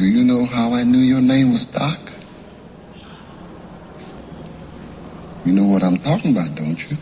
Do 0.00 0.06
you 0.06 0.24
know 0.24 0.46
how 0.46 0.72
I 0.72 0.82
knew 0.82 0.96
your 0.96 1.20
name 1.20 1.52
was 1.52 1.66
Doc? 1.66 2.00
You 5.44 5.52
know 5.52 5.66
what 5.66 5.84
I'm 5.84 5.98
talking 5.98 6.30
about, 6.30 6.54
don't 6.54 6.90
you? 6.90 6.96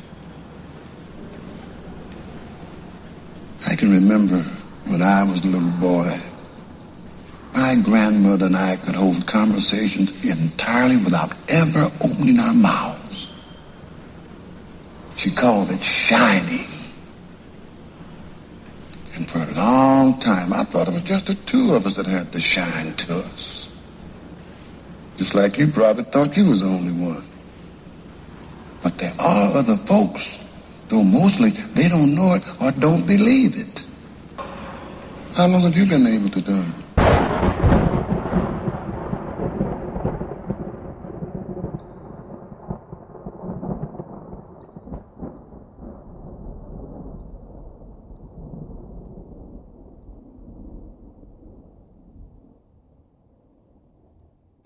I 3.68 3.76
can 3.76 3.92
remember 3.92 4.38
when 4.86 5.00
I 5.00 5.22
was 5.22 5.44
a 5.44 5.46
little 5.46 5.70
boy, 5.78 6.18
my 7.54 7.76
grandmother 7.76 8.46
and 8.46 8.56
I 8.56 8.74
could 8.74 8.96
hold 8.96 9.24
conversations 9.28 10.24
entirely 10.24 10.96
without 10.96 11.32
ever 11.48 11.92
opening 12.00 12.40
our 12.40 12.52
mouths. 12.52 13.32
She 15.16 15.30
called 15.30 15.70
it 15.70 15.80
shining. 15.84 16.77
Long 19.58 20.20
time, 20.20 20.52
I 20.52 20.62
thought 20.62 20.86
it 20.86 20.94
was 20.94 21.02
just 21.02 21.26
the 21.26 21.34
two 21.34 21.74
of 21.74 21.84
us 21.84 21.96
that 21.96 22.06
had 22.06 22.30
the 22.30 22.40
shine 22.40 22.94
to 22.94 23.16
us. 23.16 23.68
Just 25.16 25.34
like 25.34 25.58
you 25.58 25.66
probably 25.66 26.04
thought 26.04 26.36
you 26.36 26.48
was 26.48 26.60
the 26.60 26.68
only 26.68 26.92
one. 26.92 27.24
But 28.84 28.98
there 28.98 29.14
are 29.18 29.56
other 29.56 29.74
folks, 29.74 30.38
though 30.86 31.02
mostly 31.02 31.50
they 31.50 31.88
don't 31.88 32.14
know 32.14 32.34
it 32.34 32.44
or 32.62 32.70
don't 32.70 33.04
believe 33.04 33.56
it. 33.58 33.84
How 35.34 35.48
long 35.48 35.62
have 35.62 35.76
you 35.76 35.86
been 35.86 36.06
able 36.06 36.30
to 36.30 36.40
do 36.40 36.56
it? 36.56 36.88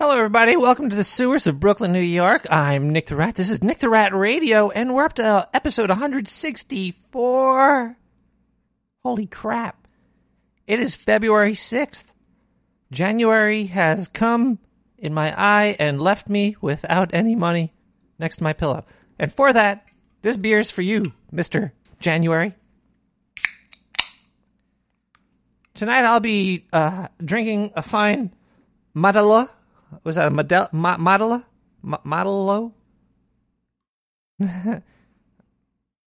Hello, 0.03 0.22
everybody. 0.35 0.57
Welcome 0.57 0.89
to 0.89 0.95
the 0.95 1.03
sewers 1.03 1.45
of 1.45 1.59
Brooklyn, 1.59 1.91
New 1.91 1.99
York. 1.99 2.47
I'm 2.49 2.89
Nick 2.89 3.05
the 3.05 3.15
Rat. 3.15 3.35
This 3.35 3.51
is 3.51 3.61
Nick 3.61 3.77
the 3.77 3.87
Rat 3.87 4.15
Radio, 4.15 4.71
and 4.71 4.95
we're 4.95 5.05
up 5.05 5.13
to 5.13 5.47
episode 5.53 5.91
164. 5.91 7.97
Holy 9.03 9.27
crap. 9.27 9.87
It 10.65 10.79
is 10.79 10.95
February 10.95 11.51
6th. 11.51 12.13
January 12.91 13.65
has 13.65 14.07
come 14.07 14.57
in 14.97 15.13
my 15.13 15.39
eye 15.39 15.75
and 15.77 16.01
left 16.01 16.27
me 16.27 16.55
without 16.59 17.13
any 17.13 17.35
money 17.35 17.71
next 18.17 18.37
to 18.37 18.43
my 18.43 18.53
pillow. 18.53 18.85
And 19.19 19.31
for 19.31 19.53
that, 19.53 19.87
this 20.23 20.35
beer 20.35 20.57
is 20.57 20.71
for 20.71 20.81
you, 20.81 21.13
Mr. 21.31 21.73
January. 21.99 22.55
Tonight 25.75 26.05
I'll 26.05 26.19
be 26.19 26.65
uh, 26.73 27.09
drinking 27.23 27.73
a 27.75 27.83
fine 27.83 28.33
Madala. 28.95 29.49
Was 30.03 30.15
that 30.15 30.27
a 30.27 30.31
Model, 30.31 30.67
Ma, 30.71 30.97
Modela? 30.97 31.45
Ma, 31.81 31.97
Modelo? 32.05 32.73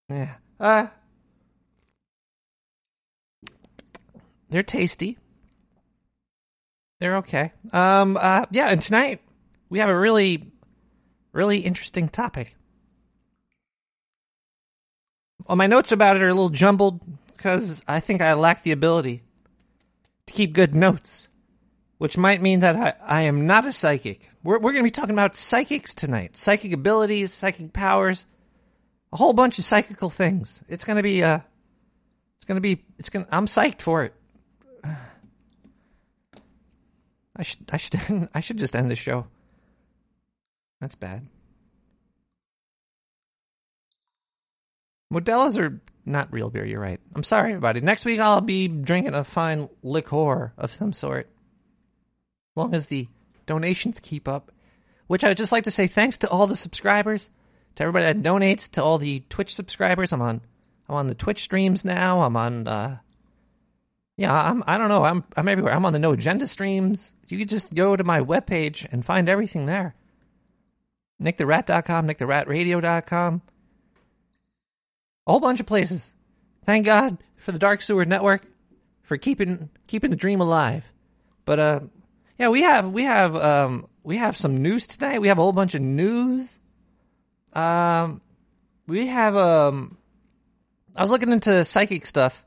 yeah. 0.09 0.34
Uh, 0.59 0.87
they're 4.51 4.62
tasty. 4.62 5.19
They're 7.01 7.17
okay. 7.19 7.53
Um. 7.73 8.17
Uh. 8.17 8.47
Yeah. 8.51 8.69
And 8.69 8.81
tonight 8.81 9.20
we 9.69 9.78
have 9.81 9.89
a 9.89 9.98
really, 9.98 10.50
really 11.33 11.59
interesting 11.59 12.09
topic. 12.09 12.55
Well, 15.47 15.56
my 15.56 15.67
notes 15.67 15.93
about 15.93 16.17
it 16.17 16.23
are 16.23 16.28
a 16.28 16.34
little 16.34 16.48
jumbled 16.48 17.00
because 17.37 17.83
I 17.87 18.00
think 18.00 18.21
I 18.21 18.34
lack 18.34 18.62
the 18.62 18.73
ability 18.73 19.23
to 20.27 20.33
keep 20.33 20.53
good 20.53 20.75
notes, 20.75 21.28
which 21.98 22.19
might 22.19 22.42
mean 22.42 22.61
that 22.61 22.77
I, 22.77 22.94
I 23.02 23.22
am 23.22 23.47
not 23.47 23.66
a 23.66 23.72
psychic. 23.72 24.31
We're, 24.43 24.59
we're 24.59 24.72
going 24.72 24.82
to 24.82 24.84
be 24.84 24.91
talking 24.91 25.15
about 25.15 25.37
psychics 25.37 25.94
tonight 25.94 26.37
psychic 26.37 26.72
abilities, 26.72 27.32
psychic 27.32 27.72
powers, 27.72 28.26
a 29.12 29.16
whole 29.16 29.32
bunch 29.32 29.59
of 29.59 29.65
psychical 29.65 30.10
things. 30.10 30.62
It's 30.69 30.84
going 30.84 30.97
to 30.97 31.03
be, 31.03 31.22
uh, 31.22 31.41
it's 32.37 32.44
going 32.47 32.56
to 32.56 32.60
be, 32.60 32.84
it's 32.98 33.09
going 33.09 33.25
to, 33.25 33.34
I'm 33.34 33.47
psyched 33.47 33.82
for 33.82 34.04
it. 34.04 34.15
I 37.37 37.43
should, 37.43 37.60
I 37.72 37.76
should, 37.76 38.28
I 38.34 38.41
should 38.41 38.59
just 38.59 38.76
end 38.76 38.91
the 38.91 38.97
show. 38.97 39.26
That's 40.81 40.94
bad. 40.94 41.26
Modelos 45.12 45.59
are 45.59 45.81
not 46.04 46.32
real 46.32 46.50
beer. 46.50 46.65
You're 46.65 46.81
right. 46.81 47.00
I'm 47.15 47.22
sorry, 47.22 47.53
everybody. 47.53 47.81
Next 47.81 48.04
week 48.04 48.21
I'll 48.21 48.41
be 48.41 48.69
drinking 48.69 49.15
a 49.15 49.25
fine 49.25 49.69
liqueur 49.82 50.53
of 50.59 50.75
some 50.75 50.92
sort. 50.92 51.28
Long 52.56 52.75
as 52.75 52.87
the 52.87 53.06
donations 53.47 54.00
keep 54.00 54.27
up. 54.27 54.50
Which 55.06 55.22
I 55.22 55.28
would 55.28 55.37
just 55.37 55.53
like 55.53 55.65
to 55.65 55.71
say 55.71 55.87
thanks 55.87 56.19
to 56.19 56.28
all 56.28 56.49
the 56.49 56.56
subscribers, 56.56 57.31
to 57.77 57.84
everybody 57.84 58.06
that 58.06 58.28
donates, 58.28 58.69
to 58.72 58.83
all 58.83 58.99
the 58.99 59.22
Twitch 59.28 59.55
subscribers. 59.55 60.12
I'm 60.12 60.21
on, 60.21 60.41
I'm 60.89 60.97
on 60.97 61.06
the 61.06 61.15
Twitch 61.15 61.43
streams 61.43 61.84
now. 61.84 62.22
I'm 62.22 62.37
on, 62.37 62.66
uh, 62.66 62.99
yeah, 64.16 64.33
I'm, 64.33 64.65
I 64.66 64.78
don't 64.78 64.89
know. 64.89 65.05
I'm, 65.05 65.22
I'm 65.37 65.47
everywhere. 65.47 65.75
I'm 65.75 65.87
on 65.87 65.93
the 65.93 66.00
No 66.00 66.12
Agenda 66.12 66.49
streams. 66.49 67.15
You 67.28 67.39
could 67.39 67.49
just 67.49 67.75
go 67.75 67.95
to 67.95 68.03
my 68.03 68.21
webpage 68.21 68.84
and 68.91 69.05
find 69.05 69.28
everything 69.28 69.66
there. 69.66 69.95
NickTheRat.com, 71.22 72.09
NickTheRatRadio.com. 72.09 73.43
A 75.27 75.31
whole 75.31 75.41
bunch 75.41 75.61
of 75.61 75.66
places. 75.66 76.15
Thank 76.65 76.87
God 76.87 77.19
for 77.37 77.53
the 77.53 77.59
Dark 77.59 77.83
Sewer 77.83 78.05
Network 78.05 78.43
for 79.03 79.16
keeping 79.16 79.71
keeping 79.87 80.11
the 80.11 80.16
dream 80.16 80.41
alive. 80.41 80.93
But 81.45 81.59
uh, 81.61 81.81
yeah, 82.38 82.48
we 82.48 82.62
have 82.62 82.88
we 82.88 83.04
have 83.04 83.34
um 83.36 83.88
we 84.02 84.19
have 84.19 84.36
some 84.36 84.58
news 84.58 84.86
tonight. 84.86 85.20
We 85.20 85.28
have 85.28 85.38
a 85.38 85.42
whole 85.42 85.52
bunch 85.52 85.74
of 85.74 85.82
news. 85.82 86.60
Um, 87.52 88.20
we 88.86 89.06
have 89.06 89.36
um, 89.36 89.97
I 90.94 91.02
was 91.02 91.10
looking 91.10 91.32
into 91.32 91.64
psychic 91.64 92.06
stuff, 92.06 92.47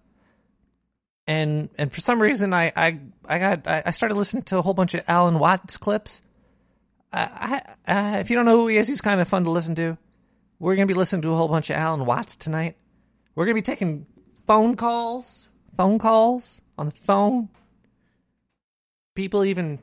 and 1.27 1.69
and 1.77 1.91
for 1.91 2.01
some 2.01 2.21
reason 2.21 2.53
I 2.53 2.71
I 2.75 2.99
I 3.25 3.39
got 3.39 3.67
I 3.67 3.83
I 3.87 3.91
started 3.91 4.15
listening 4.15 4.43
to 4.43 4.59
a 4.59 4.61
whole 4.61 4.73
bunch 4.73 4.93
of 4.93 5.03
Alan 5.07 5.39
Watts 5.39 5.77
clips. 5.77 6.21
I, 7.11 7.61
I 7.87 7.91
uh, 7.91 8.17
if 8.19 8.29
you 8.29 8.35
don't 8.35 8.45
know 8.45 8.57
who 8.57 8.67
he 8.67 8.77
is, 8.77 8.87
he's 8.87 9.01
kind 9.01 9.19
of 9.19 9.27
fun 9.27 9.43
to 9.43 9.51
listen 9.51 9.75
to. 9.75 9.97
We're 10.59 10.75
gonna 10.75 10.85
be 10.85 10.93
listening 10.93 11.23
to 11.23 11.33
a 11.33 11.35
whole 11.35 11.47
bunch 11.47 11.69
of 11.69 11.75
Alan 11.75 12.05
Watts 12.05 12.35
tonight. 12.35 12.77
We're 13.33 13.45
gonna 13.45 13.55
be 13.55 13.61
taking 13.63 14.05
phone 14.45 14.75
calls, 14.75 15.49
phone 15.75 15.99
calls 15.99 16.61
on 16.77 16.87
the 16.87 16.95
phone. 16.95 17.49
People 19.15 19.43
even 19.45 19.79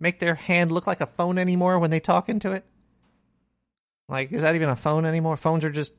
make 0.00 0.18
their 0.18 0.34
hand 0.34 0.70
look 0.70 0.86
like 0.86 1.00
a 1.00 1.06
phone 1.06 1.38
anymore 1.38 1.78
when 1.78 1.90
they 1.90 2.00
talk 2.00 2.28
into 2.28 2.52
it. 2.52 2.64
Like, 4.08 4.32
is 4.32 4.42
that 4.42 4.54
even 4.54 4.68
a 4.68 4.76
phone 4.76 5.04
anymore? 5.04 5.36
Phones 5.36 5.64
are 5.64 5.70
just 5.70 5.92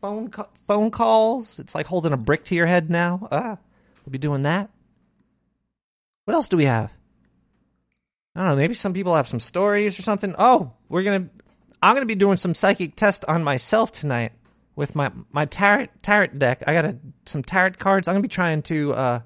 phone 0.00 0.30
ca- 0.30 0.48
phone 0.66 0.90
calls. 0.90 1.58
It's 1.58 1.74
like 1.74 1.86
holding 1.86 2.12
a 2.12 2.16
brick 2.16 2.44
to 2.46 2.54
your 2.54 2.66
head 2.66 2.90
now. 2.90 3.28
Ah, 3.30 3.58
we'll 4.04 4.12
be 4.12 4.18
doing 4.18 4.42
that. 4.42 4.70
What 6.24 6.34
else 6.34 6.48
do 6.48 6.56
we 6.56 6.64
have? 6.64 6.92
I 8.34 8.40
don't 8.40 8.50
know. 8.50 8.56
Maybe 8.56 8.74
some 8.74 8.94
people 8.94 9.14
have 9.16 9.28
some 9.28 9.40
stories 9.40 9.98
or 9.98 10.02
something. 10.02 10.34
Oh, 10.38 10.72
we're 10.88 11.02
gonna. 11.02 11.28
I'm 11.82 11.94
gonna 11.94 12.06
be 12.06 12.14
doing 12.14 12.36
some 12.36 12.54
psychic 12.54 12.94
test 12.94 13.24
on 13.26 13.42
myself 13.42 13.92
tonight 13.92 14.32
with 14.76 14.94
my 14.94 15.10
my 15.32 15.44
tarot 15.44 15.88
tarot 16.02 16.28
deck. 16.28 16.62
I 16.66 16.72
got 16.72 16.84
a, 16.86 16.98
some 17.26 17.42
tarot 17.42 17.72
cards. 17.72 18.08
I'm 18.08 18.14
gonna 18.14 18.22
be 18.22 18.28
trying 18.28 18.62
to 18.62 18.94
uh, 18.94 19.20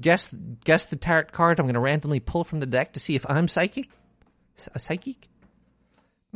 guess 0.00 0.34
guess 0.64 0.86
the 0.86 0.96
tarot 0.96 1.26
card. 1.32 1.60
I'm 1.60 1.66
gonna 1.66 1.80
randomly 1.80 2.20
pull 2.20 2.44
from 2.44 2.60
the 2.60 2.66
deck 2.66 2.92
to 2.94 3.00
see 3.00 3.14
if 3.16 3.28
I'm 3.28 3.48
psychic. 3.48 3.88
A 4.74 4.78
psychic. 4.78 5.28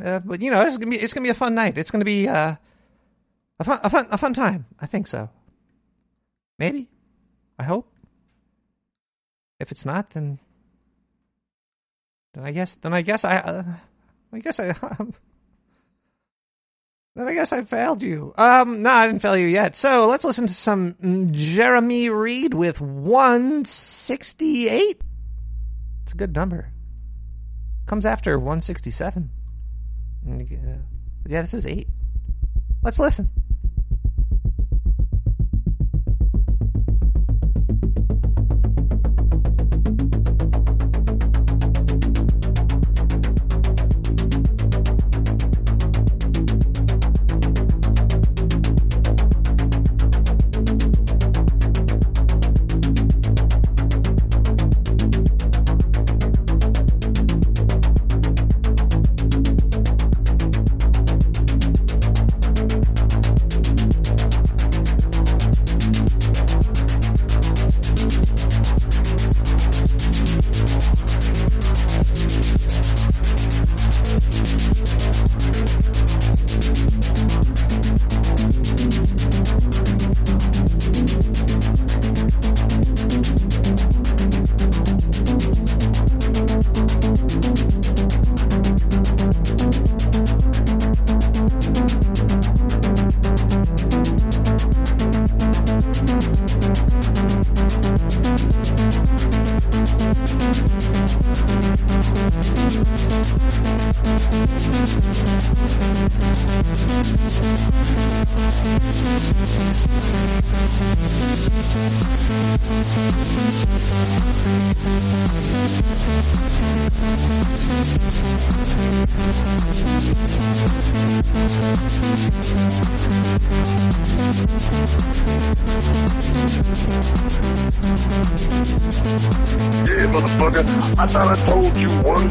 Uh, 0.03 0.21
but 0.25 0.41
you 0.41 0.51
know, 0.51 0.63
it's 0.63 0.77
gonna 0.77 0.91
be 0.91 0.99
it's 0.99 1.15
gonna 1.15 1.25
be 1.25 1.31
a 1.31 1.35
fun 1.35 1.55
night. 1.55 1.79
It's 1.79 1.91
gonna 1.91 2.05
be 2.05 2.29
uh, 2.29 2.57
a 3.59 3.65
fun 3.65 3.81
a 3.83 3.91
fun 3.91 4.07
a 4.11 4.19
fun 4.19 4.35
time. 4.35 4.67
I 4.79 4.87
think 4.87 5.07
so. 5.07 5.31
Maybe. 6.59 6.89
I 7.59 7.65
hope. 7.65 7.93
If 9.59 9.71
it's 9.73 9.85
not, 9.85 10.11
then 10.11 10.39
then 12.33 12.45
I 12.45 12.53
guess 12.53 12.77
then 12.77 12.95
I 12.95 13.03
guess 13.03 13.25
I 13.25 13.37
uh, 13.37 13.65
I 14.33 14.39
guess 14.39 14.61
I 14.61 14.75
then 17.17 17.29
I 17.29 17.35
guess 17.35 17.53
I 17.53 17.63
failed 17.63 18.03
you. 18.03 18.33
Um, 18.37 18.83
no, 18.83 18.91
I 18.91 19.07
didn't 19.07 19.23
fail 19.23 19.37
you 19.37 19.47
yet. 19.47 19.77
So 19.77 20.09
let's 20.09 20.25
listen 20.25 20.47
to 20.47 20.53
some 20.53 20.95
Jeremy 21.33 22.09
Reed 22.09 22.55
with 22.55 22.81
168. 22.81 25.03
It's 26.03 26.13
a 26.13 26.17
good 26.17 26.35
number. 26.35 26.73
Comes 27.87 28.07
after 28.07 28.39
167. 28.39 29.31
And 30.27 30.41
you 30.41 30.47
get, 30.47 30.61
uh, 30.61 30.79
Yeah, 31.27 31.41
this 31.41 31.55
is 31.55 31.67
eight. 31.67 31.89
Let's 32.83 32.99
listen. 32.99 33.29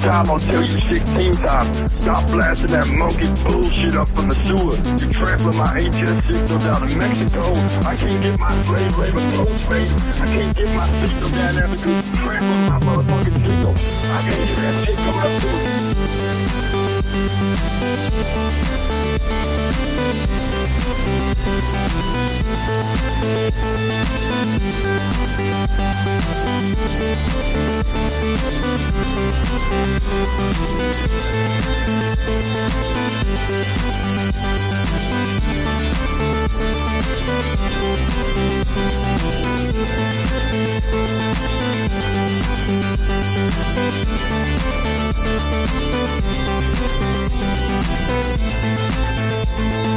Time, 0.09 0.29
I'll 0.29 0.39
tell 0.39 0.61
you 0.61 0.79
16 0.79 1.33
times. 1.35 1.91
Stop 2.01 2.25
blasting 2.31 2.71
that 2.73 2.87
monkey 2.97 3.29
bullshit 3.45 3.95
up 3.95 4.07
from 4.07 4.29
the 4.29 4.35
sewer. 4.41 4.75
You 4.97 5.07
trampling 5.13 5.57
my 5.57 5.69
HS 5.77 6.25
signal 6.25 6.59
down 6.65 6.81
in 6.89 6.97
Mexico. 6.97 7.53
I 7.85 7.95
can't 7.95 8.21
get 8.21 8.39
my 8.39 8.49
slave 8.63 8.97
labor 8.97 9.23
close 9.37 9.63
face. 9.69 9.93
I 10.19 10.25
can't 10.25 10.55
get 10.55 10.69
my 10.75 10.89
signal 10.99 11.29
down 11.29 11.53
there 11.55 11.69
because 11.69 12.07
you 12.09 12.13
trampling 12.25 12.65
my 12.65 12.79
motherfucking 12.85 13.37
signal. 13.45 13.73
I 13.77 14.19
can't 14.25 14.45
get 14.49 14.57
that 14.65 14.73
shit 14.85 14.97
coming 14.97 15.21
up 15.21 15.33
too. 18.73 18.78
Wow, 21.09 21.39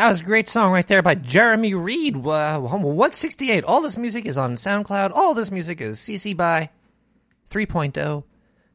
that 0.00 0.08
was 0.08 0.22
a 0.22 0.24
great 0.24 0.48
song 0.48 0.72
right 0.72 0.86
there 0.86 1.02
by 1.02 1.14
Jeremy 1.14 1.74
Reed. 1.74 2.16
Uh, 2.16 2.58
168. 2.58 3.64
All 3.64 3.82
this 3.82 3.98
music 3.98 4.24
is 4.24 4.38
on 4.38 4.54
SoundCloud. 4.54 5.10
All 5.14 5.34
this 5.34 5.50
music 5.50 5.82
is 5.82 5.98
CC 5.98 6.34
by 6.34 6.70
3.0, 7.50 8.24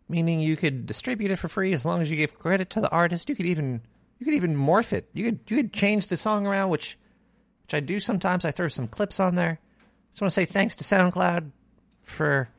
meaning 0.07 0.39
you 0.39 0.55
could 0.55 0.85
distribute 0.85 1.31
it 1.31 1.37
for 1.37 1.47
free 1.47 1.73
as 1.73 1.83
long 1.83 2.03
as 2.03 2.11
you 2.11 2.15
give 2.15 2.37
credit 2.37 2.69
to 2.69 2.79
the 2.79 2.91
artist. 2.91 3.27
You 3.27 3.35
could 3.35 3.47
even 3.47 3.81
you 4.19 4.25
could 4.25 4.35
even 4.35 4.55
morph 4.55 4.93
it. 4.93 5.09
You 5.13 5.25
could 5.25 5.39
you 5.47 5.57
could 5.57 5.73
change 5.73 6.07
the 6.07 6.15
song 6.15 6.45
around, 6.45 6.69
which 6.69 6.95
which 7.63 7.73
I 7.73 7.79
do 7.79 7.99
sometimes. 7.99 8.45
I 8.45 8.51
throw 8.51 8.67
some 8.67 8.87
clips 8.87 9.19
on 9.19 9.33
there. 9.33 9.57
Just 10.11 10.21
want 10.21 10.29
to 10.29 10.35
say 10.35 10.45
thanks 10.45 10.75
to 10.75 10.83
SoundCloud 10.83 11.49
for 12.03 12.49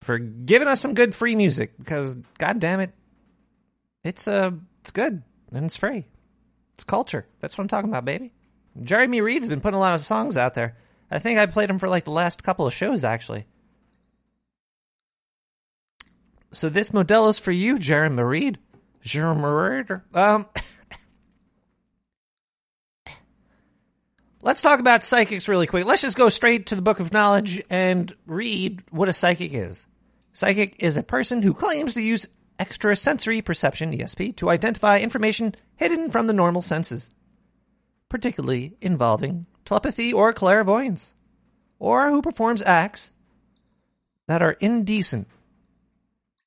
for 0.00 0.16
giving 0.16 0.68
us 0.68 0.80
some 0.80 0.94
good 0.94 1.12
free 1.12 1.34
music 1.34 1.76
because 1.76 2.14
god 2.38 2.60
damn 2.60 2.78
it, 2.78 2.92
it's 4.04 4.28
uh 4.28 4.52
it's 4.80 4.92
good 4.92 5.24
and 5.52 5.64
it's 5.64 5.76
free. 5.76 6.04
It's 6.80 6.84
culture. 6.86 7.26
That's 7.40 7.58
what 7.58 7.64
I'm 7.64 7.68
talking 7.68 7.90
about, 7.90 8.06
baby. 8.06 8.32
Jeremy 8.82 9.20
Reed's 9.20 9.48
been 9.48 9.60
putting 9.60 9.76
a 9.76 9.80
lot 9.80 9.92
of 9.92 10.00
songs 10.00 10.38
out 10.38 10.54
there. 10.54 10.78
I 11.10 11.18
think 11.18 11.38
I 11.38 11.44
played 11.44 11.68
him 11.68 11.78
for 11.78 11.90
like 11.90 12.04
the 12.04 12.10
last 12.10 12.42
couple 12.42 12.66
of 12.66 12.72
shows, 12.72 13.04
actually. 13.04 13.44
So 16.52 16.70
this 16.70 16.94
model 16.94 17.28
is 17.28 17.38
for 17.38 17.52
you, 17.52 17.78
Jeremy 17.78 18.22
Reed. 18.22 18.58
Jeremy 19.02 19.42
Reed. 19.42 20.00
Um, 20.14 20.46
let's 24.40 24.62
talk 24.62 24.80
about 24.80 25.04
psychics 25.04 25.48
really 25.48 25.66
quick. 25.66 25.84
Let's 25.84 26.00
just 26.00 26.16
go 26.16 26.30
straight 26.30 26.68
to 26.68 26.76
the 26.76 26.82
Book 26.82 26.98
of 26.98 27.12
Knowledge 27.12 27.62
and 27.68 28.10
read 28.24 28.84
what 28.90 29.10
a 29.10 29.12
psychic 29.12 29.52
is. 29.52 29.86
Psychic 30.32 30.76
is 30.78 30.96
a 30.96 31.02
person 31.02 31.42
who 31.42 31.52
claims 31.52 31.92
to 31.92 32.00
use 32.00 32.26
extrasensory 32.60 33.40
perception, 33.40 33.92
ESP, 33.92 34.36
to 34.36 34.50
identify 34.50 34.98
information 34.98 35.54
hidden 35.76 36.10
from 36.10 36.26
the 36.26 36.32
normal 36.32 36.62
senses, 36.62 37.10
particularly 38.08 38.76
involving 38.80 39.46
telepathy 39.64 40.12
or 40.12 40.32
clairvoyance, 40.32 41.14
or 41.78 42.10
who 42.10 42.22
performs 42.22 42.62
acts 42.62 43.12
that 44.28 44.42
are 44.42 44.56
indecent 44.60 45.26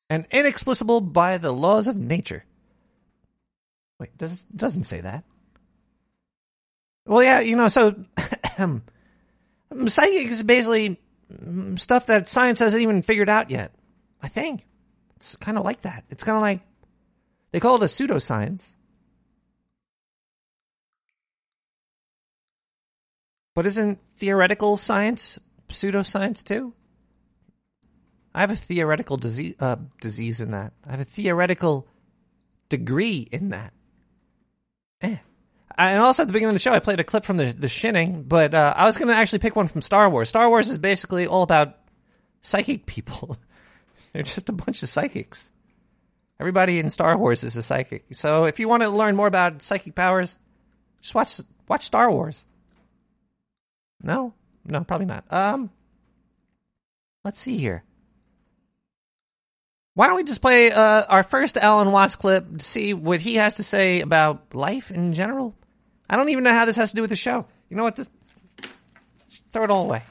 and 0.10 0.28
inexplicable 0.32 1.02
by 1.02 1.38
the 1.38 1.52
laws 1.52 1.88
of 1.88 1.98
nature. 1.98 2.46
Wait, 4.00 4.16
does 4.18 4.44
doesn't 4.44 4.84
say 4.84 5.02
that. 5.02 5.24
Well, 7.06 7.24
yeah, 7.24 7.40
you 7.40 7.56
know, 7.56 7.68
so 7.68 7.96
psychic 9.88 10.28
is 10.28 10.44
basically 10.44 11.00
stuff 11.76 12.06
that 12.06 12.28
science 12.28 12.60
hasn't 12.60 12.84
even 12.84 13.02
figured 13.02 13.30
out 13.30 13.50
yet. 13.50 13.74
I 14.22 14.28
think 14.28 14.66
it's 15.24 15.36
kind 15.38 15.58
of 15.58 15.64
like 15.64 15.82
that. 15.82 16.04
It's 16.10 16.24
kind 16.24 16.36
of 16.36 16.42
like 16.42 16.60
they 17.52 17.60
call 17.62 17.76
it 17.76 17.82
a 17.82 17.86
pseudoscience. 17.86 18.76
But 23.56 23.66
isn't 23.68 24.00
theoretical 24.16 24.76
science 24.76 25.40
pseudoscience 25.70 26.44
too? 26.44 26.74
I 28.36 28.42
have 28.42 28.52
a 28.52 28.56
theoretical 28.56 29.16
disease, 29.16 29.56
uh, 29.60 29.78
disease 30.02 30.42
in 30.42 30.52
that. 30.52 30.74
I 30.86 30.92
have 30.92 31.00
a 31.00 31.06
theoretical 31.06 31.88
degree 32.68 33.28
in 33.32 33.50
that. 33.50 33.72
Eh. 35.02 35.18
And 35.78 36.02
also 36.02 36.24
at 36.24 36.28
the 36.28 36.34
beginning 36.34 36.50
of 36.50 36.56
the 36.56 36.60
show, 36.60 36.74
I 36.74 36.80
played 36.80 37.00
a 37.00 37.04
clip 37.04 37.24
from 37.24 37.38
the 37.38 37.46
the 37.46 37.70
Shining, 37.70 38.24
but 38.24 38.54
uh, 38.54 38.74
I 38.76 38.86
was 38.86 38.98
going 38.98 39.08
to 39.08 39.16
actually 39.16 39.40
pick 39.40 39.56
one 39.56 39.68
from 39.68 39.82
Star 39.82 40.10
Wars. 40.10 40.30
Star 40.30 40.50
Wars 40.50 40.68
is 40.68 40.78
basically 40.78 41.28
all 41.28 41.44
about 41.44 41.78
psychic 42.42 42.86
people. 42.86 43.38
They're 44.14 44.24
just 44.24 44.50
a 44.50 44.54
bunch 44.54 44.84
of 44.84 44.90
psychics. 44.90 45.52
Everybody 46.40 46.80
in 46.80 46.90
Star 46.90 47.18
Wars 47.18 47.44
is 47.44 47.56
a 47.56 47.64
psychic. 47.64 48.06
So 48.12 48.46
if 48.46 48.60
you 48.60 48.68
want 48.68 48.84
to 48.84 48.90
learn 48.90 49.16
more 49.16 49.28
about 49.28 49.62
psychic 49.62 49.96
powers, 49.96 50.40
just 51.02 51.16
watch 51.16 51.40
watch 51.68 51.86
Star 51.86 52.12
Wars. 52.12 52.46
No, 54.02 54.34
no, 54.66 54.84
probably 54.84 55.06
not. 55.06 55.26
Um, 55.32 55.70
let's 57.24 57.40
see 57.40 57.58
here. 57.58 57.84
Why 59.96 60.08
don't 60.08 60.16
we 60.16 60.24
just 60.24 60.42
play 60.42 60.72
uh, 60.72 61.04
our 61.08 61.24
first 61.24 61.56
Alan 61.56 61.92
Watts 61.92 62.16
clip 62.16 62.58
to 62.58 62.66
see 62.66 62.94
what 62.94 63.20
he 63.20 63.36
has 63.36 63.56
to 63.56 63.64
say 63.64 64.02
about 64.02 64.56
life 64.56 64.90
in 64.92 65.14
general? 65.14 65.56
I 66.10 66.16
don't 66.16 66.30
even 66.30 66.44
know 66.44 66.52
how 66.52 66.66
this 66.66 66.76
has 66.76 66.90
to 66.90 66.96
do 66.96 67.02
with 67.02 67.12
the 67.12 67.16
show. 67.16 67.46
You 67.70 67.78
know 67.78 67.84
what? 67.84 67.96
This 67.96 68.10
throw 69.52 69.64
it 69.64 69.72
all 69.72 69.86
away. 69.86 70.02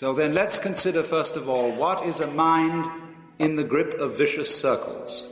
So 0.00 0.14
then 0.14 0.32
let's 0.32 0.58
consider 0.58 1.02
first 1.02 1.36
of 1.36 1.50
all 1.50 1.72
what 1.72 2.06
is 2.06 2.20
a 2.20 2.26
mind 2.26 2.90
in 3.38 3.56
the 3.56 3.64
grip 3.64 4.00
of 4.00 4.16
vicious 4.16 4.48
circles? 4.48 5.28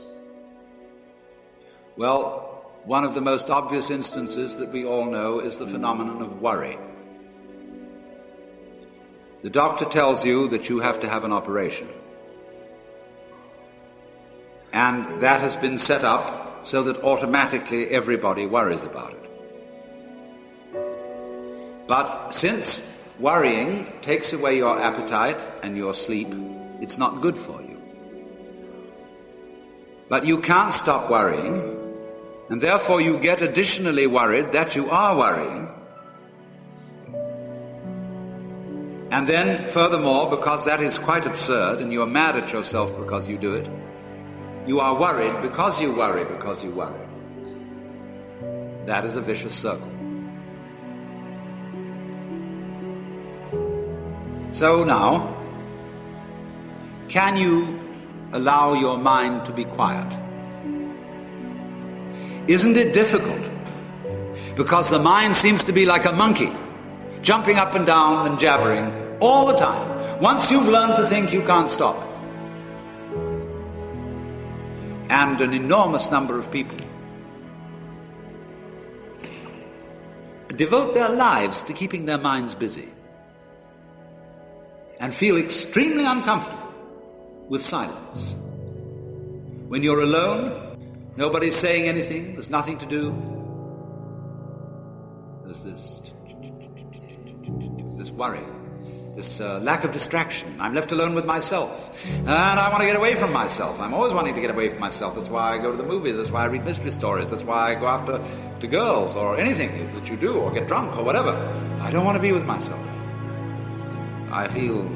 Well, 1.97 2.71
one 2.83 3.03
of 3.03 3.15
the 3.15 3.21
most 3.21 3.49
obvious 3.49 3.89
instances 3.89 4.57
that 4.57 4.71
we 4.71 4.85
all 4.85 5.05
know 5.05 5.39
is 5.39 5.57
the 5.57 5.65
phenomenon 5.65 6.21
of 6.21 6.39
worry. 6.39 6.77
The 9.41 9.49
doctor 9.49 9.85
tells 9.85 10.23
you 10.23 10.49
that 10.49 10.69
you 10.69 10.81
have 10.81 10.99
to 10.99 11.09
have 11.09 11.23
an 11.23 11.33
operation. 11.33 11.89
And 14.71 15.23
that 15.23 15.41
has 15.41 15.57
been 15.57 15.79
set 15.79 16.03
up 16.03 16.63
so 16.63 16.83
that 16.83 16.97
automatically 16.97 17.87
everybody 17.87 18.45
worries 18.45 18.83
about 18.83 19.13
it. 19.13 19.31
But 21.87 22.35
since 22.35 22.83
worrying 23.19 23.91
takes 24.01 24.33
away 24.33 24.57
your 24.57 24.79
appetite 24.79 25.41
and 25.61 25.75
your 25.75 25.93
sleep, 25.93 26.33
it's 26.81 26.97
not 26.97 27.21
good 27.21 27.37
for 27.37 27.61
you. 27.61 27.77
But 30.07 30.25
you 30.25 30.39
can't 30.39 30.73
stop 30.73 31.09
worrying, 31.09 31.77
and 32.49 32.59
therefore 32.59 33.01
you 33.01 33.19
get 33.19 33.41
additionally 33.41 34.07
worried 34.07 34.53
that 34.53 34.75
you 34.75 34.89
are 34.89 35.15
worrying. 35.17 35.67
And 39.11 39.27
then, 39.27 39.67
furthermore, 39.67 40.29
because 40.29 40.65
that 40.65 40.81
is 40.81 40.99
quite 40.99 41.25
absurd 41.25 41.81
and 41.81 41.91
you 41.91 42.03
are 42.03 42.07
mad 42.07 42.35
at 42.35 42.53
yourself 42.53 42.95
because 42.97 43.27
you 43.27 43.37
do 43.37 43.55
it, 43.55 43.67
you 44.67 44.79
are 44.79 44.95
worried 44.95 45.41
because 45.41 45.81
you 45.81 45.91
worry 45.91 46.25
because 46.25 46.63
you 46.63 46.71
worry. 46.71 47.07
That 48.85 49.05
is 49.05 49.15
a 49.15 49.21
vicious 49.21 49.55
circle. 49.55 49.98
So 54.51 54.83
now, 54.83 55.35
can 57.07 57.37
you 57.37 57.79
allow 58.33 58.73
your 58.73 58.97
mind 58.97 59.45
to 59.45 59.53
be 59.53 59.63
quiet? 59.63 60.11
Isn't 62.47 62.75
it 62.77 62.93
difficult? 62.93 63.41
Because 64.55 64.89
the 64.89 64.99
mind 64.99 65.35
seems 65.35 65.63
to 65.65 65.71
be 65.71 65.85
like 65.85 66.05
a 66.05 66.11
monkey, 66.11 66.51
jumping 67.21 67.57
up 67.57 67.75
and 67.75 67.85
down 67.85 68.25
and 68.25 68.39
jabbering 68.39 69.17
all 69.19 69.45
the 69.45 69.53
time. 69.53 70.19
Once 70.19 70.49
you've 70.49 70.67
learned 70.67 70.95
to 70.95 71.05
think, 71.05 71.31
you 71.31 71.43
can't 71.43 71.69
stop. 71.69 72.07
And 75.09 75.39
an 75.41 75.53
enormous 75.53 76.09
number 76.09 76.39
of 76.39 76.51
people 76.51 76.77
devote 80.55 80.93
their 80.93 81.09
lives 81.09 81.63
to 81.63 81.73
keeping 81.73 82.05
their 82.05 82.17
minds 82.17 82.55
busy 82.55 82.89
and 84.99 85.13
feel 85.13 85.37
extremely 85.37 86.05
uncomfortable 86.05 86.73
with 87.47 87.63
silence. 87.63 88.35
When 89.69 89.81
you're 89.81 90.01
alone, 90.01 91.13
nobody's 91.15 91.55
saying 91.55 91.87
anything, 91.87 92.33
there's 92.33 92.49
nothing 92.49 92.77
to 92.79 92.85
do. 92.85 93.13
There's 95.45 95.61
this, 95.61 96.01
this 97.97 98.11
worry, 98.11 98.43
this 99.15 99.39
uh, 99.39 99.59
lack 99.59 99.83
of 99.83 99.91
distraction. 99.91 100.59
I'm 100.59 100.73
left 100.73 100.91
alone 100.91 101.15
with 101.15 101.25
myself. 101.25 101.95
And 102.17 102.29
I 102.29 102.69
want 102.69 102.81
to 102.81 102.87
get 102.87 102.97
away 102.97 103.15
from 103.15 103.31
myself. 103.31 103.79
I'm 103.79 103.93
always 103.93 104.13
wanting 104.13 104.35
to 104.35 104.41
get 104.41 104.51
away 104.51 104.69
from 104.69 104.79
myself. 104.79 105.15
That's 105.15 105.29
why 105.29 105.55
I 105.55 105.57
go 105.59 105.71
to 105.71 105.77
the 105.77 105.83
movies. 105.83 106.17
That's 106.17 106.29
why 106.29 106.43
I 106.43 106.47
read 106.47 106.65
mystery 106.65 106.91
stories. 106.91 107.29
That's 107.29 107.43
why 107.43 107.71
I 107.71 107.75
go 107.75 107.87
after 107.87 108.23
to 108.59 108.67
girls 108.67 109.15
or 109.15 109.37
anything 109.37 109.91
that 109.93 110.09
you 110.09 110.17
do 110.17 110.33
or 110.33 110.51
get 110.51 110.67
drunk 110.67 110.97
or 110.97 111.03
whatever. 111.03 111.31
I 111.81 111.89
don't 111.89 112.05
want 112.05 112.17
to 112.17 112.21
be 112.21 112.31
with 112.31 112.45
myself. 112.45 112.79
I 114.31 114.47
feel 114.47 114.89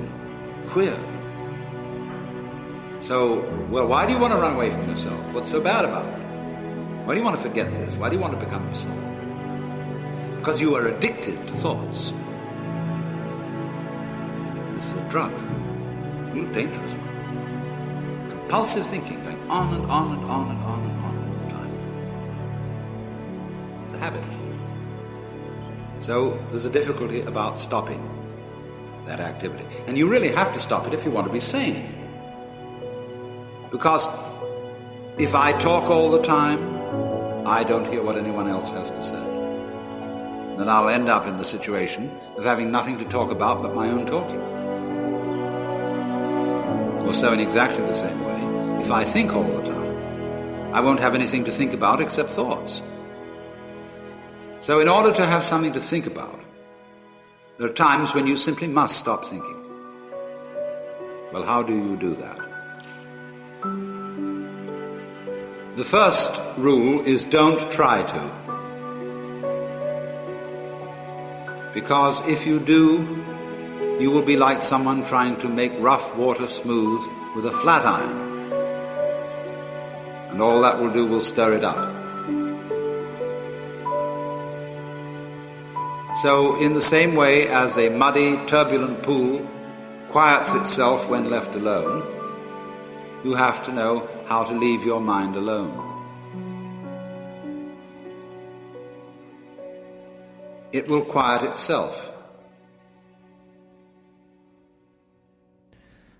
queer. 0.67 0.97
So, 2.99 3.41
well, 3.69 3.87
why 3.87 4.05
do 4.05 4.13
you 4.13 4.19
want 4.19 4.33
to 4.33 4.39
run 4.39 4.53
away 4.55 4.69
from 4.69 4.87
yourself? 4.87 5.19
What's 5.33 5.49
so 5.49 5.59
bad 5.59 5.85
about 5.85 6.05
it? 6.07 6.19
Why 7.05 7.15
do 7.15 7.19
you 7.19 7.25
want 7.25 7.35
to 7.37 7.43
forget 7.43 7.69
this? 7.71 7.97
Why 7.97 8.09
do 8.09 8.15
you 8.15 8.21
want 8.21 8.39
to 8.39 8.45
become 8.45 8.67
yourself? 8.69 8.95
Because 10.37 10.61
you 10.61 10.75
are 10.75 10.87
addicted 10.87 11.47
to 11.47 11.53
thoughts. 11.55 12.13
This 14.75 14.85
is 14.85 14.93
a 14.93 15.09
drug, 15.09 15.31
a 15.33 16.31
real 16.33 16.45
dangerous 16.51 16.93
one. 16.93 18.29
Compulsive 18.29 18.85
thinking, 18.87 19.21
going 19.23 19.49
on 19.49 19.73
and 19.73 19.85
on 19.91 20.17
and 20.17 20.25
on 20.25 20.49
and 20.49 20.63
on 20.63 20.79
and 20.79 20.99
on 21.03 21.17
all 21.17 21.33
the 21.43 21.49
time. 21.53 21.73
It's 23.83 23.93
a 23.93 23.97
habit. 23.97 24.23
So 25.99 26.39
there's 26.51 26.65
a 26.65 26.69
difficulty 26.69 27.21
about 27.21 27.57
stopping 27.57 28.22
that 29.05 29.19
activity. 29.19 29.65
And 29.87 29.97
you 29.97 30.09
really 30.09 30.31
have 30.31 30.53
to 30.53 30.59
stop 30.59 30.87
it 30.87 30.93
if 30.93 31.05
you 31.05 31.11
want 31.11 31.27
to 31.27 31.33
be 31.33 31.39
sane. 31.39 31.93
Because 33.71 34.07
if 35.17 35.35
I 35.35 35.53
talk 35.53 35.89
all 35.89 36.11
the 36.11 36.21
time, 36.21 36.59
I 37.45 37.63
don't 37.63 37.85
hear 37.85 38.03
what 38.03 38.17
anyone 38.17 38.47
else 38.47 38.71
has 38.71 38.91
to 38.91 39.03
say. 39.03 39.33
Then 40.57 40.69
I'll 40.69 40.89
end 40.89 41.09
up 41.09 41.27
in 41.27 41.37
the 41.37 41.43
situation 41.43 42.09
of 42.37 42.45
having 42.45 42.71
nothing 42.71 42.99
to 42.99 43.05
talk 43.05 43.31
about 43.31 43.61
but 43.61 43.73
my 43.73 43.89
own 43.89 44.05
talking. 44.05 44.39
Or 47.07 47.13
so 47.13 47.33
in 47.33 47.39
exactly 47.39 47.85
the 47.85 47.95
same 47.95 48.23
way, 48.23 48.81
if 48.81 48.91
I 48.91 49.03
think 49.03 49.33
all 49.33 49.43
the 49.43 49.63
time, 49.63 50.73
I 50.73 50.79
won't 50.81 50.99
have 50.99 51.15
anything 51.15 51.43
to 51.45 51.51
think 51.51 51.73
about 51.73 52.01
except 52.01 52.29
thoughts. 52.29 52.81
So 54.59 54.79
in 54.79 54.87
order 54.87 55.11
to 55.11 55.25
have 55.25 55.43
something 55.43 55.73
to 55.73 55.81
think 55.81 56.07
about, 56.07 56.42
there 57.59 57.69
are 57.69 57.73
times 57.73 58.13
when 58.13 58.25
you 58.25 58.35
simply 58.35 58.67
must 58.67 58.97
stop 58.97 59.25
thinking. 59.25 59.59
Well, 61.31 61.43
how 61.43 61.61
do 61.61 61.73
you 61.73 61.95
do 61.97 62.15
that? 62.15 62.39
The 65.77 65.83
first 65.83 66.31
rule 66.57 67.05
is 67.05 67.23
don't 67.23 67.71
try 67.71 68.03
to. 68.03 68.43
Because 71.73 72.27
if 72.27 72.45
you 72.47 72.59
do, 72.59 73.23
you 73.99 74.09
will 74.09 74.23
be 74.23 74.35
like 74.35 74.63
someone 74.63 75.05
trying 75.05 75.37
to 75.41 75.49
make 75.49 75.71
rough 75.77 76.15
water 76.15 76.47
smooth 76.47 77.03
with 77.35 77.45
a 77.45 77.51
flat 77.51 77.85
iron. 77.85 78.51
And 80.31 80.41
all 80.41 80.61
that 80.61 80.79
will 80.79 80.91
do 80.91 81.05
will 81.05 81.21
stir 81.21 81.53
it 81.53 81.63
up. 81.63 81.92
So, 86.21 86.57
in 86.57 86.73
the 86.73 86.81
same 86.81 87.15
way 87.15 87.47
as 87.47 87.75
a 87.77 87.89
muddy, 87.89 88.37
turbulent 88.45 89.01
pool 89.01 89.47
quiets 90.09 90.53
itself 90.53 91.09
when 91.09 91.27
left 91.27 91.55
alone, 91.55 92.03
you 93.23 93.33
have 93.33 93.63
to 93.65 93.73
know 93.73 94.07
how 94.27 94.43
to 94.43 94.53
leave 94.55 94.85
your 94.85 95.01
mind 95.01 95.35
alone. 95.35 95.89
It 100.71 100.87
will 100.87 101.03
quiet 101.03 101.41
itself. 101.43 102.11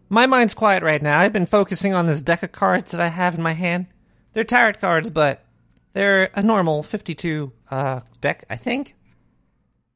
My 0.09 0.25
mind's 0.25 0.55
quiet 0.55 0.81
right 0.81 1.01
now. 1.01 1.19
I've 1.19 1.33
been 1.33 1.45
focusing 1.45 1.93
on 1.93 2.07
this 2.07 2.21
deck 2.21 2.41
of 2.41 2.51
cards 2.51 2.91
that 2.91 3.01
I 3.01 3.07
have 3.09 3.35
in 3.35 3.43
my 3.43 3.53
hand. 3.53 3.88
They're 4.33 4.43
tarot 4.43 4.73
cards, 4.73 5.12
but 5.12 5.45
they're 5.93 6.31
a 6.33 6.41
normal 6.41 6.81
52 6.81 7.51
uh, 7.69 8.00
deck, 8.21 8.45
I 8.50 8.55
think. 8.55 8.95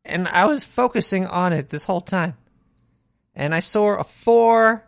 And 0.07 0.27
I 0.29 0.45
was 0.45 0.63
focusing 0.63 1.27
on 1.27 1.51
it 1.51 1.67
this 1.67 1.83
whole 1.83 1.99
time. 1.99 2.35
And 3.35 3.53
I 3.53 3.59
saw 3.59 3.97
a 3.97 4.05
four. 4.05 4.83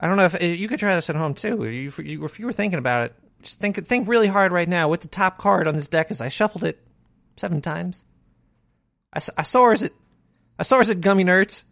I 0.00 0.08
don't 0.08 0.16
know 0.16 0.24
if 0.24 0.42
you 0.42 0.66
could 0.68 0.80
try 0.80 0.96
this 0.96 1.08
at 1.08 1.16
home 1.16 1.34
too. 1.34 1.62
If 1.62 1.98
you, 2.00 2.20
were 2.20 2.52
thinking 2.52 2.80
about 2.80 3.06
it, 3.06 3.14
just 3.40 3.60
think 3.60 3.86
think 3.86 4.08
really 4.08 4.26
hard 4.26 4.52
right 4.52 4.68
now 4.68 4.88
with 4.88 5.02
the 5.02 5.08
top 5.08 5.38
card 5.38 5.68
on 5.68 5.74
this 5.74 5.88
deck 5.88 6.10
as 6.10 6.20
I 6.20 6.28
shuffled 6.28 6.64
it 6.64 6.78
seven 7.36 7.60
times. 7.60 8.04
I, 9.12 9.20
I 9.38 9.42
saw 9.42 9.70
as 9.70 9.84
it, 9.84 9.92
I 10.58 10.64
saw 10.64 10.80
as 10.80 10.90
it 10.90 11.00
gummy 11.00 11.24
nerds. 11.24 11.64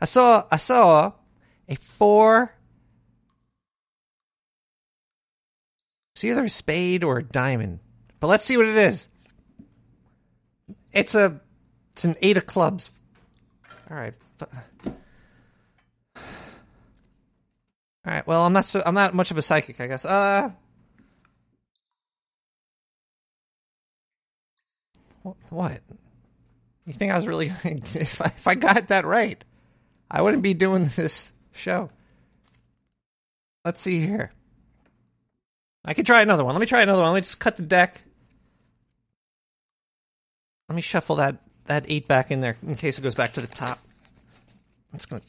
I 0.00 0.04
saw 0.04 0.46
I 0.50 0.58
saw 0.58 1.12
a 1.68 1.74
four. 1.74 2.54
It's 6.14 6.24
either 6.24 6.44
a 6.44 6.48
spade 6.48 7.02
or 7.02 7.18
a 7.18 7.24
diamond, 7.24 7.80
but 8.20 8.28
let's 8.28 8.44
see 8.44 8.56
what 8.56 8.66
it 8.66 8.76
is. 8.76 9.08
It's 10.92 11.16
a 11.16 11.40
it's 11.94 12.04
an 12.04 12.16
eight 12.22 12.36
of 12.36 12.46
clubs. 12.46 12.92
All 13.90 13.96
right. 13.96 14.14
All 14.42 14.92
right. 18.04 18.26
Well, 18.26 18.44
I'm 18.44 18.52
not 18.52 18.64
so 18.64 18.82
I'm 18.84 18.94
not 18.94 19.14
much 19.14 19.30
of 19.30 19.38
a 19.38 19.42
psychic, 19.42 19.80
I 19.80 19.86
guess. 19.86 20.04
Uh 20.04 20.50
What? 25.50 25.80
You 26.84 26.92
think 26.92 27.12
I 27.12 27.16
was 27.16 27.26
really 27.26 27.46
if 27.64 28.20
I, 28.20 28.26
if 28.26 28.46
I 28.46 28.56
got 28.56 28.88
that 28.88 29.06
right, 29.06 29.42
I 30.10 30.20
wouldn't 30.20 30.42
be 30.42 30.52
doing 30.54 30.86
this 30.96 31.32
show. 31.52 31.90
Let's 33.64 33.80
see 33.80 34.00
here. 34.00 34.32
I 35.84 35.94
could 35.94 36.06
try 36.06 36.22
another 36.22 36.44
one. 36.44 36.54
Let 36.54 36.60
me 36.60 36.66
try 36.66 36.82
another 36.82 37.02
one. 37.02 37.12
Let 37.12 37.18
me 37.18 37.22
just 37.22 37.40
cut 37.40 37.56
the 37.56 37.62
deck. 37.62 38.02
Let 40.68 40.76
me 40.76 40.82
shuffle 40.82 41.16
that 41.16 41.38
that 41.66 41.84
eight 41.88 42.06
back 42.06 42.30
in 42.30 42.40
there 42.40 42.56
in 42.66 42.74
case 42.74 42.98
it 42.98 43.02
goes 43.02 43.14
back 43.14 43.32
to 43.34 43.40
the 43.40 43.46
top. 43.46 43.78
It's 44.92 45.06
gonna, 45.06 45.22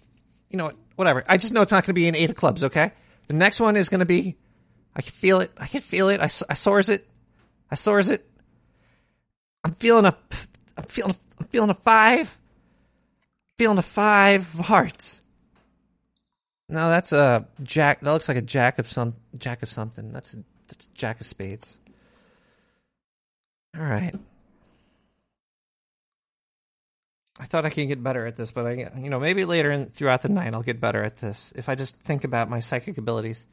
you 0.49 0.57
know 0.57 0.65
what? 0.65 0.75
Whatever. 0.95 1.23
I 1.27 1.37
just 1.37 1.53
know 1.53 1.61
it's 1.61 1.71
not 1.71 1.83
to 1.85 1.93
be 1.93 2.07
an 2.07 2.15
eight 2.15 2.29
of 2.29 2.35
clubs. 2.35 2.63
Okay. 2.63 2.91
The 3.27 3.33
next 3.33 3.59
one 3.59 3.75
is 3.75 3.89
to 3.99 4.05
be. 4.05 4.35
I 4.95 5.01
can 5.01 5.11
feel 5.11 5.41
it. 5.41 5.51
I 5.57 5.67
can 5.67 5.81
feel 5.81 6.09
it. 6.09 6.21
I, 6.21 6.25
I 6.25 6.53
soars 6.53 6.89
it. 6.89 7.07
I 7.69 7.75
I 7.75 7.75
soars 7.75 8.09
it. 8.09 8.25
I'm 9.63 9.73
feeling 9.73 10.05
a, 10.05 10.15
I'm 10.77 10.85
feeling, 10.85 11.15
I'm 11.39 11.47
feeling 11.47 11.69
a 11.69 11.73
five. 11.73 12.37
Feeling 13.57 13.77
a 13.77 13.81
five 13.81 14.41
of 14.57 14.65
hearts. 14.65 15.21
No, 16.69 16.89
that's 16.89 17.11
a 17.11 17.47
jack. 17.63 18.01
That 18.01 18.11
looks 18.11 18.27
like 18.27 18.37
a 18.37 18.41
jack 18.41 18.79
of 18.79 18.87
some 18.87 19.15
jack 19.37 19.63
of 19.63 19.69
something. 19.69 20.13
That's 20.13 20.35
a, 20.35 20.43
that's 20.67 20.85
a 20.85 20.89
jack 20.93 21.19
of 21.19 21.25
spades. 21.25 21.79
All 23.77 23.83
right. 23.83 24.15
I 27.37 27.45
thought 27.45 27.65
I 27.65 27.69
could 27.69 27.87
get 27.87 28.01
better 28.01 28.25
at 28.25 28.37
this, 28.37 28.51
but 28.51 28.65
I, 28.65 28.91
you 28.97 29.09
know, 29.09 29.19
maybe 29.19 29.43
later 29.43 29.71
in, 29.71 29.87
throughout 29.87 30.21
the 30.21 30.29
night 30.29 30.53
I'll 30.53 30.63
get 30.63 30.79
better 30.79 31.03
at 31.03 31.17
this 31.17 31.53
if 31.55 31.67
I 31.67 31.75
just 31.75 31.99
think 31.99 32.23
about 32.23 32.49
my 32.49 32.61
psychic 32.61 32.97
abilities. 32.97 33.45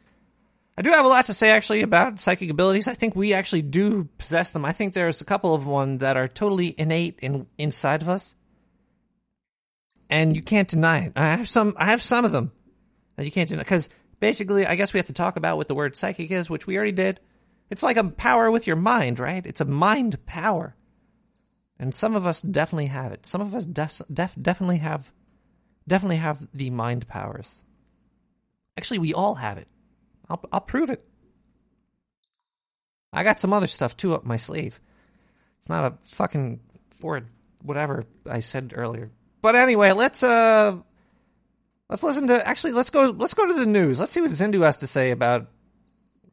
I 0.77 0.83
do 0.83 0.91
have 0.91 1.05
a 1.05 1.09
lot 1.09 1.27
to 1.27 1.35
say 1.35 1.51
actually 1.51 1.83
about 1.83 2.19
psychic 2.19 2.49
abilities. 2.49 2.89
I 2.89 2.95
think 2.95 3.15
we 3.15 3.35
actually 3.35 3.63
do 3.63 4.09
possess 4.17 4.51
them. 4.51 4.65
I 4.65 4.73
think 4.73 4.95
there's 4.95 5.21
a 5.21 5.25
couple 5.25 5.55
of 5.55 5.67
one 5.67 5.99
that 5.99 6.17
are 6.17 6.29
totally 6.29 6.75
innate 6.79 7.19
in 7.21 7.47
inside 7.59 8.03
of 8.03 8.09
us, 8.09 8.35
and 10.09 10.35
you 10.35 10.43
can't 10.43 10.69
deny 10.69 11.01
it. 11.07 11.13
I 11.15 11.37
have 11.37 11.49
some. 11.49 11.75
I 11.77 11.87
have 11.87 12.01
some 12.01 12.25
of 12.25 12.33
them 12.33 12.53
that 13.17 13.25
you 13.27 13.33
can't 13.33 13.49
deny 13.49 13.63
because 13.63 13.91
basically, 14.19 14.65
I 14.65 14.77
guess 14.77 14.95
we 14.95 14.99
have 14.99 15.07
to 15.09 15.13
talk 15.13 15.37
about 15.37 15.59
what 15.59 15.69
the 15.69 15.75
word 15.75 15.97
psychic 15.97 16.31
is, 16.31 16.49
which 16.49 16.67
we 16.67 16.77
already 16.77 16.93
did. 16.93 17.21
It's 17.69 17.83
like 17.83 17.97
a 17.99 18.05
power 18.05 18.51
with 18.51 18.67
your 18.67 18.77
mind, 18.77 19.19
right? 19.19 19.45
It's 19.45 19.61
a 19.61 19.67
mind 19.67 20.25
power. 20.25 20.75
And 21.83 21.93
some 21.93 22.15
of 22.15 22.27
us 22.27 22.41
definitely 22.41 22.87
have 22.87 23.11
it. 23.11 23.27
Some 23.27 23.41
of 23.41 23.57
us 23.57 23.67
def- 23.67 24.03
def- 24.11 24.37
definitely 24.41 24.77
have 24.77 25.11
definitely 25.89 26.19
have 26.19 26.47
the 26.55 26.71
mind 26.71 27.09
powers. 27.09 27.65
Actually, 28.79 29.01
we 29.01 29.13
all 29.13 29.35
have 29.35 29.59
it. 29.59 29.67
I'll 30.31 30.41
I'll 30.53 30.61
prove 30.61 30.91
it. 30.91 31.03
I 33.13 33.25
got 33.25 33.41
some 33.41 33.53
other 33.53 33.67
stuff 33.67 33.97
too 33.97 34.15
up 34.15 34.25
my 34.25 34.37
sleeve. 34.37 34.81
It's 35.59 35.69
not 35.69 35.93
a 35.93 35.99
fucking 36.07 36.61
Ford 36.91 37.27
whatever 37.61 38.05
I 38.31 38.39
said 38.39 38.75
earlier. 38.77 39.11
But 39.41 39.57
anyway, 39.57 39.91
let's 39.91 40.23
uh 40.23 40.77
let's 41.91 42.05
listen 42.05 42.29
to 42.29 42.47
actually 42.47 42.75
let's 42.75 42.91
go 42.91 43.07
let's 43.11 43.35
go 43.35 43.49
to 43.49 43.55
the 43.55 43.67
news. 43.67 43.99
Let's 43.99 44.13
see 44.13 44.21
what 44.21 44.31
Zindu 44.31 44.63
has 44.63 44.77
to 44.77 44.87
say 44.87 45.11
about 45.11 45.49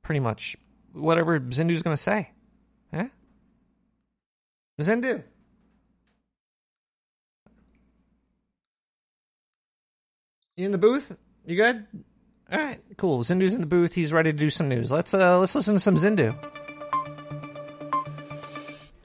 pretty 0.03 0.19
much 0.19 0.57
whatever 0.93 1.39
Zindu's 1.39 1.81
going 1.81 1.95
to 1.95 1.97
say. 1.97 2.29
Yeah? 2.93 3.07
Zindu. 4.79 5.23
You 10.59 10.65
in 10.65 10.73
the 10.73 10.77
booth? 10.77 11.17
You 11.45 11.55
good? 11.55 11.85
All 12.51 12.59
right, 12.59 12.81
cool. 12.97 13.19
Zindu's 13.23 13.53
in 13.53 13.61
the 13.61 13.67
booth. 13.67 13.93
He's 13.93 14.11
ready 14.11 14.33
to 14.33 14.37
do 14.37 14.49
some 14.49 14.67
news. 14.67 14.91
Let's 14.91 15.13
uh 15.13 15.39
let's 15.39 15.55
listen 15.55 15.75
to 15.75 15.79
some 15.79 15.95
Zindu. 15.95 16.35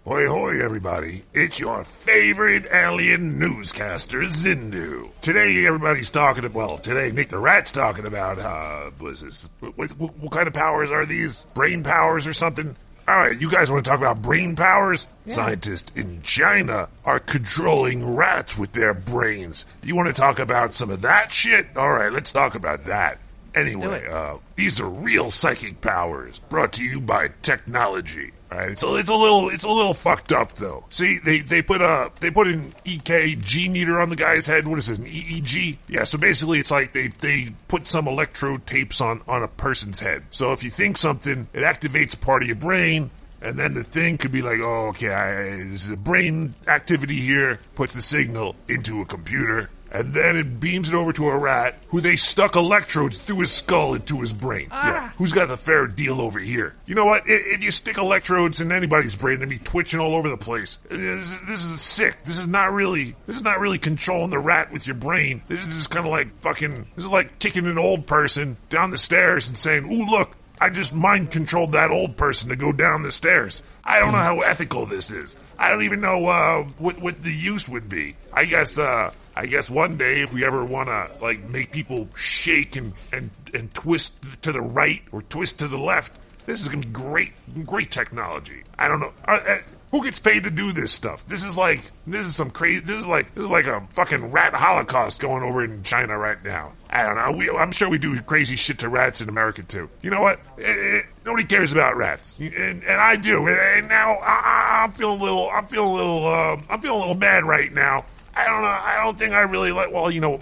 Hoy 0.04 0.26
hoy 0.26 0.64
everybody, 0.64 1.22
it's 1.32 1.60
your 1.60 1.84
favorite 1.84 2.66
alien 2.72 3.38
newscaster, 3.38 4.22
Zindu. 4.22 5.10
Today 5.20 5.64
everybody's 5.64 6.10
talking 6.10 6.44
about, 6.44 6.56
well, 6.56 6.78
today 6.78 7.12
Nick 7.12 7.28
the 7.28 7.38
Rat's 7.38 7.70
talking 7.70 8.04
about, 8.04 8.40
uh, 8.40 8.90
was 8.98 9.20
this, 9.20 9.48
what, 9.60 9.76
what, 9.96 10.18
what 10.18 10.32
kind 10.32 10.48
of 10.48 10.54
powers 10.54 10.90
are 10.90 11.06
these? 11.06 11.46
Brain 11.54 11.84
powers 11.84 12.26
or 12.26 12.32
something? 12.32 12.74
Alright, 13.06 13.38
you 13.38 13.50
guys 13.50 13.70
want 13.70 13.84
to 13.84 13.90
talk 13.90 13.98
about 13.98 14.22
brain 14.22 14.56
powers? 14.56 15.08
Scientists 15.26 15.92
in 15.94 16.22
China 16.22 16.88
are 17.04 17.18
controlling 17.18 18.14
rats 18.16 18.56
with 18.56 18.72
their 18.72 18.94
brains. 18.94 19.66
You 19.82 19.94
want 19.94 20.08
to 20.08 20.18
talk 20.18 20.38
about 20.38 20.72
some 20.72 20.90
of 20.90 21.02
that 21.02 21.30
shit? 21.30 21.66
Alright, 21.76 22.12
let's 22.12 22.32
talk 22.32 22.54
about 22.54 22.84
that. 22.84 23.18
Anyway, 23.54 24.06
uh, 24.10 24.38
these 24.56 24.80
are 24.80 24.88
real 24.88 25.30
psychic 25.30 25.80
powers 25.80 26.40
brought 26.48 26.72
to 26.74 26.84
you 26.84 27.00
by 27.00 27.28
technology. 27.42 28.32
Alright, 28.54 28.70
it's 28.70 28.84
a, 28.84 28.94
it's 28.94 29.08
a 29.08 29.14
little 29.14 29.48
it's 29.48 29.64
a 29.64 29.68
little 29.68 29.94
fucked 29.94 30.30
up 30.30 30.54
though. 30.54 30.84
See, 30.88 31.18
they 31.18 31.40
they 31.40 31.60
put 31.60 31.80
a 31.80 32.12
they 32.20 32.30
put 32.30 32.46
an 32.46 32.72
EKG 32.84 33.68
meter 33.68 34.00
on 34.00 34.10
the 34.10 34.16
guy's 34.16 34.46
head. 34.46 34.68
What 34.68 34.78
is 34.78 34.90
it? 34.90 35.00
An 35.00 35.06
EEG? 35.06 35.78
Yeah. 35.88 36.04
So 36.04 36.18
basically, 36.18 36.60
it's 36.60 36.70
like 36.70 36.92
they 36.92 37.08
they 37.08 37.52
put 37.66 37.88
some 37.88 38.06
electrode 38.06 38.64
tapes 38.64 39.00
on 39.00 39.22
on 39.26 39.42
a 39.42 39.48
person's 39.48 39.98
head. 39.98 40.22
So 40.30 40.52
if 40.52 40.62
you 40.62 40.70
think 40.70 40.98
something, 40.98 41.48
it 41.52 41.64
activates 41.64 42.14
a 42.14 42.18
part 42.18 42.42
of 42.42 42.48
your 42.48 42.56
brain. 42.56 43.10
And 43.42 43.58
then 43.58 43.74
the 43.74 43.84
thing 43.84 44.16
could 44.16 44.32
be 44.32 44.40
like, 44.40 44.60
oh, 44.60 44.86
okay, 44.88 45.12
I, 45.12 45.92
a 45.92 45.96
brain 45.96 46.54
activity 46.66 47.16
here, 47.16 47.60
puts 47.74 47.92
the 47.92 48.00
signal 48.00 48.56
into 48.68 49.02
a 49.02 49.04
computer, 49.04 49.68
and 49.94 50.12
then 50.12 50.36
it 50.36 50.60
beams 50.60 50.88
it 50.90 50.94
over 50.94 51.12
to 51.14 51.28
a 51.30 51.38
rat 51.38 51.78
who 51.88 52.00
they 52.02 52.16
stuck 52.16 52.56
electrodes 52.56 53.18
through 53.20 53.38
his 53.40 53.52
skull 53.52 53.94
into 53.94 54.20
his 54.20 54.32
brain. 54.34 54.68
Yeah, 54.70 55.10
who's 55.16 55.32
got 55.32 55.48
the 55.48 55.56
fair 55.56 55.86
deal 55.86 56.20
over 56.20 56.38
here? 56.38 56.74
You 56.84 56.94
know 56.96 57.06
what? 57.06 57.28
If, 57.28 57.46
if 57.46 57.62
you 57.62 57.70
stick 57.70 57.96
electrodes 57.96 58.60
in 58.60 58.72
anybody's 58.72 59.14
brain, 59.16 59.38
they'd 59.40 59.48
be 59.48 59.58
twitching 59.58 60.00
all 60.00 60.14
over 60.16 60.28
the 60.28 60.36
place. 60.36 60.78
This, 60.90 61.30
is- 61.32 61.40
this 61.46 61.64
is 61.64 61.80
sick. 61.80 62.24
This 62.24 62.38
is 62.38 62.46
not 62.48 62.72
really. 62.72 63.14
This 63.26 63.36
is 63.36 63.42
not 63.42 63.60
really 63.60 63.78
controlling 63.78 64.30
the 64.30 64.38
rat 64.38 64.72
with 64.72 64.86
your 64.86 64.96
brain. 64.96 65.42
This 65.48 65.60
is 65.60 65.68
just 65.74 65.90
kind 65.90 66.04
of 66.04 66.10
like 66.12 66.36
fucking. 66.38 66.86
This 66.96 67.04
is 67.04 67.10
like 67.10 67.38
kicking 67.38 67.66
an 67.66 67.78
old 67.78 68.06
person 68.06 68.56
down 68.68 68.90
the 68.90 68.98
stairs 68.98 69.48
and 69.48 69.56
saying, 69.56 69.84
"Ooh, 69.90 70.04
look." 70.10 70.36
I 70.60 70.70
just 70.70 70.94
mind 70.94 71.32
controlled 71.32 71.72
that 71.72 71.90
old 71.90 72.16
person 72.16 72.48
to 72.50 72.56
go 72.56 72.70
down 72.72 73.02
the 73.02 73.10
stairs. 73.10 73.62
I 73.82 73.98
don't 73.98 74.12
know 74.12 74.18
how 74.18 74.38
ethical 74.38 74.86
this 74.86 75.10
is. 75.10 75.36
I 75.58 75.68
don't 75.70 75.82
even 75.82 76.00
know 76.00 76.26
uh, 76.26 76.62
what 76.78 77.00
what 77.00 77.22
the 77.22 77.32
use 77.32 77.68
would 77.68 77.88
be. 77.88 78.16
I 78.32 78.44
guess 78.44 78.78
uh, 78.78 79.12
I 79.36 79.46
guess 79.46 79.68
one 79.68 79.96
day 79.96 80.20
if 80.20 80.32
we 80.32 80.44
ever 80.44 80.64
want 80.64 80.88
to 80.88 81.10
like 81.20 81.42
make 81.48 81.72
people 81.72 82.08
shake 82.14 82.76
and, 82.76 82.92
and 83.12 83.30
and 83.52 83.72
twist 83.74 84.14
to 84.42 84.52
the 84.52 84.60
right 84.60 85.02
or 85.12 85.22
twist 85.22 85.58
to 85.60 85.68
the 85.68 85.78
left, 85.78 86.12
this 86.46 86.62
is 86.62 86.68
gonna 86.68 86.82
be 86.82 86.88
great 86.88 87.32
great 87.64 87.90
technology. 87.90 88.62
I 88.78 88.88
don't 88.88 89.00
know. 89.00 89.12
Uh, 89.26 89.40
uh, 89.46 89.58
who 89.94 90.02
gets 90.02 90.18
paid 90.18 90.42
to 90.42 90.50
do 90.50 90.72
this 90.72 90.90
stuff? 90.90 91.24
This 91.28 91.44
is 91.44 91.56
like 91.56 91.80
this 92.04 92.26
is 92.26 92.34
some 92.34 92.50
crazy. 92.50 92.80
This 92.80 92.98
is 92.98 93.06
like 93.06 93.32
this 93.34 93.44
is 93.44 93.50
like 93.50 93.66
a 93.66 93.86
fucking 93.92 94.32
rat 94.32 94.52
holocaust 94.52 95.20
going 95.20 95.44
over 95.44 95.62
in 95.62 95.84
China 95.84 96.18
right 96.18 96.42
now. 96.42 96.72
I 96.90 97.04
don't 97.04 97.14
know. 97.14 97.38
We, 97.38 97.48
I'm 97.48 97.70
sure 97.70 97.88
we 97.88 97.98
do 97.98 98.20
crazy 98.22 98.56
shit 98.56 98.80
to 98.80 98.88
rats 98.88 99.20
in 99.20 99.28
America 99.28 99.62
too. 99.62 99.88
You 100.02 100.10
know 100.10 100.20
what? 100.20 100.40
Eh, 100.58 100.64
eh, 100.64 101.02
nobody 101.24 101.44
cares 101.44 101.70
about 101.70 101.96
rats, 101.96 102.34
and, 102.40 102.82
and 102.82 103.00
I 103.00 103.14
do. 103.14 103.46
And 103.46 103.88
now 103.88 104.14
I, 104.14 104.82
I'm 104.82 104.92
feeling 104.92 105.20
a 105.20 105.22
little. 105.22 105.48
I'm 105.50 105.68
feeling 105.68 105.90
a 105.90 105.94
little. 105.94 106.26
Uh, 106.26 106.56
I'm 106.68 106.80
feeling 106.80 106.96
a 106.96 107.00
little 107.00 107.14
mad 107.14 107.44
right 107.44 107.72
now. 107.72 108.04
I 108.36 108.44
don't 108.44 108.62
know. 108.62 108.68
I 108.68 109.00
don't 109.02 109.18
think 109.18 109.32
I 109.32 109.42
really 109.42 109.72
like. 109.72 109.92
Well, 109.92 110.10
you 110.10 110.20
know, 110.20 110.40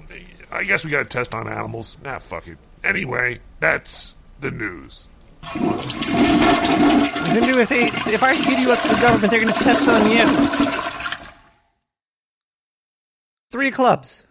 I 0.50 0.64
guess 0.64 0.84
we 0.84 0.90
got 0.90 1.02
to 1.02 1.08
test 1.08 1.34
on 1.34 1.48
animals. 1.48 1.96
Nah, 2.02 2.18
fuck 2.18 2.48
it. 2.48 2.58
Anyway, 2.82 3.40
that's 3.60 4.14
the 4.40 4.50
news. 4.50 5.06
Zindu, 7.32 7.60
if 7.62 7.68
they 7.68 7.90
if 8.12 8.22
I 8.22 8.36
give 8.44 8.58
you 8.58 8.72
up 8.72 8.80
to 8.82 8.88
the 8.88 8.94
government, 8.94 9.30
they're 9.30 9.40
going 9.40 9.52
to 9.52 9.60
test 9.60 9.86
on 9.88 10.10
you. 10.10 10.24
Three 13.50 13.70
clubs. 13.70 14.26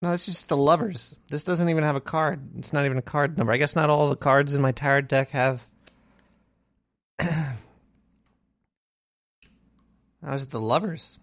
No, 0.00 0.10
that's 0.10 0.26
just 0.26 0.48
the 0.48 0.56
lovers. 0.56 1.14
This 1.30 1.44
doesn't 1.44 1.68
even 1.68 1.84
have 1.84 1.94
a 1.96 2.00
card. 2.00 2.40
It's 2.58 2.72
not 2.72 2.84
even 2.84 2.98
a 2.98 3.02
card 3.02 3.38
number. 3.38 3.52
I 3.52 3.56
guess 3.56 3.76
not 3.76 3.88
all 3.88 4.08
the 4.08 4.16
cards 4.16 4.54
in 4.54 4.62
my 4.62 4.72
tarot 4.72 5.02
deck 5.02 5.30
have. 5.30 5.68
that 10.22 10.32
was 10.32 10.46
the 10.48 10.60
lovers. 10.60 11.18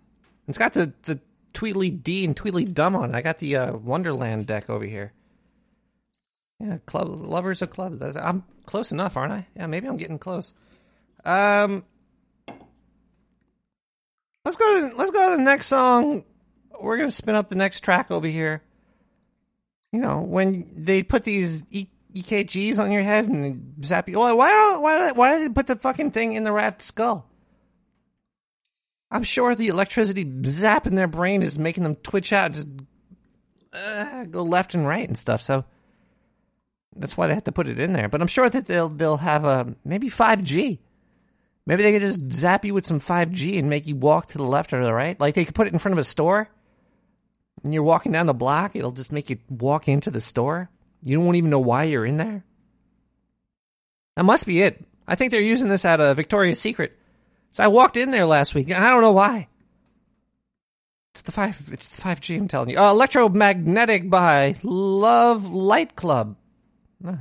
It's 0.48 0.58
got 0.58 0.74
the 0.74 0.94
the 1.04 1.20
Tweedly 1.54 1.92
D 1.92 2.26
and 2.26 2.36
Tweedly 2.36 2.66
Dumb 2.66 2.96
on. 2.96 3.16
I 3.16 3.22
got 3.22 3.38
the 3.40 3.56
uh, 3.56 3.74
Wonderland 3.78 4.48
deck 4.48 4.70
over 4.70 4.86
here. 4.86 5.14
Yeah, 6.60 6.78
club 6.86 7.08
lovers 7.10 7.62
of 7.62 7.70
clubs. 7.70 8.02
I'm 8.16 8.44
close 8.66 8.92
enough, 8.92 9.16
aren't 9.16 9.32
I? 9.32 9.48
Yeah, 9.56 9.68
maybe 9.68 9.88
I'm 9.88 9.98
getting 9.98 10.20
close. 10.20 10.54
Um, 11.24 11.86
let's 14.44 14.58
go. 14.58 14.90
To, 14.90 14.96
let's 14.96 15.12
go 15.12 15.32
to 15.32 15.38
the 15.38 15.44
next 15.44 15.68
song. 15.68 16.26
We're 16.80 16.98
gonna 16.98 17.12
spin 17.12 17.36
up 17.36 17.48
the 17.48 17.56
next 17.56 17.82
track 17.82 18.12
over 18.12 18.28
here. 18.28 18.62
You 19.92 20.00
know, 20.00 20.22
when 20.22 20.70
they 20.76 21.04
put 21.04 21.24
these 21.24 21.66
e- 21.72 21.88
EKGs 22.14 22.80
on 22.80 22.92
your 22.92 23.02
head 23.02 23.28
and 23.28 23.76
zap 23.84 24.10
you. 24.10 24.20
Why? 24.20 24.34
Why? 24.34 24.78
Why? 24.78 25.12
Why 25.12 25.34
do 25.34 25.48
they 25.48 25.54
put 25.54 25.68
the 25.68 25.76
fucking 25.76 26.12
thing 26.12 26.34
in 26.34 26.44
the 26.44 26.52
rat's 26.52 26.86
skull? 26.86 27.29
I'm 29.12 29.24
sure 29.24 29.56
the 29.56 29.70
electricity 29.70 30.24
zapping 30.24 30.96
their 30.96 31.08
brain 31.08 31.42
is 31.42 31.58
making 31.58 31.84
them 31.84 31.96
twitch 31.96 32.32
out, 32.32 32.54
just 32.54 32.68
uh, 33.74 34.26
go 34.26 34.44
left 34.44 34.74
and 34.76 34.88
right 34.88 35.08
and 35.08 35.18
stuff. 35.18 35.42
So 35.42 35.66
that's 36.96 37.18
why 37.18 37.28
they 37.28 37.34
have 37.34 37.46
to 37.46 37.52
put 37.52 37.68
it 37.68 37.80
in 37.80 37.94
there. 37.94 38.10
But 38.10 38.22
I'm 38.22 38.28
sure 38.28 38.50
that 38.50 38.66
they'll 38.68 38.90
they'll 38.90 39.18
have 39.18 39.46
a 39.46 39.76
maybe 39.84 40.10
5G. 40.10 40.80
Maybe 41.66 41.84
they 41.84 41.92
could 41.92 42.02
just 42.02 42.32
zap 42.32 42.66
you 42.66 42.74
with 42.74 42.86
some 42.86 43.00
5G 43.00 43.60
and 43.60 43.70
make 43.70 43.88
you 43.88 43.96
walk 43.96 44.28
to 44.28 44.38
the 44.38 44.44
left 44.44 44.74
or 44.74 44.84
the 44.84 44.94
right. 44.94 45.20
Like 45.20 45.36
they 45.36 45.46
could 45.46 45.56
put 45.56 45.68
it 45.68 45.74
in 45.74 45.80
front 45.80 45.94
of 45.94 46.00
a 46.00 46.04
store, 46.04 46.50
and 47.64 47.74
you're 47.74 47.84
walking 47.84 48.12
down 48.12 48.26
the 48.26 48.34
block. 48.34 48.76
It'll 48.76 48.92
just 48.92 49.12
make 49.12 49.30
you 49.30 49.38
walk 49.50 49.88
into 49.88 50.12
the 50.12 50.22
store. 50.22 50.70
You 51.02 51.20
won't 51.20 51.38
even 51.38 51.50
know 51.50 51.60
why 51.60 51.84
you're 51.84 52.06
in 52.06 52.18
there. 52.18 52.44
That 54.16 54.24
must 54.24 54.46
be 54.46 54.62
it. 54.62 54.86
I 55.08 55.16
think 55.16 55.32
they're 55.32 55.42
using 55.42 55.70
this 55.70 55.86
at 55.86 56.00
a 56.00 56.14
Victoria's 56.14 56.60
Secret. 56.60 56.99
So 57.52 57.64
I 57.64 57.68
walked 57.68 57.98
in 57.98 58.12
there 58.12 58.26
last 58.26 58.54
week, 58.54 58.70
and 58.70 58.84
I 58.84 58.92
don't 58.92 59.02
know 59.02 59.12
why. 59.12 59.48
It's 61.14 61.24
the 61.24 61.32
five. 61.32 61.60
It's 61.72 61.88
the 61.88 62.02
five 62.02 62.22
G. 62.22 62.36
I'm 62.36 62.48
telling 62.48 62.70
you. 62.70 62.78
Uh, 62.78 62.92
Electromagnetic 62.92 64.10
by 64.10 64.56
Love 64.64 65.52
Light 65.52 65.96
Club. 65.96 66.36
Uh, 67.06 67.16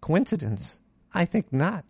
Coincidence? 0.00 0.80
I 1.14 1.24
think 1.24 1.52
not. 1.52 1.84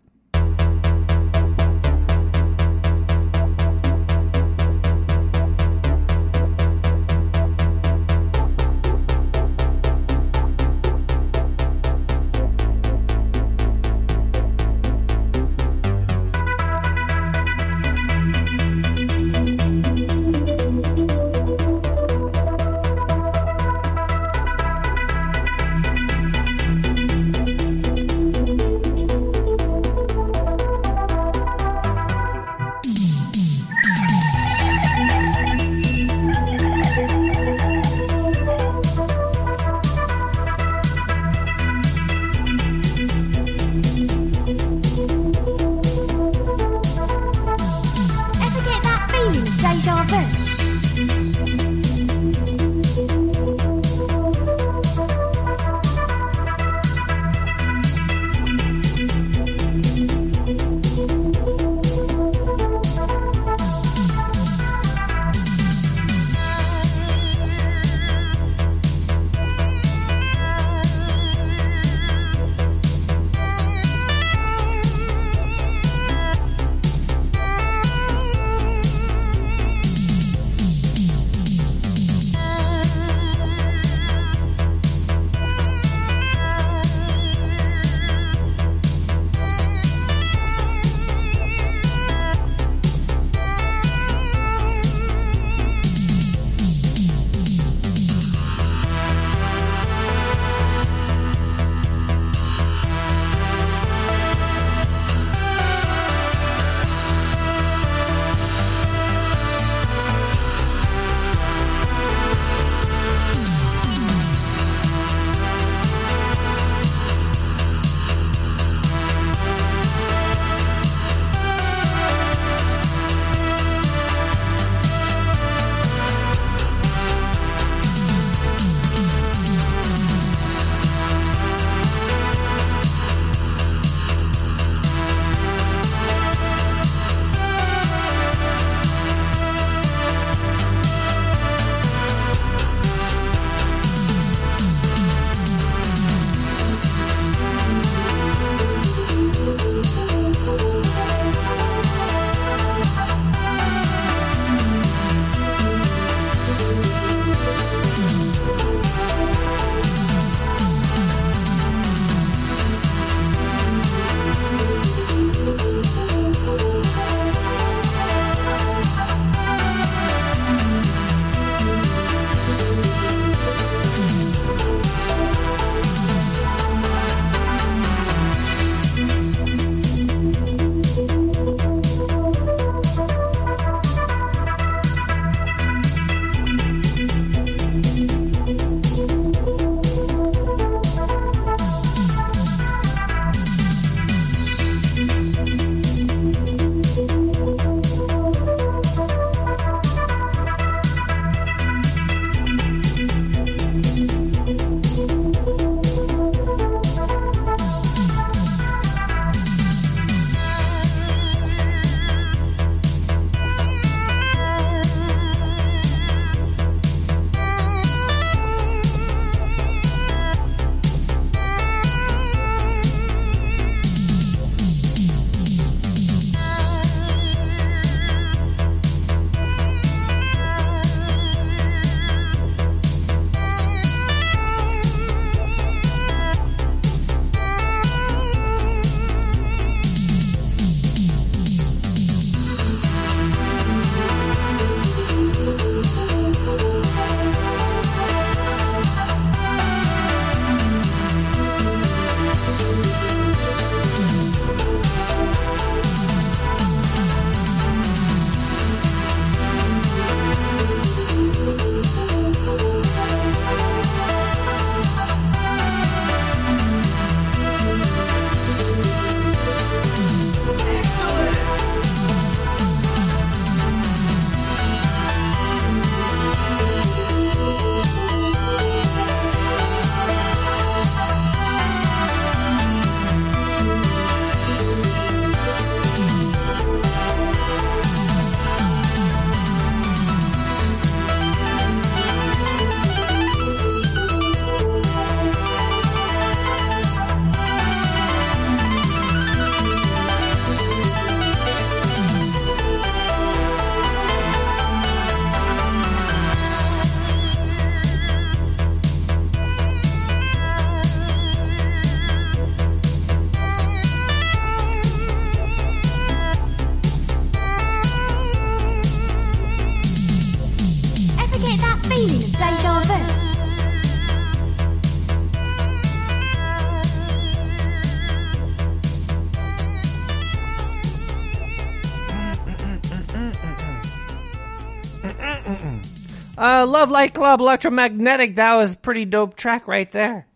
Uh, 336.37 336.65
Love 336.67 336.89
Light 336.89 337.13
Club 337.13 337.39
Electromagnetic. 337.39 338.35
That 338.35 338.55
was 338.55 338.75
pretty 338.75 339.05
dope 339.05 339.35
track 339.35 339.67
right 339.67 339.91
there. 339.91 340.27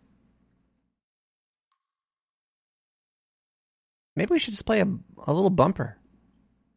Maybe 4.16 4.32
we 4.32 4.38
should 4.38 4.54
just 4.54 4.66
play 4.66 4.80
a, 4.80 4.86
a 5.26 5.32
little 5.32 5.50
bumper. 5.50 5.96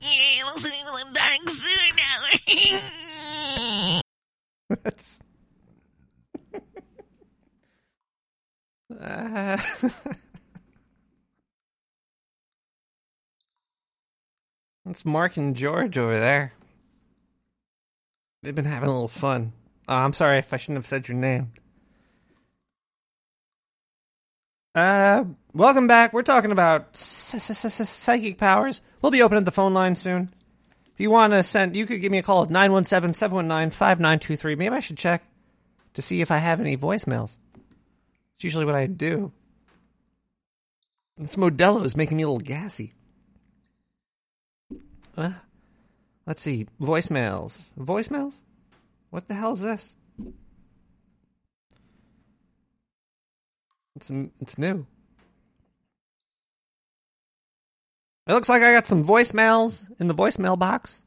Listening 0.02 0.86
to 0.86 0.92
the 0.92 1.20
Dark. 4.70 4.82
That's. 4.84 5.22
Uh, 9.00 9.58
That's 14.86 15.06
Mark 15.06 15.38
and 15.38 15.56
George 15.56 15.98
over 15.98 16.20
there. 16.20 16.54
They've 18.44 18.56
been 18.56 18.66
having 18.66 18.90
a 18.90 18.94
little 18.94 19.08
fun. 19.08 19.54
Oh, 19.88 19.96
I'm 19.96 20.14
sorry 20.14 20.40
if 20.40 20.52
I 20.52 20.58
shouldn't 20.58 20.78
have 20.78 20.88
said 20.88 21.08
your 21.08 21.18
name. 21.18 21.52
Uh, 24.74 25.26
welcome 25.54 25.86
back. 25.86 26.12
We're 26.12 26.24
talking 26.24 26.52
about 26.52 26.96
psychic 26.96 28.38
powers. 28.38 28.82
We'll 29.02 29.12
be 29.12 29.22
opening 29.22 29.44
the 29.44 29.52
phone 29.52 29.74
line 29.74 29.96
soon. 29.96 30.34
If 30.94 31.00
you 31.00 31.12
want 31.12 31.34
to 31.34 31.44
send, 31.44 31.76
you 31.76 31.86
could 31.86 32.02
give 32.02 32.12
me 32.12 32.18
a 32.18 32.24
call 32.24 32.44
at 32.44 32.50
917 32.50 33.14
719 33.14 33.72
5923. 33.72 34.56
Maybe 34.56 34.76
I 34.76 34.80
should 34.80 34.98
check 34.98 35.24
to 35.94 36.02
see 36.02 36.22
if 36.22 36.32
I 36.32 36.38
have 36.38 36.60
any 36.60 36.78
voicemails. 36.78 37.38
It's 38.36 38.44
usually 38.44 38.66
what 38.66 38.76
I 38.76 38.88
do. 38.88 39.32
This 41.18 41.36
Modelo 41.36 41.86
is 41.86 41.96
making 41.96 42.18
me 42.18 42.24
a 42.24 42.28
little 42.28 42.40
gassy. 42.40 42.94
Uh, 45.16 45.34
let's 46.26 46.42
see. 46.42 46.68
Voicemails. 46.82 47.74
Voicemails? 47.76 48.44
What 49.10 49.28
the 49.28 49.34
hell 49.34 49.52
is 49.52 49.62
this? 49.62 49.96
It's 53.96 54.12
it's 54.40 54.58
new. 54.58 54.86
It 58.28 58.34
looks 58.34 58.50
like 58.50 58.64
I 58.64 58.72
got 58.72 58.88
some 58.88 59.04
voicemails 59.04 59.88
in 60.00 60.08
the 60.08 60.16
voicemail 60.16 60.58
box. 60.58 61.04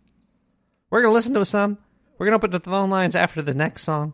We're 0.91 1.03
gonna 1.03 1.15
listen 1.15 1.35
to 1.35 1.45
some. 1.45 1.79
We're 2.19 2.27
gonna 2.27 2.37
open 2.37 2.51
the 2.51 2.61
phone 2.61 2.91
lines 2.91 3.17
after 3.17 3.41
the 3.43 3.55
next 3.55 3.83
song. 3.83 4.13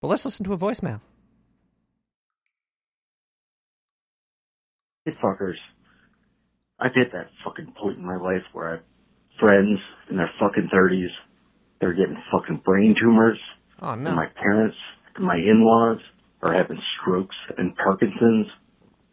But 0.00 0.08
let's 0.08 0.24
listen 0.24 0.44
to 0.46 0.52
a 0.52 0.58
voicemail. 0.58 1.00
Hey 5.04 5.12
fuckers. 5.22 5.56
I've 6.80 6.94
hit 6.94 7.12
that 7.12 7.30
fucking 7.44 7.74
point 7.76 7.98
in 7.98 8.04
my 8.04 8.16
life 8.16 8.42
where 8.52 8.74
I 8.74 8.78
friends 9.38 9.78
in 10.10 10.16
their 10.16 10.30
fucking 10.40 10.68
thirties, 10.72 11.10
they're 11.80 11.92
getting 11.94 12.20
fucking 12.32 12.62
brain 12.64 12.94
tumors, 13.00 13.38
Oh 13.80 13.90
and 13.92 14.04
no. 14.04 14.14
my 14.14 14.26
parents 14.40 14.76
and 15.16 15.24
my 15.24 15.36
in-laws 15.36 16.00
are 16.42 16.52
having 16.54 16.80
strokes 17.00 17.36
and 17.56 17.74
Parkinson's 17.76 18.46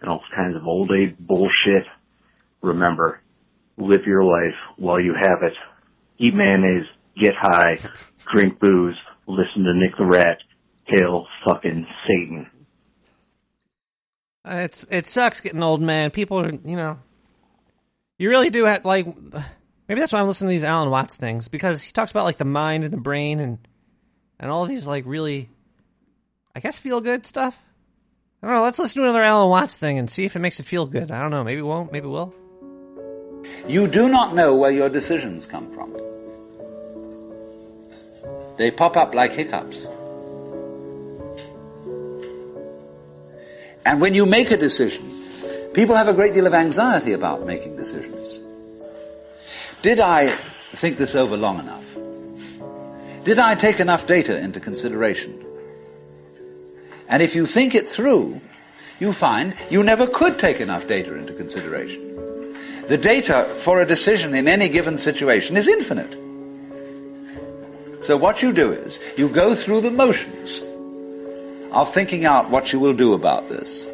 and 0.01 0.09
all 0.09 0.21
kinds 0.35 0.55
of 0.55 0.65
old 0.67 0.91
age 0.91 1.15
bullshit. 1.19 1.85
Remember, 2.61 3.21
live 3.77 4.05
your 4.05 4.23
life 4.23 4.55
while 4.77 4.99
you 4.99 5.13
have 5.19 5.39
it. 5.43 5.53
Eat 6.17 6.33
mayonnaise, 6.33 6.85
get 7.21 7.33
high, 7.39 7.77
drink 8.31 8.59
booze, 8.59 8.95
listen 9.27 9.63
to 9.63 9.73
Nick 9.73 9.97
the 9.97 10.05
Rat, 10.05 10.37
hail 10.85 11.27
fucking 11.47 11.85
Satan. 12.07 12.49
It's 14.47 14.85
it 14.91 15.07
sucks 15.07 15.41
getting 15.41 15.63
old, 15.63 15.81
man. 15.81 16.11
People 16.11 16.39
are, 16.39 16.51
you 16.51 16.75
know, 16.75 16.99
you 18.19 18.29
really 18.29 18.49
do 18.51 18.65
have 18.65 18.85
like 18.85 19.07
maybe 19.87 19.99
that's 19.99 20.13
why 20.13 20.19
I'm 20.19 20.27
listening 20.27 20.49
to 20.49 20.55
these 20.55 20.63
Alan 20.63 20.89
Watts 20.89 21.15
things 21.15 21.47
because 21.47 21.83
he 21.83 21.91
talks 21.91 22.11
about 22.11 22.25
like 22.25 22.37
the 22.37 22.45
mind 22.45 22.83
and 22.83 22.93
the 22.93 22.97
brain 23.01 23.39
and 23.39 23.59
and 24.39 24.51
all 24.51 24.65
these 24.65 24.85
like 24.85 25.05
really, 25.05 25.49
I 26.55 26.59
guess, 26.59 26.77
feel 26.77 27.01
good 27.01 27.25
stuff. 27.25 27.63
I 28.41 28.47
don't 28.47 28.55
know. 28.57 28.63
Let's 28.63 28.79
listen 28.79 29.01
to 29.01 29.05
another 29.07 29.23
Alan 29.23 29.49
Watts 29.49 29.77
thing 29.77 29.97
and 29.97 30.09
see 30.09 30.25
if 30.25 30.35
it 30.35 30.39
makes 30.39 30.59
it 30.59 30.67
feel 30.67 30.85
good. 30.85 31.09
I 31.09 31.19
don't 31.19 31.31
know. 31.31 31.43
Maybe 31.43 31.59
it 31.59 31.65
won't. 31.65 31.91
Maybe 31.91 32.07
it 32.07 32.11
will. 32.11 32.33
You 33.67 33.87
do 33.87 34.09
not 34.09 34.35
know 34.35 34.55
where 34.55 34.71
your 34.71 34.89
decisions 34.89 35.45
come 35.45 35.73
from. 35.73 35.95
They 38.57 38.71
pop 38.71 38.97
up 38.97 39.13
like 39.13 39.31
hiccups. 39.31 39.85
And 43.85 44.01
when 44.01 44.15
you 44.15 44.25
make 44.25 44.51
a 44.51 44.57
decision, 44.57 45.11
people 45.73 45.95
have 45.95 46.07
a 46.07 46.13
great 46.13 46.33
deal 46.33 46.47
of 46.47 46.53
anxiety 46.53 47.13
about 47.13 47.45
making 47.45 47.75
decisions. 47.75 48.39
Did 49.81 49.99
I 49.99 50.35
think 50.73 50.97
this 50.97 51.15
over 51.15 51.37
long 51.37 51.59
enough? 51.59 51.83
Did 53.23 53.39
I 53.39 53.55
take 53.55 53.79
enough 53.79 54.05
data 54.07 54.37
into 54.37 54.59
consideration? 54.59 55.43
And 57.07 57.21
if 57.21 57.35
you 57.35 57.45
think 57.45 57.75
it 57.75 57.89
through, 57.89 58.41
you 58.99 59.13
find 59.13 59.55
you 59.69 59.83
never 59.83 60.07
could 60.07 60.39
take 60.39 60.59
enough 60.59 60.87
data 60.87 61.15
into 61.15 61.33
consideration. 61.33 62.01
The 62.87 62.97
data 62.97 63.51
for 63.59 63.81
a 63.81 63.85
decision 63.85 64.35
in 64.35 64.47
any 64.47 64.69
given 64.69 64.97
situation 64.97 65.57
is 65.57 65.67
infinite. 65.67 66.13
So 68.05 68.15
what 68.15 68.43
you 68.43 68.53
do 68.53 68.71
is 68.71 68.99
you 69.17 69.27
go 69.27 69.55
through 69.55 69.81
the 69.81 69.89
motions 69.89 70.61
of 71.71 71.91
thinking 71.91 72.25
out 72.25 72.51
what 72.51 72.71
you 72.71 72.79
will 72.79 72.93
do 72.93 73.13
about 73.13 73.49
this. 73.49 73.87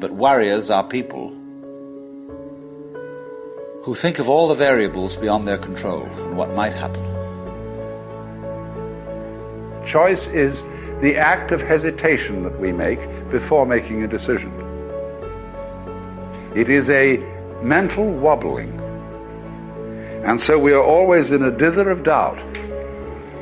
But 0.00 0.10
warriors 0.10 0.68
are 0.68 0.82
people 0.82 1.32
who 3.82 3.94
think 3.94 4.18
of 4.18 4.28
all 4.28 4.48
the 4.48 4.54
variables 4.54 5.16
beyond 5.16 5.46
their 5.46 5.58
control 5.58 6.04
and 6.04 6.36
what 6.36 6.54
might 6.54 6.74
happen. 6.74 7.02
Choice 9.86 10.26
is 10.28 10.62
the 11.00 11.16
act 11.16 11.52
of 11.52 11.62
hesitation 11.62 12.42
that 12.42 12.58
we 12.60 12.72
make 12.72 13.00
before 13.30 13.64
making 13.64 14.02
a 14.02 14.08
decision. 14.08 14.52
It 16.56 16.68
is 16.68 16.90
a 16.90 17.18
mental 17.62 18.10
wobbling. 18.10 18.78
And 20.24 20.40
so 20.40 20.58
we 20.58 20.72
are 20.72 20.82
always 20.82 21.30
in 21.30 21.42
a 21.42 21.50
dither 21.50 21.88
of 21.90 22.02
doubt 22.02 22.38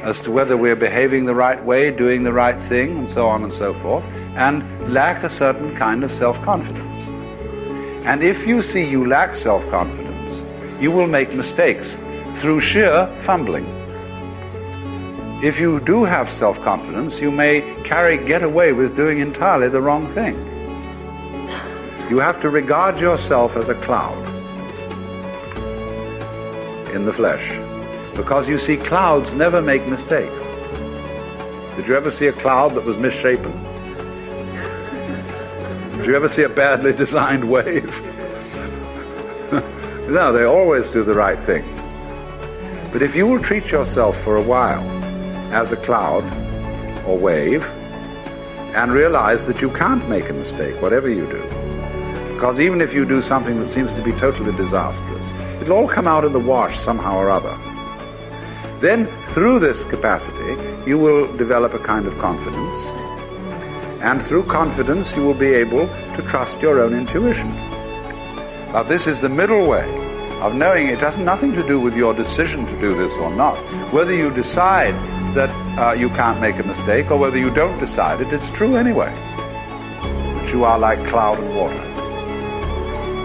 as 0.02 0.20
to 0.20 0.30
whether 0.30 0.56
we're 0.56 0.76
behaving 0.76 1.24
the 1.24 1.34
right 1.34 1.64
way, 1.64 1.90
doing 1.90 2.22
the 2.22 2.32
right 2.32 2.68
thing, 2.68 2.98
and 2.98 3.10
so 3.10 3.26
on 3.26 3.42
and 3.42 3.52
so 3.52 3.72
forth, 3.80 4.04
and 4.36 4.92
lack 4.92 5.24
a 5.24 5.30
certain 5.30 5.74
kind 5.76 6.04
of 6.04 6.14
self-confidence. 6.14 7.02
And 8.06 8.22
if 8.22 8.46
you 8.46 8.62
see 8.62 8.84
you 8.86 9.08
lack 9.08 9.34
self-confidence, 9.34 10.05
you 10.80 10.90
will 10.90 11.06
make 11.06 11.32
mistakes 11.32 11.96
through 12.40 12.60
sheer 12.60 13.08
fumbling. 13.24 13.66
If 15.42 15.58
you 15.60 15.80
do 15.80 16.04
have 16.04 16.30
self-confidence, 16.30 17.20
you 17.20 17.30
may 17.30 17.60
carry, 17.84 18.18
get 18.26 18.42
away 18.42 18.72
with 18.72 18.96
doing 18.96 19.20
entirely 19.20 19.68
the 19.68 19.80
wrong 19.80 20.12
thing. 20.14 20.34
You 22.10 22.18
have 22.18 22.40
to 22.40 22.50
regard 22.50 22.98
yourself 22.98 23.56
as 23.56 23.68
a 23.68 23.74
cloud 23.74 24.16
in 26.94 27.04
the 27.04 27.12
flesh. 27.12 27.46
Because 28.16 28.48
you 28.48 28.58
see, 28.58 28.76
clouds 28.76 29.30
never 29.32 29.60
make 29.60 29.86
mistakes. 29.86 30.42
Did 31.76 31.86
you 31.86 31.94
ever 31.94 32.10
see 32.10 32.26
a 32.26 32.32
cloud 32.32 32.74
that 32.74 32.84
was 32.84 32.96
misshapen? 32.96 33.52
Did 35.98 36.06
you 36.06 36.16
ever 36.16 36.28
see 36.28 36.42
a 36.42 36.48
badly 36.48 36.92
designed 36.92 37.50
wave? 37.50 37.90
no, 40.08 40.32
they 40.32 40.44
always 40.44 40.88
do 40.88 41.02
the 41.02 41.14
right 41.14 41.44
thing. 41.44 41.64
But 42.92 43.02
if 43.02 43.16
you 43.16 43.26
will 43.26 43.42
treat 43.42 43.66
yourself 43.66 44.16
for 44.22 44.36
a 44.36 44.42
while 44.42 44.88
as 45.52 45.72
a 45.72 45.76
cloud 45.76 46.24
or 47.04 47.18
wave 47.18 47.62
and 48.74 48.92
realize 48.92 49.44
that 49.46 49.60
you 49.60 49.70
can't 49.70 50.08
make 50.08 50.28
a 50.28 50.32
mistake, 50.32 50.80
whatever 50.80 51.08
you 51.08 51.26
do, 51.26 51.42
because 52.34 52.60
even 52.60 52.80
if 52.80 52.94
you 52.94 53.04
do 53.04 53.20
something 53.20 53.58
that 53.60 53.68
seems 53.68 53.92
to 53.94 54.02
be 54.02 54.12
totally 54.12 54.56
disastrous, 54.56 55.26
it'll 55.60 55.76
all 55.76 55.88
come 55.88 56.06
out 56.06 56.24
in 56.24 56.32
the 56.32 56.38
wash 56.38 56.78
somehow 56.78 57.16
or 57.16 57.28
other. 57.28 57.56
Then, 58.80 59.06
through 59.28 59.58
this 59.58 59.84
capacity, 59.84 60.54
you 60.88 60.98
will 60.98 61.34
develop 61.36 61.74
a 61.74 61.78
kind 61.78 62.06
of 62.06 62.16
confidence. 62.18 62.78
And 64.02 64.22
through 64.22 64.44
confidence, 64.44 65.16
you 65.16 65.22
will 65.22 65.34
be 65.34 65.52
able 65.54 65.88
to 65.88 66.24
trust 66.28 66.60
your 66.60 66.78
own 66.80 66.94
intuition. 66.94 67.75
Now, 68.72 68.82
this 68.82 69.06
is 69.06 69.20
the 69.20 69.28
middle 69.28 69.66
way 69.66 69.88
of 70.40 70.54
knowing 70.54 70.88
it 70.88 70.98
has 70.98 71.16
nothing 71.16 71.52
to 71.52 71.66
do 71.66 71.80
with 71.80 71.96
your 71.96 72.12
decision 72.12 72.66
to 72.66 72.80
do 72.80 72.94
this 72.94 73.16
or 73.16 73.30
not. 73.30 73.56
Whether 73.92 74.14
you 74.14 74.30
decide 74.30 74.94
that 75.34 75.50
uh, 75.78 75.92
you 75.92 76.08
can't 76.10 76.40
make 76.40 76.58
a 76.58 76.62
mistake 76.62 77.10
or 77.10 77.16
whether 77.16 77.38
you 77.38 77.50
don't 77.50 77.78
decide 77.78 78.20
it, 78.20 78.32
it's 78.32 78.50
true 78.50 78.76
anyway. 78.76 79.12
That 80.02 80.52
you 80.52 80.64
are 80.64 80.78
like 80.78 80.98
cloud 81.08 81.38
and 81.38 81.56
water. 81.56 81.80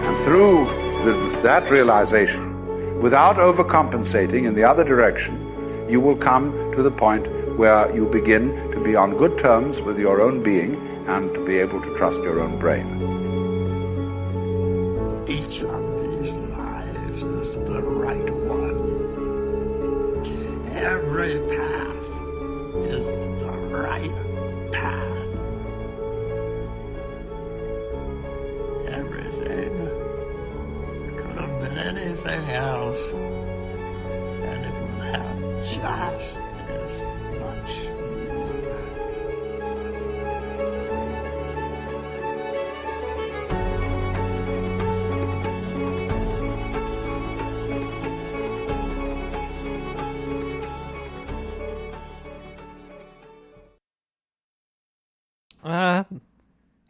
And 0.06 0.24
through 0.24 0.64
the, 1.04 1.40
that 1.42 1.70
realization, 1.70 3.00
without 3.02 3.36
overcompensating 3.36 4.46
in 4.46 4.54
the 4.54 4.64
other 4.64 4.84
direction, 4.84 5.88
you 5.90 6.00
will 6.00 6.16
come 6.16 6.72
to 6.76 6.82
the 6.82 6.90
point 6.90 7.26
where 7.58 7.94
you 7.94 8.06
begin 8.06 8.70
to 8.70 8.82
be 8.82 8.96
on 8.96 9.18
good 9.18 9.38
terms 9.38 9.80
with 9.82 9.98
your 9.98 10.22
own 10.22 10.42
being 10.42 10.76
and 11.08 11.34
to 11.34 11.44
be 11.44 11.58
able 11.58 11.82
to 11.82 11.96
trust 11.96 12.22
your 12.22 12.40
own 12.40 12.58
brain 12.58 13.11
each 15.28 15.62
of 15.62 16.00
these 16.02 16.32
lives 16.32 17.22
is 17.22 17.54
the 17.54 17.80
right 17.80 18.30
one. 18.30 18.78
Every 20.74 21.38
path 21.56 22.06
is 22.90 23.06
the 23.06 23.52
right 23.70 24.12
path. 24.72 25.28
Everything 28.88 29.78
could 31.16 31.36
have 31.38 31.54
been 31.60 31.78
anything 31.78 32.50
else, 32.50 33.12
and 33.12 34.64
it 34.64 34.74
would 34.82 35.02
have 35.14 35.38
just 35.64 36.40
as 36.68 37.00
much. 37.38 38.01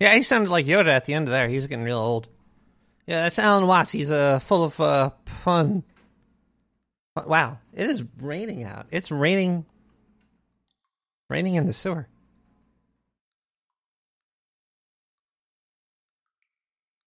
Yeah, 0.02 0.16
he 0.16 0.22
sounded 0.22 0.50
like 0.50 0.66
Yoda 0.66 0.88
at 0.88 1.04
the 1.04 1.14
end 1.14 1.28
of 1.28 1.32
there. 1.32 1.46
He 1.46 1.54
was 1.54 1.68
getting 1.68 1.84
real 1.84 1.98
old. 1.98 2.28
Yeah, 3.06 3.22
that's 3.22 3.38
Alan 3.38 3.68
Watts. 3.68 3.92
He's 3.92 4.10
uh, 4.10 4.40
full 4.40 4.64
of 4.64 4.80
uh, 4.80 5.10
fun. 5.26 5.84
Wow, 7.14 7.58
it 7.72 7.88
is 7.88 8.02
raining 8.20 8.64
out. 8.64 8.86
It's 8.90 9.12
raining. 9.12 9.64
Raining 11.30 11.54
in 11.54 11.66
the 11.66 11.72
sewer. 11.72 12.08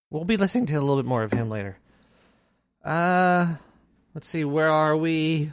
We'll 0.10 0.24
be 0.24 0.38
listening 0.38 0.68
to 0.68 0.76
a 0.76 0.80
little 0.80 0.96
bit 0.96 1.06
more 1.06 1.24
of 1.24 1.34
him 1.34 1.50
later. 1.50 1.78
Uh, 2.84 3.56
let's 4.14 4.28
see. 4.28 4.46
Where 4.46 4.70
are 4.70 4.96
we? 4.96 5.52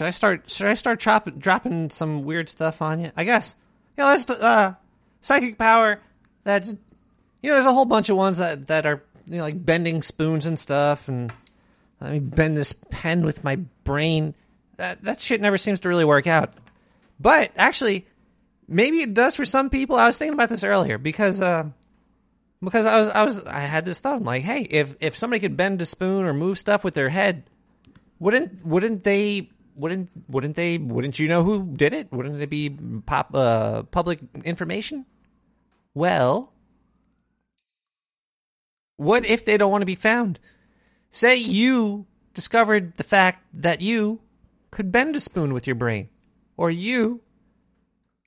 Should 0.00 0.06
I 0.06 0.12
start? 0.12 0.50
Should 0.50 0.66
I 0.66 0.72
start 0.72 0.98
chop, 0.98 1.28
dropping 1.36 1.90
some 1.90 2.24
weird 2.24 2.48
stuff 2.48 2.80
on 2.80 3.00
you? 3.00 3.12
I 3.18 3.24
guess. 3.24 3.54
You 3.98 4.02
know, 4.02 4.08
let's 4.08 4.30
uh, 4.30 4.72
psychic 5.20 5.58
power. 5.58 6.00
That's 6.42 6.70
you 7.42 7.50
know, 7.50 7.56
there's 7.56 7.66
a 7.66 7.74
whole 7.74 7.84
bunch 7.84 8.08
of 8.08 8.16
ones 8.16 8.38
that 8.38 8.68
that 8.68 8.86
are 8.86 9.02
you 9.28 9.36
know, 9.36 9.42
like 9.42 9.62
bending 9.62 10.00
spoons 10.00 10.46
and 10.46 10.58
stuff, 10.58 11.08
and 11.08 11.30
let 12.00 12.12
me 12.12 12.18
bend 12.18 12.56
this 12.56 12.72
pen 12.72 13.26
with 13.26 13.44
my 13.44 13.56
brain. 13.84 14.32
That 14.78 15.04
that 15.04 15.20
shit 15.20 15.42
never 15.42 15.58
seems 15.58 15.80
to 15.80 15.90
really 15.90 16.06
work 16.06 16.26
out. 16.26 16.54
But 17.20 17.52
actually, 17.56 18.06
maybe 18.66 19.02
it 19.02 19.12
does 19.12 19.36
for 19.36 19.44
some 19.44 19.68
people. 19.68 19.96
I 19.96 20.06
was 20.06 20.16
thinking 20.16 20.32
about 20.32 20.48
this 20.48 20.64
earlier 20.64 20.96
because 20.96 21.42
uh, 21.42 21.64
because 22.64 22.86
I 22.86 22.98
was 22.98 23.10
I 23.10 23.22
was 23.22 23.44
I 23.44 23.60
had 23.60 23.84
this 23.84 23.98
thought. 23.98 24.16
I'm 24.16 24.24
like, 24.24 24.44
hey, 24.44 24.62
if 24.62 24.94
if 25.00 25.14
somebody 25.14 25.40
could 25.40 25.58
bend 25.58 25.82
a 25.82 25.84
spoon 25.84 26.24
or 26.24 26.32
move 26.32 26.58
stuff 26.58 26.84
with 26.84 26.94
their 26.94 27.10
head, 27.10 27.42
wouldn't 28.18 28.64
wouldn't 28.64 29.04
they 29.04 29.50
wouldn't 29.80 30.10
wouldn't 30.28 30.56
they 30.56 30.78
wouldn't 30.78 31.18
you 31.18 31.28
know 31.28 31.42
who 31.42 31.66
did 31.72 31.92
it? 31.92 32.12
Wouldn't 32.12 32.40
it 32.40 32.50
be 32.50 32.70
pop 33.06 33.34
uh, 33.34 33.82
public 33.84 34.20
information? 34.44 35.06
Well, 35.94 36.52
what 38.96 39.24
if 39.24 39.44
they 39.44 39.56
don't 39.56 39.70
want 39.70 39.82
to 39.82 39.86
be 39.86 39.94
found? 39.94 40.38
Say 41.10 41.36
you 41.36 42.06
discovered 42.34 42.96
the 42.96 43.02
fact 43.04 43.44
that 43.54 43.80
you 43.80 44.20
could 44.70 44.92
bend 44.92 45.16
a 45.16 45.20
spoon 45.20 45.52
with 45.52 45.66
your 45.66 45.74
brain, 45.74 46.08
or 46.56 46.70
you 46.70 47.22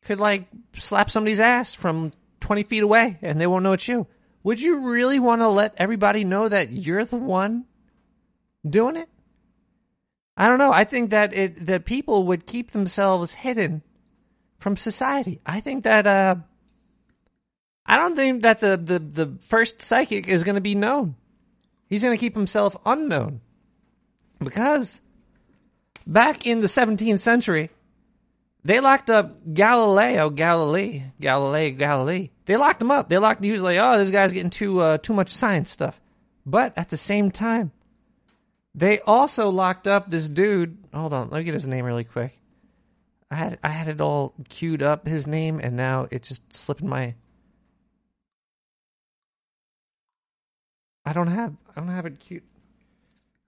could 0.01 0.19
like 0.19 0.47
slap 0.75 1.09
somebody's 1.09 1.39
ass 1.39 1.75
from 1.75 2.11
20 2.41 2.63
feet 2.63 2.83
away 2.83 3.17
and 3.21 3.39
they 3.39 3.47
won't 3.47 3.63
know 3.63 3.73
it's 3.73 3.87
you. 3.87 4.07
Would 4.43 4.61
you 4.61 4.79
really 4.79 5.19
want 5.19 5.41
to 5.41 5.47
let 5.47 5.73
everybody 5.77 6.25
know 6.25 6.49
that 6.49 6.71
you're 6.71 7.05
the 7.05 7.15
one 7.15 7.65
doing 8.69 8.97
it? 8.97 9.09
I 10.35 10.47
don't 10.47 10.57
know. 10.57 10.71
I 10.71 10.83
think 10.83 11.11
that 11.11 11.33
it 11.33 11.65
that 11.65 11.85
people 11.85 12.25
would 12.27 12.45
keep 12.45 12.71
themselves 12.71 13.33
hidden 13.33 13.83
from 14.59 14.75
society. 14.75 15.39
I 15.45 15.59
think 15.59 15.83
that 15.83 16.07
uh 16.07 16.35
I 17.85 17.97
don't 17.97 18.15
think 18.15 18.43
that 18.43 18.59
the 18.59 18.77
the, 18.77 18.99
the 18.99 19.37
first 19.41 19.81
psychic 19.81 20.27
is 20.27 20.43
going 20.43 20.55
to 20.55 20.61
be 20.61 20.75
known. 20.75 21.15
He's 21.87 22.01
going 22.01 22.15
to 22.15 22.19
keep 22.19 22.35
himself 22.35 22.75
unknown. 22.85 23.41
Because 24.39 24.99
back 26.07 26.47
in 26.47 26.61
the 26.61 26.67
17th 26.67 27.19
century, 27.19 27.69
they 28.65 28.79
locked 28.79 29.09
up 29.09 29.53
Galileo 29.53 30.29
Galilei, 30.29 31.11
Galilei 31.21 31.77
Galilei. 31.77 32.29
They 32.45 32.57
locked 32.57 32.81
him 32.81 32.91
up. 32.91 33.09
They 33.09 33.17
locked 33.17 33.43
he 33.43 33.51
was 33.51 33.61
like, 33.61 33.77
"Oh, 33.79 33.97
this 33.97 34.09
guy's 34.09 34.33
getting 34.33 34.49
too 34.49 34.79
uh, 34.79 34.97
too 34.97 35.13
much 35.13 35.29
science 35.29 35.69
stuff." 35.69 36.01
But 36.45 36.73
at 36.77 36.89
the 36.89 36.97
same 36.97 37.29
time, 37.31 37.71
they 38.75 38.99
also 39.01 39.49
locked 39.49 39.87
up 39.87 40.09
this 40.09 40.27
dude. 40.29 40.77
Hold 40.93 41.13
on, 41.13 41.29
let 41.29 41.39
me 41.39 41.43
get 41.43 41.53
his 41.53 41.67
name 41.67 41.85
really 41.85 42.03
quick. 42.03 42.37
I 43.29 43.35
had 43.35 43.59
I 43.63 43.69
had 43.69 43.87
it 43.87 44.01
all 44.01 44.33
queued 44.49 44.83
up 44.83 45.07
his 45.07 45.27
name, 45.27 45.59
and 45.59 45.75
now 45.75 46.07
it 46.11 46.23
just 46.23 46.51
slipped 46.53 46.83
my. 46.83 47.15
I 51.05 51.13
don't 51.13 51.27
have 51.27 51.55
I 51.75 51.79
don't 51.79 51.89
have 51.89 52.05
it 52.05 52.19
queued. 52.19 52.43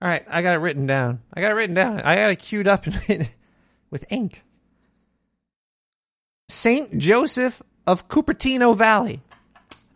All 0.02 0.08
right, 0.08 0.24
I 0.28 0.42
got 0.42 0.54
it 0.54 0.58
written 0.58 0.86
down. 0.86 1.20
I 1.32 1.40
got 1.40 1.52
it 1.52 1.54
written 1.54 1.74
down. 1.74 2.00
I 2.00 2.16
got 2.16 2.30
it 2.30 2.36
queued 2.36 2.68
up 2.68 2.86
with 3.90 4.04
ink. 4.10 4.42
Saint 6.48 6.98
Joseph 6.98 7.62
of 7.86 8.08
Cupertino 8.08 8.76
Valley. 8.76 9.22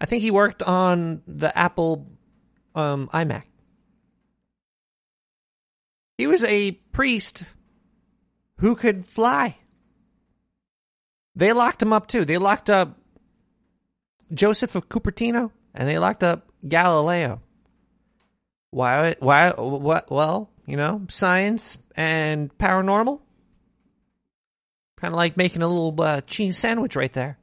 I 0.00 0.06
think 0.06 0.22
he 0.22 0.30
worked 0.30 0.62
on 0.62 1.22
the 1.26 1.56
Apple 1.56 2.06
um, 2.74 3.08
iMac. 3.12 3.42
He 6.20 6.26
was 6.26 6.44
a 6.44 6.72
priest 6.92 7.44
who 8.58 8.74
could 8.74 9.06
fly. 9.06 9.56
They 11.34 11.54
locked 11.54 11.82
him 11.82 11.94
up 11.94 12.08
too. 12.08 12.26
They 12.26 12.36
locked 12.36 12.68
up 12.68 12.98
Joseph 14.30 14.74
of 14.74 14.90
Cupertino 14.90 15.50
and 15.74 15.88
they 15.88 15.98
locked 15.98 16.22
up 16.22 16.52
Galileo. 16.68 17.40
Why? 18.70 19.16
Why? 19.20 19.52
What? 19.52 20.10
Well, 20.10 20.50
you 20.66 20.76
know, 20.76 21.06
science 21.08 21.78
and 21.96 22.54
paranormal. 22.58 23.22
Kind 24.98 25.14
of 25.14 25.16
like 25.16 25.38
making 25.38 25.62
a 25.62 25.68
little 25.68 25.98
uh, 26.02 26.20
cheese 26.20 26.58
sandwich 26.58 26.96
right 26.96 27.14
there. 27.14 27.38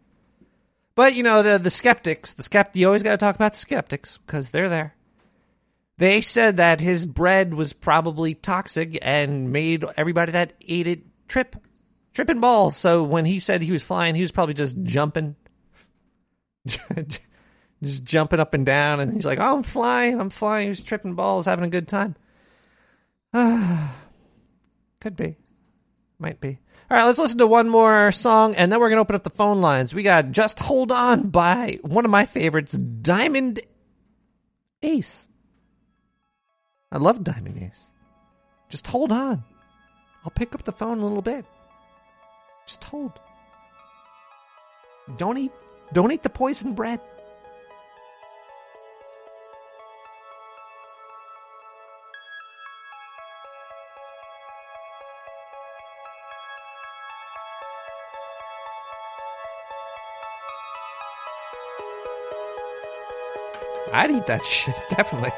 But 0.94 1.16
you 1.16 1.24
know, 1.24 1.42
the 1.42 1.58
the 1.58 1.72
skeptics, 1.72 2.36
the 2.36 2.44
skept, 2.44 2.76
you 2.76 2.86
always 2.86 3.02
got 3.02 3.14
to 3.14 3.18
talk 3.18 3.34
about 3.34 3.54
the 3.54 3.60
skeptics 3.60 4.20
because 4.20 4.52
they're 4.52 4.70
there. 4.70 4.97
They 5.98 6.22
said 6.22 6.58
that 6.58 6.80
his 6.80 7.06
bread 7.06 7.54
was 7.54 7.74
probably 7.74 8.36
toxic 8.36 9.00
and 9.02 9.52
made 9.52 9.84
everybody 9.98 10.32
that 10.34 10.54
ate 10.68 10.86
it 10.86 11.02
trip, 11.28 11.56
tripping 12.14 12.40
balls. 12.40 12.78
So 12.78 13.04
when 13.04 13.26
he 13.26 13.40
said 13.40 13.64
he 13.64 13.72
was 13.72 13.84
flying, 13.84 14.14
he 14.14 14.22
was 14.22 14.32
probably 14.32 14.54
just 14.54 14.82
jumping, 14.84 15.36
just 16.66 18.04
jumping 18.04 18.40
up 18.40 18.54
and 18.54 18.66
down. 18.66 19.00
And 19.00 19.12
he's 19.12 19.26
like, 19.26 19.40
"Oh, 19.40 19.56
I'm 19.56 19.64
flying, 19.64 20.20
I'm 20.20 20.30
flying." 20.30 20.66
He 20.66 20.70
was 20.70 20.84
tripping 20.84 21.16
balls, 21.16 21.46
having 21.46 21.66
a 21.66 21.70
good 21.70 21.88
time. 21.88 22.16
Could 25.02 25.16
be, 25.16 25.38
might 26.20 26.40
be. 26.40 26.60
All 26.90 26.98
right, 26.98 27.06
let's 27.06 27.20
listen 27.20 27.40
to 27.40 27.48
one 27.48 27.70
more 27.70 28.12
song, 28.12 28.56
and 28.56 28.72
then 28.72 28.80
we're 28.80 28.90
gonna 28.90 29.02
open 29.02 29.16
up 29.16 29.24
the 29.24 29.32
phone 29.32 29.62
lines. 29.62 29.96
We 29.96 30.04
got 30.04 30.32
"Just 30.32 30.60
Hold 30.60 30.92
On" 30.92 31.30
by 31.30 31.80
one 31.82 32.06
of 32.06 32.12
my 32.12 32.26
favorites, 32.26 32.74
Diamond 32.74 33.62
Ace. 34.84 35.28
I 36.92 36.98
love 36.98 37.24
Diamond 37.24 37.62
Ace. 37.62 37.92
Just 38.70 38.88
hold 38.88 39.12
on. 39.12 39.44
I'll 40.24 40.32
pick 40.32 40.56
up 40.56 40.64
the 40.64 40.72
phone 40.72 40.98
in 40.98 41.00
a 41.00 41.08
little 41.08 41.22
bit. 41.22 41.46
Just 42.66 42.84
hold. 42.84 43.14
Don't 45.18 45.38
eat 45.38 45.52
don't 45.94 46.12
eat 46.12 46.24
the 46.24 46.30
poison 46.30 46.74
bread. 46.74 47.00
I'd 63.94 64.12
eat 64.12 64.26
that 64.28 64.46
shit, 64.46 64.76
definitely. 64.90 65.32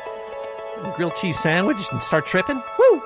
Grilled 0.95 1.15
cheese 1.15 1.39
sandwich 1.39 1.77
and 1.91 2.01
start 2.01 2.25
tripping. 2.25 2.61
Woo! 2.77 3.01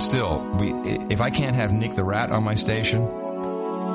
But 0.00 0.04
still, 0.06 0.40
we 0.58 0.72
if 1.10 1.20
I 1.20 1.28
can't 1.28 1.54
have 1.54 1.74
Nick 1.74 1.92
the 1.92 2.04
Rat 2.04 2.30
on 2.30 2.42
my 2.42 2.54
station, 2.54 3.02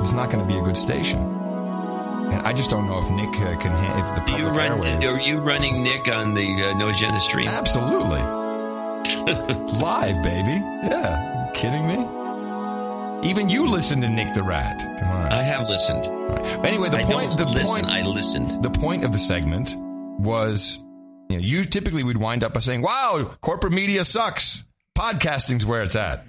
it's 0.00 0.12
not 0.12 0.30
going 0.30 0.38
to 0.38 0.44
be 0.46 0.56
a 0.56 0.62
good 0.62 0.76
station. 0.76 1.18
And 1.18 2.46
I 2.46 2.52
just 2.52 2.70
don't 2.70 2.86
know 2.86 2.98
if 2.98 3.10
Nick 3.10 3.30
uh, 3.40 3.56
can 3.58 3.72
if 3.98 4.14
the 4.14 4.20
public 4.20 4.38
You 4.38 4.46
run, 4.46 4.78
airwaves. 4.78 5.04
are 5.04 5.20
you 5.20 5.38
running 5.40 5.82
Nick 5.82 6.06
on 6.06 6.34
the 6.34 6.46
uh, 6.70 6.78
No 6.78 6.90
Agenda 6.90 7.18
stream? 7.18 7.48
Absolutely. 7.48 8.20
Live, 9.80 10.22
baby. 10.22 10.62
Yeah. 10.86 11.50
Kidding 11.54 11.88
me? 11.88 13.28
Even 13.28 13.48
you 13.48 13.66
listen 13.66 14.00
to 14.00 14.08
Nick 14.08 14.32
the 14.32 14.44
Rat. 14.44 14.78
Come 15.00 15.08
on. 15.10 15.32
I 15.32 15.42
have 15.42 15.68
listened. 15.68 16.06
Anyway, 16.64 16.88
the 16.88 16.98
I 16.98 17.02
point. 17.02 17.36
the 17.36 17.46
listen, 17.46 17.66
point. 17.66 17.86
I 17.86 18.02
listened. 18.02 18.62
The 18.62 18.70
point 18.70 19.02
of 19.02 19.10
the 19.12 19.18
segment 19.18 19.74
was, 20.20 20.78
you 21.30 21.38
know, 21.38 21.42
you 21.42 21.64
typically 21.64 22.04
would 22.04 22.16
wind 22.16 22.44
up 22.44 22.52
by 22.54 22.60
saying, 22.60 22.82
"Wow, 22.82 23.36
corporate 23.40 23.72
media 23.72 24.04
sucks. 24.04 24.62
Podcasting's 25.06 25.64
where 25.64 25.82
it's 25.82 25.94
at." 25.94 26.24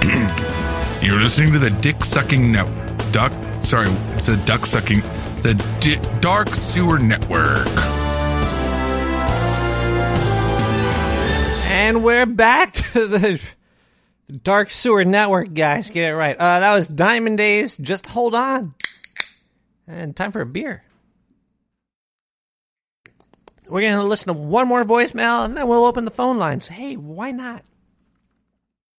You're 1.02 1.20
listening 1.20 1.52
to 1.52 1.58
the 1.58 1.68
Dick 1.82 2.02
Sucking 2.02 2.52
Net 2.52 2.66
Duck. 3.12 3.30
Sorry, 3.62 3.88
it's 4.16 4.28
a 4.28 4.38
Duck 4.46 4.64
Sucking. 4.64 5.02
The 5.42 5.52
Di- 5.80 6.20
Dark 6.20 6.48
Sewer 6.48 6.98
Network. 6.98 7.68
And 11.70 12.02
we're 12.02 12.24
back 12.24 12.72
to 12.72 13.06
the 13.06 13.42
Dark 14.42 14.70
Sewer 14.70 15.04
Network, 15.04 15.52
guys. 15.52 15.90
Get 15.90 16.08
it 16.08 16.14
right. 16.14 16.36
Uh, 16.36 16.60
that 16.60 16.72
was 16.72 16.88
Diamond 16.88 17.36
Days. 17.36 17.76
Just 17.76 18.06
hold 18.06 18.34
on. 18.34 18.74
And 19.92 20.14
time 20.14 20.30
for 20.30 20.40
a 20.40 20.46
beer. 20.46 20.84
We're 23.66 23.80
going 23.80 23.94
to 23.94 24.04
listen 24.04 24.34
to 24.34 24.40
one 24.40 24.68
more 24.68 24.84
voicemail 24.84 25.44
and 25.44 25.56
then 25.56 25.66
we'll 25.66 25.84
open 25.84 26.04
the 26.04 26.10
phone 26.10 26.38
lines. 26.38 26.68
Hey, 26.68 26.96
why 26.96 27.30
not? 27.32 27.62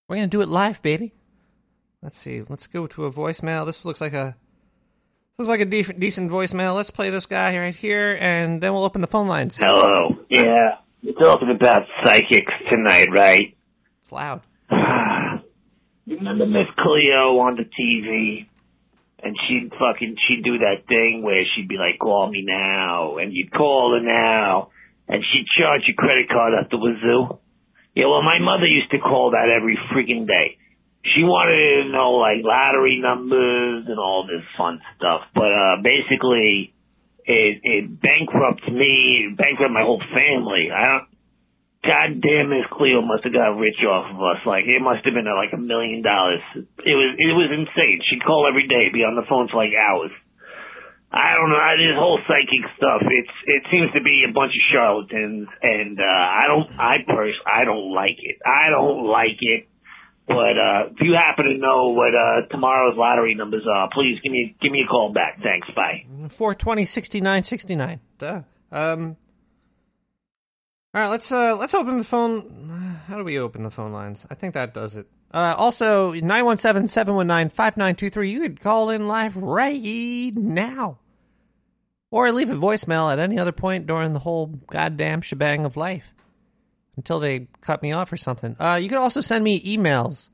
We're 0.08 0.18
going 0.18 0.30
to 0.30 0.38
do 0.38 0.42
it 0.42 0.50
live, 0.50 0.82
baby. 0.82 1.14
Let's 2.02 2.18
see. 2.18 2.42
Let's 2.48 2.68
go 2.68 2.88
to 2.88 3.06
a 3.06 3.12
voicemail. 3.12 3.66
This 3.66 3.86
looks 3.86 4.02
like 4.02 4.14
a 4.14 4.36
looks 5.38 5.50
like 5.50 5.62
a 5.62 5.66
decent 5.66 6.32
voicemail. 6.32 6.76
Let's 6.76 6.92
play 6.92 7.10
this 7.10 7.26
guy 7.26 7.58
right 7.58 7.76
here 7.76 8.18
and 8.20 8.62
then 8.62 8.74
we'll 8.74 8.84
open 8.84 9.02
the 9.02 9.08
phone 9.08 9.28
lines. 9.28 9.58
Hello. 9.58 10.18
Yeah, 10.30 10.78
we're 11.04 11.14
talking 11.14 11.50
about 11.50 11.84
psychics 12.04 12.54
tonight, 12.70 13.08
right? 13.12 13.56
It's 14.00 14.12
loud. 14.12 14.42
You 16.06 16.16
remember 16.18 16.46
Miss 16.46 16.68
Cleo 16.78 17.39
on 17.39 17.56
the 17.56 17.64
TV? 17.64 18.48
And 19.24 19.36
she'd 19.47 19.72
fucking, 19.78 20.17
she'd 20.28 20.43
do 20.43 20.57
that 20.59 20.88
thing 20.88 21.22
where 21.24 21.43
she'd 21.53 21.67
be 21.67 21.78
like, 21.78 21.99
call 21.99 22.30
me 22.30 22.43
now. 22.45 23.17
And 23.17 23.32
you'd 23.32 23.53
call 23.53 23.93
her 23.93 24.01
now. 24.01 24.72
And 25.07 25.24
she'd 25.24 25.45
charge 25.59 25.82
your 25.88 25.95
credit 25.95 26.30
card 26.30 26.53
at 26.59 26.69
the 26.72 26.78
wazoo. 26.78 27.38
Yeah, 27.93 28.07
well, 28.07 28.24
my 28.24 28.39
mother 28.39 28.65
used 28.65 28.89
to 28.91 28.99
call 28.99 29.32
that 29.32 29.49
every 29.49 29.78
freaking 29.93 30.26
day. 30.26 30.57
She 31.03 31.24
wanted 31.24 31.84
to 31.84 31.91
know, 31.91 32.13
like, 32.13 32.43
lottery 32.43 32.99
numbers 33.01 33.86
and 33.88 33.99
all 33.99 34.26
this 34.26 34.45
fun 34.57 34.82
stuff. 34.97 35.22
But, 35.36 35.51
uh, 35.51 35.76
basically, 35.84 36.74
it, 37.26 37.59
it 37.63 38.01
bankrupted 38.01 38.74
me, 38.74 39.28
it 39.30 39.38
bankrupted 39.38 39.74
my 39.74 39.82
whole 39.84 40.01
family. 40.13 40.69
I 40.72 40.97
don't, 40.97 41.07
goddamn 41.84 42.50
Miss 42.50 42.66
Cleo 42.72 43.02
must 43.02 43.24
have 43.26 43.34
got 43.34 43.58
rich 43.58 43.82
off 43.86 44.14
of 44.14 44.20
us. 44.22 44.42
Like 44.46 44.66
it 44.66 44.82
must 44.82 45.06
have 45.06 45.14
been 45.14 45.28
uh, 45.28 45.36
like 45.36 45.54
a 45.54 45.62
million 45.62 46.02
dollars. 46.02 46.42
It 46.56 46.96
was 46.96 47.10
it 47.18 47.34
was 47.34 47.50
insane. 47.52 48.02
She'd 48.10 48.24
call 48.24 48.48
every 48.48 48.68
day, 48.68 48.90
be 48.94 49.04
on 49.04 49.16
the 49.16 49.28
phone 49.28 49.50
for 49.50 49.58
like 49.58 49.74
hours. 49.74 50.12
I 51.12 51.36
don't 51.36 51.52
know 51.52 51.60
this 51.76 52.00
whole 52.00 52.20
psychic 52.24 52.64
stuff. 52.78 53.04
It's 53.04 53.36
it 53.46 53.64
seems 53.70 53.92
to 53.94 54.02
be 54.02 54.24
a 54.24 54.32
bunch 54.32 54.56
of 54.56 54.64
charlatans, 54.72 55.50
and 55.62 56.00
uh, 56.00 56.04
I 56.06 56.44
don't 56.48 56.68
I 56.80 56.96
pers 57.06 57.36
I 57.46 57.66
don't 57.66 57.92
like 57.92 58.16
it. 58.18 58.40
I 58.46 58.70
don't 58.70 59.06
like 59.08 59.38
it. 59.42 59.68
But 60.28 60.56
uh, 60.56 60.82
if 60.96 61.02
you 61.02 61.14
happen 61.14 61.46
to 61.46 61.58
know 61.58 61.90
what 61.90 62.16
uh, 62.16 62.48
tomorrow's 62.50 62.96
lottery 62.96 63.36
numbers 63.36 63.66
are, 63.70 63.90
please 63.92 64.20
give 64.24 64.32
me 64.32 64.56
give 64.62 64.72
me 64.72 64.84
a 64.86 64.88
call 64.88 65.12
back. 65.12 65.42
Thanks. 65.44 65.68
Bye. 65.76 66.06
Four 66.30 66.56
twenty 66.56 66.86
sixty 66.86 67.20
nine 67.20 67.44
sixty 67.44 67.76
nine. 67.76 68.00
Duh. 68.18 68.44
Um. 68.72 69.18
All 70.94 71.02
right, 71.02 71.08
let's 71.08 71.32
uh 71.32 71.56
let's 71.58 71.74
open 71.74 71.98
the 71.98 72.04
phone. 72.04 73.00
How 73.08 73.16
do 73.16 73.24
we 73.24 73.39
open 73.39 73.64
the 73.64 73.72
phone 73.72 73.94
lines? 73.94 74.28
I 74.30 74.36
think 74.36 74.56
that 74.56 74.74
does 74.74 74.98
it. 74.98 75.08
Uh, 75.34 75.56
also, 75.58 76.12
917-719-5923. 76.12 78.30
You 78.30 78.42
could 78.42 78.60
call 78.60 78.89
in 78.89 79.08
live 79.08 79.38
right 79.38 80.34
now. 80.36 81.00
Or 82.10 82.30
leave 82.34 82.52
a 82.52 82.56
voicemail 82.56 83.10
at 83.10 83.20
any 83.20 83.39
other 83.39 83.54
point 83.54 83.88
during 83.88 84.12
the 84.12 84.20
whole 84.20 84.48
goddamn 84.48 85.22
shebang 85.22 85.64
of 85.64 85.78
life. 85.78 86.14
Until 86.98 87.20
they 87.20 87.48
cut 87.62 87.82
me 87.82 87.94
off 87.94 88.12
or 88.12 88.18
something. 88.18 88.58
Uh, 88.60 88.78
you 88.82 88.89
could 88.89 88.98
also 88.98 89.22
send 89.22 89.46
me 89.46 89.62
emails. 89.62 90.28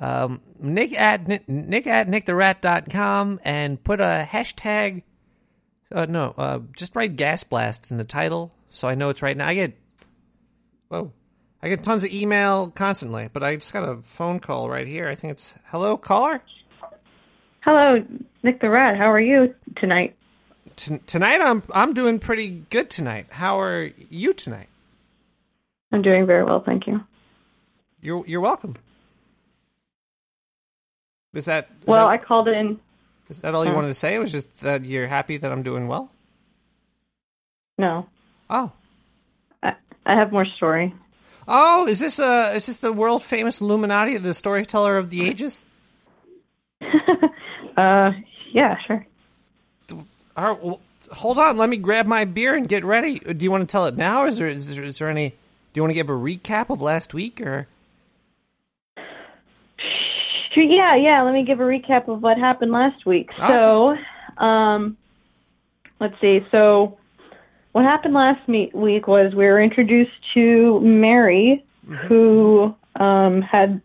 Um, 0.00 0.40
nick 0.58 0.98
at 0.98 1.48
nick 1.48 1.86
at 1.86 2.08
nicktherat.com 2.08 3.38
and 3.44 3.84
put 3.84 4.00
a 4.00 4.26
hashtag 4.28 5.04
uh, 5.92 6.06
no, 6.06 6.34
uh, 6.38 6.60
just 6.74 6.96
write 6.96 7.16
gas 7.16 7.44
blast 7.44 7.90
in 7.90 7.98
the 7.98 8.04
title 8.04 8.50
so 8.70 8.88
I 8.88 8.94
know 8.94 9.10
it's 9.10 9.22
right 9.22 9.36
now. 9.36 9.46
I 9.48 9.54
get, 9.54 9.74
whoa, 10.88 11.12
I 11.62 11.68
get 11.68 11.82
tons 11.82 12.04
of 12.04 12.10
email 12.12 12.70
constantly, 12.70 13.28
but 13.32 13.42
I 13.42 13.56
just 13.56 13.72
got 13.72 13.88
a 13.88 13.96
phone 14.02 14.40
call 14.40 14.68
right 14.70 14.86
here. 14.86 15.08
I 15.08 15.14
think 15.14 15.32
it's 15.32 15.54
hello 15.66 15.96
caller. 15.96 16.40
Hello, 17.62 18.02
Nick 18.42 18.60
the 18.60 18.70
Rat. 18.70 18.96
How 18.96 19.10
are 19.10 19.20
you 19.20 19.54
tonight? 19.76 20.16
T- 20.76 20.98
tonight 21.06 21.40
I'm 21.42 21.62
I'm 21.74 21.92
doing 21.92 22.18
pretty 22.18 22.50
good 22.70 22.88
tonight. 22.88 23.26
How 23.30 23.60
are 23.60 23.90
you 24.08 24.32
tonight? 24.32 24.68
I'm 25.92 26.00
doing 26.02 26.24
very 26.24 26.44
well, 26.44 26.62
thank 26.64 26.86
you. 26.86 27.02
You're 28.00 28.24
you're 28.26 28.40
welcome. 28.40 28.76
Is 31.34 31.44
that 31.44 31.68
is 31.82 31.86
Well, 31.86 32.06
that, 32.06 32.12
I 32.12 32.18
called 32.18 32.48
in. 32.48 32.80
is 33.28 33.42
that 33.42 33.54
all 33.54 33.64
you 33.64 33.70
uh, 33.72 33.74
wanted 33.74 33.88
to 33.88 33.94
say? 33.94 34.14
It 34.14 34.18
was 34.18 34.32
just 34.32 34.60
that 34.62 34.84
you're 34.84 35.06
happy 35.06 35.36
that 35.36 35.52
I'm 35.52 35.62
doing 35.62 35.86
well. 35.86 36.10
No. 37.78 38.06
Oh. 38.50 38.72
I, 39.62 39.74
I 40.04 40.14
have 40.14 40.32
more 40.32 40.44
story. 40.44 40.92
Oh, 41.48 41.86
is 41.86 42.00
this 42.00 42.20
uh 42.20 42.52
is 42.54 42.66
this 42.66 42.76
the 42.76 42.92
world 42.92 43.22
famous 43.22 43.60
Illuminati, 43.60 44.18
the 44.18 44.34
storyteller 44.34 44.98
of 44.98 45.10
the 45.10 45.26
ages? 45.26 45.64
Uh, 47.76 48.12
yeah, 48.52 48.76
sure. 48.86 49.06
All 50.36 50.52
right, 50.52 50.62
well, 50.62 50.80
hold 51.12 51.38
on. 51.38 51.56
Let 51.56 51.70
me 51.70 51.78
grab 51.78 52.06
my 52.06 52.26
beer 52.26 52.54
and 52.54 52.68
get 52.68 52.84
ready. 52.84 53.18
Do 53.18 53.42
you 53.42 53.50
want 53.50 53.66
to 53.66 53.72
tell 53.72 53.86
it 53.86 53.96
now, 53.96 54.22
or 54.22 54.26
is 54.26 54.36
there, 54.36 54.48
is 54.48 54.74
there, 54.74 54.84
is 54.84 54.98
there 54.98 55.08
any? 55.08 55.30
Do 55.30 55.78
you 55.78 55.82
want 55.82 55.90
to 55.90 55.94
give 55.94 56.10
a 56.10 56.12
recap 56.12 56.68
of 56.68 56.82
last 56.82 57.14
week, 57.14 57.40
or? 57.40 57.68
Yeah, 60.54 60.96
yeah. 60.96 61.22
Let 61.22 61.32
me 61.32 61.44
give 61.44 61.60
a 61.60 61.64
recap 61.64 62.08
of 62.08 62.22
what 62.22 62.36
happened 62.36 62.72
last 62.72 63.06
week. 63.06 63.30
So, 63.38 63.96
um, 64.36 64.98
let's 66.00 66.20
see. 66.20 66.44
So, 66.50 66.98
what 67.72 67.84
happened 67.84 68.14
last 68.14 68.46
me- 68.48 68.70
week 68.74 69.06
was 69.06 69.34
we 69.34 69.44
were 69.44 69.60
introduced 69.62 70.10
to 70.34 70.80
Mary, 70.80 71.64
who 72.08 72.74
um, 72.96 73.42
had 73.42 73.80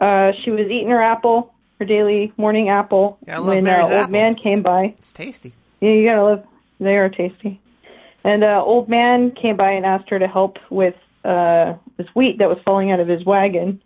uh, 0.00 0.32
she 0.42 0.50
was 0.50 0.66
eating 0.66 0.88
her 0.88 1.02
apple, 1.02 1.52
her 1.78 1.84
daily 1.84 2.32
morning 2.36 2.68
apple, 2.68 3.18
Yeah, 3.26 3.36
I 3.36 3.38
love 3.38 3.46
when 3.48 3.66
uh, 3.68 3.82
old 3.82 3.92
apple. 3.92 4.12
man 4.12 4.34
came 4.36 4.62
by. 4.62 4.94
It's 4.98 5.12
tasty. 5.12 5.52
Yeah, 5.80 5.90
you 5.90 6.08
gotta 6.08 6.22
love. 6.22 6.44
They 6.80 6.96
are 6.96 7.08
tasty. 7.08 7.60
And 8.24 8.42
uh, 8.42 8.62
old 8.64 8.88
man 8.88 9.30
came 9.32 9.56
by 9.56 9.72
and 9.72 9.84
asked 9.86 10.08
her 10.10 10.18
to 10.18 10.26
help 10.26 10.56
with 10.70 10.94
uh, 11.24 11.74
this 11.96 12.06
wheat 12.14 12.38
that 12.38 12.48
was 12.48 12.58
falling 12.64 12.90
out 12.90 13.00
of 13.00 13.08
his 13.08 13.24
wagon. 13.24 13.80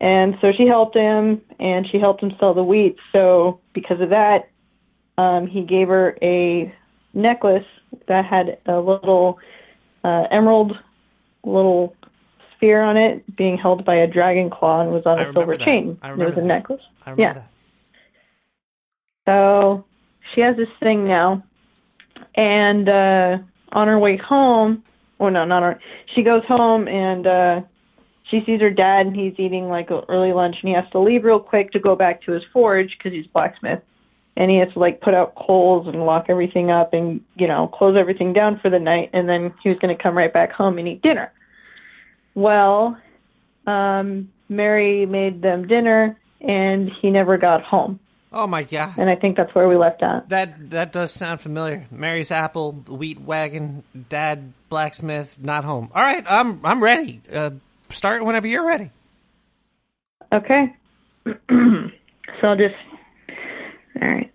And 0.00 0.36
so 0.40 0.52
she 0.56 0.66
helped 0.66 0.96
him, 0.96 1.42
and 1.58 1.86
she 1.90 1.98
helped 1.98 2.22
him 2.22 2.32
sell 2.40 2.54
the 2.54 2.64
wheat. 2.64 2.96
So 3.12 3.60
because 3.74 4.00
of 4.00 4.10
that, 4.10 4.48
um, 5.18 5.46
he 5.46 5.62
gave 5.62 5.88
her 5.88 6.16
a 6.22 6.74
necklace 7.14 7.66
that 8.06 8.24
had 8.24 8.58
a 8.66 8.78
little 8.78 9.38
uh, 10.04 10.26
emerald 10.30 10.78
little 11.44 11.94
sphere 12.56 12.82
on 12.82 12.96
it, 12.96 13.36
being 13.36 13.56
held 13.56 13.84
by 13.84 13.94
a 13.96 14.06
dragon 14.06 14.50
claw, 14.50 14.82
and 14.82 14.92
was 14.92 15.06
on 15.06 15.18
I 15.18 15.22
a 15.22 15.32
silver 15.32 15.56
that. 15.56 15.64
chain. 15.64 15.98
I 16.02 16.12
it 16.12 16.18
was 16.18 16.36
a 16.36 16.42
necklace. 16.42 16.82
I 17.06 17.10
remember 17.10 17.22
yeah. 17.22 17.32
that. 17.32 17.50
So 19.26 19.84
she 20.34 20.40
has 20.40 20.56
this 20.56 20.68
thing 20.82 21.06
now, 21.06 21.42
and 22.34 22.88
uh, 22.88 23.38
on 23.72 23.88
her 23.88 23.98
way 23.98 24.16
home, 24.16 24.82
or 25.18 25.30
no, 25.30 25.44
not 25.44 25.62
her. 25.62 25.80
She 26.14 26.22
goes 26.22 26.44
home 26.44 26.88
and 26.88 27.26
uh, 27.26 27.60
she 28.24 28.42
sees 28.44 28.60
her 28.60 28.70
dad, 28.70 29.06
and 29.06 29.16
he's 29.16 29.34
eating 29.38 29.68
like 29.68 29.90
early 29.90 30.32
lunch, 30.32 30.56
and 30.60 30.68
he 30.68 30.74
has 30.74 30.88
to 30.92 30.98
leave 30.98 31.24
real 31.24 31.40
quick 31.40 31.72
to 31.72 31.78
go 31.78 31.96
back 31.96 32.22
to 32.22 32.32
his 32.32 32.42
forge 32.52 32.96
because 32.96 33.12
he's 33.12 33.26
blacksmith, 33.26 33.82
and 34.36 34.50
he 34.50 34.58
has 34.58 34.72
to 34.72 34.78
like 34.78 35.00
put 35.00 35.14
out 35.14 35.34
coals 35.34 35.86
and 35.86 36.04
lock 36.04 36.26
everything 36.28 36.70
up 36.70 36.92
and 36.92 37.20
you 37.36 37.46
know 37.46 37.68
close 37.68 37.96
everything 37.98 38.32
down 38.32 38.58
for 38.60 38.70
the 38.70 38.78
night, 38.78 39.10
and 39.12 39.28
then 39.28 39.52
he 39.62 39.68
was 39.68 39.78
going 39.78 39.94
to 39.94 40.02
come 40.02 40.16
right 40.16 40.32
back 40.32 40.52
home 40.52 40.78
and 40.78 40.88
eat 40.88 41.02
dinner. 41.02 41.32
Well, 42.34 42.96
um, 43.66 44.30
Mary 44.48 45.06
made 45.06 45.42
them 45.42 45.66
dinner, 45.66 46.16
and 46.40 46.90
he 47.00 47.10
never 47.10 47.38
got 47.38 47.62
home. 47.62 48.00
Oh 48.32 48.46
my 48.46 48.62
god. 48.62 48.94
And 48.96 49.10
I 49.10 49.16
think 49.16 49.36
that's 49.36 49.52
where 49.54 49.68
we 49.68 49.76
left 49.76 50.02
at. 50.02 50.28
That 50.28 50.70
that 50.70 50.92
does 50.92 51.12
sound 51.12 51.40
familiar. 51.40 51.86
Mary's 51.90 52.30
apple, 52.30 52.72
the 52.72 52.94
wheat 52.94 53.20
wagon, 53.20 53.82
dad 54.08 54.52
blacksmith, 54.68 55.36
not 55.40 55.64
home. 55.64 55.90
All 55.94 56.02
right, 56.02 56.24
I'm 56.28 56.64
I'm 56.64 56.82
ready. 56.82 57.20
Uh, 57.32 57.50
start 57.88 58.24
whenever 58.24 58.46
you're 58.46 58.66
ready. 58.66 58.90
Okay. 60.32 60.74
so 61.26 61.32
I'll 62.42 62.56
just. 62.56 62.74
All 64.00 64.08
right. 64.08 64.30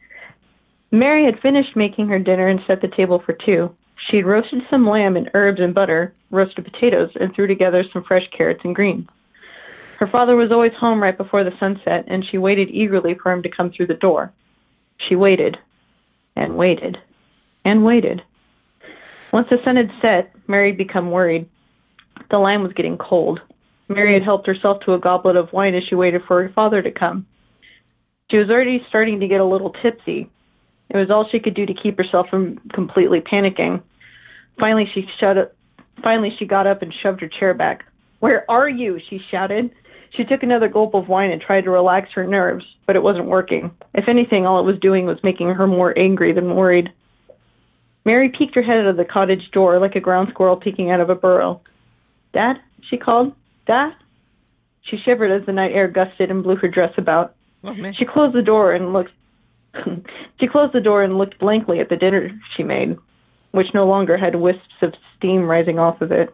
Mary 0.92 1.26
had 1.26 1.40
finished 1.40 1.76
making 1.76 2.08
her 2.08 2.20
dinner 2.20 2.48
and 2.48 2.62
set 2.68 2.82
the 2.82 2.88
table 2.88 3.20
for 3.20 3.34
two. 3.34 3.76
She 4.08 4.18
had 4.18 4.26
roasted 4.26 4.62
some 4.70 4.88
lamb 4.88 5.18
in 5.18 5.30
herbs 5.34 5.60
and 5.60 5.74
butter, 5.74 6.14
roasted 6.30 6.66
potatoes, 6.66 7.12
and 7.20 7.34
threw 7.34 7.48
together 7.48 7.84
some 7.92 8.04
fresh 8.04 8.28
carrots 8.32 8.62
and 8.64 8.76
greens. 8.76 9.08
Her 10.00 10.08
father 10.08 10.36
was 10.36 10.52
always 10.52 10.74
home 10.74 11.02
right 11.02 11.18
before 11.18 11.44
the 11.44 11.58
sunset, 11.60 12.06
and 12.08 12.26
she 12.26 12.38
waited 12.38 12.70
eagerly 12.70 13.16
for 13.16 13.32
him 13.32 13.42
to 13.44 13.50
come 13.50 13.72
through 13.72 13.88
the 13.88 13.94
door. 13.94 14.32
She 14.98 15.16
waited, 15.16 15.58
and 16.36 16.58
waited, 16.58 16.98
and 17.64 17.84
waited. 17.84 18.22
Once 19.32 19.48
the 19.50 19.62
sun 19.64 19.78
had 19.78 19.92
set, 20.02 20.34
Mary 20.48 20.70
had 20.70 20.78
become 20.78 21.12
worried. 21.12 21.50
The 22.30 22.40
lamb 22.40 22.64
was 22.64 22.74
getting 22.74 22.98
cold. 22.98 23.42
Mary 23.88 24.14
had 24.14 24.24
helped 24.24 24.48
herself 24.48 24.82
to 24.82 24.94
a 24.94 25.00
goblet 25.00 25.36
of 25.36 25.54
wine 25.54 25.76
as 25.76 25.84
she 25.84 25.96
waited 25.96 26.24
for 26.28 26.42
her 26.44 26.50
father 26.50 26.82
to 26.82 26.92
come. 26.92 27.26
She 28.32 28.38
was 28.38 28.50
already 28.50 28.84
starting 28.90 29.20
to 29.20 29.28
get 29.28 29.42
a 29.42 29.46
little 29.46 29.70
tipsy. 29.70 30.30
It 30.90 30.98
was 30.98 31.10
all 31.10 31.28
she 31.28 31.40
could 31.40 31.54
do 31.54 31.66
to 31.66 31.74
keep 31.74 31.98
herself 31.98 32.28
from 32.30 32.58
completely 32.74 33.22
panicking. 33.22 33.82
Finally, 34.60 34.90
she 34.94 35.08
shut 35.20 35.38
up. 35.38 35.54
Finally, 36.02 36.36
she 36.38 36.46
got 36.46 36.68
up 36.68 36.82
and 36.82 36.94
shoved 36.94 37.22
her 37.22 37.28
chair 37.28 37.54
back. 37.54 37.86
"Where 38.20 38.50
are 38.50 38.70
you?" 38.70 39.00
she 39.00 39.20
shouted. 39.20 39.72
She 40.12 40.24
took 40.24 40.44
another 40.44 40.68
gulp 40.68 40.94
of 40.94 41.10
wine 41.10 41.32
and 41.32 41.42
tried 41.42 41.66
to 41.66 41.72
relax 41.72 42.12
her 42.14 42.26
nerves, 42.26 42.66
but 42.86 42.96
it 42.96 43.04
wasn't 43.04 43.26
working. 43.26 43.72
If 43.94 44.08
anything, 44.08 44.46
all 44.46 44.60
it 44.60 44.66
was 44.66 44.80
doing 44.80 45.06
was 45.06 45.24
making 45.24 45.50
her 45.50 45.68
more 45.68 45.98
angry 45.98 46.32
than 46.32 46.56
worried. 46.56 46.92
Mary 48.06 48.30
peeked 48.30 48.56
her 48.56 48.62
head 48.62 48.80
out 48.80 48.88
of 48.88 48.98
the 48.98 49.06
cottage 49.06 49.52
door 49.52 49.80
like 49.80 49.96
a 49.96 50.00
ground 50.00 50.30
squirrel 50.30 50.56
peeking 50.56 50.92
out 50.92 51.00
of 51.00 51.10
a 51.10 51.16
burrow. 51.16 51.62
Dad? 52.34 52.60
she 52.82 52.98
called. 52.98 53.34
Dad? 53.66 53.94
She 54.84 54.98
shivered 54.98 55.32
as 55.32 55.46
the 55.46 55.52
night 55.52 55.72
air 55.74 55.88
gusted 55.88 56.30
and 56.30 56.44
blew 56.44 56.56
her 56.58 56.68
dress 56.68 56.94
about. 56.98 57.35
She 57.98 58.06
closed 58.06 58.36
the 58.36 58.42
door 58.42 58.74
and 58.74 58.94
looked 58.94 59.12
she 60.40 60.48
closed 60.48 60.74
the 60.74 60.82
door 60.82 61.04
and 61.04 61.18
looked 61.18 61.40
blankly 61.40 61.80
at 61.80 61.90
the 61.90 61.96
dinner 61.96 62.30
she 62.56 62.64
made, 62.64 62.98
which 63.52 63.74
no 63.74 63.88
longer 63.88 64.18
had 64.18 64.36
wisps 64.36 64.62
of 64.82 64.94
steam 65.18 65.44
rising 65.44 65.80
off 65.80 66.02
of 66.02 66.12
it. 66.12 66.34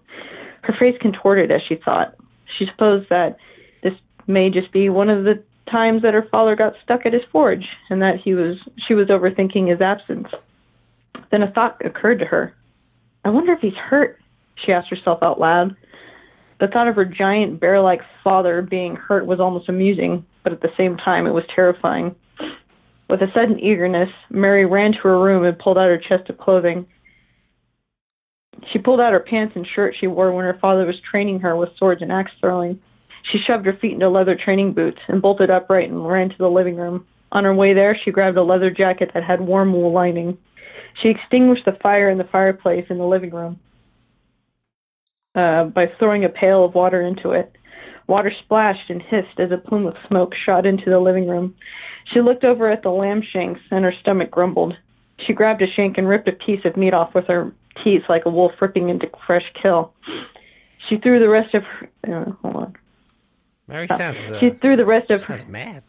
Her 0.62 0.76
face 0.80 0.96
contorted 1.02 1.52
as 1.52 1.62
she 1.68 1.76
thought. 1.76 2.16
She 2.58 2.66
supposed 2.66 3.10
that 3.10 3.38
this 3.84 3.94
may 4.28 4.50
just 4.50 4.72
be 4.72 4.90
one 4.90 5.10
of 5.10 5.24
the 5.24 5.42
times 5.70 6.02
that 6.02 6.14
her 6.14 6.28
father 6.32 6.56
got 6.56 6.74
stuck 6.84 7.06
at 7.06 7.14
his 7.14 7.24
forge 7.32 7.66
and 7.90 8.02
that 8.02 8.18
he 8.20 8.34
was 8.34 8.58
she 8.88 8.94
was 8.94 9.08
overthinking 9.08 9.70
his 9.70 9.82
absence. 9.82 10.28
Then 11.32 11.44
a 11.44 11.52
thought 11.52 11.84
occurred 11.84 12.20
to 12.20 12.26
her. 12.26 12.54
I 13.24 13.30
wonder 13.30 13.54
if 13.54 13.60
he's 13.60 13.74
hurt, 13.74 14.20
she 14.56 14.72
asked 14.72 14.90
herself 14.90 15.24
out 15.24 15.40
loud. 15.40 15.76
The 16.60 16.68
thought 16.68 16.88
of 16.88 16.96
her 16.96 17.06
giant 17.06 17.60
bear 17.60 17.82
like 17.82 18.02
father 18.24 18.62
being 18.62 18.96
hurt 18.96 19.26
was 19.26 19.40
almost 19.40 19.70
amusing, 19.70 20.26
but 20.44 20.54
at 20.54 20.62
the 20.62 20.72
same 20.78 20.98
time 20.98 21.28
it 21.28 21.34
was 21.34 21.44
terrifying. 21.54 22.16
With 23.10 23.22
a 23.22 23.32
sudden 23.34 23.60
eagerness, 23.60 24.10
Mary 24.30 24.66
ran 24.66 24.94
to 24.94 25.00
her 25.00 25.20
room 25.20 25.44
and 25.44 25.58
pulled 25.60 25.78
out 25.78 25.90
her 25.90 25.98
chest 25.98 26.30
of 26.30 26.38
clothing. 26.38 26.88
She 28.72 28.80
pulled 28.80 29.02
out 29.02 29.14
her 29.14 29.20
pants 29.20 29.56
and 29.56 29.68
shirt 29.68 29.96
she 30.00 30.08
wore 30.08 30.32
when 30.32 30.46
her 30.46 30.58
father 30.62 30.86
was 30.86 31.00
training 31.00 31.40
her 31.42 31.56
with 31.56 31.76
swords 31.78 32.02
and 32.02 32.12
axe 32.12 32.32
throwing. 32.40 32.80
She 33.24 33.40
shoved 33.40 33.66
her 33.66 33.74
feet 33.74 33.94
into 33.94 34.10
leather 34.10 34.36
training 34.36 34.74
boots 34.74 35.00
and 35.08 35.22
bolted 35.22 35.50
upright 35.50 35.90
and 35.90 36.08
ran 36.08 36.30
to 36.30 36.38
the 36.38 36.50
living 36.50 36.76
room. 36.76 37.06
On 37.32 37.44
her 37.44 37.54
way 37.54 37.74
there, 37.74 37.98
she 37.98 38.12
grabbed 38.12 38.38
a 38.38 38.44
leather 38.44 38.72
jacket 38.72 39.12
that 39.14 39.24
had 39.24 39.42
warm 39.42 39.74
wool 39.74 39.92
lining. 39.92 40.38
She 41.02 41.10
extinguished 41.10 41.66
the 41.66 41.78
fire 41.84 42.10
in 42.10 42.18
the 42.18 42.26
fireplace 42.26 42.86
in 42.90 42.98
the 42.98 43.06
living 43.06 43.32
room 43.32 43.60
uh, 45.36 45.66
by 45.66 45.88
throwing 46.00 46.26
a 46.26 46.30
pail 46.30 46.66
of 46.66 46.76
water 46.76 47.02
into 47.02 47.32
it. 47.32 47.56
Water 48.12 48.34
splashed 48.44 48.90
and 48.90 49.02
hissed 49.02 49.40
as 49.40 49.52
a 49.52 49.58
plume 49.58 49.88
of 49.88 49.96
smoke 50.10 50.34
shot 50.36 50.66
into 50.66 50.90
the 50.90 51.00
living 51.00 51.28
room. 51.30 51.56
She 52.12 52.20
looked 52.20 52.44
over 52.44 52.70
at 52.70 52.84
the 52.84 52.90
lamb 52.90 53.22
shanks 53.24 53.62
and 53.72 53.86
her 53.86 53.94
stomach 54.02 54.30
grumbled. 54.30 54.76
She 55.26 55.32
grabbed 55.32 55.62
a 55.62 55.68
shank 55.72 55.98
and 55.98 56.10
ripped 56.10 56.28
a 56.28 56.34
piece 56.34 56.66
of 56.66 56.76
meat 56.76 56.94
off 56.94 57.14
with 57.16 57.28
her 57.28 57.54
teeth 57.86 58.02
like 58.10 58.26
a 58.26 58.30
wolf 58.30 58.52
ripping 58.60 58.90
into 58.90 59.10
fresh 59.26 59.46
kill. 59.62 59.94
She 60.90 60.98
threw 60.98 61.20
the 61.22 61.30
rest 61.30 61.54
of 61.54 61.64
her. 61.64 61.90
Uh, 62.06 62.32
hold 62.42 62.56
on. 62.58 62.76
Mary 63.70 63.88
Uh, 63.90 63.96
sounds. 63.96 64.30
Uh, 64.30 64.40
she 64.42 64.50
threw 64.50 64.76
the 64.76 64.86
rest 64.86 65.10
of 65.10 65.24
her. 65.24 65.40
mad. 65.48 65.82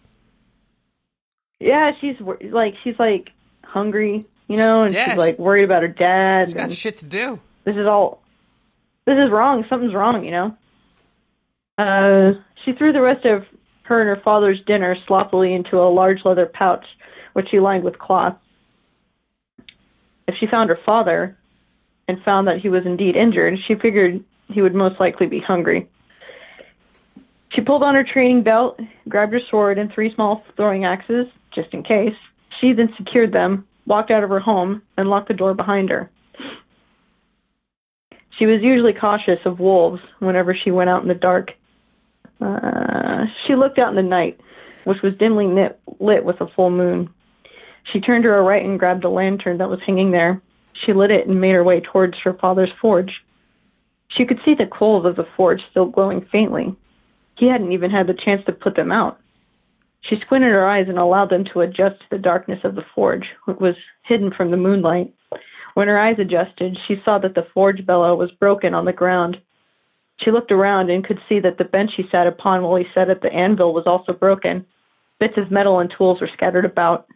Yeah, 1.58 1.90
she's 2.00 2.16
like 2.20 2.74
she's 2.84 2.98
like 3.00 3.30
hungry, 3.64 4.24
you 4.46 4.56
know, 4.58 4.84
and 4.84 4.94
Yeah, 4.94 5.10
she's 5.10 5.18
like 5.18 5.38
worried 5.40 5.64
about 5.64 5.82
her 5.82 5.88
dad. 5.88 6.46
She's 6.48 6.54
got 6.54 6.72
shit 6.72 6.98
to 6.98 7.06
do. 7.06 7.40
This 7.64 7.74
is 7.76 7.86
all. 7.86 8.22
This 9.06 9.16
is 9.18 9.30
wrong. 9.32 9.64
Something's 9.68 9.94
wrong, 9.94 10.24
you 10.24 10.30
know. 10.30 10.56
Uh, 11.78 12.32
she 12.64 12.72
threw 12.72 12.92
the 12.92 13.00
rest 13.00 13.24
of 13.24 13.44
her 13.84 14.00
and 14.00 14.08
her 14.08 14.22
father's 14.22 14.60
dinner 14.66 14.96
sloppily 15.06 15.54
into 15.54 15.78
a 15.78 15.90
large 15.90 16.24
leather 16.24 16.46
pouch, 16.46 16.84
which 17.32 17.48
she 17.50 17.60
lined 17.60 17.84
with 17.84 17.98
cloth. 17.98 18.36
If 20.28 20.36
she 20.36 20.46
found 20.46 20.70
her 20.70 20.78
father 20.84 21.36
and 22.08 22.22
found 22.22 22.46
that 22.46 22.58
he 22.58 22.68
was 22.68 22.86
indeed 22.86 23.16
injured, 23.16 23.58
she 23.66 23.74
figured 23.74 24.22
he 24.48 24.62
would 24.62 24.74
most 24.74 25.00
likely 25.00 25.26
be 25.26 25.40
hungry. 25.40 25.88
She 27.50 27.60
pulled 27.60 27.82
on 27.82 27.94
her 27.94 28.04
training 28.04 28.42
belt, 28.42 28.80
grabbed 29.08 29.32
her 29.32 29.40
sword 29.50 29.78
and 29.78 29.92
three 29.92 30.14
small 30.14 30.44
throwing 30.56 30.84
axes, 30.84 31.26
just 31.54 31.72
in 31.74 31.82
case. 31.82 32.16
She 32.60 32.72
then 32.72 32.94
secured 32.96 33.32
them, 33.32 33.66
walked 33.86 34.10
out 34.10 34.24
of 34.24 34.30
her 34.30 34.40
home, 34.40 34.82
and 34.96 35.10
locked 35.10 35.28
the 35.28 35.34
door 35.34 35.54
behind 35.54 35.90
her. 35.90 36.10
She 38.38 38.46
was 38.46 38.62
usually 38.62 38.94
cautious 38.94 39.40
of 39.44 39.60
wolves 39.60 40.00
whenever 40.20 40.54
she 40.54 40.70
went 40.70 40.88
out 40.88 41.02
in 41.02 41.08
the 41.08 41.14
dark. 41.14 41.52
Uh, 42.42 43.26
she 43.46 43.54
looked 43.54 43.78
out 43.78 43.90
in 43.90 43.96
the 43.96 44.02
night, 44.02 44.40
which 44.84 45.02
was 45.02 45.14
dimly 45.14 45.46
lit, 45.46 45.78
lit 46.00 46.24
with 46.24 46.40
a 46.40 46.48
full 46.48 46.70
moon. 46.70 47.08
She 47.84 48.00
turned 48.00 48.24
to 48.24 48.30
her 48.30 48.42
right 48.42 48.64
and 48.64 48.78
grabbed 48.78 49.04
a 49.04 49.08
lantern 49.08 49.58
that 49.58 49.68
was 49.68 49.80
hanging 49.86 50.10
there. 50.10 50.40
She 50.72 50.92
lit 50.92 51.10
it 51.10 51.26
and 51.26 51.40
made 51.40 51.52
her 51.52 51.64
way 51.64 51.80
towards 51.80 52.18
her 52.18 52.34
father's 52.34 52.72
forge. 52.80 53.22
She 54.08 54.24
could 54.24 54.40
see 54.44 54.54
the 54.54 54.66
coals 54.66 55.06
of 55.06 55.16
the 55.16 55.26
forge 55.36 55.62
still 55.70 55.86
glowing 55.86 56.26
faintly. 56.32 56.74
He 57.36 57.46
hadn't 57.46 57.72
even 57.72 57.90
had 57.90 58.06
the 58.06 58.14
chance 58.14 58.44
to 58.46 58.52
put 58.52 58.76
them 58.76 58.92
out. 58.92 59.18
She 60.02 60.18
squinted 60.20 60.50
her 60.50 60.66
eyes 60.66 60.88
and 60.88 60.98
allowed 60.98 61.30
them 61.30 61.44
to 61.52 61.60
adjust 61.60 62.00
to 62.00 62.06
the 62.10 62.18
darkness 62.18 62.60
of 62.64 62.74
the 62.74 62.84
forge, 62.94 63.26
which 63.44 63.58
was 63.58 63.76
hidden 64.02 64.32
from 64.32 64.50
the 64.50 64.56
moonlight. 64.56 65.12
When 65.74 65.88
her 65.88 65.98
eyes 65.98 66.18
adjusted, 66.18 66.78
she 66.86 67.00
saw 67.04 67.18
that 67.18 67.34
the 67.34 67.46
forge 67.54 67.86
bellow 67.86 68.14
was 68.14 68.30
broken 68.32 68.74
on 68.74 68.84
the 68.84 68.92
ground. 68.92 69.40
She 70.22 70.30
looked 70.30 70.52
around 70.52 70.90
and 70.90 71.04
could 71.04 71.20
see 71.28 71.40
that 71.40 71.58
the 71.58 71.64
bench 71.64 71.92
he 71.96 72.04
sat 72.10 72.26
upon 72.26 72.62
while 72.62 72.76
he 72.76 72.86
sat 72.94 73.10
at 73.10 73.22
the 73.22 73.32
anvil 73.32 73.74
was 73.74 73.86
also 73.86 74.12
broken. 74.12 74.64
Bits 75.18 75.34
of 75.36 75.50
metal 75.50 75.80
and 75.80 75.92
tools 75.96 76.20
were 76.20 76.30
scattered 76.32 76.64
about. 76.64 77.06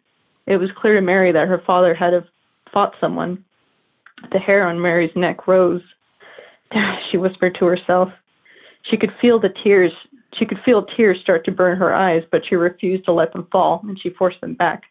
It 0.46 0.57
was 0.57 0.70
clear 0.76 0.94
to 0.94 1.00
Mary 1.00 1.32
that 1.32 1.48
her 1.48 1.62
father 1.66 1.94
had 1.94 2.12
fought 2.72 2.94
someone. 3.00 3.44
The 4.32 4.38
hair 4.38 4.66
on 4.66 4.80
Mary's 4.80 5.14
neck 5.14 5.46
rose. 5.46 5.82
She 7.11 7.16
whispered 7.16 7.57
to 7.61 7.66
herself. 7.66 8.09
She 8.82 8.96
could 8.96 9.12
feel 9.20 9.38
the 9.38 9.54
tears. 9.62 9.92
She 10.34 10.44
could 10.44 10.59
feel 10.64 10.84
tears 10.84 11.20
start 11.20 11.44
to 11.44 11.52
burn 11.52 11.78
her 11.78 11.94
eyes, 11.94 12.24
but 12.32 12.42
she 12.46 12.57
refused 12.57 13.04
to 13.04 13.12
let 13.12 13.32
them 13.32 13.46
fall, 13.52 13.80
and 13.84 13.98
she 14.00 14.11
forced 14.11 14.40
them 14.40 14.54
back. 14.54 14.82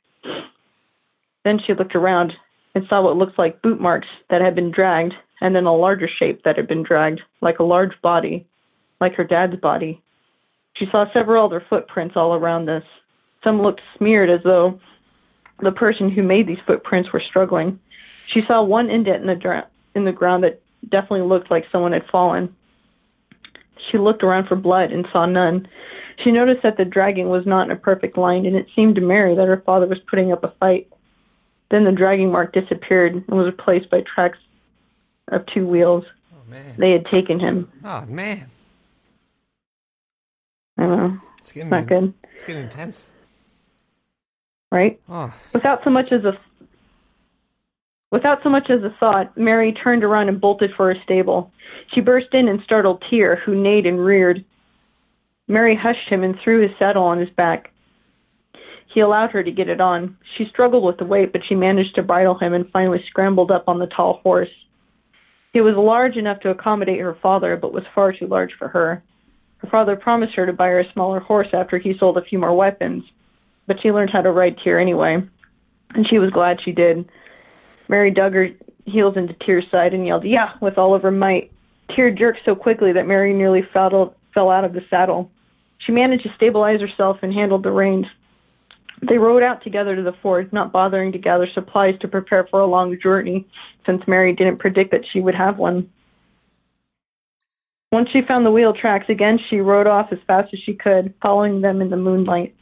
Then 1.43 1.59
she 1.59 1.73
looked 1.73 1.95
around 1.95 2.33
and 2.75 2.85
saw 2.89 3.01
what 3.01 3.17
looked 3.17 3.39
like 3.39 3.61
boot 3.61 3.79
marks 3.79 4.07
that 4.29 4.41
had 4.41 4.53
been 4.53 4.69
dragged, 4.69 5.13
and 5.41 5.55
then 5.55 5.65
a 5.65 5.75
larger 5.75 6.07
shape 6.07 6.43
that 6.43 6.57
had 6.57 6.67
been 6.67 6.83
dragged, 6.83 7.21
like 7.41 7.59
a 7.59 7.63
large 7.63 7.99
body, 8.01 8.45
like 9.01 9.15
her 9.15 9.23
dad's 9.23 9.55
body. 9.55 10.01
She 10.73 10.85
saw 10.91 11.05
several 11.13 11.45
other 11.45 11.63
footprints 11.69 12.15
all 12.17 12.35
around 12.35 12.65
this. 12.65 12.83
Some 13.43 13.61
looked 13.61 13.81
smeared 13.97 14.29
as 14.29 14.41
though 14.43 14.79
the 15.61 15.71
person 15.71 16.09
who 16.09 16.21
made 16.21 16.47
these 16.47 16.57
footprints 16.67 17.13
were 17.13 17.23
struggling. 17.25 17.79
She 18.27 18.41
saw 18.45 18.61
one 18.61 18.89
indent 18.89 19.21
in 19.21 19.27
the 19.27 19.63
in 19.93 20.03
the 20.03 20.11
ground 20.11 20.43
that 20.43 20.61
definitely 20.89 21.21
looked 21.21 21.49
like 21.49 21.65
someone 21.71 21.93
had 21.93 22.05
fallen. 22.11 22.53
She 23.91 23.97
looked 23.97 24.23
around 24.23 24.47
for 24.47 24.55
blood 24.55 24.91
and 24.91 25.07
saw 25.13 25.25
none. 25.25 25.67
She 26.23 26.31
noticed 26.31 26.63
that 26.63 26.77
the 26.77 26.85
dragging 26.85 27.29
was 27.29 27.45
not 27.45 27.65
in 27.65 27.71
a 27.71 27.75
perfect 27.75 28.17
line, 28.17 28.45
and 28.45 28.55
it 28.55 28.67
seemed 28.75 28.95
to 28.95 29.01
Mary 29.01 29.35
that 29.35 29.47
her 29.47 29.61
father 29.65 29.87
was 29.87 29.99
putting 30.09 30.31
up 30.31 30.43
a 30.43 30.53
fight. 30.59 30.87
Then 31.71 31.83
the 31.83 31.91
dragging 31.91 32.31
mark 32.31 32.53
disappeared 32.53 33.13
and 33.15 33.27
was 33.37 33.47
replaced 33.47 33.89
by 33.89 34.01
tracks 34.01 34.37
of 35.29 35.45
two 35.47 35.65
wheels. 35.67 36.05
Oh 36.33 36.49
man. 36.49 36.75
They 36.77 36.91
had 36.91 37.05
taken 37.07 37.39
him. 37.39 37.71
Oh 37.83 38.05
man. 38.05 38.49
I 40.77 40.83
don't 40.83 40.97
know. 40.97 41.19
It's 41.39 41.51
getting 41.51 41.69
Not 41.69 41.87
good, 41.87 42.13
It's 42.33 42.43
getting 42.43 42.63
intense. 42.63 43.11
right? 44.71 44.99
Oh. 45.09 45.33
Without 45.53 45.83
so 45.83 45.89
much 45.89 46.11
as 46.11 46.23
a 46.25 46.37
without 48.11 48.43
so 48.43 48.49
much 48.49 48.69
as 48.69 48.83
a 48.83 48.95
thought, 48.99 49.35
Mary 49.37 49.73
turned 49.73 50.03
around 50.03 50.29
and 50.29 50.39
bolted 50.39 50.71
for 50.75 50.93
her 50.93 50.99
stable. 51.03 51.51
She 51.93 52.01
burst 52.01 52.33
in 52.33 52.47
and 52.47 52.61
startled 52.63 53.03
Tyr, 53.09 53.37
who 53.37 53.55
neighed 53.55 53.85
and 53.85 53.99
reared. 54.03 54.43
Mary 55.47 55.75
hushed 55.75 56.09
him 56.09 56.23
and 56.23 56.37
threw 56.39 56.61
his 56.61 56.71
saddle 56.79 57.03
on 57.03 57.19
his 57.19 57.29
back. 57.31 57.71
He 58.95 59.01
allowed 59.01 59.31
her 59.31 59.43
to 59.43 59.51
get 59.51 59.67
it 59.67 59.81
on. 59.81 60.15
She 60.37 60.45
struggled 60.45 60.85
with 60.85 60.97
the 60.97 61.05
weight, 61.05 61.33
but 61.33 61.41
she 61.45 61.53
managed 61.53 61.95
to 61.95 62.01
bridle 62.01 62.39
him 62.39 62.53
and 62.53 62.71
finally 62.71 63.03
scrambled 63.09 63.51
up 63.51 63.65
on 63.67 63.77
the 63.77 63.87
tall 63.87 64.21
horse. 64.23 64.49
He 65.51 65.59
was 65.59 65.75
large 65.75 66.15
enough 66.15 66.39
to 66.39 66.49
accommodate 66.49 67.01
her 67.01 67.17
father, 67.21 67.57
but 67.57 67.73
was 67.73 67.83
far 67.93 68.13
too 68.13 68.25
large 68.25 68.53
for 68.57 68.69
her. 68.69 69.03
Her 69.57 69.69
father 69.69 69.97
promised 69.97 70.33
her 70.35 70.45
to 70.45 70.53
buy 70.53 70.67
her 70.67 70.79
a 70.79 70.93
smaller 70.93 71.19
horse 71.19 71.49
after 71.51 71.77
he 71.77 71.97
sold 71.97 72.17
a 72.17 72.23
few 72.23 72.39
more 72.39 72.55
weapons, 72.55 73.03
but 73.67 73.81
she 73.81 73.91
learned 73.91 74.11
how 74.11 74.21
to 74.21 74.31
ride 74.31 74.59
Tyr 74.63 74.79
anyway, 74.79 75.21
and 75.93 76.07
she 76.07 76.17
was 76.17 76.31
glad 76.31 76.61
she 76.63 76.71
did. 76.71 77.09
Mary 77.89 78.11
dug 78.11 78.33
her 78.33 78.47
heels 78.85 79.17
into 79.17 79.33
Tyr's 79.45 79.65
side 79.69 79.93
and 79.93 80.07
yelled, 80.07 80.23
Yeah, 80.23 80.53
with 80.61 80.77
all 80.77 80.95
of 80.95 81.01
her 81.01 81.11
might. 81.11 81.51
Tyr 81.93 82.11
jerked 82.11 82.39
so 82.45 82.55
quickly 82.55 82.93
that 82.93 83.07
Mary 83.07 83.33
nearly 83.33 83.61
fell 83.73 84.15
out 84.49 84.63
of 84.63 84.71
the 84.71 84.85
saddle. 84.89 85.29
She 85.79 85.91
managed 85.91 86.23
to 86.23 86.33
stabilize 86.37 86.79
herself 86.79 87.17
and 87.23 87.33
handled 87.33 87.63
the 87.63 87.71
reins. 87.71 88.05
They 89.01 89.17
rode 89.17 89.43
out 89.43 89.63
together 89.63 89.95
to 89.95 90.01
the 90.01 90.13
forge, 90.21 90.51
not 90.51 90.71
bothering 90.71 91.11
to 91.11 91.17
gather 91.17 91.47
supplies 91.53 91.99
to 91.99 92.07
prepare 92.07 92.47
for 92.49 92.59
a 92.59 92.65
long 92.65 92.97
journey, 93.01 93.47
since 93.85 94.01
Mary 94.07 94.33
didn't 94.33 94.57
predict 94.57 94.91
that 94.91 95.05
she 95.11 95.19
would 95.19 95.35
have 95.35 95.57
one. 95.57 95.89
Once 97.91 98.09
she 98.11 98.21
found 98.27 98.45
the 98.45 98.51
wheel 98.51 98.73
tracks 98.73 99.05
again, 99.09 99.39
she 99.49 99.57
rode 99.57 99.87
off 99.87 100.11
as 100.11 100.19
fast 100.27 100.53
as 100.53 100.59
she 100.59 100.73
could, 100.73 101.13
following 101.21 101.61
them 101.61 101.81
in 101.81 101.89
the 101.89 101.97
moonlight. 101.97 102.55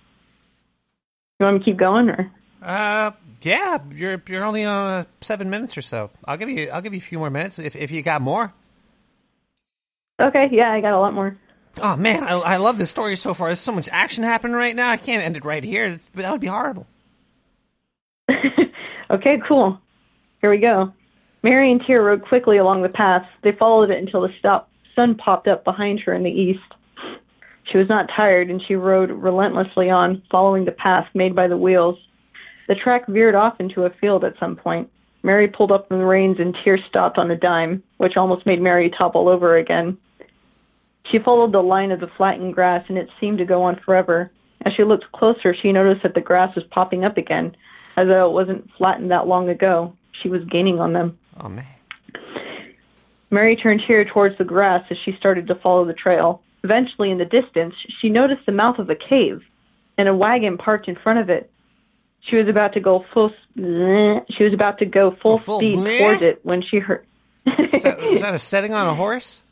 You 1.39 1.45
want 1.45 1.55
me 1.55 1.59
to 1.59 1.65
keep 1.65 1.77
going, 1.77 2.09
or? 2.09 2.31
Uh, 2.61 3.11
yeah, 3.41 3.77
you're 3.93 4.21
you're 4.27 4.43
only 4.43 4.63
on 4.63 4.87
uh, 4.87 5.03
seven 5.21 5.49
minutes 5.49 5.77
or 5.77 5.81
so. 5.81 6.11
I'll 6.25 6.37
give 6.37 6.49
you 6.49 6.69
I'll 6.71 6.81
give 6.81 6.93
you 6.93 6.99
a 6.99 7.01
few 7.01 7.19
more 7.19 7.29
minutes 7.29 7.59
if 7.59 7.75
if 7.75 7.91
you 7.91 8.01
got 8.01 8.21
more. 8.21 8.53
Okay, 10.21 10.47
yeah, 10.51 10.71
I 10.71 10.81
got 10.81 10.93
a 10.93 10.99
lot 10.99 11.13
more. 11.13 11.37
Oh 11.81 11.95
man, 11.97 12.23
I, 12.23 12.33
I 12.33 12.57
love 12.57 12.77
this 12.77 12.89
story 12.89 13.15
so 13.15 13.33
far. 13.33 13.47
There's 13.47 13.59
so 13.59 13.71
much 13.71 13.89
action 13.91 14.23
happening 14.23 14.55
right 14.55 14.75
now. 14.75 14.91
I 14.91 14.97
can't 14.97 15.25
end 15.25 15.37
it 15.37 15.45
right 15.45 15.63
here. 15.63 15.97
That 16.13 16.31
would 16.31 16.41
be 16.41 16.47
horrible. 16.47 16.87
Okay, 19.13 19.37
cool. 19.47 19.79
Here 20.41 20.49
we 20.49 20.57
go. 20.57 20.91
Mary 21.43 21.71
and 21.71 21.79
Tyr 21.85 22.03
rode 22.03 22.23
quickly 22.23 22.57
along 22.57 22.81
the 22.81 22.89
path. 22.89 23.27
They 23.43 23.51
followed 23.51 23.91
it 23.91 23.99
until 23.99 24.21
the 24.21 24.33
stop 24.39 24.69
sun 24.95 25.13
popped 25.15 25.47
up 25.47 25.63
behind 25.63 25.99
her 25.99 26.13
in 26.13 26.23
the 26.23 26.31
east. 26.31 26.59
She 27.71 27.77
was 27.77 27.87
not 27.89 28.09
tired, 28.15 28.49
and 28.49 28.61
she 28.65 28.75
rode 28.75 29.11
relentlessly 29.11 29.89
on, 29.91 30.23
following 30.31 30.65
the 30.65 30.71
path 30.71 31.07
made 31.13 31.35
by 31.35 31.47
the 31.47 31.57
wheels. 31.57 31.97
The 32.67 32.75
track 32.75 33.05
veered 33.07 33.35
off 33.35 33.59
into 33.59 33.85
a 33.85 33.91
field 34.01 34.23
at 34.23 34.39
some 34.39 34.55
point. 34.55 34.89
Mary 35.21 35.47
pulled 35.47 35.71
up 35.71 35.89
the 35.89 35.95
reins, 35.97 36.37
and 36.39 36.57
Tyr 36.63 36.79
stopped 36.89 37.19
on 37.19 37.29
a 37.29 37.37
dime, 37.37 37.83
which 37.97 38.17
almost 38.17 38.47
made 38.47 38.61
Mary 38.61 38.89
topple 38.89 39.29
over 39.29 39.57
again. 39.57 39.97
She 41.11 41.19
followed 41.19 41.51
the 41.51 41.61
line 41.61 41.91
of 41.91 41.99
the 41.99 42.11
flattened 42.17 42.53
grass, 42.53 42.85
and 42.87 42.97
it 42.97 43.09
seemed 43.19 43.37
to 43.39 43.45
go 43.45 43.63
on 43.63 43.79
forever. 43.85 44.31
As 44.65 44.73
she 44.73 44.83
looked 44.83 45.11
closer, 45.11 45.53
she 45.53 45.71
noticed 45.71 46.03
that 46.03 46.13
the 46.13 46.21
grass 46.21 46.55
was 46.55 46.63
popping 46.71 47.03
up 47.03 47.17
again, 47.17 47.55
as 47.97 48.07
though 48.07 48.29
it 48.29 48.33
wasn't 48.33 48.69
flattened 48.77 49.11
that 49.11 49.27
long 49.27 49.49
ago. 49.49 49.93
She 50.21 50.29
was 50.29 50.43
gaining 50.45 50.79
on 50.79 50.93
them. 50.93 51.17
Oh 51.39 51.49
man. 51.49 51.65
Mary 53.29 53.55
turned 53.55 53.81
here 53.81 54.05
towards 54.05 54.37
the 54.37 54.43
grass 54.43 54.85
as 54.91 54.97
she 55.03 55.11
started 55.17 55.47
to 55.47 55.55
follow 55.55 55.85
the 55.85 55.93
trail. 55.93 56.41
Eventually, 56.63 57.11
in 57.11 57.17
the 57.17 57.25
distance, 57.25 57.73
she 57.99 58.07
noticed 58.07 58.45
the 58.45 58.51
mouth 58.51 58.79
of 58.79 58.89
a 58.89 58.95
cave 58.95 59.41
and 59.97 60.07
a 60.07 60.15
wagon 60.15 60.57
parked 60.57 60.87
in 60.87 60.95
front 60.95 61.19
of 61.19 61.29
it. 61.29 61.51
She 62.21 62.37
was 62.37 62.47
about 62.47 62.73
to 62.73 62.79
go 62.79 63.03
full. 63.13 63.31
She 63.55 64.43
was 64.43 64.53
about 64.53 64.77
to 64.79 64.85
go 64.85 65.11
full, 65.21 65.37
full 65.37 65.57
speed 65.57 65.75
bleh? 65.75 65.97
towards 65.97 66.21
it 66.21 66.39
when 66.45 66.61
she 66.61 66.79
heard. 66.79 67.05
Is 67.45 67.83
that, 67.83 67.99
is 67.99 68.21
that 68.21 68.33
a 68.33 68.39
setting 68.39 68.73
on 68.73 68.87
a 68.87 68.95
horse? 68.95 69.42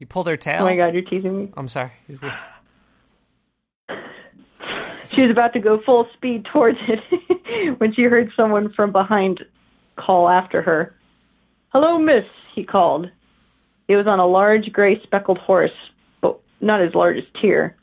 You 0.00 0.06
pull 0.06 0.24
their 0.24 0.38
tail? 0.38 0.62
Oh 0.62 0.64
my 0.64 0.76
god, 0.76 0.94
you're 0.94 1.02
teasing 1.02 1.36
me. 1.38 1.52
I'm 1.56 1.68
sorry. 1.68 1.92
She 5.12 5.22
was 5.22 5.32
about 5.32 5.54
to 5.54 5.58
go 5.58 5.80
full 5.84 6.06
speed 6.14 6.44
towards 6.44 6.78
it 6.86 7.78
when 7.80 7.92
she 7.92 8.02
heard 8.02 8.30
someone 8.36 8.72
from 8.72 8.92
behind 8.92 9.44
call 9.96 10.28
after 10.28 10.62
her. 10.62 10.94
Hello, 11.70 11.98
miss, 11.98 12.24
he 12.54 12.62
called. 12.62 13.10
He 13.88 13.96
was 13.96 14.06
on 14.06 14.20
a 14.20 14.26
large 14.26 14.72
gray 14.72 15.02
speckled 15.02 15.38
horse, 15.38 15.74
but 16.20 16.38
not 16.60 16.80
as 16.80 16.94
large 16.94 17.16
as 17.16 17.24
Tyr. 17.40 17.74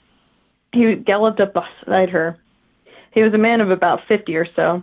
He 0.72 0.96
galloped 0.96 1.42
up 1.42 1.54
beside 1.54 2.10
her. 2.12 2.38
He 3.12 3.22
was 3.24 3.34
a 3.34 3.38
man 3.38 3.60
of 3.60 3.72
about 3.72 4.08
fifty 4.08 4.38
or 4.38 4.48
so. 4.56 4.82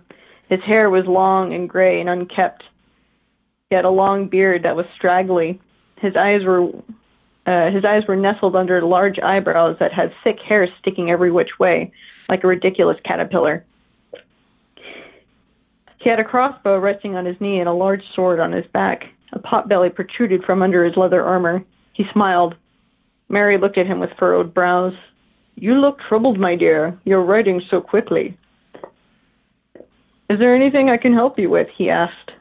His 0.51 0.61
hair 0.61 0.91
was 0.91 1.07
long 1.07 1.55
and 1.55 1.67
gray 1.67 1.99
and 1.99 2.11
unkempt. 2.11 2.63
He 3.71 3.77
had 3.77 3.87
a 3.87 3.91
long 3.91 4.29
beard 4.29 4.65
that 4.65 4.77
was 4.77 4.87
straggly. 4.95 5.63
His 5.97 6.15
eyes 6.15 6.45
were 6.45 6.71
uh, 7.47 7.71
his 7.71 7.85
eyes 7.85 8.05
were 8.09 8.17
nestled 8.17 8.57
under 8.57 8.83
large 8.83 9.19
eyebrows 9.19 9.77
that 9.81 9.93
had 9.93 10.13
thick 10.23 10.39
hair 10.41 10.69
sticking 10.81 11.11
every 11.11 11.31
which 11.31 11.59
way, 11.59 11.93
like 12.29 12.43
a 12.43 12.47
ridiculous 12.47 12.99
caterpillar. 13.05 13.65
He 16.01 16.11
had 16.11 16.21
a 16.21 16.25
crossbow 16.25 16.79
resting 16.79 17.17
on 17.17 17.25
his 17.25 17.41
knee 17.41 17.61
and 17.61 17.69
a 17.69 17.73
large 17.73 18.03
sword 18.15 18.41
on 18.41 18.53
his 18.53 18.67
back. 18.67 19.05
A 19.33 19.39
potbelly 19.39 19.95
protruded 19.95 20.45
from 20.45 20.63
under 20.63 20.85
his 20.85 20.97
leather 20.97 21.25
armor. 21.25 21.65
He 21.93 22.05
smiled. 22.13 22.55
Mary 23.29 23.59
looked 23.59 23.79
at 23.79 23.87
him 23.87 24.01
with 24.01 24.11
furrowed 24.19 24.53
brows. 24.53 24.95
You 25.57 25.75
look 25.75 25.99
troubled, 26.01 26.39
my 26.39 26.57
dear. 26.57 26.99
You're 27.05 27.23
writing 27.23 27.63
so 27.71 27.81
quickly. 27.81 28.37
Is 30.31 30.39
there 30.39 30.55
anything 30.55 30.91
I 30.91 30.97
can 30.97 31.15
help 31.15 31.39
you 31.39 31.51
with? 31.51 31.69
he 31.75 31.91
asked. 31.91 32.33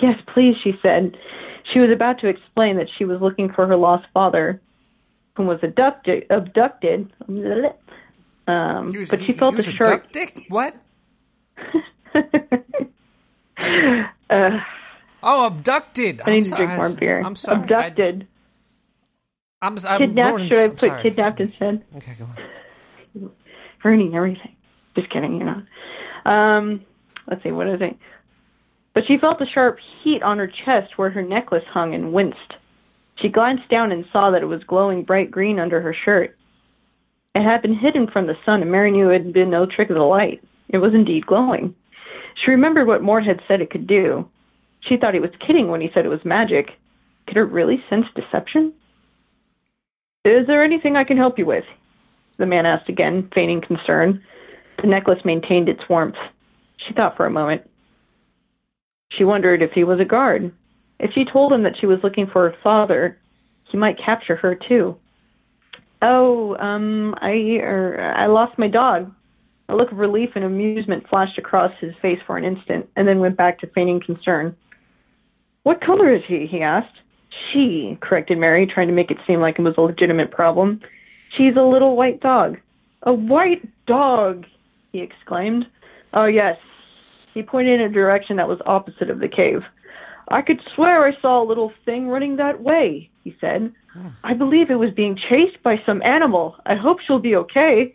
Yes, 0.00 0.18
please, 0.32 0.56
she 0.62 0.78
said. 0.80 1.16
She 1.72 1.78
was 1.80 1.90
about 1.90 2.20
to 2.20 2.28
explain 2.28 2.76
that 2.76 2.88
she 2.96 3.04
was 3.04 3.20
looking 3.20 3.52
for 3.52 3.66
her 3.66 3.76
lost 3.76 4.06
father, 4.14 4.60
who 5.36 5.44
was 5.44 5.58
abducted. 5.62 6.26
abducted 6.30 7.12
um, 8.46 8.92
but 9.10 9.22
she 9.22 9.32
felt 9.32 9.58
a 9.58 9.62
sharp. 9.62 10.10
Dick? 10.12 10.44
What? 10.48 10.74
Uh, 14.30 14.60
Oh, 15.22 15.46
abducted. 15.46 16.22
I 16.24 16.30
need 16.30 16.36
I'm 16.36 16.42
to 16.42 16.48
sorry. 16.48 16.66
drink 16.66 16.76
more 16.78 16.88
beer. 16.90 17.20
I'm 17.24 17.36
sorry. 17.36 17.62
Abducted. 17.62 18.26
I, 19.60 19.66
am 19.66 19.78
I'm 19.86 19.98
kidnapped. 19.98 20.42
Should 20.42 20.52
I 20.52 20.68
put 20.68 20.80
sorry. 20.80 21.02
kidnapped 21.02 21.40
instead? 21.40 21.84
Okay, 21.96 22.14
go 22.14 22.24
on. 22.24 23.30
Ruining 23.82 24.14
everything. 24.14 24.54
Just 24.94 25.10
kidding, 25.10 25.36
you're 25.36 25.64
not. 26.24 26.58
Um, 26.58 26.84
let's 27.28 27.42
see, 27.42 27.50
what 27.50 27.68
is 27.68 27.80
it? 27.80 27.96
But 28.98 29.06
she 29.06 29.16
felt 29.16 29.40
a 29.40 29.46
sharp 29.46 29.78
heat 30.02 30.24
on 30.24 30.38
her 30.38 30.48
chest 30.48 30.98
where 30.98 31.10
her 31.10 31.22
necklace 31.22 31.62
hung 31.70 31.94
and 31.94 32.12
winced. 32.12 32.54
She 33.14 33.28
glanced 33.28 33.68
down 33.68 33.92
and 33.92 34.04
saw 34.12 34.32
that 34.32 34.42
it 34.42 34.46
was 34.46 34.64
glowing 34.64 35.04
bright 35.04 35.30
green 35.30 35.60
under 35.60 35.80
her 35.80 35.94
shirt. 35.94 36.36
It 37.32 37.44
had 37.44 37.62
been 37.62 37.78
hidden 37.78 38.08
from 38.08 38.26
the 38.26 38.36
sun, 38.44 38.60
and 38.60 38.72
Mary 38.72 38.90
knew 38.90 39.08
it 39.08 39.22
had 39.22 39.32
been 39.32 39.50
no 39.50 39.66
trick 39.66 39.88
of 39.88 39.94
the 39.94 40.02
light. 40.02 40.42
It 40.70 40.78
was 40.78 40.94
indeed 40.94 41.26
glowing. 41.26 41.76
She 42.34 42.50
remembered 42.50 42.88
what 42.88 43.04
Mort 43.04 43.24
had 43.24 43.40
said 43.46 43.60
it 43.60 43.70
could 43.70 43.86
do. 43.86 44.28
She 44.80 44.96
thought 44.96 45.14
he 45.14 45.20
was 45.20 45.30
kidding 45.46 45.68
when 45.68 45.80
he 45.80 45.92
said 45.94 46.04
it 46.04 46.08
was 46.08 46.24
magic. 46.24 46.72
Could 47.28 47.36
it 47.36 47.42
really 47.42 47.80
sense 47.88 48.06
deception? 48.16 48.72
Is 50.24 50.48
there 50.48 50.64
anything 50.64 50.96
I 50.96 51.04
can 51.04 51.18
help 51.18 51.38
you 51.38 51.46
with? 51.46 51.66
The 52.38 52.46
man 52.46 52.66
asked 52.66 52.88
again, 52.88 53.30
feigning 53.32 53.60
concern. 53.60 54.24
The 54.82 54.88
necklace 54.88 55.24
maintained 55.24 55.68
its 55.68 55.88
warmth. 55.88 56.18
She 56.78 56.94
thought 56.94 57.16
for 57.16 57.26
a 57.26 57.30
moment. 57.30 57.62
She 59.10 59.24
wondered 59.24 59.62
if 59.62 59.72
he 59.72 59.84
was 59.84 60.00
a 60.00 60.04
guard. 60.04 60.52
If 60.98 61.12
she 61.12 61.24
told 61.24 61.52
him 61.52 61.62
that 61.62 61.76
she 61.78 61.86
was 61.86 62.02
looking 62.02 62.26
for 62.26 62.50
her 62.50 62.56
father, 62.62 63.18
he 63.64 63.76
might 63.76 63.98
capture 63.98 64.36
her 64.36 64.54
too. 64.54 64.96
Oh, 66.02 66.56
um, 66.56 67.14
I 67.20 67.58
er, 67.60 68.14
I 68.16 68.26
lost 68.26 68.58
my 68.58 68.68
dog. 68.68 69.12
A 69.68 69.76
look 69.76 69.92
of 69.92 69.98
relief 69.98 70.30
and 70.34 70.44
amusement 70.44 71.08
flashed 71.08 71.38
across 71.38 71.72
his 71.78 71.94
face 72.00 72.20
for 72.26 72.36
an 72.36 72.44
instant, 72.44 72.88
and 72.96 73.06
then 73.06 73.20
went 73.20 73.36
back 73.36 73.58
to 73.60 73.66
feigning 73.66 74.00
concern. 74.00 74.56
What 75.62 75.80
color 75.80 76.12
is 76.14 76.22
he? 76.26 76.46
he 76.46 76.62
asked. 76.62 76.96
She, 77.52 77.98
corrected 78.00 78.38
Mary, 78.38 78.66
trying 78.66 78.88
to 78.88 78.94
make 78.94 79.10
it 79.10 79.18
seem 79.26 79.40
like 79.40 79.58
it 79.58 79.62
was 79.62 79.74
a 79.76 79.82
legitimate 79.82 80.30
problem. 80.30 80.80
She's 81.36 81.56
a 81.56 81.62
little 81.62 81.96
white 81.96 82.20
dog. 82.20 82.58
A 83.02 83.12
white 83.12 83.68
dog, 83.86 84.46
he 84.92 85.00
exclaimed. 85.00 85.66
Oh, 86.14 86.24
yes. 86.24 86.56
He 87.38 87.44
pointed 87.44 87.80
in 87.80 87.86
a 87.86 87.88
direction 87.88 88.34
that 88.38 88.48
was 88.48 88.58
opposite 88.66 89.10
of 89.10 89.20
the 89.20 89.28
cave. 89.28 89.62
I 90.26 90.42
could 90.42 90.60
swear 90.74 91.06
I 91.06 91.12
saw 91.22 91.40
a 91.40 91.46
little 91.46 91.72
thing 91.84 92.08
running 92.08 92.34
that 92.34 92.60
way, 92.60 93.10
he 93.22 93.36
said. 93.40 93.72
I 94.24 94.34
believe 94.34 94.72
it 94.72 94.74
was 94.74 94.90
being 94.90 95.14
chased 95.14 95.62
by 95.62 95.80
some 95.86 96.02
animal. 96.02 96.56
I 96.66 96.74
hope 96.74 96.98
she'll 96.98 97.20
be 97.20 97.36
okay. 97.36 97.94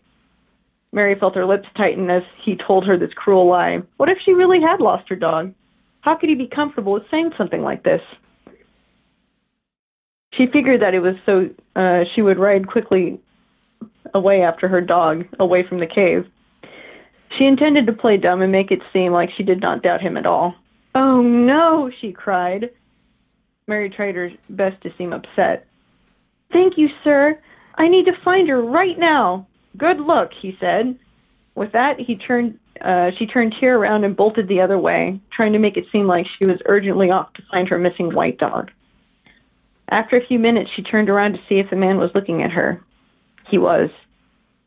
Mary 0.93 1.19
felt 1.19 1.35
her 1.35 1.45
lips 1.45 1.67
tighten 1.75 2.09
as 2.09 2.23
he 2.41 2.55
told 2.55 2.87
her 2.87 2.97
this 2.97 3.11
cruel 3.13 3.45
lie. 3.45 3.81
What 3.97 4.07
if 4.07 4.17
she 4.23 4.31
really 4.31 4.61
had 4.61 4.79
lost 4.79 5.09
her 5.09 5.17
dog? 5.17 5.53
How 5.99 6.15
could 6.15 6.29
he 6.29 6.35
be 6.35 6.47
comfortable 6.47 6.93
with 6.93 7.03
saying 7.11 7.33
something 7.37 7.63
like 7.63 7.83
this? 7.83 8.01
She 10.35 10.47
figured 10.47 10.81
that 10.83 10.93
it 10.93 11.01
was 11.01 11.15
so 11.25 11.49
uh, 11.75 12.05
she 12.15 12.21
would 12.21 12.39
ride 12.39 12.67
quickly 12.67 13.19
away 14.13 14.41
after 14.41 14.69
her 14.69 14.79
dog, 14.79 15.25
away 15.37 15.67
from 15.67 15.81
the 15.81 15.85
cave. 15.85 16.27
She 17.37 17.45
intended 17.45 17.87
to 17.87 17.93
play 17.93 18.17
dumb 18.17 18.41
and 18.41 18.51
make 18.51 18.71
it 18.71 18.81
seem 18.91 19.11
like 19.11 19.31
she 19.31 19.43
did 19.43 19.61
not 19.61 19.81
doubt 19.81 20.01
him 20.01 20.17
at 20.17 20.25
all. 20.25 20.55
Oh 20.95 21.21
no, 21.21 21.89
she 21.99 22.11
cried. 22.11 22.69
Mary 23.67 23.89
tried 23.89 24.15
her 24.15 24.31
best 24.49 24.81
to 24.83 24.93
seem 24.97 25.13
upset. 25.13 25.65
Thank 26.51 26.77
you, 26.77 26.89
sir. 27.03 27.39
I 27.75 27.87
need 27.87 28.05
to 28.05 28.21
find 28.23 28.47
her 28.49 28.61
right 28.61 28.97
now. 28.97 29.47
Good 29.77 29.99
luck, 29.99 30.31
he 30.39 30.55
said. 30.59 30.97
With 31.55 31.71
that, 31.71 31.99
he 31.99 32.15
turned. 32.15 32.59
Uh, 32.81 33.11
she 33.17 33.25
turned 33.25 33.55
Tyr 33.59 33.77
around 33.77 34.03
and 34.03 34.15
bolted 34.15 34.47
the 34.47 34.61
other 34.61 34.77
way, 34.77 35.19
trying 35.31 35.53
to 35.53 35.59
make 35.59 35.77
it 35.77 35.85
seem 35.91 36.07
like 36.07 36.27
she 36.27 36.47
was 36.47 36.59
urgently 36.65 37.11
off 37.11 37.33
to 37.33 37.43
find 37.51 37.67
her 37.69 37.77
missing 37.77 38.13
white 38.13 38.37
dog. 38.37 38.71
After 39.89 40.17
a 40.17 40.25
few 40.25 40.39
minutes, 40.39 40.71
she 40.75 40.81
turned 40.81 41.09
around 41.09 41.33
to 41.33 41.41
see 41.47 41.59
if 41.59 41.69
the 41.69 41.75
man 41.75 41.97
was 41.97 42.11
looking 42.15 42.41
at 42.43 42.51
her. 42.51 42.81
He 43.49 43.57
was. 43.57 43.89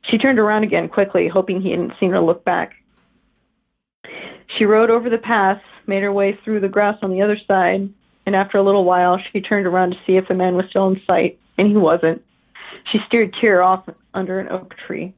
She 0.08 0.18
turned 0.18 0.38
around 0.38 0.62
again 0.62 0.88
quickly, 0.88 1.28
hoping 1.28 1.60
he 1.60 1.70
hadn't 1.70 1.94
seen 1.98 2.10
her 2.10 2.20
look 2.20 2.44
back. 2.44 2.74
She 4.56 4.64
rode 4.64 4.90
over 4.90 5.10
the 5.10 5.18
path, 5.18 5.60
made 5.86 6.02
her 6.02 6.12
way 6.12 6.38
through 6.44 6.60
the 6.60 6.68
grass 6.68 6.98
on 7.02 7.10
the 7.10 7.22
other 7.22 7.38
side, 7.46 7.88
and 8.24 8.36
after 8.36 8.58
a 8.58 8.62
little 8.62 8.84
while, 8.84 9.20
she 9.32 9.40
turned 9.40 9.66
around 9.66 9.92
to 9.92 9.98
see 10.06 10.16
if 10.16 10.28
the 10.28 10.34
man 10.34 10.54
was 10.56 10.66
still 10.70 10.88
in 10.88 11.00
sight, 11.06 11.38
and 11.58 11.68
he 11.68 11.76
wasn't. 11.76 12.22
She 12.90 13.00
steered 13.06 13.34
Tyr 13.40 13.62
off 13.62 13.88
under 14.14 14.38
an 14.38 14.48
oak 14.48 14.76
tree. 14.76 15.14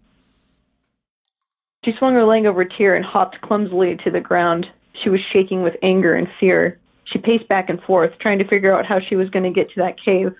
She 1.85 1.93
swung 1.93 2.15
her 2.15 2.25
leg 2.25 2.47
over 2.47 2.65
Tyr 2.65 2.95
and 2.95 3.05
hopped 3.05 3.41
clumsily 3.41 3.97
to 4.05 4.11
the 4.11 4.21
ground. 4.21 4.69
She 5.03 5.11
was 5.11 5.21
shaking 5.33 5.63
with 5.63 5.77
anger 5.83 6.15
and 6.15 6.29
fear. 6.41 6.79
She 7.05 7.19
paced 7.19 7.49
back 7.49 7.71
and 7.71 7.81
forth, 7.83 8.19
trying 8.19 8.39
to 8.39 8.49
figure 8.49 8.75
out 8.75 8.87
how 8.87 9.01
she 9.01 9.17
was 9.17 9.31
going 9.31 9.45
to 9.45 9.51
get 9.51 9.71
to 9.71 9.81
that 9.81 10.03
cave. 10.03 10.35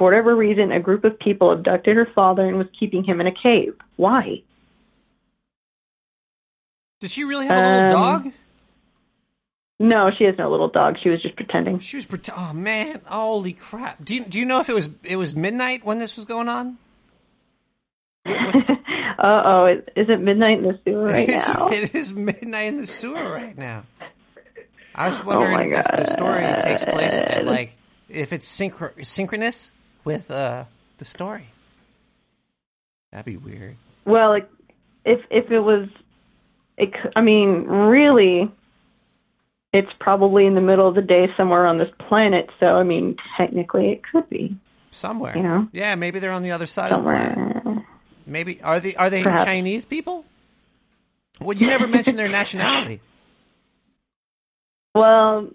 For 0.00 0.04
whatever 0.04 0.34
reason, 0.34 0.72
a 0.72 0.80
group 0.80 1.04
of 1.04 1.18
people 1.18 1.50
abducted 1.52 1.94
her 1.94 2.06
father 2.06 2.48
and 2.48 2.56
was 2.56 2.68
keeping 2.78 3.04
him 3.04 3.20
in 3.20 3.26
a 3.26 3.32
cave. 3.32 3.74
Why? 3.96 4.40
Did 7.00 7.10
she 7.10 7.24
really 7.24 7.46
have 7.46 7.58
a 7.58 7.60
little 7.60 7.98
Um, 7.98 8.22
dog? 8.22 8.32
No, 9.78 10.10
she 10.16 10.24
has 10.24 10.38
no 10.38 10.50
little 10.50 10.70
dog. 10.70 10.96
She 11.02 11.10
was 11.10 11.20
just 11.20 11.36
pretending. 11.36 11.80
She 11.80 11.98
was 11.98 12.06
pret- 12.06 12.30
Oh 12.34 12.54
man, 12.54 13.02
holy 13.04 13.52
crap! 13.52 14.02
Do 14.02 14.14
you 14.14 14.24
do 14.24 14.38
you 14.38 14.46
know 14.46 14.60
if 14.60 14.70
it 14.70 14.74
was 14.74 14.88
it 15.04 15.16
was 15.16 15.36
midnight 15.36 15.84
when 15.84 15.98
this 15.98 16.16
was 16.16 16.24
going 16.24 16.48
on? 16.48 16.78
Uh 19.18 19.42
oh, 19.44 19.66
is 19.96 20.08
it 20.08 20.18
midnight 20.18 20.60
in 20.60 20.64
the 20.64 20.78
sewer 20.82 21.04
right 21.04 21.28
now? 21.28 21.68
it 21.72 21.94
is 21.94 22.14
midnight 22.14 22.68
in 22.68 22.78
the 22.78 22.86
sewer 22.86 23.30
right 23.30 23.58
now. 23.58 23.82
I 24.94 25.08
was 25.08 25.20
Oh 25.20 25.24
wondering 25.26 25.72
my 25.72 25.78
if 25.80 25.84
the 25.84 26.04
story 26.10 26.42
takes 26.62 26.84
place 26.86 27.12
at 27.12 27.44
like 27.44 27.76
if 28.08 28.32
it's 28.32 28.48
synchro- 28.50 29.04
synchronous 29.04 29.72
with 30.04 30.30
uh, 30.30 30.64
the 30.98 31.04
story. 31.04 31.46
That'd 33.12 33.26
be 33.26 33.36
weird. 33.36 33.76
Well, 34.04 34.34
it, 34.34 34.50
if 35.04 35.20
if 35.30 35.50
it 35.50 35.60
was, 35.60 35.88
it. 36.76 36.92
I 37.16 37.20
mean, 37.20 37.64
really, 37.64 38.50
it's 39.72 39.92
probably 39.98 40.46
in 40.46 40.54
the 40.54 40.60
middle 40.60 40.86
of 40.88 40.94
the 40.94 41.02
day 41.02 41.26
somewhere 41.36 41.66
on 41.66 41.78
this 41.78 41.90
planet. 42.08 42.50
So, 42.60 42.66
I 42.66 42.82
mean, 42.82 43.16
technically, 43.36 43.90
it 43.90 44.02
could 44.10 44.28
be 44.28 44.56
Somewhere. 44.90 45.36
You 45.36 45.42
know? 45.42 45.68
Yeah, 45.72 45.94
maybe 45.94 46.18
they're 46.18 46.32
on 46.32 46.42
the 46.42 46.50
other 46.50 46.66
side 46.66 46.92
of 46.92 47.04
the 47.04 47.04
planet. 47.04 47.62
somewhere. 47.62 47.86
Maybe 48.26 48.60
are 48.62 48.80
they 48.80 48.94
are 48.96 49.10
they 49.10 49.22
Perhaps. 49.22 49.44
Chinese 49.44 49.84
people? 49.84 50.24
Well, 51.40 51.56
you 51.56 51.66
never 51.66 51.86
mentioned 51.86 52.18
their 52.18 52.28
nationality. 52.40 53.00
Well, 54.94 55.48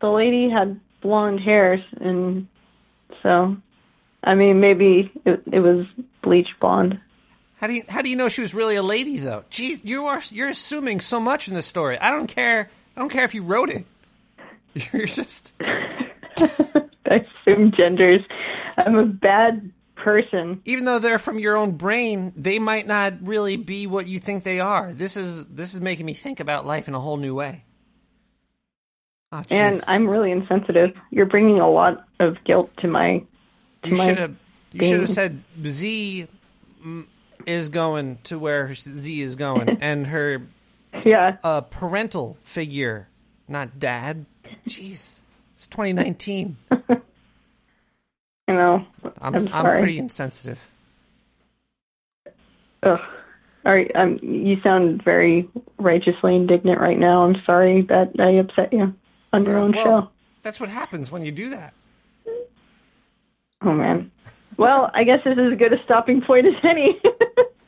the 0.00 0.08
lady 0.08 0.48
had 0.48 0.80
blonde 1.00 1.40
hairs, 1.40 1.80
and 2.00 2.46
so, 3.22 3.56
I 4.28 4.34
mean, 4.34 4.60
maybe 4.60 5.10
it, 5.24 5.42
it 5.50 5.60
was 5.60 5.86
bleach 6.22 6.50
blonde. 6.60 7.00
How 7.56 7.66
do 7.66 7.72
you 7.72 7.82
how 7.88 8.02
do 8.02 8.10
you 8.10 8.16
know 8.16 8.28
she 8.28 8.42
was 8.42 8.52
really 8.52 8.76
a 8.76 8.82
lady 8.82 9.16
though? 9.16 9.44
Geez, 9.48 9.80
you 9.82 10.04
are 10.04 10.20
you're 10.30 10.50
assuming 10.50 11.00
so 11.00 11.18
much 11.18 11.48
in 11.48 11.54
this 11.54 11.64
story. 11.64 11.98
I 11.98 12.10
don't 12.10 12.26
care. 12.26 12.68
I 12.94 13.00
don't 13.00 13.08
care 13.08 13.24
if 13.24 13.34
you 13.34 13.42
wrote 13.42 13.70
it. 13.70 13.86
You're 14.92 15.06
just 15.06 15.54
I 15.60 17.24
assume 17.46 17.72
genders. 17.72 18.20
I'm 18.76 18.96
a 18.96 19.06
bad 19.06 19.72
person. 19.96 20.60
Even 20.66 20.84
though 20.84 20.98
they're 20.98 21.18
from 21.18 21.38
your 21.38 21.56
own 21.56 21.72
brain, 21.72 22.34
they 22.36 22.58
might 22.58 22.86
not 22.86 23.14
really 23.22 23.56
be 23.56 23.86
what 23.86 24.06
you 24.06 24.18
think 24.18 24.44
they 24.44 24.60
are. 24.60 24.92
This 24.92 25.16
is 25.16 25.46
this 25.46 25.74
is 25.74 25.80
making 25.80 26.04
me 26.04 26.12
think 26.12 26.38
about 26.38 26.66
life 26.66 26.86
in 26.86 26.94
a 26.94 27.00
whole 27.00 27.16
new 27.16 27.34
way. 27.34 27.64
Oh, 29.32 29.42
and. 29.50 29.80
I'm 29.88 30.06
really 30.06 30.30
insensitive. 30.32 30.94
You're 31.10 31.26
bringing 31.26 31.60
a 31.60 31.70
lot 31.70 32.06
of 32.20 32.36
guilt 32.44 32.70
to 32.78 32.88
my. 32.88 33.24
You 33.88 33.96
should 33.96 34.18
have 34.18 34.36
you 34.72 34.84
should 34.84 35.00
have 35.00 35.10
said 35.10 35.42
Z 35.64 36.26
is 37.46 37.68
going 37.68 38.18
to 38.24 38.38
where 38.38 38.72
Z 38.74 39.20
is 39.20 39.36
going, 39.36 39.70
and 39.80 40.06
her 40.06 40.42
yeah 41.04 41.36
uh, 41.42 41.62
parental 41.62 42.36
figure, 42.42 43.08
not 43.48 43.78
dad. 43.78 44.26
Jeez, 44.66 45.22
it's 45.54 45.68
2019. 45.68 46.56
You 46.70 46.78
know, 48.48 48.86
I'm 49.20 49.34
I'm 49.34 49.48
I'm, 49.52 49.64
pretty 49.64 49.98
insensitive. 49.98 50.70
Ugh. 52.82 53.00
All 53.66 53.74
right, 53.74 53.90
um, 53.96 54.18
you 54.22 54.58
sound 54.62 55.02
very 55.02 55.46
righteously 55.78 56.36
indignant 56.36 56.80
right 56.80 56.98
now. 56.98 57.24
I'm 57.24 57.36
sorry 57.44 57.82
that 57.82 58.12
I 58.18 58.30
upset 58.30 58.72
you 58.72 58.94
on 59.32 59.44
your 59.44 59.58
own 59.58 59.72
well, 59.72 59.84
show. 59.84 60.10
That's 60.42 60.60
what 60.60 60.70
happens 60.70 61.10
when 61.10 61.24
you 61.24 61.32
do 61.32 61.50
that. 61.50 61.74
Oh 63.62 63.72
man. 63.72 64.10
Well, 64.56 64.90
I 64.92 65.04
guess 65.04 65.20
this 65.24 65.38
is 65.38 65.52
as 65.52 65.58
good 65.58 65.72
a 65.72 65.82
stopping 65.84 66.20
point 66.22 66.46
as 66.46 66.54
any. 66.64 67.00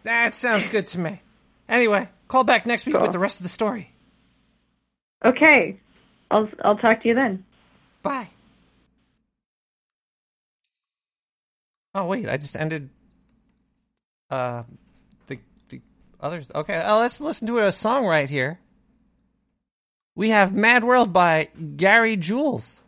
That 0.03 0.35
sounds 0.35 0.67
good 0.69 0.87
to 0.89 0.99
me. 0.99 1.21
Anyway, 1.69 2.09
call 2.27 2.43
back 2.43 2.65
next 2.65 2.87
week 2.87 2.99
with 2.99 3.13
the 3.13 3.19
rest 3.19 3.39
of 3.39 3.43
the 3.43 3.51
story. 3.51 3.93
okay, 5.25 5.79
I'll 6.31 6.49
I'll 6.65 6.79
talk 6.79 7.03
to 7.03 7.09
you 7.09 7.15
then. 7.15 7.45
Bye. 8.03 8.31
Oh 11.95 12.07
wait, 12.07 12.29
I 12.29 12.39
just 12.39 12.57
ended 12.57 12.89
uh 14.31 14.63
the 15.27 15.39
the 15.69 15.81
others. 16.19 16.51
Okay, 16.55 16.83
oh, 16.85 16.99
let's 16.99 17.21
listen 17.21 17.47
to 17.49 17.59
a 17.59 17.71
song 17.71 18.07
right 18.07 18.31
here. 18.31 18.59
We 20.15 20.31
have 20.31 20.55
Mad 20.55 20.83
World 20.83 21.13
by 21.13 21.49
Gary 21.77 22.17
Jules. 22.17 22.81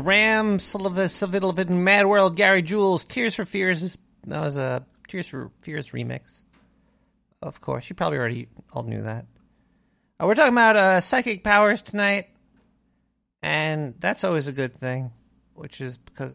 Graham 0.00 0.58
Sullivan, 0.58 1.84
Mad 1.84 2.06
World, 2.06 2.36
Gary 2.36 2.62
Jules, 2.62 3.04
Tears 3.04 3.34
for 3.34 3.44
Fears. 3.44 3.98
That 4.26 4.40
was 4.40 4.56
a 4.56 4.86
Tears 5.08 5.28
for 5.28 5.50
Fears 5.60 5.90
remix. 5.90 6.42
Of 7.42 7.60
course, 7.60 7.90
you 7.90 7.96
probably 7.96 8.18
already 8.18 8.48
all 8.72 8.84
knew 8.84 9.02
that. 9.02 9.26
Uh, 10.18 10.26
we're 10.26 10.34
talking 10.34 10.54
about 10.54 10.76
uh, 10.76 11.00
psychic 11.00 11.42
powers 11.44 11.82
tonight, 11.82 12.28
and 13.42 13.94
that's 13.98 14.24
always 14.24 14.48
a 14.48 14.52
good 14.52 14.74
thing, 14.74 15.10
which 15.54 15.80
is 15.80 15.98
because 15.98 16.34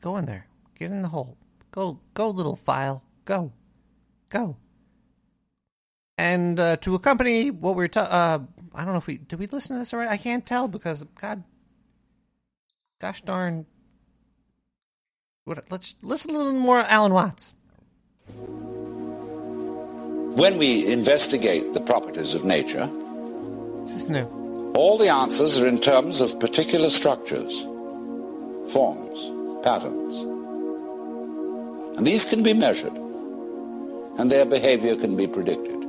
go 0.00 0.16
in 0.18 0.26
there, 0.26 0.46
get 0.78 0.90
in 0.90 1.02
the 1.02 1.08
hole, 1.08 1.36
go, 1.70 1.98
go, 2.14 2.30
little 2.30 2.56
file, 2.56 3.02
go, 3.24 3.52
go. 4.28 4.56
And 6.18 6.60
uh, 6.60 6.76
to 6.76 6.94
accompany 6.94 7.50
what 7.50 7.74
we're 7.74 7.88
uh, 7.96 8.38
I 8.74 8.84
don't 8.84 8.92
know 8.92 8.98
if 8.98 9.06
we 9.06 9.16
did 9.16 9.38
we 9.38 9.46
listen 9.46 9.76
to 9.76 9.80
this 9.80 9.92
already. 9.92 10.10
I 10.10 10.18
can't 10.18 10.44
tell 10.44 10.68
because 10.68 11.04
God, 11.20 11.42
gosh 13.02 13.20
darn. 13.22 13.66
What, 15.44 15.64
let's 15.70 15.96
listen 16.02 16.36
a 16.36 16.38
little 16.38 16.52
more 16.60 16.78
Alan 16.78 17.12
Watts. 17.12 17.52
When 20.36 20.56
we 20.56 20.86
investigate 20.86 21.72
the 21.74 21.80
properties 21.80 22.36
of 22.36 22.44
nature, 22.44 22.88
This 23.82 23.96
is 23.96 24.08
new. 24.08 24.24
all 24.76 24.96
the 24.98 25.08
answers 25.08 25.58
are 25.58 25.66
in 25.66 25.80
terms 25.80 26.20
of 26.20 26.38
particular 26.38 26.88
structures. 26.90 27.66
forms, 28.72 29.18
patterns. 29.64 30.14
And 31.98 32.06
these 32.06 32.24
can 32.24 32.44
be 32.44 32.54
measured, 32.54 32.96
and 34.18 34.30
their 34.30 34.44
behavior 34.46 34.94
can 34.94 35.16
be 35.16 35.26
predicted. 35.26 35.81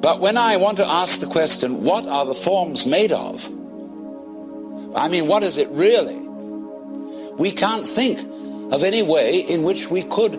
But 0.00 0.20
when 0.20 0.36
I 0.36 0.56
want 0.56 0.78
to 0.78 0.86
ask 0.86 1.20
the 1.20 1.26
question, 1.26 1.82
what 1.82 2.06
are 2.06 2.24
the 2.24 2.34
forms 2.34 2.86
made 2.86 3.12
of? 3.12 3.44
I 4.94 5.08
mean, 5.08 5.26
what 5.26 5.42
is 5.42 5.58
it 5.58 5.68
really? 5.70 6.16
We 7.36 7.50
can't 7.50 7.86
think 7.86 8.18
of 8.72 8.84
any 8.84 9.02
way 9.02 9.40
in 9.40 9.62
which 9.64 9.90
we 9.90 10.02
could 10.02 10.34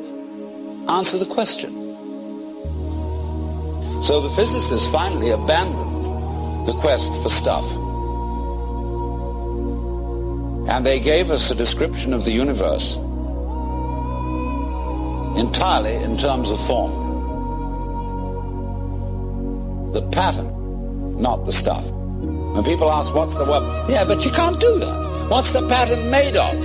answer 0.87 1.17
the 1.17 1.25
question. 1.25 1.71
So 4.03 4.21
the 4.21 4.29
physicists 4.29 4.89
finally 4.91 5.31
abandoned 5.31 6.67
the 6.67 6.73
quest 6.73 7.11
for 7.21 7.29
stuff. 7.29 7.69
And 10.69 10.85
they 10.85 10.99
gave 10.99 11.31
us 11.31 11.51
a 11.51 11.55
description 11.55 12.13
of 12.13 12.25
the 12.25 12.31
universe 12.31 12.97
entirely 15.37 15.95
in 15.95 16.15
terms 16.15 16.51
of 16.51 16.65
form. 16.65 17.08
The 19.93 20.07
pattern, 20.11 21.21
not 21.21 21.45
the 21.45 21.51
stuff. 21.51 21.83
When 21.91 22.63
people 22.63 22.91
ask, 22.91 23.13
what's 23.13 23.35
the 23.35 23.45
what? 23.45 23.63
Yeah, 23.89 24.03
but 24.05 24.23
you 24.25 24.31
can't 24.31 24.59
do 24.59 24.79
that. 24.79 25.27
What's 25.29 25.51
the 25.53 25.67
pattern 25.67 26.09
made 26.09 26.35
of? 26.35 26.55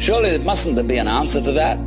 Surely 0.00 0.30
there 0.30 0.40
mustn't 0.40 0.88
be 0.88 0.96
an 0.96 1.08
answer 1.08 1.40
to 1.40 1.52
that? 1.52 1.78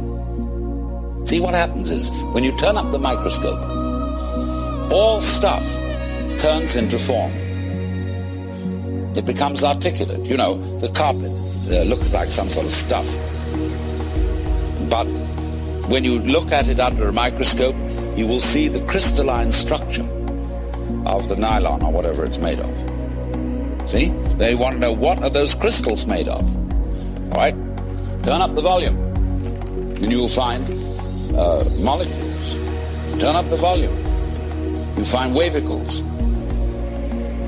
See, 1.28 1.40
what 1.40 1.54
happens 1.54 1.90
is, 1.90 2.10
when 2.34 2.44
you 2.44 2.58
turn 2.58 2.78
up 2.78 2.92
the 2.92 3.00
microscope, 3.00 3.60
all 4.92 5.20
stuff 5.20 5.66
turns 6.40 6.76
into 6.76 6.98
form. 6.98 7.32
It 9.16 9.26
becomes 9.26 9.64
articulate. 9.64 10.26
You 10.26 10.38
know, 10.38 10.56
the 10.80 10.90
carpet 10.90 11.32
uh, 11.70 11.84
looks 11.84 12.14
like 12.14 12.30
some 12.30 12.50
sort 12.50 12.66
of 12.66 12.72
stuff. 12.72 13.06
But 14.90 15.06
when 15.90 16.04
you 16.04 16.20
look 16.20 16.52
at 16.52 16.68
it 16.68 16.80
under 16.80 17.10
a 17.10 17.14
microscope, 17.14 17.76
you 18.18 18.26
will 18.26 18.40
see 18.40 18.68
the 18.68 18.84
crystalline 18.88 19.52
structure 19.52 20.02
of 21.06 21.30
the 21.30 21.36
nylon 21.36 21.84
or 21.84 21.92
whatever 21.92 22.26
it's 22.26 22.40
made 22.40 22.60
of. 22.60 23.88
See? 23.88 24.10
They 24.38 24.56
want 24.56 24.74
to 24.74 24.80
know 24.80 24.92
what 24.92 25.22
are 25.22 25.30
those 25.30 25.54
crystals 25.54 26.08
made 26.08 26.28
of. 26.28 26.44
All 27.32 27.40
right? 27.40 27.54
Turn 28.24 28.42
up 28.42 28.56
the 28.56 28.62
volume, 28.62 28.98
and 28.98 30.12
you 30.12 30.18
will 30.18 30.28
find 30.28 30.64
uh, 31.38 31.64
molecules. 31.80 32.54
Turn 33.20 33.36
up 33.36 33.46
the 33.50 33.58
volume, 33.58 33.96
you 34.98 35.06
find 35.06 35.36
wavicles. 35.36 36.04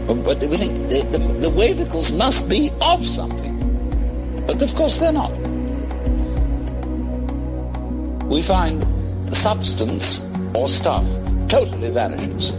But, 0.07 0.24
but 0.24 0.39
we 0.47 0.57
think 0.57 0.76
the, 0.76 1.01
the, 1.11 1.17
the 1.17 1.49
wavicles 1.49 2.15
must 2.15 2.47
be 2.47 2.72
of 2.80 3.03
something. 3.03 3.57
But 4.45 4.61
of 4.61 4.74
course 4.76 4.99
they're 4.99 5.11
not. 5.11 5.32
We 8.28 8.43
find 8.43 8.82
substance 9.34 10.29
or 10.54 10.68
stuff 10.68 11.06
totally 11.47 11.89
vanishes. 11.89 12.50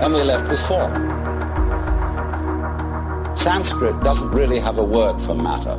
And 0.00 0.12
we're 0.14 0.24
left 0.24 0.48
with 0.48 0.60
form. 0.66 0.94
Sanskrit 3.36 4.00
doesn't 4.00 4.30
really 4.32 4.58
have 4.58 4.78
a 4.78 4.84
word 4.84 5.18
for 5.20 5.34
matter. 5.34 5.78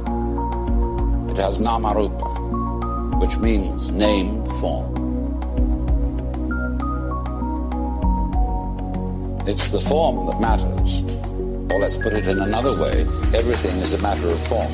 It 1.32 1.38
has 1.38 1.60
namarupa, 1.60 3.20
which 3.22 3.38
means 3.38 3.92
name, 3.92 4.46
form. 4.60 4.92
It's 9.48 9.70
the 9.70 9.82
form 9.82 10.28
that 10.28 10.40
matters. 10.40 11.04
Or 11.72 11.80
let's 11.80 11.98
put 11.98 12.14
it 12.14 12.28
in 12.28 12.40
another 12.40 12.74
way, 12.82 13.02
everything 13.34 13.78
is 13.78 13.94
a 13.94 13.98
matter 14.00 14.30
of 14.30 14.40
form. 14.40 14.72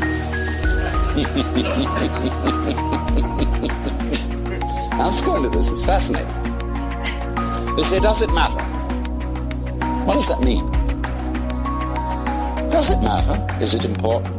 now 4.98 5.10
let's 5.10 5.22
go 5.22 5.36
into 5.36 5.50
this, 5.50 5.72
it's 5.72 5.84
fascinating. 5.84 6.28
You 7.78 7.84
say, 7.84 8.00
does 8.00 8.24
it 8.24 8.34
matter? 8.34 8.64
What 10.06 10.16
does 10.16 10.28
that 10.30 10.42
mean? 10.42 10.66
Does 12.72 12.90
it 12.90 13.02
matter? 13.04 13.64
Is 13.64 13.76
it 13.76 13.86
important? 13.86 14.36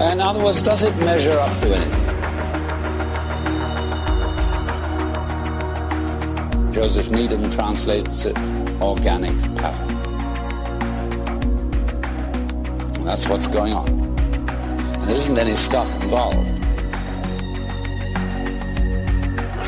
In 0.00 0.20
other 0.20 0.42
words, 0.42 0.62
does 0.62 0.82
it 0.82 0.96
measure 0.96 1.38
up 1.38 1.60
to 1.60 1.76
anything? 1.76 2.02
Joseph 6.72 7.10
Needham 7.10 7.48
translates 7.50 8.24
it 8.24 8.36
organic 8.80 9.36
pattern. 9.54 9.90
And 12.94 13.06
that's 13.06 13.28
what's 13.28 13.46
going 13.46 13.72
on. 13.72 14.16
There 15.06 15.16
isn't 15.16 15.38
any 15.38 15.54
stuff 15.54 15.86
involved. 16.02 16.51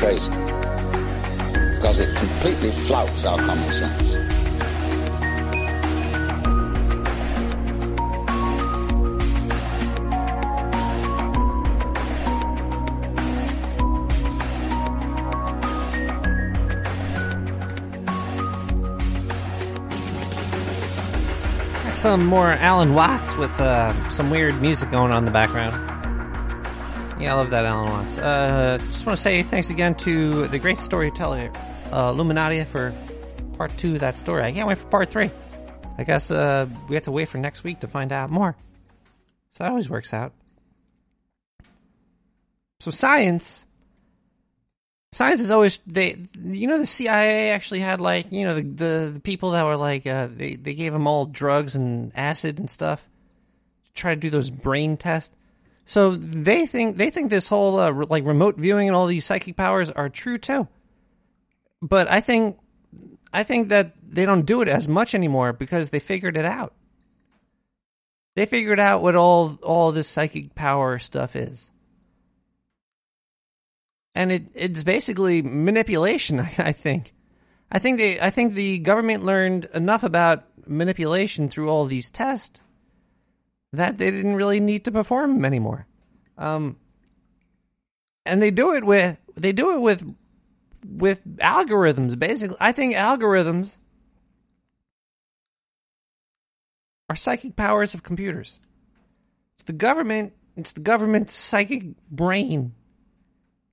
Crazy. 0.05 0.29
Because 0.29 1.99
it 1.99 2.15
completely 2.15 2.69
flouts 2.69 3.25
our 3.25 3.39
common 3.39 3.71
sense. 3.71 4.11
Some 21.97 22.27
more 22.27 22.51
Alan 22.51 22.93
Watts 22.93 23.35
with 23.35 23.59
uh, 23.59 23.91
some 24.11 24.29
weird 24.29 24.61
music 24.61 24.91
going 24.91 25.11
on 25.11 25.17
in 25.17 25.25
the 25.25 25.31
background. 25.31 25.94
Yeah, 27.19 27.33
I 27.33 27.37
love 27.37 27.51
that 27.51 27.63
Alan 27.63 27.89
Watts. 27.89 28.17
Uh, 28.17 28.77
just 28.87 29.05
want 29.05 29.17
to 29.17 29.21
say 29.21 29.41
thanks 29.41 29.69
again 29.69 29.95
to 29.95 30.47
the 30.47 30.59
great 30.59 30.79
storyteller 30.79 31.49
uh, 31.91 32.11
Illuminatia 32.11 32.65
for 32.65 32.93
part 33.57 33.75
two 33.77 33.95
of 33.95 34.01
that 34.01 34.17
story. 34.17 34.43
I 34.43 34.51
can't 34.51 34.67
wait 34.67 34.77
for 34.77 34.87
part 34.87 35.09
three. 35.09 35.31
I 35.97 36.03
guess 36.03 36.29
uh, 36.29 36.67
we 36.89 36.95
have 36.95 37.05
to 37.05 37.11
wait 37.11 37.29
for 37.29 37.37
next 37.37 37.63
week 37.63 37.79
to 37.79 37.87
find 37.87 38.11
out 38.11 38.29
more. 38.29 38.55
So 39.53 39.63
that 39.63 39.69
always 39.69 39.89
works 39.89 40.13
out. 40.13 40.33
So 42.81 42.91
science, 42.91 43.63
science 45.13 45.39
is 45.39 45.51
always 45.51 45.77
they. 45.87 46.17
You 46.37 46.67
know, 46.67 46.77
the 46.77 46.85
CIA 46.85 47.51
actually 47.51 47.79
had 47.79 48.01
like 48.01 48.31
you 48.31 48.45
know 48.45 48.55
the 48.55 48.61
the, 48.61 49.11
the 49.13 49.21
people 49.21 49.51
that 49.51 49.63
were 49.63 49.77
like 49.77 50.05
uh, 50.05 50.27
they 50.29 50.55
they 50.55 50.73
gave 50.73 50.91
them 50.91 51.07
all 51.07 51.25
drugs 51.25 51.75
and 51.75 52.11
acid 52.13 52.59
and 52.59 52.69
stuff 52.69 53.07
to 53.85 53.93
try 53.93 54.13
to 54.13 54.19
do 54.19 54.29
those 54.29 54.49
brain 54.49 54.97
tests. 54.97 55.33
So 55.85 56.15
they 56.15 56.65
think 56.65 56.97
they 56.97 57.11
think 57.11 57.29
this 57.29 57.47
whole 57.47 57.79
uh, 57.79 57.91
re- 57.91 58.07
like 58.09 58.25
remote 58.25 58.57
viewing 58.57 58.87
and 58.87 58.95
all 58.95 59.05
these 59.05 59.23
psychic 59.23 59.55
powers 59.55 59.91
are 59.91 60.09
true 60.09 60.39
too. 60.39 60.67
But 61.81 62.09
I 62.09 62.21
think 62.21 62.57
I 63.31 63.43
think 63.43 63.69
that 63.69 63.93
they 64.03 64.25
don't 64.25 64.45
do 64.47 64.61
it 64.61 64.67
as 64.67 64.87
much 64.87 65.13
anymore 65.13 65.53
because 65.53 65.91
they 65.91 65.99
figured 65.99 66.37
it 66.37 66.45
out. 66.45 66.73
They 68.35 68.47
figured 68.47 68.79
out 68.79 69.03
what 69.03 69.15
all 69.15 69.57
all 69.61 69.91
this 69.91 70.07
psychic 70.07 70.55
power 70.55 70.97
stuff 70.97 71.35
is. 71.35 71.69
And 74.15 74.31
it 74.31 74.43
it's 74.55 74.83
basically 74.83 75.43
manipulation, 75.43 76.39
I 76.57 76.71
think. 76.71 77.13
I 77.71 77.77
think 77.77 77.99
they 77.99 78.19
I 78.19 78.31
think 78.31 78.53
the 78.53 78.79
government 78.79 79.23
learned 79.23 79.65
enough 79.65 80.03
about 80.03 80.45
manipulation 80.67 81.47
through 81.47 81.69
all 81.69 81.85
these 81.85 82.09
tests 82.09 82.61
that 83.75 83.97
they 83.97 84.11
didn't 84.11 84.35
really 84.35 84.59
need 84.59 84.85
to 84.85 84.91
perform 84.91 85.45
anymore. 85.45 85.87
Um 86.37 86.77
and 88.25 88.41
they 88.41 88.51
do 88.51 88.73
it 88.73 88.83
with 88.83 89.19
they 89.35 89.51
do 89.51 89.71
it 89.73 89.81
with 89.81 90.15
with 90.85 91.23
algorithms 91.37 92.17
basically. 92.17 92.57
I 92.59 92.71
think 92.71 92.95
algorithms 92.95 93.77
are 97.09 97.15
psychic 97.15 97.55
powers 97.55 97.93
of 97.93 98.03
computers. 98.03 98.59
It's 99.55 99.63
the 99.63 99.73
government, 99.73 100.33
it's 100.55 100.73
the 100.73 100.81
government's 100.81 101.33
psychic 101.33 101.83
brain 102.09 102.73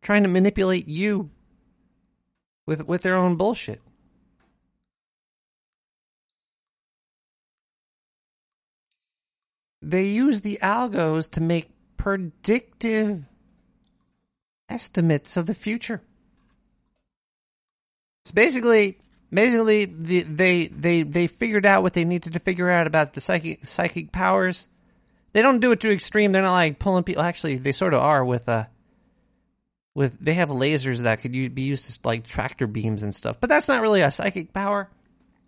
trying 0.03 0.23
to 0.23 0.29
manipulate 0.29 0.89
you 0.89 1.31
with 2.67 2.87
with 2.87 3.03
their 3.03 3.17
own 3.17 3.37
bullshit. 3.37 3.81
They 9.83 10.05
use 10.05 10.41
the 10.41 10.59
algos 10.63 11.31
to 11.33 11.41
make 11.41 11.71
predictive 11.97 13.25
estimates 14.69 15.37
of 15.37 15.47
the 15.47 15.55
future. 15.55 16.01
So 18.25 18.35
basically, 18.35 18.99
basically, 19.33 19.87
the, 19.87 20.23
they 20.23 20.67
they 20.69 21.03
they 21.03 21.27
figured 21.27 21.67
out 21.67 21.83
what 21.83 21.93
they 21.93 22.05
needed 22.05 22.35
to 22.35 22.39
figure 22.39 22.71
out 22.71 22.87
about 22.87 23.13
the 23.15 23.21
psychic 23.21 23.67
psychic 23.67 24.13
powers. 24.13 24.69
They 25.33 25.43
don't 25.43 25.61
do 25.61 25.73
it 25.73 25.81
too 25.81 25.91
extreme. 25.91 26.33
They're 26.33 26.43
not 26.43 26.53
like 26.53 26.79
pulling 26.79 27.05
people. 27.05 27.23
Actually, 27.23 27.57
they 27.57 27.73
sort 27.73 27.95
of 27.95 28.01
are 28.01 28.25
with 28.25 28.49
uh 28.49 28.67
with 29.95 30.19
they 30.21 30.35
have 30.35 30.51
lasers 30.51 31.03
that 31.03 31.21
could 31.21 31.33
be 31.33 31.63
used 31.63 31.89
as 31.89 31.99
like 32.05 32.27
tractor 32.27 32.67
beams 32.67 33.03
and 33.03 33.15
stuff. 33.15 33.41
But 33.41 33.51
that's 33.51 33.69
not 33.69 33.83
really 33.83 34.03
a 34.03 34.11
psychic 34.11 34.53
power. 34.53 34.89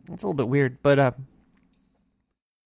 It's 0.03 0.22
a 0.22 0.26
little 0.26 0.35
bit 0.35 0.49
weird, 0.49 0.78
but 0.82 0.99
uh, 0.99 1.12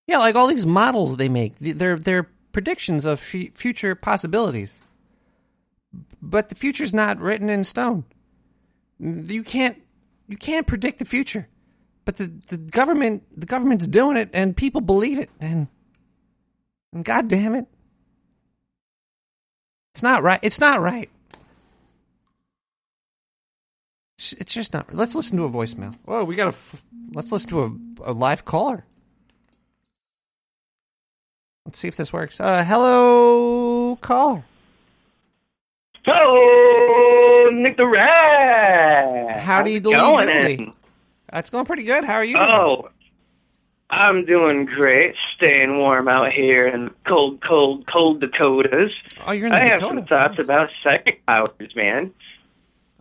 yeah, 0.09 0.19
like 0.19 0.35
all 0.35 0.47
these 0.49 0.67
models 0.67 1.17
they 1.17 1.29
make, 1.29 1.57
they're 1.61 1.97
they're 1.99 2.29
predictions 2.51 3.05
of 3.05 3.21
f- 3.21 3.53
future 3.55 3.95
possibilities. 3.95 4.81
But 6.21 6.49
the 6.49 6.55
future's 6.55 6.93
not 6.95 7.21
written 7.21 7.49
in 7.51 7.63
stone. 7.63 8.05
Mm, 9.01 9.31
you 9.31 9.43
can't 9.45 9.81
you 10.27 10.37
can't 10.39 10.67
predict 10.67 10.99
the 10.99 11.05
future. 11.05 11.47
But 12.07 12.17
the, 12.17 12.33
the 12.49 12.57
government 12.57 13.23
the 13.39 13.47
government's 13.47 13.87
doing 13.87 14.17
it 14.17 14.31
and 14.33 14.57
people 14.57 14.81
believe 14.81 15.19
it 15.19 15.31
and 15.41 15.69
and 16.93 17.05
god 17.05 17.29
damn 17.29 17.55
it. 17.55 17.67
It's 19.93 20.03
not 20.03 20.23
right. 20.23 20.41
It's 20.43 20.59
not 20.61 20.81
right. 20.81 21.11
It's 24.17 24.55
just 24.55 24.73
not. 24.73 24.93
Let's 24.93 25.15
listen 25.15 25.37
to 25.37 25.45
a 25.45 25.51
voicemail. 25.51 25.97
Oh, 26.07 26.25
we 26.25 26.35
got 26.35 26.47
a. 26.47 26.49
f- 26.49 26.85
Let's 27.15 27.31
listen 27.31 27.51
to 27.51 27.63
a, 28.05 28.11
a 28.11 28.13
live 28.13 28.45
caller. 28.45 28.85
Let's 31.69 31.81
see 31.81 31.89
if 31.89 31.97
this 31.97 32.15
works. 32.15 32.41
Uh, 32.41 32.65
hello, 32.65 33.97
caller. 33.97 34.43
Oh, 36.07 37.51
Nick 37.53 37.77
the 37.77 37.87
Rat. 37.87 39.37
Howdy 39.37 39.73
How's 39.73 39.77
it 39.77 39.83
doody 39.83 40.57
going? 40.57 40.75
That's 41.31 41.51
going 41.51 41.67
pretty 41.67 41.83
good. 41.83 42.05
How 42.05 42.15
are 42.15 42.25
you 42.25 42.33
doing? 42.33 42.47
Oh, 42.49 42.89
I'm 43.91 44.25
doing 44.25 44.65
great. 44.65 45.15
Staying 45.37 45.77
warm 45.77 46.09
out 46.09 46.33
here 46.33 46.67
in 46.67 46.91
cold, 47.07 47.43
cold, 47.47 47.87
cold 47.87 48.23
Dakotas. 48.23 48.93
Oh, 49.27 49.33
you're 49.33 49.49
in 49.49 49.53
the 49.53 49.59
I 49.59 49.69
have 49.69 49.81
some 49.81 50.07
thoughts 50.07 50.41
about 50.41 50.71
psychic 50.83 51.27
powers, 51.27 51.77
man. 51.77 52.15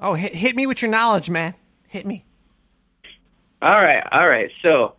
Oh, 0.01 0.13
hit, 0.13 0.35
hit 0.35 0.57
me 0.57 0.67
with 0.67 0.81
your 0.81 0.91
knowledge, 0.91 1.29
man. 1.29 1.53
Hit 1.87 2.05
me. 2.05 2.25
All 3.61 3.81
right, 3.81 4.05
all 4.11 4.27
right. 4.27 4.51
So, 4.61 4.95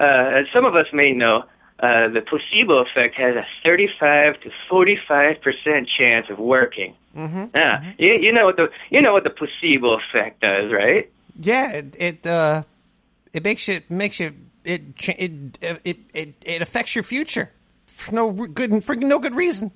uh, 0.00 0.02
as 0.02 0.46
some 0.52 0.64
of 0.64 0.74
us 0.74 0.86
may 0.92 1.12
know, 1.12 1.44
uh, 1.80 2.08
the 2.08 2.20
placebo 2.20 2.82
effect 2.82 3.14
has 3.14 3.36
a 3.36 3.46
35 3.64 4.40
to 4.40 4.50
45 4.68 5.40
percent 5.40 5.88
chance 5.88 6.26
of 6.28 6.38
working. 6.38 6.94
Mm-hmm. 7.16 7.44
Yeah, 7.54 7.92
you, 7.98 8.14
you 8.14 8.32
know 8.32 8.46
what 8.46 8.56
the 8.56 8.70
you 8.90 9.00
know 9.00 9.12
what 9.12 9.24
the 9.24 9.30
placebo 9.30 9.98
effect 9.98 10.40
does, 10.40 10.72
right? 10.72 11.10
Yeah, 11.38 11.72
it 11.72 11.96
it 11.98 12.26
uh, 12.26 12.62
it 13.32 13.44
makes 13.44 13.68
you 13.68 13.80
makes 13.88 14.18
you 14.18 14.34
it 14.64 14.82
it 15.18 15.58
it 15.84 15.98
it, 16.14 16.34
it 16.42 16.62
affects 16.62 16.94
your 16.94 17.04
future 17.04 17.50
for 17.86 18.14
no 18.14 18.32
good 18.32 18.82
for 18.84 18.94
no 18.94 19.18
good 19.18 19.34
reason. 19.34 19.72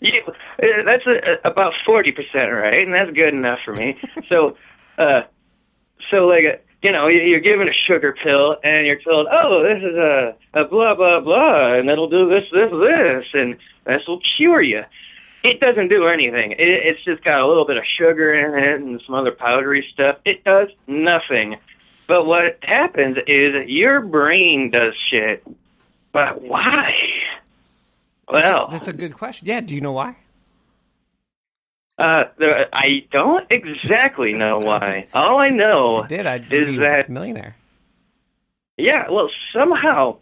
Yeah, 0.00 0.20
uh, 0.26 0.66
that's 0.84 1.06
a, 1.06 1.48
about 1.48 1.74
forty 1.84 2.12
percent, 2.12 2.52
right? 2.52 2.78
And 2.78 2.94
that's 2.94 3.10
good 3.10 3.34
enough 3.34 3.60
for 3.64 3.74
me. 3.74 3.98
so, 4.28 4.56
uh, 4.96 5.22
so 6.10 6.26
like, 6.26 6.44
uh, 6.44 6.56
you 6.82 6.92
know, 6.92 7.08
you- 7.08 7.22
you're 7.22 7.40
given 7.40 7.68
a 7.68 7.72
sugar 7.72 8.12
pill, 8.22 8.56
and 8.62 8.86
you're 8.86 9.00
told, 9.00 9.26
oh, 9.30 9.62
this 9.62 9.82
is 9.82 9.96
a, 9.96 10.34
a 10.54 10.64
blah 10.64 10.94
blah 10.94 11.20
blah, 11.20 11.74
and 11.74 11.88
it'll 11.90 12.08
do 12.08 12.28
this, 12.28 12.44
this, 12.52 12.70
this, 12.70 13.24
and 13.34 13.56
this 13.84 14.06
will 14.06 14.20
cure 14.36 14.60
you. 14.62 14.82
It 15.44 15.60
doesn't 15.60 15.88
do 15.90 16.06
anything. 16.06 16.52
It, 16.52 16.58
it's 16.58 17.04
just 17.04 17.22
got 17.24 17.40
a 17.40 17.46
little 17.46 17.64
bit 17.66 17.76
of 17.76 17.84
sugar 17.86 18.34
in 18.34 18.58
it 18.62 18.80
and 18.80 19.00
some 19.06 19.14
other 19.14 19.30
powdery 19.32 19.86
stuff. 19.92 20.16
It 20.24 20.42
does 20.44 20.68
nothing. 20.88 21.56
But 22.08 22.26
what 22.26 22.58
happens 22.62 23.18
is 23.26 23.68
your 23.68 24.00
brain 24.00 24.70
does 24.70 24.94
shit. 25.10 25.46
But 26.12 26.42
why? 26.42 26.94
Well, 28.28 28.66
That's 28.68 28.88
a 28.88 28.92
good 28.92 29.14
question. 29.14 29.46
Yeah, 29.46 29.60
do 29.60 29.74
you 29.74 29.80
know 29.80 29.92
why? 29.92 30.16
Uh, 31.98 32.24
I 32.72 33.04
don't 33.10 33.46
exactly 33.50 34.32
know 34.32 34.58
why. 34.58 35.08
All 35.14 35.42
I 35.42 35.50
know 35.50 36.06
did, 36.08 36.26
I'd 36.26 36.52
is 36.52 36.68
be 36.68 36.76
that 36.78 37.10
millionaire. 37.10 37.56
yeah, 38.76 39.10
well, 39.10 39.28
somehow, 39.52 40.18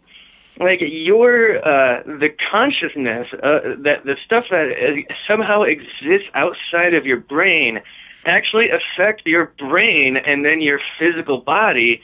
like 0.59 0.79
your 0.81 1.57
uh, 1.57 2.01
the 2.03 2.29
consciousness 2.51 3.27
uh, 3.31 3.75
that 3.83 4.05
the 4.05 4.15
stuff 4.25 4.45
that 4.49 4.71
uh, 4.71 5.13
somehow 5.27 5.61
exists 5.63 6.29
outside 6.33 6.95
of 6.95 7.05
your 7.05 7.17
brain 7.17 7.79
actually 8.25 8.69
affect 8.69 9.21
your 9.27 9.53
brain 9.59 10.17
and 10.17 10.43
then 10.43 10.61
your 10.61 10.79
physical 10.97 11.41
body, 11.41 12.01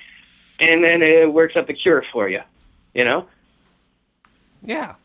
and 0.59 0.83
then 0.83 1.01
it 1.01 1.33
works 1.33 1.55
up 1.55 1.65
the 1.65 1.73
cure 1.73 2.03
for 2.13 2.29
you. 2.29 2.41
You 2.93 3.05
know? 3.05 3.27
Yeah. 4.61 4.95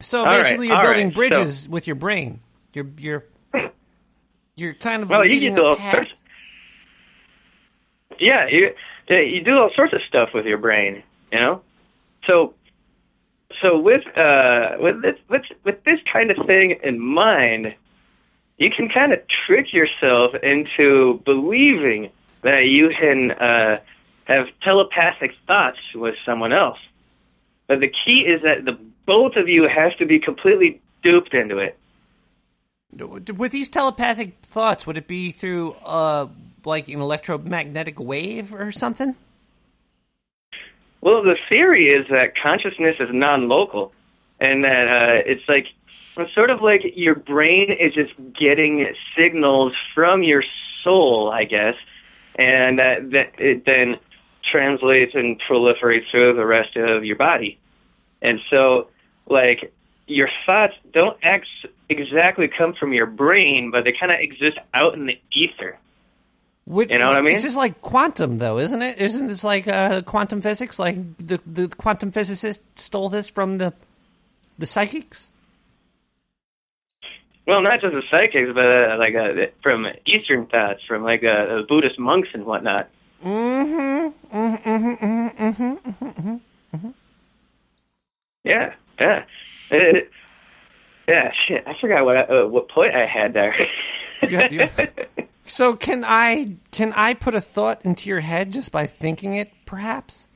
So 0.00 0.20
All 0.20 0.26
right, 0.26 0.42
basically, 0.44 0.68
you're 0.68 0.76
all 0.76 0.82
building 0.82 1.06
right, 1.08 1.14
bridges 1.14 1.68
with 1.68 1.88
your 1.88 1.96
brain. 1.96 2.38
You're 2.72 2.86
you're 2.98 3.24
you're 4.56 4.74
kind 4.74 5.02
of 5.02 5.10
Well, 5.10 5.26
you 5.26 5.40
can 5.40 5.54
do 5.54 5.64
all 5.64 5.76
sorts. 5.76 6.12
Yeah, 8.18 8.46
you 8.46 8.74
you 9.08 9.42
do 9.42 9.58
all 9.58 9.70
sorts 9.74 9.92
of 9.92 10.02
stuff 10.02 10.30
with 10.32 10.46
your 10.46 10.58
brain, 10.58 11.02
you 11.32 11.40
know. 11.40 11.62
So, 12.26 12.54
so 13.60 13.78
with 13.78 14.06
uh 14.16 14.76
with 14.78 15.02
this 15.02 15.18
with 15.28 15.42
with 15.64 15.82
this 15.84 16.00
kind 16.12 16.30
of 16.30 16.46
thing 16.46 16.78
in 16.82 17.00
mind, 17.00 17.74
you 18.56 18.70
can 18.70 18.88
kind 18.88 19.12
of 19.12 19.20
trick 19.26 19.72
yourself 19.72 20.34
into 20.42 21.20
believing 21.24 22.10
that 22.42 22.66
you 22.66 22.90
can 22.90 23.32
uh, 23.32 23.80
have 24.24 24.46
telepathic 24.62 25.32
thoughts 25.46 25.78
with 25.94 26.14
someone 26.24 26.52
else. 26.52 26.78
But 27.66 27.80
the 27.80 27.88
key 27.88 28.20
is 28.20 28.42
that 28.42 28.64
the 28.64 28.78
both 29.06 29.36
of 29.36 29.48
you 29.48 29.66
have 29.68 29.96
to 29.98 30.06
be 30.06 30.18
completely 30.18 30.80
duped 31.02 31.34
into 31.34 31.58
it. 31.58 31.78
With 32.98 33.52
these 33.52 33.68
telepathic 33.68 34.36
thoughts, 34.42 34.86
would 34.86 34.98
it 34.98 35.06
be 35.06 35.30
through 35.30 35.72
uh 35.84 36.28
like 36.64 36.88
an 36.88 37.00
electromagnetic 37.00 38.00
wave 38.00 38.54
or 38.54 38.72
something? 38.72 39.14
Well, 41.00 41.22
the 41.22 41.36
theory 41.50 41.88
is 41.88 42.06
that 42.08 42.32
consciousness 42.34 42.96
is 42.98 43.10
non-local, 43.12 43.92
and 44.40 44.64
that 44.64 44.88
uh, 44.88 45.22
it's 45.26 45.46
like 45.46 45.66
it's 46.16 46.34
sort 46.34 46.50
of 46.50 46.62
like 46.62 46.82
your 46.96 47.14
brain 47.14 47.70
is 47.70 47.92
just 47.92 48.12
getting 48.38 48.94
signals 49.16 49.74
from 49.94 50.22
your 50.22 50.42
soul, 50.82 51.30
I 51.30 51.44
guess, 51.44 51.74
and 52.36 52.78
that, 52.78 53.10
that 53.10 53.32
it 53.38 53.64
then 53.66 53.96
translates 54.42 55.14
and 55.14 55.40
proliferates 55.40 56.10
through 56.10 56.34
the 56.34 56.46
rest 56.46 56.76
of 56.76 57.04
your 57.04 57.16
body. 57.16 57.58
And 58.22 58.40
so, 58.48 58.88
like, 59.26 59.72
your 60.06 60.28
thoughts 60.46 60.74
don't 60.92 61.16
ex- 61.22 61.66
exactly 61.88 62.48
come 62.48 62.74
from 62.74 62.92
your 62.92 63.06
brain, 63.06 63.70
but 63.70 63.84
they 63.84 63.92
kind 63.92 64.12
of 64.12 64.20
exist 64.20 64.58
out 64.72 64.94
in 64.94 65.06
the 65.06 65.18
ether. 65.32 65.78
Would, 66.66 66.90
You 66.90 66.98
know 66.98 67.08
what 67.08 67.16
I 67.16 67.20
mean? 67.20 67.34
This 67.34 67.44
is 67.44 67.56
like 67.56 67.82
quantum, 67.82 68.38
though, 68.38 68.58
isn't 68.58 68.80
it? 68.80 68.98
Isn't 68.98 69.26
this 69.26 69.44
like 69.44 69.68
uh, 69.68 70.00
quantum 70.02 70.40
physics? 70.40 70.78
Like 70.78 70.96
the 71.18 71.38
the 71.46 71.68
quantum 71.68 72.10
physicist 72.10 72.62
stole 72.78 73.10
this 73.10 73.28
from 73.28 73.58
the 73.58 73.74
the 74.58 74.66
psychics. 74.66 75.30
Well, 77.46 77.60
not 77.60 77.82
just 77.82 77.92
the 77.92 78.02
psychics, 78.10 78.50
but 78.54 78.64
uh, 78.64 78.96
like 78.98 79.14
uh, 79.14 79.46
from 79.62 79.86
Eastern 80.06 80.46
thoughts, 80.46 80.82
from 80.88 81.02
like 81.02 81.22
uh, 81.22 81.62
Buddhist 81.68 81.98
monks 81.98 82.30
and 82.32 82.46
whatnot. 82.46 82.88
Mm-hmm. 83.22 84.36
Mm-hmm. 84.36 85.04
Mm-hmm. 85.04 85.88
Mm-hmm. 86.04 86.36
Mm-hmm. 86.76 86.88
Yeah, 88.44 88.74
yeah, 88.98 89.24
Yeah. 91.08 91.32
Shit, 91.46 91.64
I 91.66 91.74
forgot 91.80 92.04
what 92.04 92.16
I, 92.16 92.22
uh, 92.22 92.46
what 92.46 92.68
point 92.68 92.94
I 92.94 93.06
had 93.06 93.34
there. 93.34 93.54
Yeah, 94.26 94.48
yeah. 94.50 94.86
So 95.44 95.76
can 95.76 96.02
I 96.06 96.56
can 96.70 96.94
I 96.94 97.12
put 97.12 97.34
a 97.34 97.40
thought 97.42 97.84
into 97.84 98.08
your 98.08 98.20
head 98.20 98.52
just 98.52 98.72
by 98.72 98.86
thinking 98.86 99.34
it? 99.34 99.52
Perhaps. 99.66 100.28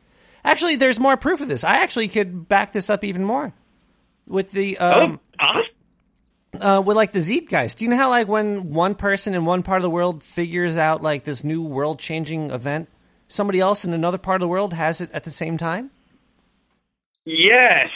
Actually, 0.45 0.77
there's 0.77 1.01
more 1.01 1.17
proof 1.17 1.41
of 1.41 1.49
this. 1.49 1.65
I 1.65 1.77
actually 1.79 2.09
could 2.09 2.49
back 2.49 2.73
this 2.73 2.91
up 2.91 3.05
even 3.05 3.25
more 3.25 3.55
with 4.27 4.53
the 4.53 4.77
um, 4.79 5.21
uh, 6.61 6.83
with 6.85 6.97
like 6.97 7.13
the 7.13 7.21
Zeitgeist. 7.21 7.79
Do 7.79 7.85
you 7.85 7.91
know 7.91 7.97
how 7.97 8.11
like 8.11 8.29
when 8.29 8.71
one 8.73 8.95
person 8.95 9.35
in 9.35 9.45
one 9.45 9.63
part 9.63 9.79
of 9.79 9.83
the 9.83 9.91
world 9.91 10.23
figures 10.23 10.77
out 10.77 11.03
like 11.03 11.25
this 11.25 11.43
new 11.43 11.63
world 11.63 11.99
changing 11.99 12.51
event, 12.51 12.89
somebody 13.27 13.61
else 13.61 13.85
in 13.85 13.95
another 13.95 14.19
part 14.19 14.37
of 14.37 14.41
the 14.41 14.49
world 14.49 14.75
has 14.75 15.01
it 15.01 15.11
at 15.13 15.25
the 15.25 15.31
same 15.31 15.57
time? 15.57 15.91
yes. 17.25 17.91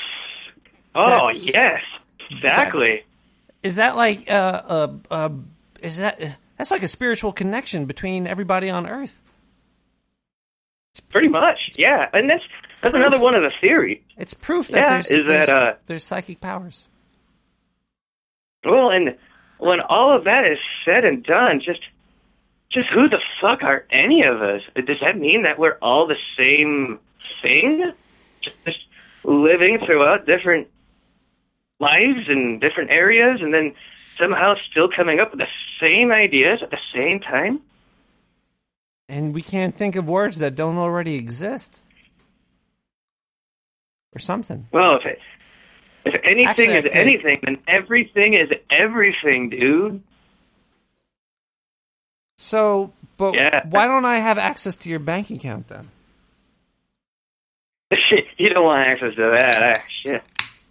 Oh, 0.94 1.28
That's- 1.28 1.46
yes. 1.46 1.82
Exactly. 2.30 3.04
Is 3.62 3.76
that 3.76 3.94
like 3.96 4.30
uh 4.30 4.32
uh, 4.32 4.92
uh 5.10 5.28
is 5.82 5.98
that 5.98 6.38
that's 6.56 6.70
like 6.70 6.82
a 6.82 6.88
spiritual 6.88 7.32
connection 7.32 7.84
between 7.86 8.26
everybody 8.26 8.70
on 8.70 8.88
Earth? 8.88 9.20
Pretty 11.08 11.28
much. 11.28 11.72
Yeah, 11.76 12.08
and 12.12 12.28
that's 12.28 12.42
that's 12.82 12.94
another 12.94 13.20
one 13.20 13.34
of 13.34 13.42
the 13.42 13.52
theories. 13.60 14.00
It's 14.16 14.34
proof 14.34 14.68
that 14.68 14.82
Yeah, 14.84 14.92
there's, 14.94 15.10
is 15.10 15.26
that, 15.26 15.46
there's, 15.46 15.48
uh, 15.48 15.74
there's 15.86 16.04
psychic 16.04 16.40
powers. 16.40 16.88
Well, 18.64 18.90
and 18.90 19.16
when 19.58 19.80
all 19.80 20.16
of 20.16 20.24
that 20.24 20.46
is 20.46 20.58
said 20.84 21.04
and 21.04 21.22
done, 21.22 21.60
just 21.60 21.80
just 22.70 22.88
who 22.88 23.08
the 23.08 23.20
fuck 23.40 23.62
are 23.62 23.84
any 23.90 24.24
of 24.24 24.40
us? 24.42 24.62
Does 24.74 25.00
that 25.00 25.18
mean 25.18 25.42
that 25.42 25.58
we're 25.58 25.78
all 25.82 26.06
the 26.06 26.16
same 26.36 26.98
thing? 27.42 27.92
Just 28.40 28.80
living 29.24 29.78
throughout 29.84 30.26
different 30.26 30.68
lives 31.82 32.28
in 32.28 32.58
different 32.60 32.90
areas 32.90 33.40
and 33.42 33.52
then 33.52 33.74
somehow 34.18 34.54
still 34.70 34.88
coming 34.94 35.20
up 35.20 35.30
with 35.32 35.40
the 35.40 35.48
same 35.80 36.10
ideas 36.12 36.60
at 36.62 36.70
the 36.70 36.78
same 36.94 37.20
time? 37.20 37.60
and 39.08 39.34
we 39.34 39.42
can't 39.42 39.74
think 39.74 39.94
of 39.96 40.08
words 40.08 40.38
that 40.38 40.54
don't 40.54 40.78
already 40.78 41.16
exist, 41.16 41.80
or 44.14 44.18
something. 44.20 44.66
Well, 44.72 44.96
if 44.96 45.04
it, 45.04 45.18
if 46.06 46.14
anything 46.24 46.46
Actually, 46.46 46.76
is 46.78 46.84
anything, 46.94 47.40
then 47.42 47.58
everything 47.68 48.34
is 48.34 48.48
everything, 48.70 49.50
dude. 49.50 50.02
So, 52.38 52.92
but 53.18 53.34
Yeah. 53.34 53.60
why 53.68 53.86
don't 53.86 54.06
I 54.06 54.18
have 54.18 54.38
access 54.38 54.76
to 54.78 54.88
your 54.88 54.98
bank 55.00 55.30
account 55.30 55.68
then? 55.68 55.90
Shit. 57.92 58.26
You 58.38 58.48
don't 58.48 58.64
want 58.64 58.86
access 58.88 59.14
to 59.14 59.36
that. 59.38 59.62
Ah, 59.62 59.82
shit. 60.06 60.22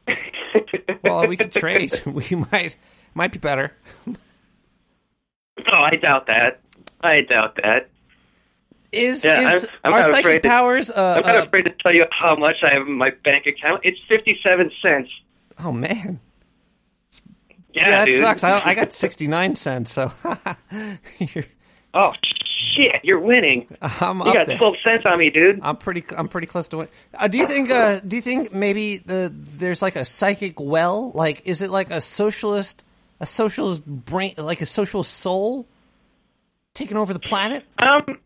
Well, 1.04 1.28
we 1.28 1.38
could 1.38 1.52
trade. 1.52 1.94
We 2.06 2.36
might 2.52 2.76
might 3.14 3.32
be 3.32 3.40
better. 3.40 3.74
Oh, 4.08 4.14
I 5.74 5.96
doubt 5.96 6.28
that. 6.28 6.60
I 7.04 7.22
doubt 7.22 7.56
that. 7.62 7.90
Is 8.92 9.24
Yeah, 9.24 9.54
is 9.54 9.66
I'm- 9.66 9.74
I'm 9.86 9.94
our 9.94 10.04
psychic 10.04 10.26
afraid 10.26 10.44
to- 10.44 10.50
powers? 10.50 10.90
Uh, 10.92 11.16
I'm 11.18 11.26
not 11.26 11.36
uh, 11.44 11.46
afraid 11.48 11.64
to 11.64 11.72
tell 11.82 11.94
you 11.94 12.06
how 12.12 12.36
much 12.36 12.58
I 12.64 12.74
have 12.74 12.88
in 12.88 12.94
my 12.98 13.12
bank 13.24 13.46
account. 13.46 13.82
It's 13.84 14.00
fifty-seven 14.10 14.72
cents. 14.82 15.10
oh 15.64 15.72
man, 15.72 16.20
Yeah, 17.74 17.90
that 17.92 18.06
dude. 18.06 18.16
sucks. 18.16 18.44
I, 18.44 18.60
I 18.60 18.76
got 18.76 18.92
sixty 19.06 19.28
nine 19.28 19.56
cents. 19.56 19.92
So 19.94 20.12
You're- 21.20 21.48
Oh 21.94 22.14
shit, 22.76 23.02
you're 23.04 23.20
winning. 23.20 23.68
I'm 23.82 24.20
you 24.20 24.34
got 24.34 24.48
there. 24.48 24.58
twelve 24.58 24.76
cents 24.84 25.06
on 25.06 25.20
me, 25.20 25.30
dude. 25.30 25.60
I'm 25.62 25.78
pretty. 25.78 26.04
I'm 26.16 26.28
pretty 26.28 26.48
close 26.48 26.68
to 26.70 26.82
it. 26.82 26.92
Uh, 27.14 27.28
do 27.28 27.38
you 27.38 27.48
think? 27.48 27.70
Uh, 27.70 28.00
do 28.06 28.16
you 28.16 28.22
think 28.22 28.54
maybe 28.54 28.98
the 28.98 29.32
there's 29.34 29.82
like 29.82 29.96
a 29.96 30.06
psychic 30.06 30.60
well? 30.60 31.12
Like, 31.12 31.46
is 31.46 31.62
it 31.62 31.70
like 31.70 31.92
a 31.92 32.02
socialist, 32.02 32.84
a 33.20 33.26
socialist 33.26 33.86
brain, 33.86 34.34
like 34.38 34.62
a 34.62 34.66
social 34.66 35.04
soul, 35.04 35.68
taking 36.74 36.98
over 36.98 37.14
the 37.14 37.20
planet? 37.20 37.66
Um, 37.80 38.20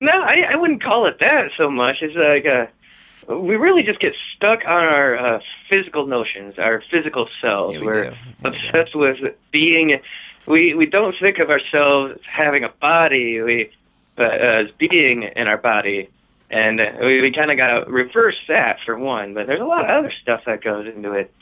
no, 0.00 0.12
I, 0.12 0.52
I 0.52 0.56
wouldn't 0.56 0.82
call 0.82 1.06
it 1.06 1.18
that 1.20 1.50
so 1.56 1.70
much. 1.70 1.96
It's 2.02 2.14
like 2.16 2.46
uh, 2.46 3.36
we 3.40 3.56
really 3.56 3.82
just 3.82 4.00
get 4.00 4.12
stuck 4.36 4.60
on 4.66 4.84
our 4.84 5.16
uh, 5.36 5.40
physical 5.70 6.06
notions, 6.06 6.58
our 6.58 6.82
physical 6.90 7.28
selves. 7.40 7.74
Yeah, 7.74 7.80
we 7.80 7.86
We're 7.86 8.10
do. 8.10 8.16
obsessed 8.44 8.94
with 8.94 9.18
being. 9.50 10.00
We 10.46 10.74
we 10.74 10.86
don't 10.86 11.14
think 11.20 11.38
of 11.38 11.50
ourselves 11.50 12.14
as 12.14 12.20
having 12.30 12.64
a 12.64 12.68
body. 12.68 13.40
We 13.40 13.70
but 14.16 14.40
as 14.40 14.70
being 14.78 15.22
in 15.24 15.48
our 15.48 15.56
body, 15.56 16.08
and 16.50 16.80
uh, 16.80 16.84
we, 17.00 17.20
we 17.20 17.32
kind 17.32 17.50
of 17.50 17.56
got 17.56 17.84
to 17.84 17.90
reverse 17.90 18.36
that 18.48 18.78
for 18.84 18.96
one. 18.96 19.34
But 19.34 19.46
there's 19.46 19.60
a 19.60 19.64
lot 19.64 19.84
of 19.84 19.90
other 19.90 20.12
stuff 20.22 20.42
that 20.46 20.62
goes 20.62 20.86
into 20.86 21.12
it. 21.12 21.34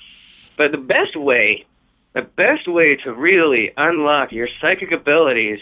But 0.57 0.73
the 0.73 0.79
best 0.79 1.17
way, 1.17 1.67
the 2.13 2.23
best 2.23 2.69
way 2.69 2.97
to 2.97 3.13
really 3.13 3.73
unlock 3.77 4.33
your 4.33 4.49
psychic 4.61 4.93
abilities 4.93 5.61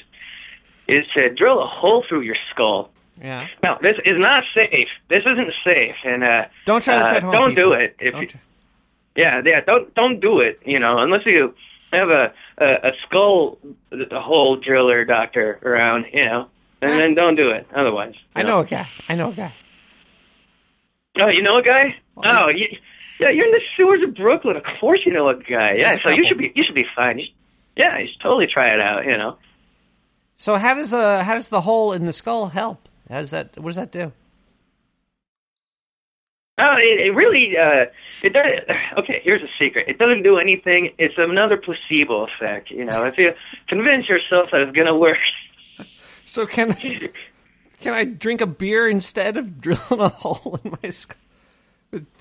is 0.87 1.05
to 1.15 1.31
drill 1.35 1.63
a 1.63 1.67
hole 1.67 2.05
through 2.09 2.23
your 2.23 2.37
skull. 2.51 2.91
Yeah. 3.21 3.49
Now, 3.63 3.79
this 3.81 3.97
is 4.05 4.19
not 4.19 4.45
safe. 4.55 4.89
This 5.09 5.23
isn't 5.27 5.53
safe, 5.65 5.97
and 6.05 6.25
uh, 6.25 6.45
Don't 6.65 6.83
try 6.83 6.99
this 7.01 7.13
uh, 7.13 7.17
at 7.17 7.23
home, 7.23 7.33
Don't 7.33 7.49
people. 7.51 7.65
do 7.65 7.73
it. 7.73 7.97
If 7.99 8.13
Don't 8.13 8.23
you, 8.35 8.41
yeah, 9.17 9.43
yeah, 9.45 9.61
don't 9.61 9.93
don't 9.95 10.21
do 10.21 10.41
it. 10.41 10.61
You 10.65 10.79
know, 10.79 10.99
unless 10.99 11.27
you 11.27 11.55
have 11.93 12.09
a 12.09 12.33
a, 12.59 12.67
a 12.89 12.93
skull 13.07 13.59
a 13.93 14.21
hole 14.21 14.57
driller 14.57 15.05
doctor 15.05 15.59
around. 15.63 16.07
You 16.13 16.25
know, 16.25 16.49
and 16.83 16.93
then 16.93 17.15
don't 17.15 17.37
do 17.37 17.51
it. 17.51 17.67
Otherwise, 17.75 18.15
I 18.35 18.43
know 18.43 18.61
a 18.61 18.67
guy. 18.67 18.89
I 19.09 19.15
know 19.15 19.31
a 19.31 19.35
guy. 19.35 19.55
Oh, 21.21 21.29
you 21.29 21.43
know 21.43 21.57
a 21.57 21.63
guy? 21.63 21.97
Oh, 22.17 22.49
you, 22.49 22.69
yeah, 23.19 23.31
you're 23.31 23.47
in 23.47 23.53
the 23.53 23.61
sewers 23.77 24.03
of 24.03 24.15
Brooklyn. 24.15 24.57
Of 24.57 24.63
course, 24.81 25.01
you 25.05 25.13
know 25.13 25.29
a 25.29 25.35
guy. 25.35 25.75
Yeah, 25.77 25.97
so 26.03 26.11
you 26.11 26.27
should 26.27 26.39
be 26.39 26.53
you 26.55 26.65
should 26.65 26.75
be 26.75 26.87
fine. 26.95 27.19
You 27.19 27.25
should, 27.27 27.35
yeah, 27.77 27.99
you 27.99 28.09
should 28.09 28.21
totally 28.21 28.47
try 28.47 28.73
it 28.75 28.81
out. 28.81 29.05
You 29.05 29.17
know. 29.17 29.37
So 30.37 30.57
how 30.57 30.75
does 30.75 30.95
uh 30.95 31.23
how 31.23 31.35
does 31.35 31.49
the 31.49 31.61
hole 31.61 31.93
in 31.93 32.07
the 32.07 32.13
skull 32.13 32.47
help? 32.47 32.89
How 33.09 33.19
does 33.19 33.31
that? 33.31 33.59
What 33.59 33.71
does 33.71 33.77
that 33.77 33.93
do? 33.93 34.13
Oh, 36.61 36.77
it, 36.77 37.01
it 37.07 37.15
really 37.15 37.57
uh, 37.57 37.87
it 38.23 38.33
does. 38.35 38.77
Okay, 38.99 39.21
here's 39.23 39.43
a 39.43 39.49
secret. 39.59 39.89
It 39.89 39.99
doesn't 39.99 40.23
do 40.23 40.37
anything. 40.39 40.93
It's 40.99 41.17
another 41.17 41.57
placebo 41.57 42.27
effect. 42.27 42.71
You 42.71 42.85
know, 42.85 43.05
if 43.05 43.17
you 43.17 43.35
convince 43.69 44.09
yourself 44.09 44.51
that 44.53 44.61
it's 44.61 44.77
gonna 44.77 44.97
work. 44.97 45.19
So 46.25 46.47
can 46.47 46.75
can 46.75 47.95
I 47.95 48.05
drink 48.05 48.41
a 48.41 48.47
beer 48.47 48.89
instead 48.89 49.37
of 49.37 49.61
drilling 49.61 50.01
a 50.01 50.09
hole 50.09 50.61
in 50.63 50.77
my 50.83 50.91
skull? 50.91 51.17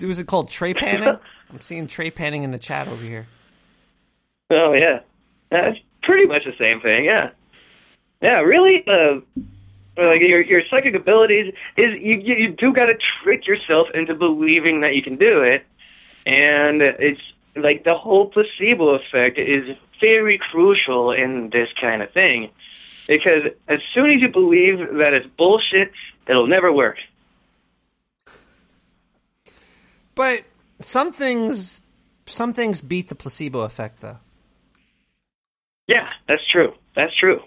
Was 0.00 0.18
it 0.18 0.26
called 0.26 0.48
trepanning? 0.48 1.20
I'm 1.50 1.60
seeing 1.60 1.86
trepanning 1.86 2.42
in 2.42 2.50
the 2.50 2.58
chat 2.58 2.88
over 2.88 3.02
here. 3.02 3.26
Oh 4.50 4.72
yeah, 4.72 5.00
that's 5.50 5.78
pretty 6.02 6.26
much 6.26 6.44
the 6.44 6.54
same 6.58 6.80
thing. 6.80 7.04
Yeah, 7.04 7.30
yeah. 8.22 8.40
Really, 8.40 8.84
uh, 8.86 9.20
like 9.96 10.22
your 10.22 10.40
your 10.40 10.62
psychic 10.70 10.94
abilities 10.94 11.52
is 11.76 12.00
you 12.00 12.14
you, 12.16 12.34
you 12.34 12.48
do 12.50 12.72
got 12.72 12.86
to 12.86 12.94
trick 13.22 13.46
yourself 13.46 13.88
into 13.92 14.14
believing 14.14 14.82
that 14.82 14.94
you 14.94 15.02
can 15.02 15.16
do 15.16 15.42
it, 15.42 15.64
and 16.26 16.82
it's 16.82 17.20
like 17.56 17.84
the 17.84 17.94
whole 17.94 18.28
placebo 18.28 18.90
effect 18.90 19.38
is 19.38 19.76
very 20.00 20.38
crucial 20.38 21.12
in 21.12 21.50
this 21.50 21.68
kind 21.80 22.02
of 22.02 22.10
thing, 22.12 22.50
because 23.08 23.52
as 23.68 23.80
soon 23.92 24.10
as 24.10 24.20
you 24.20 24.28
believe 24.28 24.78
that 24.78 25.12
it's 25.12 25.26
bullshit, 25.36 25.92
it'll 26.28 26.46
never 26.46 26.72
work. 26.72 26.96
But 30.14 30.44
some 30.80 31.12
things 31.12 31.80
some 32.26 32.52
things 32.52 32.80
beat 32.80 33.08
the 33.08 33.14
placebo 33.14 33.60
effect 33.60 34.00
though. 34.00 34.18
Yeah, 35.86 36.08
that's 36.28 36.46
true. 36.46 36.74
That's 36.94 37.14
true. 37.16 37.42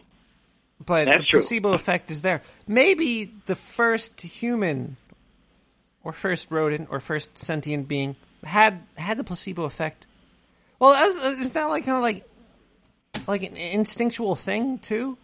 But 0.85 1.05
That's 1.05 1.19
the 1.21 1.25
true. 1.25 1.39
placebo 1.39 1.73
effect 1.73 2.11
is 2.11 2.21
there. 2.21 2.41
Maybe 2.67 3.25
the 3.45 3.55
first 3.55 4.21
human 4.21 4.97
or 6.03 6.11
first 6.13 6.49
rodent 6.51 6.87
or 6.91 6.99
first 6.99 7.37
sentient 7.37 7.87
being 7.87 8.15
had 8.43 8.81
had 8.97 9.17
the 9.17 9.23
placebo 9.23 9.63
effect. 9.63 10.05
Well, 10.79 10.91
is 11.07 11.39
is 11.39 11.51
that 11.51 11.65
like 11.65 11.85
kind 11.85 11.97
of 11.97 12.03
like 12.03 12.25
like 13.27 13.43
an 13.43 13.55
instinctual 13.55 14.35
thing 14.35 14.79
too? 14.79 15.17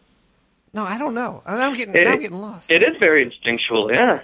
No, 0.73 0.83
I 0.83 0.97
don't 0.97 1.15
know. 1.15 1.41
I'm 1.45 1.73
getting 1.73 1.95
It- 1.95 2.07
I'm 2.07 2.19
getting 2.19 2.39
lost. 2.39 2.69
It 2.71 2.83
is 2.83 2.95
very 2.99 3.23
instinctual, 3.23 3.91
yeah. 3.91 4.21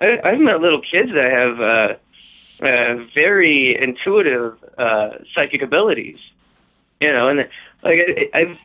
I, 0.00 0.18
I've 0.24 0.40
met 0.40 0.60
little 0.60 0.80
kids 0.80 1.10
that 1.12 1.30
have 1.30 1.60
uh, 1.60 2.66
uh, 2.66 3.04
very 3.14 3.76
intuitive 3.80 4.56
uh, 4.78 5.10
psychic 5.34 5.62
abilities, 5.62 6.16
you 7.00 7.12
know, 7.12 7.28
and 7.28 7.38
like 7.84 8.00
I, 8.08 8.30
I've, 8.34 8.56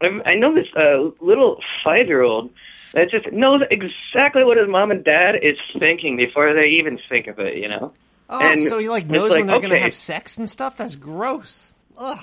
I've 0.00 0.22
I 0.26 0.34
know 0.34 0.54
this 0.54 0.66
uh, 0.76 1.10
little 1.24 1.60
five 1.84 2.06
year 2.06 2.22
old 2.22 2.50
that 2.94 3.10
just 3.10 3.30
knows 3.32 3.62
exactly 3.70 4.44
what 4.44 4.56
his 4.56 4.68
mom 4.68 4.90
and 4.90 5.04
dad 5.04 5.36
is 5.42 5.56
thinking 5.78 6.16
before 6.16 6.52
they 6.54 6.66
even 6.80 6.98
think 7.08 7.26
of 7.28 7.38
it, 7.38 7.56
you 7.58 7.68
know. 7.68 7.92
Oh, 8.28 8.40
And 8.40 8.58
so 8.58 8.78
he 8.78 8.88
like 8.88 9.06
knows 9.06 9.30
when 9.30 9.46
they're 9.46 9.60
gonna 9.60 9.78
have 9.78 9.94
sex 9.94 10.38
and 10.38 10.48
stuff. 10.48 10.76
That's 10.76 10.96
gross. 10.96 11.74
Ugh, 11.98 12.18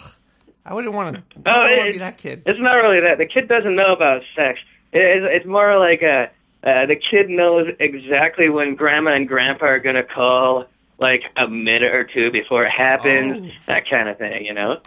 I 0.65 0.73
wouldn't 0.73 0.93
want 0.93 1.15
to. 1.15 1.23
Oh, 1.45 1.51
I 1.51 1.77
want 1.77 1.87
to 1.87 1.91
be 1.93 1.97
that 1.99 2.17
kid. 2.17 2.43
It's 2.45 2.59
not 2.59 2.73
really 2.75 3.01
that. 3.01 3.17
The 3.17 3.25
kid 3.27 3.47
doesn't 3.47 3.75
know 3.75 3.93
about 3.93 4.23
sex. 4.35 4.59
It's, 4.93 5.25
it's 5.29 5.45
more 5.45 5.77
like 5.77 6.01
a, 6.01 6.29
uh, 6.63 6.85
the 6.87 6.95
kid 6.95 7.29
knows 7.29 7.67
exactly 7.79 8.49
when 8.49 8.75
grandma 8.75 9.13
and 9.13 9.27
grandpa 9.27 9.65
are 9.65 9.79
going 9.79 9.95
to 9.95 10.03
call, 10.03 10.65
like 10.97 11.23
a 11.35 11.47
minute 11.47 11.93
or 11.93 12.03
two 12.05 12.31
before 12.31 12.65
it 12.65 12.71
happens, 12.71 13.51
Oh. 13.51 13.51
that 13.67 13.89
kind 13.89 14.09
of 14.09 14.17
thing, 14.17 14.45
you 14.45 14.53
know? 14.53 14.79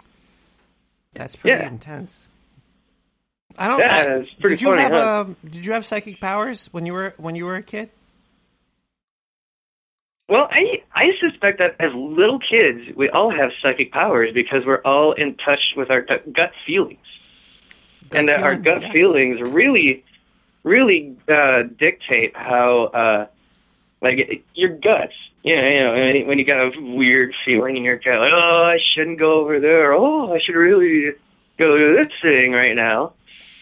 That's 1.13 1.35
pretty 1.35 1.57
Yeah. 1.61 1.67
intense. 1.69 2.27
I 3.57 3.67
don't. 3.67 3.79
Yeah, 3.79 3.95
I- 3.95 4.13
it's 4.19 4.31
pretty 4.35 4.55
did 4.55 4.61
you 4.61 4.67
funny, 4.69 4.81
have 4.81 4.91
huh? 4.91 5.21
um, 5.21 5.35
Did 5.43 5.65
you 5.65 5.73
have 5.73 5.85
psychic 5.85 6.19
powers 6.19 6.67
when 6.71 6.85
you 6.85 6.93
were 6.93 7.13
when 7.17 7.35
you 7.35 7.45
were 7.45 7.55
a 7.55 7.63
kid? 7.63 7.89
Well, 10.29 10.47
I 10.49 10.81
I 10.93 11.09
suspect 11.19 11.57
that 11.59 11.75
as 11.79 11.93
little 11.93 12.39
kids, 12.39 12.95
we 12.95 13.09
all 13.09 13.31
have 13.31 13.51
psychic 13.61 13.91
powers 13.91 14.33
because 14.33 14.65
we're 14.65 14.81
all 14.83 15.11
in 15.11 15.35
touch 15.35 15.73
with 15.75 15.89
our 15.91 16.01
gut 16.01 16.31
gut 16.31 16.51
feelings, 16.65 16.99
and 18.13 18.29
that 18.29 18.41
our 18.41 18.55
gut 18.55 18.81
yeah. 18.81 18.91
feelings 18.93 19.41
really, 19.41 20.05
really 20.63 21.17
uh, 21.27 21.63
dictate 21.77 22.35
how, 22.35 22.83
uh, 22.85 23.27
like 24.01 24.43
your 24.53 24.69
guts. 24.69 25.13
You 25.43 25.55
know, 25.55 25.67
you 25.67 25.79
know, 25.81 25.93
when- 25.93 26.27
when 26.27 26.39
you 26.39 26.45
got 26.45 26.77
a 26.77 26.79
weird 26.79 27.33
feeling 27.43 27.75
in 27.75 27.83
your 27.83 27.97
gut, 27.97 28.19
like 28.19 28.31
oh, 28.33 28.63
I 28.63 28.77
shouldn't 28.93 29.17
go 29.17 29.41
over 29.41 29.59
there. 29.59 29.91
Oh, 29.93 30.33
I 30.33 30.39
should 30.39 30.55
really 30.55 31.13
go 31.57 31.77
to 31.77 31.95
this 32.05 32.13
thing 32.21 32.53
right 32.53 32.75
now. 32.75 33.13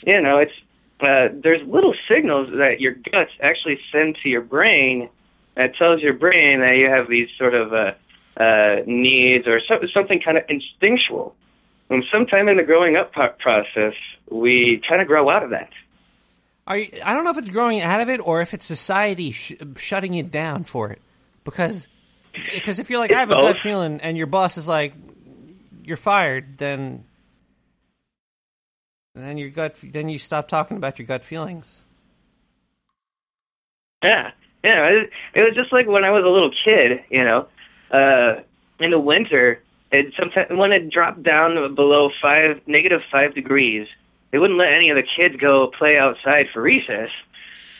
You 0.05 0.21
know, 0.21 0.37
it's 0.37 0.53
uh, 1.01 1.29
there's 1.43 1.65
little 1.67 1.93
signals 2.09 2.49
that 2.51 2.79
your 2.79 2.93
guts 2.93 3.31
actually 3.41 3.79
send 3.91 4.17
to 4.23 4.29
your 4.29 4.41
brain 4.41 5.09
that 5.55 5.75
tells 5.75 6.01
your 6.01 6.13
brain 6.13 6.61
that 6.61 6.75
you 6.77 6.89
have 6.89 7.09
these 7.09 7.29
sort 7.37 7.53
of 7.53 7.73
uh, 7.73 7.91
uh, 8.41 8.81
needs 8.85 9.47
or 9.47 9.59
so, 9.67 9.75
something 9.93 10.21
kind 10.21 10.37
of 10.37 10.43
instinctual. 10.49 11.35
And 11.89 12.03
sometime 12.11 12.47
in 12.47 12.57
the 12.57 12.63
growing 12.63 12.95
up 12.95 13.11
pro- 13.11 13.31
process, 13.31 13.93
we 14.29 14.81
kind 14.87 15.01
of 15.01 15.07
grow 15.07 15.29
out 15.29 15.43
of 15.43 15.49
that. 15.49 15.69
Are 16.67 16.77
you, 16.77 16.87
I 17.03 17.13
don't 17.13 17.23
know 17.23 17.31
if 17.31 17.37
it's 17.37 17.49
growing 17.49 17.81
out 17.81 17.99
of 17.99 18.09
it 18.09 18.21
or 18.23 18.41
if 18.41 18.53
it's 18.53 18.65
society 18.65 19.31
sh- 19.31 19.53
shutting 19.77 20.13
you 20.13 20.23
down 20.23 20.63
for 20.63 20.91
it. 20.91 21.01
Because 21.43 21.87
because 22.53 22.77
if 22.77 22.89
you're 22.89 22.99
like 22.99 23.11
I 23.11 23.21
have 23.21 23.31
a 23.31 23.35
It's 23.35 23.43
gut 23.43 23.59
feeling 23.59 24.01
and 24.01 24.17
your 24.17 24.27
boss 24.27 24.57
is 24.57 24.67
like 24.67 24.93
you're 25.83 25.97
fired, 25.97 26.57
then 26.59 27.05
then 29.15 29.37
your 29.37 29.49
gut 29.49 29.79
then 29.83 30.09
you 30.09 30.19
stop 30.19 30.47
talking 30.47 30.77
about 30.77 30.99
your 30.99 31.05
gut 31.05 31.23
feelings. 31.23 31.85
Yeah, 34.03 34.31
yeah. 34.63 35.03
It, 35.33 35.41
was 35.41 35.55
just 35.55 35.73
like 35.73 35.87
when 35.87 36.03
I 36.03 36.11
was 36.11 36.23
a 36.23 36.29
little 36.29 36.51
kid, 36.51 37.03
you 37.09 37.23
know. 37.23 37.47
Uh, 37.91 38.41
in 38.79 38.91
the 38.91 38.99
winter, 38.99 39.61
it 39.91 40.13
sometimes 40.17 40.47
when 40.51 40.71
it 40.71 40.89
dropped 40.89 41.23
down 41.23 41.75
below 41.75 42.09
five, 42.21 42.61
negative 42.67 43.01
five 43.11 43.33
degrees, 43.33 43.87
they 44.31 44.37
wouldn't 44.37 44.59
let 44.59 44.71
any 44.71 44.89
of 44.89 44.95
the 44.95 45.03
kids 45.03 45.35
go 45.35 45.67
play 45.67 45.97
outside 45.97 46.47
for 46.53 46.61
recess, 46.61 47.09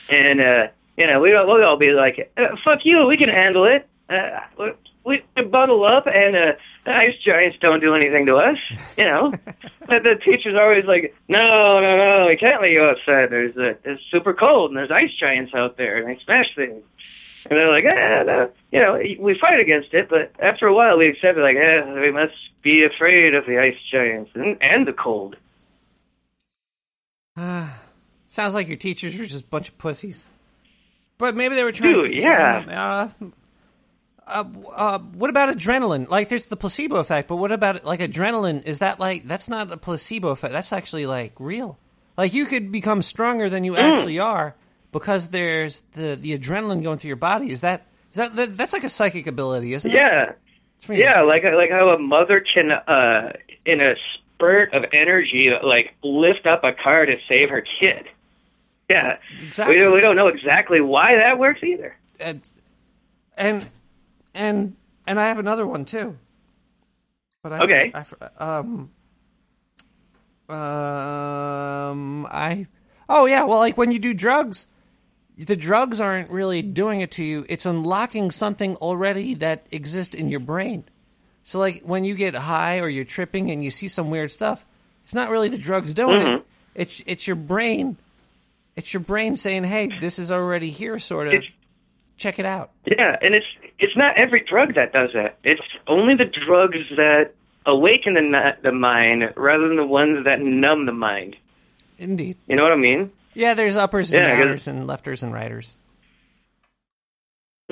and 0.08 0.40
uh, 0.40 0.66
you 0.96 1.06
know 1.06 1.20
we'd 1.20 1.34
all, 1.34 1.54
we'd 1.54 1.64
all 1.64 1.78
be 1.78 1.92
like, 1.92 2.30
uh, 2.36 2.56
"Fuck 2.64 2.84
you, 2.84 3.06
we 3.06 3.16
can 3.16 3.28
handle 3.28 3.64
it." 3.64 3.88
Uh, 4.08 4.72
we, 5.04 5.22
we 5.36 5.44
bundle 5.44 5.84
up, 5.84 6.06
and 6.06 6.36
uh, 6.36 6.52
the 6.84 6.90
ice 6.92 7.16
giants 7.24 7.58
don't 7.60 7.80
do 7.80 7.94
anything 7.94 8.26
to 8.26 8.36
us, 8.36 8.58
you 8.96 9.04
know. 9.04 9.30
but 9.86 10.02
the 10.02 10.20
teacher's 10.24 10.56
always 10.58 10.84
like, 10.84 11.14
"No, 11.28 11.80
no, 11.80 11.96
no, 11.96 12.26
we 12.28 12.36
can't 12.36 12.60
let 12.60 12.70
you 12.70 12.82
outside. 12.82 13.30
There's 13.30 13.56
uh, 13.56 13.74
it's 13.84 14.02
super 14.10 14.34
cold, 14.34 14.70
and 14.70 14.78
there's 14.78 14.90
ice 14.90 15.14
giants 15.18 15.52
out 15.54 15.76
there, 15.76 15.98
and 15.98 16.08
they 16.08 16.22
smash 16.24 16.54
things." 16.54 16.82
And 17.48 17.58
they're 17.58 17.72
like, 17.72 17.84
eh, 17.84 18.22
no. 18.24 18.50
you 18.70 18.80
know, 18.80 19.00
we 19.18 19.38
fight 19.40 19.60
against 19.60 19.94
it, 19.94 20.10
but 20.10 20.30
after 20.40 20.66
a 20.66 20.74
while 20.74 20.98
we 20.98 21.08
accept 21.08 21.38
it, 21.38 21.40
like, 21.40 21.56
eh, 21.56 22.00
we 22.00 22.12
must 22.12 22.34
be 22.62 22.84
afraid 22.84 23.34
of 23.34 23.46
the 23.46 23.58
ice 23.58 23.78
giants 23.90 24.30
and, 24.34 24.58
and 24.60 24.86
the 24.86 24.92
cold. 24.92 25.36
Uh, 27.36 27.68
Sounds 28.28 28.54
like 28.54 28.68
your 28.68 28.76
teachers 28.76 29.18
were 29.18 29.24
just 29.24 29.44
a 29.44 29.48
bunch 29.48 29.70
of 29.70 29.78
pussies. 29.78 30.28
But 31.18 31.34
maybe 31.34 31.54
they 31.56 31.64
were 31.64 31.72
trying 31.72 31.92
Dude, 31.94 32.12
to. 32.12 32.16
yeah. 32.16 33.08
Uh, 33.20 33.26
uh, 34.30 34.44
uh, 34.74 34.98
what 34.98 35.30
about 35.30 35.54
adrenaline? 35.54 36.08
Like, 36.08 36.28
there's 36.28 36.46
the 36.46 36.56
placebo 36.56 36.96
effect, 36.96 37.28
but 37.28 37.36
what 37.36 37.52
about 37.52 37.84
like 37.84 38.00
adrenaline? 38.00 38.64
Is 38.66 38.78
that 38.80 38.98
like 39.00 39.24
that's 39.26 39.48
not 39.48 39.70
a 39.72 39.76
placebo 39.76 40.28
effect? 40.28 40.52
That's 40.52 40.72
actually 40.72 41.06
like 41.06 41.32
real. 41.38 41.78
Like, 42.16 42.32
you 42.34 42.46
could 42.46 42.70
become 42.72 43.02
stronger 43.02 43.48
than 43.48 43.64
you 43.64 43.72
Mm. 43.72 43.78
actually 43.96 44.18
are 44.18 44.54
because 44.92 45.28
there's 45.28 45.82
the 45.92 46.16
the 46.20 46.38
adrenaline 46.38 46.82
going 46.82 46.98
through 46.98 47.08
your 47.08 47.16
body. 47.16 47.50
Is 47.50 47.60
that 47.62 47.86
is 48.12 48.16
that, 48.16 48.36
that 48.36 48.56
that's 48.56 48.72
like 48.72 48.84
a 48.84 48.88
psychic 48.88 49.26
ability, 49.26 49.72
isn't 49.74 49.90
it? 49.90 49.94
Yeah, 49.96 50.32
yeah, 50.88 51.22
like 51.22 51.42
like 51.44 51.70
how 51.70 51.90
a 51.90 51.98
mother 51.98 52.40
can, 52.40 52.70
uh, 52.72 53.32
in 53.64 53.80
a 53.80 53.94
spurt 54.14 54.72
of 54.74 54.84
energy, 54.92 55.52
like 55.62 55.94
lift 56.02 56.46
up 56.46 56.64
a 56.64 56.72
car 56.72 57.06
to 57.06 57.16
save 57.28 57.50
her 57.50 57.62
kid. 57.80 58.06
Yeah, 58.88 59.18
Exactly. 59.40 59.76
We 59.76 59.80
don't, 59.82 59.94
we 59.94 60.00
don't 60.00 60.16
know 60.16 60.26
exactly 60.26 60.80
why 60.80 61.12
that 61.14 61.38
works 61.38 61.62
either. 61.62 61.94
and 62.18 62.40
and 63.36 63.66
and 64.34 64.76
and 65.06 65.18
I 65.20 65.28
have 65.28 65.38
another 65.38 65.66
one 65.66 65.84
too. 65.84 66.16
But 67.42 67.52
I, 67.54 67.58
Okay. 67.64 67.92
I, 67.94 68.04
um, 68.38 68.90
um, 70.48 72.26
I. 72.30 72.66
Oh 73.08 73.26
yeah, 73.26 73.44
well, 73.44 73.58
like 73.58 73.76
when 73.78 73.92
you 73.92 73.98
do 73.98 74.14
drugs, 74.14 74.66
the 75.38 75.56
drugs 75.56 76.00
aren't 76.00 76.30
really 76.30 76.62
doing 76.62 77.00
it 77.00 77.12
to 77.12 77.24
you. 77.24 77.44
It's 77.48 77.66
unlocking 77.66 78.30
something 78.30 78.76
already 78.76 79.34
that 79.34 79.66
exists 79.70 80.14
in 80.14 80.28
your 80.28 80.40
brain. 80.40 80.84
So 81.42 81.58
like 81.58 81.82
when 81.82 82.04
you 82.04 82.14
get 82.14 82.34
high 82.34 82.78
or 82.80 82.88
you're 82.88 83.04
tripping 83.04 83.50
and 83.50 83.64
you 83.64 83.70
see 83.70 83.88
some 83.88 84.10
weird 84.10 84.30
stuff, 84.30 84.64
it's 85.04 85.14
not 85.14 85.30
really 85.30 85.48
the 85.48 85.58
drugs 85.58 85.94
doing 85.94 86.20
Mhm. 86.20 86.36
it. 86.38 86.46
It's 86.74 87.02
it's 87.06 87.26
your 87.26 87.36
brain. 87.36 87.96
It's 88.76 88.92
your 88.94 89.00
brain 89.00 89.36
saying, 89.36 89.64
"Hey, 89.64 89.90
this 89.98 90.18
is 90.18 90.30
already 90.30 90.70
here." 90.70 90.98
Sort 90.98 91.26
of. 91.28 91.34
It's- 91.34 91.52
Check 92.20 92.38
it 92.38 92.44
out. 92.44 92.70
Yeah, 92.84 93.16
and 93.22 93.34
it's 93.34 93.46
it's 93.78 93.96
not 93.96 94.20
every 94.20 94.44
drug 94.44 94.74
that 94.74 94.92
does 94.92 95.08
that. 95.14 95.38
It's 95.42 95.62
only 95.86 96.14
the 96.14 96.26
drugs 96.26 96.76
that 96.96 97.32
awaken 97.64 98.12
the 98.12 98.56
the 98.62 98.72
mind 98.72 99.32
rather 99.36 99.68
than 99.68 99.78
the 99.78 99.86
ones 99.86 100.26
that 100.26 100.38
numb 100.38 100.84
the 100.84 100.92
mind. 100.92 101.36
Indeed. 101.96 102.36
You 102.46 102.56
know 102.56 102.62
what 102.62 102.72
I 102.72 102.76
mean? 102.76 103.10
Yeah, 103.32 103.54
there's 103.54 103.78
uppers 103.78 104.12
and 104.12 104.22
Yeah, 104.22 104.36
downers 104.36 104.68
and 104.68 104.86
lefters 104.86 105.22
and 105.22 105.32
righters. 105.32 105.78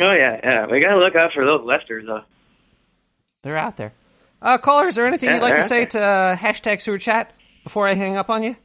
Oh 0.00 0.12
yeah, 0.12 0.40
yeah. 0.42 0.66
We 0.66 0.80
gotta 0.80 0.98
look 0.98 1.14
out 1.14 1.34
for 1.34 1.44
those 1.44 1.60
lefters 1.60 2.06
though. 2.06 2.22
They're 3.42 3.58
out 3.58 3.76
there. 3.76 3.92
Uh, 4.40 4.56
caller, 4.56 4.86
is 4.88 4.94
there 4.94 5.06
anything 5.06 5.28
Yeah, 5.28 5.34
you'd 5.36 5.42
like 5.42 5.56
to 5.56 5.62
say 5.62 5.82
out 5.82 5.90
to 5.90 6.00
uh, 6.00 6.36
hashtag 6.36 6.80
sewer 6.80 6.96
chat 6.96 7.34
before 7.64 7.86
I 7.86 7.92
hang 7.92 8.16
up 8.16 8.30
on 8.30 8.42
you? 8.42 8.56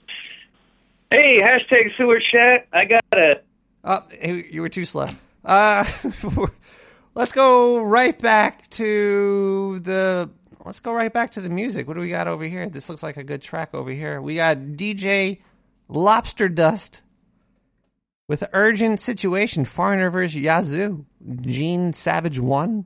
Hey, 1.12 1.40
hashtag 1.42 1.98
sewer 1.98 2.22
chat. 2.22 2.68
I 2.72 2.86
got 2.86 3.04
a. 3.14 3.42
Oh, 3.84 4.02
you 4.50 4.62
were 4.62 4.70
too 4.70 4.86
slow. 4.86 5.08
Uh, 5.44 5.86
let's 7.16 7.32
go 7.32 7.84
right 7.84 8.18
back 8.18 8.68
to 8.72 9.80
the. 9.80 10.30
Let's 10.66 10.80
go 10.80 10.94
right 10.94 11.12
back 11.12 11.32
to 11.32 11.42
the 11.42 11.50
music. 11.50 11.88
What 11.88 11.96
do 11.96 12.00
we 12.00 12.10
got 12.10 12.28
over 12.28 12.46
here? 12.46 12.70
This 12.70 12.88
looks 12.88 13.04
like 13.04 13.18
a 13.18 13.24
good 13.24 13.42
track 13.42 13.74
over 13.74 13.92
here. 13.92 14.22
We 14.22 14.36
got 14.36 14.58
DJ 14.58 15.42
Lobster 15.90 16.48
Dust 16.48 17.02
with 18.30 18.46
Urgent 18.54 19.02
Situation, 19.02 19.66
Foreigner 19.66 20.10
vs. 20.10 20.38
Yazoo, 20.38 21.06
Gene 21.42 21.92
Savage 21.92 22.40
1. 22.40 22.86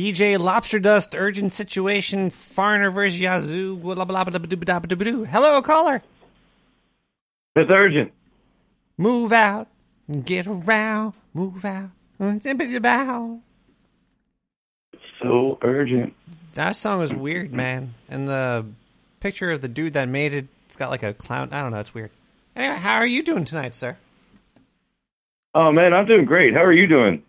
DJ 0.00 0.38
Lobster 0.38 0.78
Dust 0.78 1.14
Urgent 1.14 1.52
Situation 1.52 2.30
Foreigner 2.30 2.90
versus 2.90 3.20
Yazoo. 3.20 3.76
blah, 3.76 3.94
blah, 3.94 4.06
blah, 4.06 4.24
blah, 4.24 4.38
blah, 4.38 4.56
blah, 4.56 4.78
blah, 4.78 4.96
blah. 4.96 5.24
Hello, 5.26 5.60
caller. 5.60 6.02
It's 7.54 7.70
urgent. 7.70 8.10
Move 8.96 9.30
out, 9.30 9.68
get 10.24 10.46
around, 10.46 11.12
move 11.34 11.66
out. 11.66 11.90
That 12.18 13.20
So 15.22 15.58
urgent. 15.60 16.14
That 16.54 16.76
song 16.76 17.00
was 17.00 17.12
weird, 17.12 17.52
man. 17.52 17.92
And 18.08 18.26
the 18.26 18.64
picture 19.20 19.50
of 19.50 19.60
the 19.60 19.68
dude 19.68 19.92
that 19.92 20.08
made 20.08 20.32
it, 20.32 20.46
it's 20.64 20.76
got 20.76 20.88
like 20.88 21.02
a 21.02 21.12
clown. 21.12 21.50
I 21.52 21.60
don't 21.60 21.72
know. 21.72 21.80
It's 21.80 21.92
weird. 21.92 22.10
Anyway, 22.56 22.76
how 22.76 22.94
are 22.94 23.06
you 23.06 23.22
doing 23.22 23.44
tonight, 23.44 23.74
sir? 23.74 23.98
Oh 25.54 25.70
man, 25.72 25.92
I'm 25.92 26.06
doing 26.06 26.24
great. 26.24 26.54
How 26.54 26.64
are 26.64 26.72
you 26.72 26.86
doing? 26.86 27.22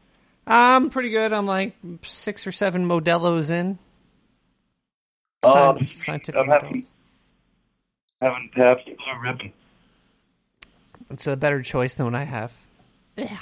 I'm 0.48 0.90
pretty 0.90 1.10
good. 1.10 1.34
I'm 1.34 1.46
like 1.46 1.76
six 2.04 2.46
or 2.48 2.52
seven 2.52 2.88
Modelo's 2.88 3.50
in. 3.50 3.78
Oh, 5.44 5.76
Scien- 5.80 5.86
scientific 5.86 6.40
I'm 6.40 6.48
having, 6.48 6.86
having 8.22 8.52
Pabst 8.54 8.86
Blue 8.86 9.20
Ribbon. 9.24 9.54
It's 11.10 11.28
a 11.28 11.36
better 11.36 11.62
choice 11.62 11.96
than 11.96 12.06
what 12.06 12.16
I 12.16 12.24
have. 12.24 12.54
Yeah. 13.18 13.38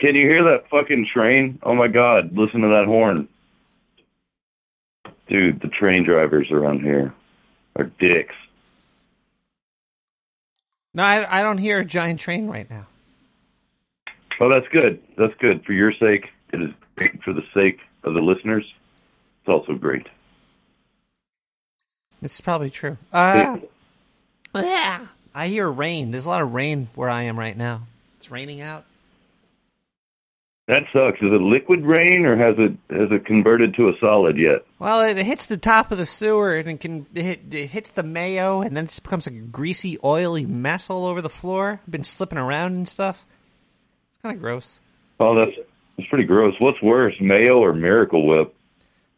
Can 0.00 0.14
you 0.14 0.28
hear 0.28 0.44
that 0.44 0.68
fucking 0.70 1.08
train? 1.12 1.58
Oh 1.62 1.74
my 1.74 1.88
god, 1.88 2.36
listen 2.36 2.60
to 2.62 2.68
that 2.68 2.84
horn. 2.86 3.28
Dude, 5.28 5.60
the 5.60 5.68
train 5.68 6.04
drivers 6.04 6.50
around 6.50 6.80
here 6.80 7.14
are 7.76 7.84
dicks. 7.84 8.34
No, 10.92 11.02
I, 11.02 11.40
I 11.40 11.42
don't 11.42 11.58
hear 11.58 11.80
a 11.80 11.84
giant 11.84 12.20
train 12.20 12.46
right 12.48 12.68
now. 12.68 12.86
Oh, 14.40 14.50
that's 14.50 14.68
good. 14.72 15.00
That's 15.16 15.34
good. 15.38 15.64
For 15.64 15.72
your 15.72 15.92
sake, 15.92 16.26
it 16.52 16.60
is 16.62 16.70
great. 16.96 17.22
For 17.22 17.32
the 17.32 17.44
sake 17.54 17.78
of 18.02 18.14
the 18.14 18.20
listeners, 18.20 18.64
it's 19.40 19.48
also 19.48 19.74
great. 19.74 20.06
This 22.20 22.34
is 22.34 22.40
probably 22.40 22.70
true. 22.70 22.96
Uh, 23.12 23.58
yeah. 24.54 25.06
I 25.34 25.48
hear 25.48 25.70
rain. 25.70 26.10
There's 26.10 26.26
a 26.26 26.28
lot 26.28 26.42
of 26.42 26.54
rain 26.54 26.88
where 26.94 27.10
I 27.10 27.24
am 27.24 27.38
right 27.38 27.56
now. 27.56 27.82
It's 28.16 28.30
raining 28.30 28.60
out. 28.60 28.84
That 30.66 30.84
sucks. 30.94 31.18
Is 31.18 31.30
it 31.30 31.42
liquid 31.42 31.84
rain 31.84 32.24
or 32.24 32.38
has 32.38 32.54
it 32.56 32.72
has 32.88 33.10
it 33.10 33.26
converted 33.26 33.74
to 33.74 33.88
a 33.88 33.92
solid 34.00 34.38
yet? 34.38 34.64
Well, 34.78 35.02
it 35.02 35.18
hits 35.18 35.44
the 35.44 35.58
top 35.58 35.92
of 35.92 35.98
the 35.98 36.06
sewer 36.06 36.56
and 36.56 36.68
it 36.68 36.80
can 36.80 37.06
it, 37.14 37.54
it 37.54 37.68
hits 37.68 37.90
the 37.90 38.02
mayo 38.02 38.62
and 38.62 38.74
then 38.74 38.84
it 38.84 38.88
just 38.88 39.02
becomes 39.02 39.26
a 39.26 39.30
greasy, 39.30 39.98
oily 40.02 40.46
mess 40.46 40.88
all 40.88 41.04
over 41.04 41.20
the 41.20 41.28
floor. 41.28 41.80
Been 41.88 42.04
slipping 42.04 42.38
around 42.38 42.72
and 42.72 42.88
stuff. 42.88 43.26
Kind 44.24 44.36
of 44.36 44.40
gross. 44.42 44.80
Oh, 45.20 45.34
that's 45.36 45.54
that's 45.98 46.08
pretty 46.08 46.24
gross. 46.24 46.54
What's 46.58 46.80
worse, 46.80 47.14
mayo 47.20 47.58
or 47.62 47.74
Miracle 47.74 48.26
Whip? 48.26 48.54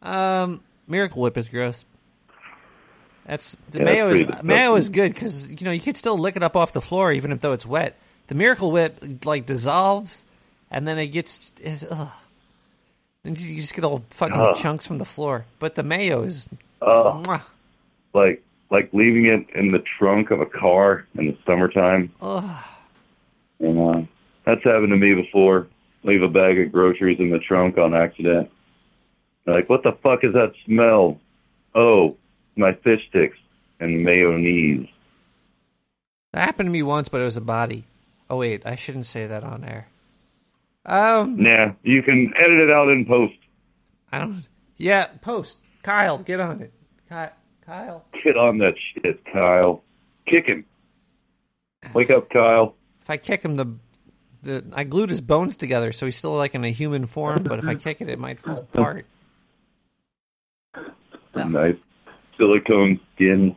Um, 0.02 0.60
Miracle 0.88 1.22
Whip 1.22 1.38
is 1.38 1.48
gross. 1.48 1.84
That's 3.24 3.56
the 3.70 3.78
Yeah, 3.78 3.84
that's 3.84 3.94
mayo 3.96 4.08
is 4.08 4.22
pretty 4.24 4.46
mayo 4.46 4.74
is 4.74 4.88
good 4.88 5.14
because 5.14 5.48
you 5.48 5.64
know 5.64 5.70
you 5.70 5.80
can 5.80 5.94
still 5.94 6.18
lick 6.18 6.34
it 6.34 6.42
up 6.42 6.56
off 6.56 6.72
the 6.72 6.80
floor 6.80 7.12
even 7.12 7.30
if 7.30 7.38
though 7.40 7.52
it's 7.52 7.64
wet. 7.64 7.96
The 8.26 8.34
Miracle 8.34 8.72
Whip 8.72 9.24
like 9.24 9.46
dissolves 9.46 10.24
and 10.72 10.86
then 10.88 10.98
it 10.98 11.06
gets 11.08 11.52
is 11.62 11.86
ugh. 11.88 12.08
Then 13.22 13.36
you 13.38 13.60
just 13.60 13.74
get 13.76 13.84
all 13.84 14.02
fucking 14.10 14.36
Ugh. 14.40 14.56
chunks 14.56 14.88
from 14.88 14.98
the 14.98 15.04
floor. 15.04 15.44
But 15.60 15.76
the 15.76 15.84
mayo 15.84 16.22
is 16.24 16.48
Uh, 16.82 17.22
like 18.12 18.42
like 18.70 18.90
leaving 18.92 19.26
it 19.26 19.50
in 19.56 19.68
the 19.68 19.82
trunk 19.98 20.32
of 20.32 20.40
a 20.40 20.46
car 20.46 21.06
in 21.16 21.26
the 21.26 21.36
summertime. 21.46 22.10
Ugh. 22.20 22.64
You 23.60 23.72
know, 23.72 24.08
that's 24.46 24.62
happened 24.64 24.90
to 24.90 24.96
me 24.96 25.14
before. 25.14 25.68
Leave 26.04 26.22
a 26.22 26.28
bag 26.28 26.58
of 26.60 26.72
groceries 26.72 27.18
in 27.18 27.30
the 27.30 27.38
trunk 27.38 27.78
on 27.78 27.94
accident. 27.94 28.50
Like, 29.46 29.68
what 29.68 29.82
the 29.82 29.92
fuck 30.02 30.24
is 30.24 30.32
that 30.34 30.52
smell? 30.64 31.18
Oh, 31.74 32.16
my 32.56 32.72
fish 32.74 33.00
sticks 33.08 33.36
and 33.80 34.02
mayonnaise. 34.04 34.88
That 36.32 36.44
happened 36.44 36.68
to 36.68 36.72
me 36.72 36.82
once, 36.82 37.08
but 37.08 37.20
it 37.20 37.24
was 37.24 37.36
a 37.36 37.40
body. 37.42 37.84
Oh 38.28 38.38
wait, 38.38 38.66
I 38.66 38.76
shouldn't 38.76 39.06
say 39.06 39.26
that 39.26 39.44
on 39.44 39.64
air. 39.64 39.88
Um, 40.84 41.36
Nah, 41.42 41.72
you 41.82 42.02
can 42.02 42.32
edit 42.36 42.60
it 42.60 42.70
out 42.70 42.88
in 42.88 43.04
post. 43.04 43.34
I 44.12 44.18
don't. 44.18 44.42
Yeah, 44.76 45.06
post. 45.20 45.58
Kyle, 45.82 46.18
get 46.18 46.40
on 46.40 46.60
it. 46.60 46.72
Ky- 47.08 47.34
Kyle. 47.64 48.04
Get 48.24 48.36
on 48.36 48.58
that 48.58 48.74
shit, 48.94 49.24
Kyle. 49.32 49.82
Kick 50.26 50.46
him. 50.46 50.64
Wake 51.94 52.10
up, 52.10 52.28
Kyle. 52.30 52.74
If 53.02 53.10
I 53.10 53.16
kick 53.16 53.44
him, 53.44 53.54
the 53.56 53.66
the 54.46 54.64
I 54.74 54.84
glued 54.84 55.10
his 55.10 55.20
bones 55.20 55.56
together, 55.56 55.92
so 55.92 56.06
he's 56.06 56.16
still 56.16 56.34
like 56.36 56.54
in 56.54 56.64
a 56.64 56.70
human 56.70 57.06
form. 57.06 57.42
But 57.42 57.58
if 57.58 57.66
I 57.66 57.74
kick 57.86 58.00
it, 58.00 58.08
it 58.08 58.18
might 58.18 58.38
fall 58.40 58.58
apart. 58.72 59.04
Nice 61.34 61.76
silicone 62.38 62.98
skin. 63.14 63.54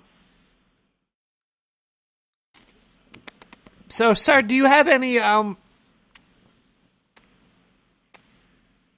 So, 3.88 4.14
sir, 4.14 4.42
do 4.42 4.54
you 4.56 4.66
have 4.66 4.88
any 4.88 5.20
um 5.20 5.58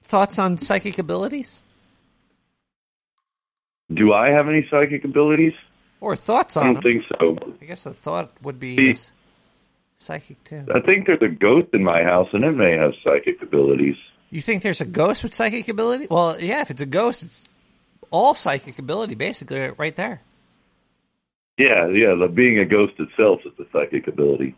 thoughts 0.02 0.38
on 0.38 0.58
psychic 0.58 0.98
abilities 0.98 1.62
Do 3.92 4.12
I 4.12 4.30
have 4.32 4.48
any 4.48 4.66
psychic 4.70 5.04
abilities? 5.04 5.54
or 6.00 6.16
thoughts 6.16 6.56
on? 6.56 6.62
I 6.62 6.66
don't 6.72 6.74
them? 6.74 6.82
think 6.82 7.04
so. 7.20 7.38
I 7.62 7.64
guess 7.64 7.84
the 7.84 7.94
thought 7.94 8.32
would 8.42 8.58
be 8.58 8.76
See- 8.76 8.90
is 8.90 9.10
psychic 9.96 10.42
too. 10.44 10.66
I 10.74 10.80
think 10.80 11.06
there's 11.06 11.22
a 11.22 11.28
ghost 11.28 11.68
in 11.72 11.84
my 11.84 12.02
house, 12.02 12.28
and 12.32 12.44
it 12.44 12.52
may 12.52 12.76
have 12.76 12.92
psychic 13.04 13.40
abilities. 13.42 13.96
You 14.30 14.40
think 14.40 14.62
there's 14.62 14.80
a 14.80 14.86
ghost 14.86 15.22
with 15.22 15.34
psychic 15.34 15.68
ability? 15.68 16.06
Well, 16.10 16.40
yeah, 16.40 16.62
if 16.62 16.70
it's 16.70 16.80
a 16.80 16.86
ghost, 16.86 17.22
it's 17.22 17.48
all 18.10 18.34
psychic 18.34 18.78
ability, 18.78 19.14
basically, 19.14 19.70
right 19.76 19.94
there. 19.94 20.22
Yeah, 21.58 21.88
yeah. 21.88 22.14
The 22.14 22.28
being 22.32 22.58
a 22.58 22.64
ghost 22.64 22.94
itself 22.98 23.40
is 23.44 23.52
a 23.58 23.70
psychic 23.72 24.08
ability. 24.08 24.54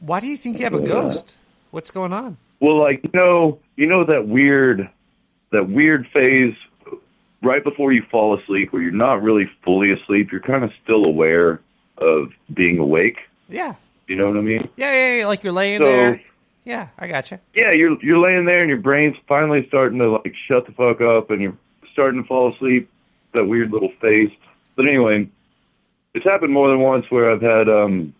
Why 0.00 0.20
do 0.20 0.26
you 0.26 0.36
think 0.36 0.58
you 0.58 0.64
have 0.64 0.74
a 0.74 0.80
ghost? 0.80 1.36
What's 1.70 1.90
going 1.90 2.12
on? 2.12 2.38
Well, 2.60 2.80
like 2.80 3.04
you 3.04 3.10
know, 3.12 3.58
you 3.76 3.86
know 3.86 4.04
that 4.04 4.26
weird, 4.26 4.88
that 5.52 5.68
weird 5.68 6.08
phase 6.08 6.54
right 7.42 7.62
before 7.62 7.92
you 7.92 8.02
fall 8.10 8.38
asleep, 8.38 8.72
where 8.72 8.82
you're 8.82 8.92
not 8.92 9.22
really 9.22 9.48
fully 9.62 9.92
asleep. 9.92 10.32
You're 10.32 10.40
kind 10.40 10.64
of 10.64 10.72
still 10.82 11.04
aware 11.04 11.60
of 11.98 12.32
being 12.52 12.78
awake. 12.78 13.18
Yeah. 13.48 13.74
You 14.08 14.16
know 14.16 14.26
what 14.28 14.36
I 14.36 14.40
mean? 14.40 14.68
Yeah, 14.76 14.92
yeah, 14.92 15.16
yeah 15.18 15.26
like 15.26 15.42
you're 15.44 15.52
laying 15.52 15.80
So- 15.80 15.84
there. 15.86 16.22
Yeah, 16.64 16.88
I 16.98 17.06
got 17.06 17.24
gotcha. 17.24 17.40
Yeah, 17.54 17.70
you're 17.72 17.96
you're 18.02 18.18
laying 18.18 18.44
there, 18.44 18.60
and 18.60 18.68
your 18.68 18.76
brain's 18.78 19.16
finally 19.26 19.64
starting 19.68 19.98
to 20.00 20.10
like 20.10 20.34
shut 20.46 20.66
the 20.66 20.72
fuck 20.72 21.00
up, 21.00 21.30
and 21.30 21.40
you're 21.40 21.56
starting 21.92 22.20
to 22.22 22.28
fall 22.28 22.52
asleep. 22.54 22.90
That 23.32 23.44
weird 23.46 23.70
little 23.70 23.90
phase. 24.02 24.30
But 24.76 24.86
anyway, 24.86 25.30
it's 26.14 26.26
happened 26.26 26.52
more 26.52 26.68
than 26.68 26.80
once 26.80 27.06
where 27.10 27.30
I've 27.30 27.40
had 27.40 27.68
um 27.70 28.12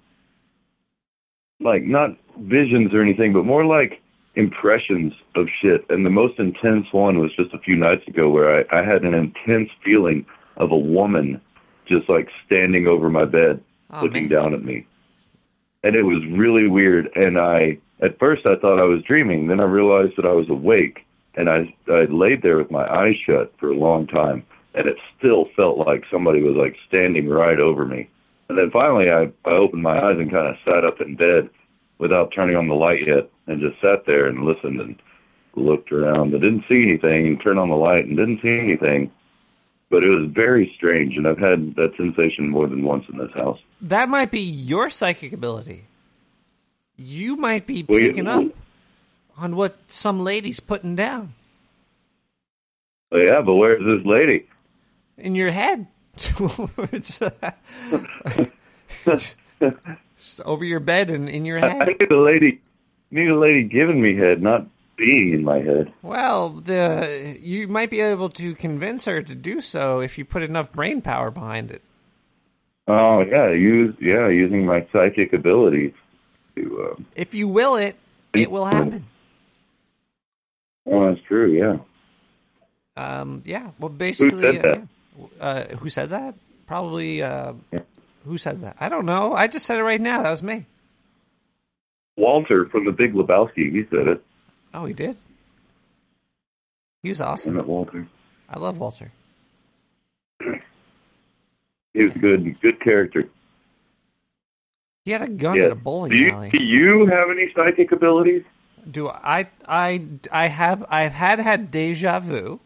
like 1.61 1.83
not 1.83 2.17
visions 2.39 2.95
or 2.95 3.03
anything, 3.03 3.33
but 3.33 3.45
more 3.45 3.65
like 3.67 4.01
impressions 4.35 5.13
of 5.35 5.49
shit. 5.61 5.85
And 5.91 6.07
the 6.07 6.11
most 6.11 6.39
intense 6.39 6.87
one 6.93 7.19
was 7.19 7.35
just 7.37 7.53
a 7.53 7.59
few 7.59 7.77
nights 7.77 8.07
ago 8.07 8.31
where 8.31 8.61
I, 8.73 8.79
I 8.81 8.83
had 8.85 9.03
an 9.03 9.15
intense 9.15 9.69
feeling 9.85 10.25
of 10.57 10.71
a 10.71 10.77
woman 10.79 11.41
just 11.87 12.09
like 12.09 12.29
standing 12.47 12.87
over 12.87 13.11
my 13.11 13.25
bed, 13.25 13.63
Oh, 13.91 14.03
looking 14.03 14.29
down 14.29 14.55
at 14.55 14.63
me. 14.65 14.87
And 15.83 15.95
it 15.95 16.03
was 16.03 16.25
really 16.31 16.67
weird. 16.69 17.09
And 17.15 17.39
I, 17.39 17.79
at 18.01 18.19
first, 18.19 18.47
I 18.47 18.57
thought 18.57 18.81
I 18.81 18.85
was 18.85 19.03
dreaming. 19.03 19.47
Then 19.47 19.61
I 19.61 19.65
realized 19.65 20.15
that 20.17 20.27
I 20.27 20.33
was 20.33 20.49
awake. 20.49 21.05
And 21.35 21.49
I, 21.49 21.75
I 21.89 22.05
laid 22.11 22.43
there 22.43 22.59
with 22.59 22.71
my 22.71 22.87
eyes 22.87 23.15
shut 23.25 23.53
for 23.59 23.71
a 23.71 23.77
long 23.77 24.07
time. 24.07 24.45
And 24.75 24.87
it 24.87 24.97
still 25.17 25.47
felt 25.57 25.87
like 25.87 26.05
somebody 26.11 26.43
was 26.43 26.57
like 26.57 26.77
standing 26.89 27.29
right 27.29 27.61
over 27.61 27.85
me. 27.85 28.09
And 28.49 28.59
then 28.59 28.71
finally, 28.71 29.11
I, 29.11 29.31
I 29.49 29.53
opened 29.53 29.83
my 29.83 29.97
eyes 29.97 30.19
and 30.19 30.31
kind 30.31 30.49
of 30.49 30.57
sat 30.65 30.85
up 30.85 31.01
in 31.01 31.17
bed 31.17 31.51
without 31.99 32.33
turning 32.35 32.57
on 32.57 32.69
the 32.69 32.75
light 32.75 33.07
yet, 33.07 33.29
and 33.47 33.61
just 33.61 33.81
sat 33.81 34.07
there 34.07 34.27
and 34.27 34.45
listened 34.45 34.81
and 34.81 34.97
looked 35.57 35.91
around. 35.93 36.35
I 36.35 36.39
didn't 36.39 36.65
see 36.69 36.81
anything, 36.81 37.27
and 37.27 37.41
turned 37.41 37.59
on 37.59 37.69
the 37.69 37.75
light 37.75 38.07
and 38.07 38.17
didn't 38.17 38.41
see 38.41 38.59
anything. 38.59 39.11
But 39.91 40.05
it 40.05 40.15
was 40.15 40.31
very 40.31 40.73
strange, 40.77 41.17
and 41.17 41.27
I've 41.27 41.39
had 41.39 41.75
that 41.77 41.93
sensation 41.97 42.49
more 42.51 42.67
than 42.67 42.85
once 42.85 43.05
in 43.11 43.17
this 43.19 43.33
house. 43.33 43.59
That 43.81 44.09
might 44.11 44.31
be 44.31 44.41
your 44.41 44.91
psychic 44.91 45.33
ability. 45.33 45.85
You 46.97 47.37
might 47.37 47.67
be 47.67 47.85
Well, 47.89 47.99
picking 47.99 48.27
up 48.27 48.45
on 49.39 49.57
what 49.57 49.77
some 49.87 50.21
lady's 50.21 50.61
putting 50.61 50.97
down 50.97 51.33
But 53.11 53.23
yeah, 53.31 53.41
but 53.41 53.55
where's 53.55 53.81
this 53.85 54.05
lady? 54.05 54.47
in 55.17 55.35
your 55.35 55.51
head. 55.51 55.87
it's, 56.93 57.23
uh, 57.23 57.31
over 60.45 60.65
your 60.65 60.81
bed 60.81 61.11
and 61.11 61.29
in 61.29 61.45
your 61.45 61.59
head. 61.59 61.81
I 61.81 61.85
need 61.87 62.11
a 62.11 62.21
lady, 62.21 62.61
need 63.11 63.29
a 63.29 63.39
lady 63.39 63.63
giving 63.65 64.01
me 64.03 64.17
head, 64.17 64.43
not 64.43 64.67
being 64.99 65.33
in 65.33 65.45
my 65.45 65.61
head. 65.61 65.93
Well, 66.03 66.51
the 66.51 67.39
you 67.41 67.69
might 67.69 67.89
be 67.91 68.01
able 68.01 68.29
to 68.31 68.55
convince 68.55 69.07
her 69.07 69.23
to 69.23 69.35
do 69.35 69.61
so 69.61 70.01
if 70.01 70.19
you 70.19 70.25
put 70.25 70.43
enough 70.43 70.73
brain 70.73 71.01
power 71.01 71.31
behind 71.31 71.71
it. 71.71 71.83
Oh 72.87 73.21
yeah, 73.21 73.51
use 73.53 73.95
yeah, 74.01 74.29
using 74.29 74.67
my 74.67 74.87
psychic 74.93 75.33
abilities 75.33 75.95
to. 76.57 76.91
Um, 76.91 77.07
If 77.15 77.35
you 77.35 77.49
will 77.49 77.77
it, 77.77 77.97
it 78.35 78.51
will 78.51 78.67
happen. 78.67 79.07
Oh, 80.87 81.09
that's 81.09 81.25
true. 81.27 81.53
Yeah. 81.53 81.79
Um, 82.97 83.43
yeah. 83.45 83.71
Well, 83.79 83.91
basically, 83.91 84.37
who 84.37 84.53
said 84.53 84.59
uh, 84.59 84.69
that? 84.69 84.89
yeah. 85.19 85.27
Uh, 85.41 85.77
who 85.77 85.89
said 85.89 86.11
that? 86.11 86.35
Probably. 86.67 87.23
Uh, 87.23 87.55
Who 88.25 88.37
said 88.37 88.61
that? 88.61 88.77
I 88.79 88.91
don't 88.91 89.07
know. 89.07 89.33
I 89.33 89.47
just 89.47 89.65
said 89.65 89.79
it 89.79 89.85
right 89.85 90.01
now. 90.01 90.23
That 90.23 90.31
was 90.31 90.43
me. 90.43 90.67
Walter 92.17 92.67
from 92.67 92.85
the 92.85 92.93
Big 92.93 93.15
Lebowski. 93.15 93.73
He 93.73 93.85
said 93.91 94.09
it. 94.09 94.25
Oh, 94.75 94.85
he 94.85 94.95
did. 94.95 95.17
He 97.03 97.09
was 97.09 97.21
awesome. 97.21 97.55
Isn't 97.55 97.65
it 97.65 97.69
Walter? 97.69 98.09
I 98.49 98.59
love 98.59 98.79
Walter. 98.79 99.13
He 101.95 102.03
was 102.05 102.13
good. 102.13 102.61
Good 102.61 102.81
character. 102.81 103.29
He 105.05 105.11
had 105.11 105.23
a 105.23 105.29
gun 105.31 105.57
Yeah. 105.57 105.65
at 105.65 105.73
a 105.73 105.75
bowling 105.75 106.13
do 106.13 106.19
you, 106.19 106.31
alley. 106.31 106.51
Do 106.51 106.63
you 106.63 107.07
have 107.07 107.31
any 107.31 107.51
psychic 107.57 107.91
abilities? 107.91 108.45
Do 108.89 109.09
I? 109.09 109.49
I 109.67 110.05
I 110.31 110.47
have 110.47 110.85
I've 110.91 111.13
had 111.13 111.41
had 111.41 111.71
deja 111.73 112.21
vu 112.21 112.61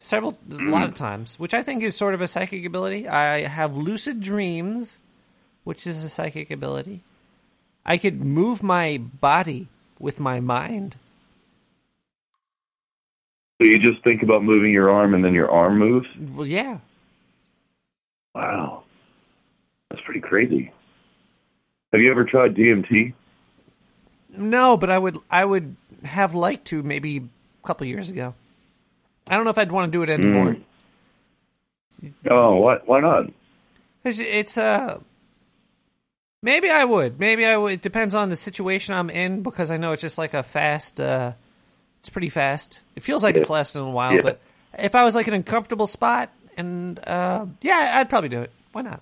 several 0.00 0.36
a 0.50 0.64
lot 0.64 0.82
of 0.84 0.90
mm. 0.90 0.96
times, 0.96 1.38
which 1.38 1.54
I 1.54 1.62
think 1.62 1.82
is 1.82 1.96
sort 1.96 2.14
of 2.14 2.20
a 2.20 2.26
psychic 2.26 2.66
ability. 2.66 3.08
I 3.08 3.46
have 3.46 3.76
lucid 3.76 4.20
dreams, 4.20 4.98
which 5.64 5.86
is 5.86 6.04
a 6.04 6.08
psychic 6.08 6.50
ability. 6.50 7.02
I 7.86 7.96
could 7.96 8.20
move 8.20 8.62
my 8.62 8.98
body 8.98 9.68
with 9.98 10.20
my 10.20 10.40
mind. 10.40 10.96
So 13.60 13.68
you 13.68 13.78
just 13.78 14.04
think 14.04 14.22
about 14.22 14.42
moving 14.44 14.72
your 14.72 14.90
arm 14.90 15.14
and 15.14 15.24
then 15.24 15.32
your 15.32 15.50
arm 15.50 15.78
moves? 15.78 16.06
Well, 16.34 16.46
yeah. 16.46 16.78
Wow. 18.34 18.84
That's 19.90 20.02
pretty 20.02 20.20
crazy. 20.20 20.72
Have 21.92 22.02
you 22.02 22.10
ever 22.10 22.24
tried 22.24 22.54
DMT? 22.54 23.14
No, 24.36 24.76
but 24.76 24.90
I 24.90 24.98
would 24.98 25.16
I 25.30 25.44
would 25.44 25.76
have 26.04 26.34
liked 26.34 26.66
to 26.66 26.82
maybe 26.82 27.16
a 27.16 27.66
couple 27.66 27.86
years 27.86 28.10
ago. 28.10 28.34
I 29.26 29.36
don't 29.36 29.44
know 29.44 29.50
if 29.50 29.58
I'd 29.58 29.72
want 29.72 29.90
to 29.90 29.96
do 29.96 30.02
it 30.02 30.10
anymore. 30.10 30.56
Oh, 32.30 32.56
why, 32.56 32.78
why 32.84 33.00
not? 33.00 33.30
It's, 34.04 34.18
it's 34.18 34.58
uh 34.58 35.00
maybe 36.46 36.70
I 36.70 36.84
would. 36.84 37.18
Maybe 37.20 37.44
I 37.44 37.56
would. 37.56 37.72
It 37.74 37.82
depends 37.82 38.14
on 38.14 38.30
the 38.30 38.36
situation 38.36 38.94
I'm 38.94 39.10
in 39.10 39.42
because 39.42 39.70
I 39.70 39.76
know 39.76 39.92
it's 39.92 40.00
just 40.02 40.16
like 40.16 40.32
a 40.32 40.42
fast. 40.42 40.98
uh 41.00 41.32
It's 42.00 42.08
pretty 42.08 42.30
fast. 42.30 42.80
It 42.94 43.02
feels 43.02 43.22
like 43.22 43.34
it's 43.36 43.50
lasting 43.50 43.82
a 43.82 43.90
while, 43.90 44.14
Yeah. 44.14 44.22
but 44.22 44.40
if 44.78 44.94
I 44.94 45.02
was 45.04 45.14
like 45.14 45.26
an 45.26 45.34
uncomfortable 45.34 45.86
spot 45.88 46.30
and 46.56 46.98
uh 47.06 47.44
yeah, 47.60 47.98
I'd 47.98 48.08
probably 48.08 48.30
do 48.30 48.40
it. 48.42 48.50
Why 48.72 48.82
not? 48.82 49.00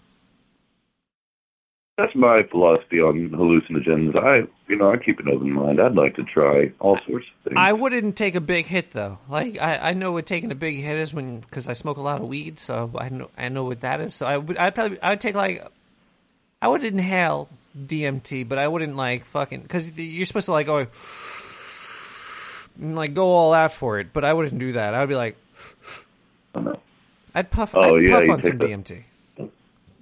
That's 1.97 2.15
my 2.17 2.43
philosophy 2.51 2.99
on 2.99 3.31
hallucinogens. 3.31 4.17
I, 4.19 4.49
you 4.67 4.75
know, 4.77 4.91
I 4.91 4.97
keep 4.97 5.21
an 5.21 5.29
open 5.29 5.53
mind. 5.53 5.81
I'd 5.81 5.95
like 5.95 6.17
to 6.17 6.25
try 6.25 6.73
all 6.81 6.99
sorts 7.07 7.27
of 7.31 7.45
things. 7.45 7.57
I 7.57 7.73
wouldn't 7.73 8.17
take 8.17 8.35
a 8.35 8.41
big 8.41 8.67
hit 8.67 8.91
though. 8.91 9.19
Like 9.29 9.61
I, 9.61 9.91
I 9.91 9.93
know 9.95 10.11
what 10.11 10.27
taking 10.27 10.51
a 10.51 10.57
big 10.57 10.75
hit 10.83 10.97
is 10.97 11.15
when 11.15 11.39
because 11.39 11.69
I 11.69 11.73
smoke 11.75 11.97
a 11.99 12.01
lot 12.01 12.21
of 12.21 12.27
weed, 12.27 12.59
so 12.59 12.91
I 12.99 13.11
know 13.11 13.31
I 13.39 13.49
know 13.49 13.63
what 13.65 13.83
that 13.83 14.01
is. 14.01 14.13
So 14.13 14.27
I 14.27 14.39
would 14.39 14.59
I'd 14.59 14.75
probably 14.75 15.01
I'd 15.03 15.21
take 15.21 15.37
like 15.37 15.65
I 16.65 16.67
would 16.67 16.83
inhale 16.83 17.51
DMT, 17.79 18.49
but 18.49 18.57
I 18.57 18.67
wouldn't 18.67 18.97
like 18.97 19.27
fucking 19.27 19.61
because 19.61 19.99
you're 19.99 20.25
supposed 20.25 20.47
to 20.47 20.53
like 20.53 20.65
go 20.65 20.79
and 22.81 22.97
like 22.97 23.13
go 23.13 23.27
all 23.27 23.53
out 23.53 23.75
for 23.75 23.99
it. 24.01 24.15
But 24.15 24.25
I 24.25 24.33
wouldn't 24.33 24.59
do 24.59 24.73
that. 24.73 24.95
I 24.95 25.01
would 25.01 25.11
be 25.11 25.15
like 25.15 25.37
I'd 27.35 27.51
puff. 27.51 27.75
Oh, 27.75 27.97
I'd 27.97 28.07
yeah, 28.07 28.15
puff 28.15 28.25
you 28.25 28.33
on 28.33 28.41
take 28.41 28.49
some 28.49 28.57
the- 28.59 28.65
DMT. 28.67 29.03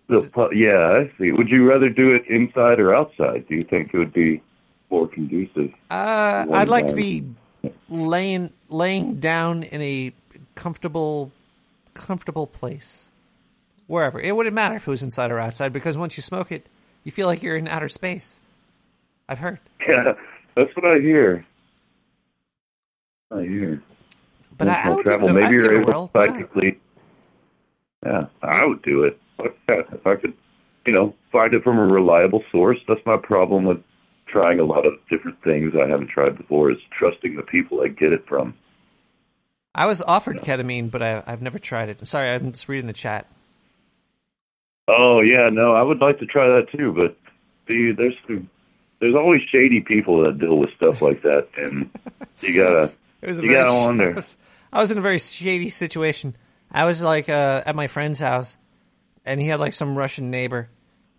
The 0.06 0.30
pu- 0.32 0.54
yeah, 0.54 1.00
I 1.00 1.10
see. 1.18 1.32
Would 1.32 1.48
you 1.48 1.68
rather 1.68 1.88
do 1.88 2.14
it 2.14 2.26
inside 2.28 2.78
or 2.78 2.94
outside? 2.94 3.48
Do 3.48 3.56
you 3.56 3.62
think 3.62 3.92
it 3.92 3.98
would 3.98 4.12
be 4.12 4.40
more 4.88 5.08
conducive? 5.08 5.72
Uh, 5.90 6.46
I'd 6.52 6.68
like 6.68 6.86
to 6.88 6.94
be 6.94 7.24
laying 7.88 8.50
laying 8.68 9.18
down 9.18 9.64
in 9.64 9.82
a 9.82 10.12
comfortable 10.54 11.32
comfortable 11.94 12.46
place, 12.46 13.08
wherever. 13.86 14.20
It 14.20 14.34
wouldn't 14.34 14.54
matter 14.54 14.76
if 14.76 14.86
it 14.86 14.90
was 14.90 15.02
inside 15.02 15.30
or 15.30 15.38
outside 15.38 15.72
because 15.72 15.96
once 15.98 16.16
you 16.16 16.22
smoke 16.22 16.50
it, 16.52 16.66
you 17.04 17.12
feel 17.12 17.26
like 17.26 17.42
you're 17.42 17.56
in 17.56 17.68
outer 17.68 17.88
space. 17.88 18.40
I've 19.28 19.38
heard. 19.40 19.58
Yeah, 19.88 20.14
that's 20.56 20.74
what 20.76 20.84
I 20.84 20.98
hear. 21.00 21.44
I 23.30 23.42
hear. 23.42 23.82
But 24.58 24.68
I- 24.68 24.82
I 24.82 24.88
would 24.90 25.04
travel. 25.04 25.28
a- 25.28 25.32
Maybe 25.32 25.54
you're 25.54 25.62
give 25.62 25.72
it 25.72 25.78
a 25.78 25.80
able 25.80 25.86
whirl. 25.92 26.06
to 26.08 26.18
Why 26.18 26.26
not? 26.26 26.34
psychically. 26.36 26.78
Yeah, 28.04 28.26
I 28.42 28.66
would 28.66 28.82
do 28.82 29.04
it. 29.04 29.18
If 29.68 30.06
I 30.06 30.16
could, 30.16 30.34
you 30.86 30.92
know, 30.92 31.14
find 31.32 31.54
it 31.54 31.62
from 31.64 31.78
a 31.78 31.86
reliable 31.86 32.44
source. 32.52 32.78
That's 32.86 33.00
my 33.06 33.16
problem 33.16 33.64
with 33.64 33.82
trying 34.26 34.60
a 34.60 34.64
lot 34.64 34.86
of 34.86 34.94
different 35.10 35.42
things 35.42 35.72
I 35.74 35.88
haven't 35.88 36.08
tried 36.08 36.36
before. 36.36 36.70
Is 36.70 36.78
trusting 36.96 37.36
the 37.36 37.42
people 37.42 37.80
I 37.80 37.88
get 37.88 38.12
it 38.12 38.24
from. 38.28 38.54
I 39.74 39.86
was 39.86 40.02
offered 40.02 40.38
ketamine, 40.42 40.90
but 40.90 41.02
I, 41.02 41.22
I've 41.26 41.40
never 41.42 41.58
tried 41.58 41.88
it. 41.88 42.06
Sorry, 42.06 42.28
I'm 42.30 42.52
just 42.52 42.68
reading 42.68 42.86
the 42.86 42.92
chat. 42.92 43.26
Oh 44.88 45.20
yeah, 45.22 45.48
no, 45.50 45.74
I 45.74 45.82
would 45.82 46.00
like 46.00 46.18
to 46.18 46.26
try 46.26 46.46
that 46.48 46.70
too, 46.70 46.92
but 46.92 47.16
see, 47.68 47.92
there's 47.92 48.14
some, 48.26 48.50
there's 49.00 49.14
always 49.14 49.40
shady 49.42 49.80
people 49.80 50.22
that 50.24 50.38
deal 50.38 50.58
with 50.58 50.74
stuff 50.74 51.00
like 51.00 51.22
that, 51.22 51.48
and 51.56 51.90
you 52.40 52.54
gotta 52.62 52.92
It 53.20 53.28
was 53.28 53.38
a 53.38 53.42
you 53.42 53.52
very 53.52 53.64
gotta 53.64 53.70
sh- 53.70 53.86
wonder. 53.86 54.08
I 54.12 54.14
was, 54.14 54.36
I 54.72 54.80
was 54.80 54.90
in 54.90 54.98
a 54.98 55.02
very 55.02 55.18
shady 55.18 55.68
situation. 55.68 56.36
I 56.70 56.84
was 56.84 57.02
like 57.02 57.28
uh, 57.28 57.62
at 57.64 57.76
my 57.76 57.86
friend's 57.86 58.18
house, 58.18 58.56
and 59.24 59.40
he 59.40 59.46
had 59.46 59.60
like 59.60 59.72
some 59.72 59.96
Russian 59.96 60.30
neighbor, 60.30 60.68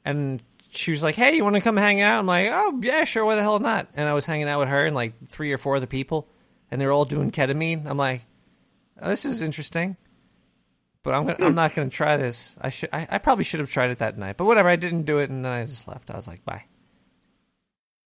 and 0.03 0.41
she 0.69 0.91
was 0.91 1.01
like, 1.01 1.15
"Hey, 1.15 1.35
you 1.35 1.43
want 1.43 1.55
to 1.55 1.61
come 1.61 1.77
hang 1.77 2.01
out?" 2.01 2.19
I'm 2.19 2.25
like, 2.25 2.49
"Oh 2.51 2.79
yeah, 2.81 3.05
sure. 3.05 3.23
Why 3.23 3.35
the 3.35 3.41
hell 3.43 3.59
not?" 3.59 3.87
And 3.95 4.09
I 4.09 4.13
was 4.13 4.25
hanging 4.25 4.47
out 4.49 4.59
with 4.59 4.69
her 4.69 4.85
and 4.85 4.95
like 4.95 5.13
three 5.27 5.53
or 5.53 5.57
four 5.57 5.77
other 5.77 5.85
people, 5.87 6.27
and 6.69 6.81
they 6.81 6.85
were 6.85 6.91
all 6.91 7.05
doing 7.05 7.31
ketamine. 7.31 7.85
I'm 7.85 7.97
like, 7.97 8.25
oh, 9.01 9.09
"This 9.09 9.23
is 9.25 9.41
interesting." 9.41 9.95
But 11.03 11.13
I'm 11.13 11.25
gonna, 11.25 11.37
I'm 11.39 11.49
hmm. 11.49 11.55
not 11.55 11.75
going 11.75 11.89
to 11.89 11.95
try 11.95 12.15
this. 12.15 12.55
I 12.61 12.69
should. 12.69 12.89
I, 12.93 13.05
I 13.09 13.17
probably 13.17 13.43
should 13.43 13.59
have 13.59 13.69
tried 13.69 13.91
it 13.91 13.97
that 13.97 14.17
night. 14.17 14.37
But 14.37 14.45
whatever. 14.45 14.69
I 14.69 14.77
didn't 14.77 15.03
do 15.03 15.19
it, 15.19 15.29
and 15.29 15.43
then 15.43 15.51
I 15.51 15.65
just 15.65 15.87
left. 15.87 16.09
I 16.09 16.15
was 16.15 16.27
like, 16.27 16.43
"Bye." 16.45 16.63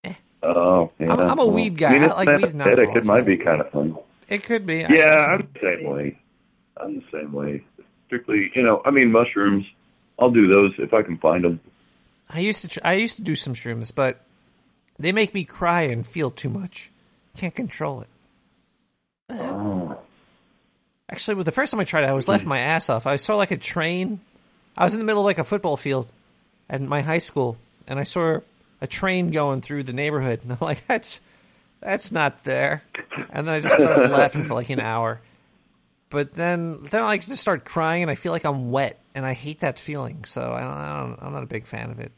Eh. 0.03 0.13
Oh, 0.41 0.91
yeah. 0.99 1.13
I'm- 1.13 1.29
I'm 1.29 1.39
a 1.39 1.45
weed 1.45 1.77
guy. 1.77 1.89
I, 1.89 1.93
mean, 1.93 2.03
I 2.03 2.07
like 2.07 2.27
weed 2.27 2.59
alcohol. 2.59 2.97
It 2.97 3.05
might 3.05 3.25
be 3.25 3.37
kind 3.37 3.61
of 3.61 3.69
fun. 3.69 3.97
It 4.27 4.43
could 4.43 4.65
be. 4.65 4.77
Yeah, 4.89 5.25
I'm 5.29 5.47
the 5.53 5.59
same 5.61 5.89
way. 5.89 6.19
I'm 6.77 6.95
the 6.95 7.03
same 7.11 7.31
way. 7.31 7.63
Strictly, 8.07 8.51
you 8.55 8.63
know, 8.63 8.81
I 8.83 8.91
mean, 8.91 9.11
mushrooms. 9.11 9.65
I'll 10.19 10.31
do 10.31 10.51
those 10.51 10.73
if 10.79 10.93
I 10.93 11.03
can 11.03 11.17
find 11.19 11.43
them. 11.43 11.59
I 12.29 12.39
used 12.39 12.61
to 12.61 12.67
tr- 12.67 12.79
I 12.83 12.93
used 12.93 13.17
to 13.17 13.21
do 13.21 13.35
some 13.35 13.53
shrooms, 13.53 13.93
but 13.93 14.21
they 14.97 15.11
make 15.11 15.33
me 15.33 15.43
cry 15.43 15.83
and 15.83 16.05
feel 16.05 16.31
too 16.31 16.49
much. 16.49 16.91
Can't 17.37 17.53
control 17.53 18.01
it. 18.01 18.07
Oh. 19.29 19.99
Actually, 21.09 21.35
well, 21.35 21.43
the 21.45 21.51
first 21.51 21.71
time 21.71 21.79
I 21.79 21.85
tried 21.85 22.03
it, 22.03 22.09
I 22.09 22.13
was 22.13 22.27
laughing 22.27 22.45
hmm. 22.45 22.49
my 22.49 22.59
ass 22.59 22.89
off. 22.89 23.05
I 23.05 23.15
saw 23.15 23.35
like 23.35 23.51
a 23.51 23.57
train. 23.57 24.19
I 24.77 24.83
was 24.83 24.93
in 24.93 24.99
the 24.99 25.05
middle 25.05 25.21
of 25.21 25.25
like 25.25 25.37
a 25.37 25.43
football 25.43 25.77
field 25.77 26.07
at 26.69 26.81
my 26.81 27.01
high 27.01 27.19
school, 27.19 27.57
and 27.87 27.99
I 27.99 28.03
saw 28.03 28.39
a 28.81 28.87
train 28.87 29.31
going 29.31 29.61
through 29.61 29.83
the 29.83 29.93
neighborhood, 29.93 30.41
and 30.43 30.51
I'm 30.51 30.57
like, 30.59 30.85
"That's 30.87 31.21
that's 31.79 32.11
not 32.11 32.43
there." 32.43 32.83
And 33.29 33.47
then 33.47 33.53
I 33.53 33.61
just 33.61 33.75
started 33.75 34.09
laughing 34.11 34.43
for 34.43 34.53
like 34.53 34.69
an 34.69 34.79
hour. 34.79 35.21
But 36.09 36.33
then, 36.33 36.83
then 36.83 37.03
I 37.03 37.05
like 37.05 37.25
just 37.25 37.41
start 37.41 37.65
crying, 37.65 38.01
and 38.01 38.11
I 38.11 38.15
feel 38.15 38.31
like 38.31 38.45
I'm 38.45 38.71
wet, 38.71 38.99
and 39.15 39.25
I 39.25 39.33
hate 39.33 39.59
that 39.59 39.79
feeling. 39.79 40.25
So 40.25 40.53
I 40.53 40.61
don't, 40.61 40.71
I 40.71 40.99
don't 40.99 41.19
I'm 41.21 41.33
not 41.33 41.43
a 41.43 41.47
big 41.47 41.65
fan 41.65 41.89
of 41.89 41.99
it. 41.99 42.11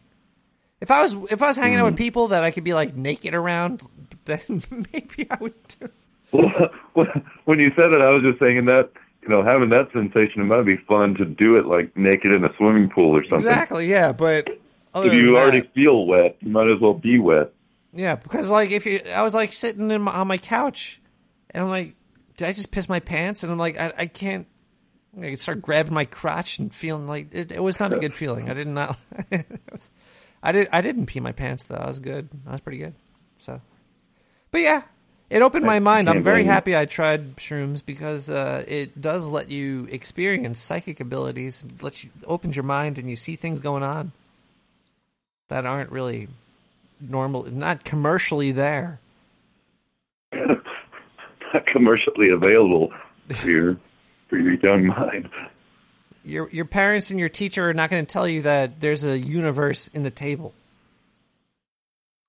If 0.82 0.92
I 0.92 1.02
was 1.02 1.14
if 1.32 1.44
I 1.44 1.48
was 1.48 1.58
hanging 1.58 1.78
out 1.78 1.86
with 1.86 1.94
hmm. 1.94 2.04
people 2.04 2.28
that 2.30 2.44
I 2.44 2.52
could 2.52 2.64
be 2.64 2.74
like 2.74 2.96
naked 2.96 3.36
around, 3.36 3.84
then 4.26 4.64
maybe 4.72 5.28
I 5.30 5.38
would. 5.40 5.54
Do. 5.80 5.90
when 7.46 7.60
you 7.60 7.72
said 7.76 7.92
it, 7.92 8.02
I 8.02 8.10
was 8.12 8.24
just 8.24 8.40
thinking 8.40 8.66
that, 8.66 8.90
you 9.22 9.30
know, 9.30 9.44
having 9.44 9.70
that 9.70 9.90
sensation, 9.94 10.42
it 10.42 10.46
might 10.46 10.64
be 10.66 10.78
fun 10.78 11.16
to 11.16 11.26
do 11.26 11.58
it 11.58 11.66
like 11.66 11.96
naked 11.98 12.32
in 12.32 12.44
a 12.46 12.54
swimming 12.58 12.90
pool 12.90 13.16
or 13.18 13.24
something. 13.24 13.48
Exactly, 13.48 13.88
yeah. 13.88 14.12
But 14.12 14.48
If 14.96 15.14
you 15.14 15.34
that- 15.34 15.40
already 15.40 15.62
feel 15.74 16.06
wet, 16.06 16.38
you 16.42 16.52
might 16.52 16.70
as 16.70 16.80
well 16.80 16.94
be 16.94 17.20
wet. 17.20 17.52
Yeah, 17.94 18.16
because 18.16 18.52
like 18.52 18.70
if 18.72 18.86
you, 18.86 19.00
I 19.16 19.24
was 19.24 19.34
like 19.34 19.52
sitting 19.52 19.90
in 19.90 20.02
my, 20.04 20.12
on 20.12 20.28
my 20.28 20.38
couch, 20.38 21.02
and 21.50 21.64
I'm 21.64 21.70
like, 21.70 21.96
did 22.38 22.48
I 22.48 22.54
just 22.54 22.72
piss 22.72 22.88
my 22.88 23.00
pants? 23.00 23.44
And 23.44 23.52
I'm 23.52 23.58
like, 23.58 23.80
I, 23.80 23.92
I 23.98 24.06
can't. 24.08 24.46
I 25.20 25.32
could 25.32 25.40
start 25.40 25.64
grabbing 25.64 25.96
my 25.96 26.06
crotch 26.06 26.60
and 26.60 26.74
feeling 26.74 27.08
like 27.08 27.34
it, 27.34 27.52
it 27.52 27.64
was 27.64 27.80
not 27.80 27.92
a 27.92 27.98
good 27.98 28.16
feeling. 28.16 28.48
I 28.48 28.54
did 28.54 28.68
not. 28.68 28.96
I 30.44 30.52
did. 30.52 30.70
I 30.72 30.82
didn't 30.82 31.08
pee 31.08 31.20
my 31.20 31.32
pants 31.32 31.66
though. 31.66 31.76
I 31.78 31.88
was 31.88 31.98
good. 31.98 32.30
I 32.46 32.52
was 32.52 32.62
pretty 32.62 32.78
good. 32.78 32.94
So, 33.40 33.60
but 34.52 34.62
yeah, 34.62 34.84
it 35.30 35.42
opened 35.42 35.66
my 35.66 35.80
mind. 35.80 36.10
I'm 36.10 36.24
very 36.24 36.44
happy 36.44 36.76
I 36.76 36.86
tried 36.86 37.38
shrooms 37.38 37.86
because 37.86 38.30
uh, 38.30 38.64
it 38.68 39.00
does 39.00 39.28
let 39.28 39.50
you 39.50 39.88
experience 39.92 40.60
psychic 40.60 41.00
abilities. 41.00 41.64
It 41.64 41.84
lets 41.84 42.04
you 42.04 42.10
opens 42.26 42.56
your 42.56 42.64
mind 42.64 42.98
and 42.98 43.10
you 43.10 43.16
see 43.16 43.36
things 43.36 43.60
going 43.60 43.84
on 43.84 44.12
that 45.50 45.66
aren't 45.66 45.92
really 45.92 46.30
normal, 47.00 47.44
not 47.46 47.84
commercially 47.84 48.52
there. 48.52 49.00
Not 51.52 51.66
commercially 51.66 52.30
available 52.30 52.94
for 53.30 53.50
your, 53.50 53.78
for 54.28 54.38
your 54.38 54.54
young 54.54 54.86
mind. 54.86 55.28
Your 56.24 56.48
your 56.52 56.66
parents 56.66 57.10
and 57.10 57.20
your 57.20 57.30
teacher 57.30 57.68
are 57.68 57.74
not 57.74 57.90
going 57.90 58.06
to 58.06 58.14
tell 58.14 58.28
you 58.28 58.44
that 58.44 58.82
there's 58.82 59.04
a 59.04 59.18
universe 59.18 59.88
in 59.88 60.04
the 60.04 60.12
table, 60.12 60.54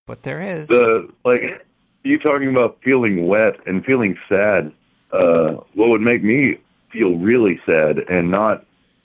but 0.07 0.23
there 0.23 0.41
is. 0.41 0.69
The 0.69 1.11
like 1.23 1.67
you 2.03 2.19
talking 2.19 2.49
about 2.49 2.79
feeling 2.83 3.27
wet 3.27 3.57
and 3.67 3.85
feeling 3.85 4.17
sad. 4.29 4.73
Uh, 5.13 5.61
what 5.75 5.89
would 5.89 6.01
make 6.01 6.23
me 6.23 6.59
feel 6.93 7.17
really 7.17 7.61
sad 7.67 7.99
and 8.09 8.31
not 8.31 8.65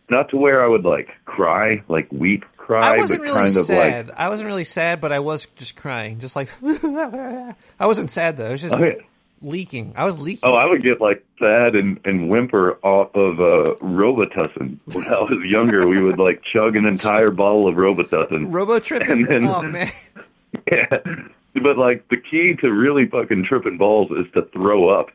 not 0.09 0.29
to 0.29 0.37
where 0.37 0.63
I 0.63 0.67
would 0.67 0.85
like 0.85 1.09
cry, 1.25 1.83
like 1.87 2.11
weep, 2.11 2.45
cry, 2.57 2.93
I 2.93 2.97
wasn't 2.97 3.21
but 3.21 3.23
really 3.23 3.37
kind 3.45 3.57
of 3.57 3.65
sad. 3.65 4.07
like 4.07 4.19
I 4.19 4.29
wasn't 4.29 4.47
really 4.47 4.63
sad, 4.63 5.01
but 5.01 5.11
I 5.11 5.19
was 5.19 5.45
just 5.55 5.75
crying, 5.75 6.19
just 6.19 6.35
like 6.35 6.49
I 6.63 7.55
wasn't 7.87 8.11
sad 8.11 8.37
though. 8.37 8.49
I 8.49 8.51
was 8.51 8.61
just 8.61 8.77
yeah. 8.77 8.93
leaking. 9.41 9.93
I 9.95 10.05
was 10.05 10.19
leaking. 10.19 10.41
Oh, 10.43 10.53
I 10.53 10.65
would 10.65 10.83
get 10.83 11.01
like 11.01 11.25
sad 11.39 11.75
and, 11.75 11.99
and 12.05 12.29
whimper 12.29 12.73
off 12.83 13.15
of 13.15 13.39
uh, 13.39 13.75
Robitussin. 13.83 14.77
When 14.93 15.07
I 15.07 15.21
was 15.21 15.43
younger, 15.43 15.87
we 15.87 16.01
would 16.01 16.19
like 16.19 16.41
chug 16.43 16.75
an 16.75 16.85
entire 16.85 17.31
bottle 17.31 17.67
of 17.67 17.75
Robitussin. 17.75 18.53
Robo 18.53 18.79
tripping. 18.79 19.09
And 19.09 19.27
then- 19.27 19.45
oh 19.45 19.61
man. 19.61 19.91
Yeah. 20.71 20.99
But 21.61 21.77
like 21.77 22.07
the 22.09 22.17
key 22.17 22.55
to 22.61 22.71
really 22.71 23.07
fucking 23.07 23.45
tripping 23.45 23.77
balls 23.77 24.11
is 24.11 24.31
to 24.33 24.43
throw 24.53 24.89
up. 24.89 25.09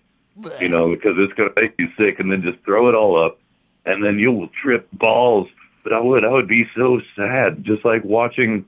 You 0.59 0.69
know, 0.69 0.95
because 0.95 1.17
it's 1.19 1.33
gonna 1.35 1.51
make 1.57 1.75
you 1.79 1.89
sick 2.01 2.19
and 2.19 2.33
then 2.33 2.43
just 2.43 2.65
throw 2.65 2.89
it 2.89 2.95
all 2.95 3.23
up 3.23 3.39
and 3.85 4.05
then 4.05 4.19
you'll 4.19 4.49
trip 4.63 4.89
balls. 4.93 5.49
But 5.85 5.93
I 5.93 6.01
would 6.01 6.25
I 6.25 6.31
would 6.31 6.49
be 6.49 6.67
so 6.75 7.01
sad 7.17 7.65
just 7.65 7.85
like 7.85 8.05
watching 8.05 8.65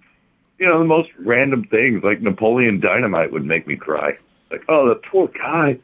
you 0.59 0.69
know, 0.69 0.79
the 0.79 0.85
most 0.85 1.09
random 1.19 1.65
things 1.65 2.05
like 2.05 2.21
Napoleon 2.21 2.79
Dynamite 2.79 3.33
would 3.33 3.45
make 3.45 3.67
me 3.67 3.75
cry. 3.75 4.17
Like, 4.51 4.65
oh 4.69 4.89
the 4.89 4.95
poor 4.95 5.29
guy. 5.29 5.79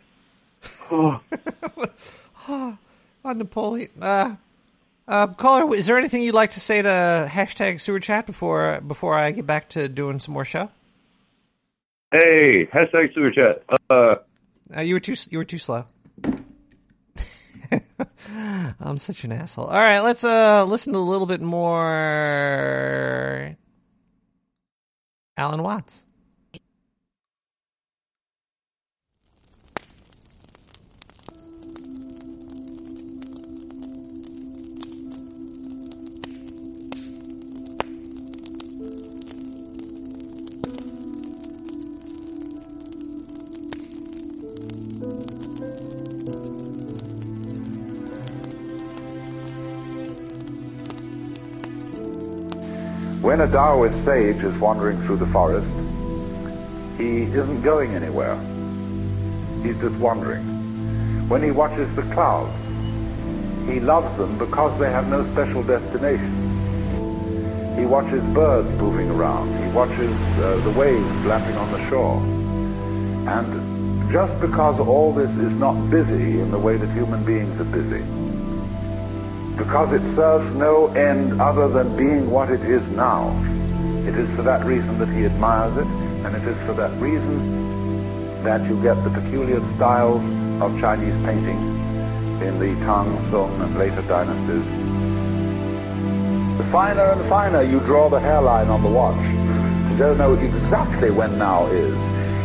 Oh 0.91 1.21
on 3.25 3.39
Napoleon. 3.39 3.91
Uh, 4.01 4.37
uh, 5.07 5.27
caller, 5.29 5.75
is 5.75 5.87
there 5.87 5.99
anything 5.99 6.23
you'd 6.23 6.35
like 6.35 6.51
to 6.51 6.61
say 6.61 6.83
to 6.83 7.29
hashtag 7.31 7.81
sewer 7.81 7.99
chat 7.99 8.27
before 8.27 8.81
before 8.87 9.15
I 9.15 9.33
get 9.33 9.47
back 9.47 9.69
to 9.71 9.89
doing 9.89 10.21
some 10.21 10.35
more 10.35 10.45
show? 10.45 10.71
Hey, 12.11 12.65
hashtag 12.67 13.13
sewer 13.15 13.31
chat. 13.31 13.63
Uh 13.91 14.15
Uh, 14.75 14.81
you 14.81 14.95
were 14.95 15.01
too 15.01 15.15
you 15.31 15.37
were 15.39 15.45
too 15.45 15.59
slow. 15.59 15.85
I'm 18.81 18.97
such 18.99 19.25
an 19.25 19.33
asshole. 19.33 19.67
All 19.67 19.79
right, 19.79 20.01
let's 20.01 20.25
uh 20.25 20.65
listen 20.65 20.93
to 20.95 20.99
a 20.99 21.01
little 21.01 21.27
bit 21.27 21.41
more. 21.43 23.57
Alan 25.37 25.63
Watts. 25.63 26.07
When 53.21 53.41
a 53.41 53.51
Taoist 53.51 54.05
sage 54.05 54.45
is 54.45 54.57
wandering 54.59 55.03
through 55.03 55.17
the 55.17 55.27
forest, 55.27 55.67
he 56.97 57.23
isn't 57.23 57.63
going 57.63 57.97
anywhere. 57.97 58.37
He's 59.63 59.77
just 59.81 59.97
wandering. 59.97 60.45
When 61.29 61.43
he 61.43 61.51
watches 61.51 61.93
the 61.97 62.03
clouds, 62.15 62.55
he 63.69 63.81
loves 63.81 64.17
them 64.19 64.39
because 64.39 64.79
they 64.79 64.91
have 64.91 65.09
no 65.09 65.31
special 65.33 65.65
destination. 65.65 66.33
He 67.77 67.87
watches 67.87 68.23
birds 68.33 68.71
moving 68.81 69.11
around. 69.11 69.49
He 69.65 69.71
watches 69.73 70.13
uh, 70.39 70.61
the 70.63 70.71
waves 70.71 71.27
lapping 71.27 71.57
on 71.57 71.73
the 71.73 71.89
shore. 71.89 72.23
And 73.29 74.13
just 74.13 74.41
because 74.41 74.79
all 74.79 75.13
this 75.13 75.31
is 75.31 75.53
not 75.59 75.91
busy 75.91 76.41
in 76.41 76.53
the 76.53 76.59
way 76.59 76.77
that 76.77 76.89
human 76.93 77.25
beings 77.25 77.61
are 77.61 77.65
busy, 77.65 78.05
because 79.59 79.93
it 79.93 80.15
serves 80.15 80.55
no 80.55 80.87
end 80.95 81.41
other 81.41 81.69
than 81.69 81.97
being 81.97 82.31
what 82.31 82.49
it 82.49 82.63
is 82.63 82.83
now. 82.91 83.29
It 84.07 84.15
is 84.15 84.31
for 84.37 84.43
that 84.43 84.65
reason 84.65 84.99
that 85.01 85.09
he 85.09 85.27
admires 85.27 85.77
it, 85.77 85.87
and 86.25 86.35
it 86.35 86.45
is 86.45 86.57
for 86.65 86.73
that 86.75 86.93
reason 87.01 88.43
that 88.45 88.63
you 88.69 88.81
get 88.81 88.95
the 89.03 89.11
peculiar 89.11 89.61
styles 89.75 90.23
of 90.63 90.79
Chinese 90.81 91.15
painting 91.25 91.59
in 92.41 92.59
the 92.61 92.73
Tang, 92.87 93.31
Song, 93.31 93.61
and 93.61 93.77
later 93.77 94.01
dynasties. 94.03 94.65
The 96.59 96.65
finer 96.71 97.11
and 97.11 97.29
finer 97.29 97.63
you 97.63 97.81
draw 97.81 98.09
the 98.09 98.21
hairline 98.21 98.69
on 98.69 98.83
the 98.83 98.89
watch, 98.89 99.21
you 99.91 99.99
don't 99.99 100.19
know 100.19 100.35
exactly 100.35 101.11
when 101.11 101.37
now 101.37 101.67
is. 101.67 101.95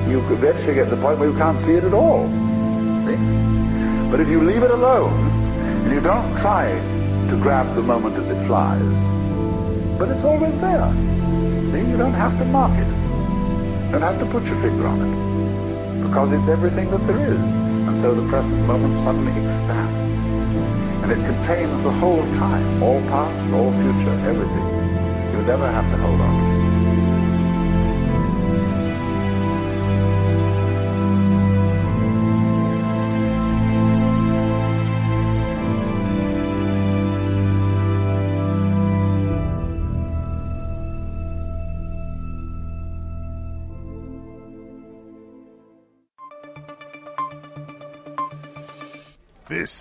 You 0.10 0.20
eventually 0.34 0.74
get 0.74 0.90
to 0.90 0.96
the 0.96 1.02
point 1.02 1.20
where 1.20 1.30
you 1.30 1.38
can't 1.38 1.64
see 1.66 1.74
it 1.74 1.84
at 1.84 1.94
all. 1.94 2.28
See? 3.06 3.16
But 4.10 4.20
if 4.20 4.28
you 4.28 4.42
leave 4.42 4.64
it 4.64 4.72
alone, 4.72 5.14
and 5.84 5.94
you 5.94 6.02
don't 6.02 6.32
try 6.42 6.66
to 7.34 7.40
grab 7.42 7.74
the 7.74 7.82
moment 7.82 8.16
as 8.16 8.30
it 8.30 8.46
flies, 8.46 8.80
but 9.98 10.08
it's 10.08 10.24
always 10.24 10.54
there. 10.62 10.86
See, 11.74 11.82
you 11.90 11.98
don't 11.98 12.14
have 12.14 12.38
to 12.38 12.46
mark 12.46 12.78
it. 12.78 12.86
You 13.86 13.92
don't 13.94 14.06
have 14.06 14.20
to 14.20 14.26
put 14.28 14.44
your 14.44 14.62
finger 14.62 14.86
on 14.86 15.02
it. 15.02 16.08
Because 16.08 16.32
it's 16.32 16.48
everything 16.48 16.92
that 16.92 17.02
there 17.08 17.34
is. 17.34 17.40
And 17.40 18.04
so 18.04 18.14
the 18.14 18.30
present 18.30 18.68
moment 18.68 18.94
suddenly 19.04 19.32
expands. 19.32 19.98
And 21.02 21.12
it 21.12 21.26
contains 21.26 21.84
the 21.84 21.92
whole 21.92 22.22
time, 22.38 22.84
all 22.84 23.02
past, 23.10 23.52
all 23.52 23.72
future, 23.82 24.14
everything. 24.30 24.68
You 25.34 25.42
never 25.42 25.72
have 25.72 25.90
to 25.90 25.98
hold 25.98 26.22
on. 26.22 26.63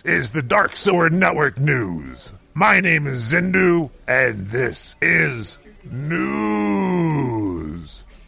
Is 0.04 0.32
the 0.32 0.42
Dark 0.42 0.74
Sewer 0.74 1.10
Network 1.10 1.60
News. 1.60 2.32
My 2.54 2.80
name 2.80 3.06
is 3.06 3.32
Zindu, 3.32 3.88
and 4.08 4.48
this 4.48 4.96
is 5.00 5.60
News. 5.88 7.22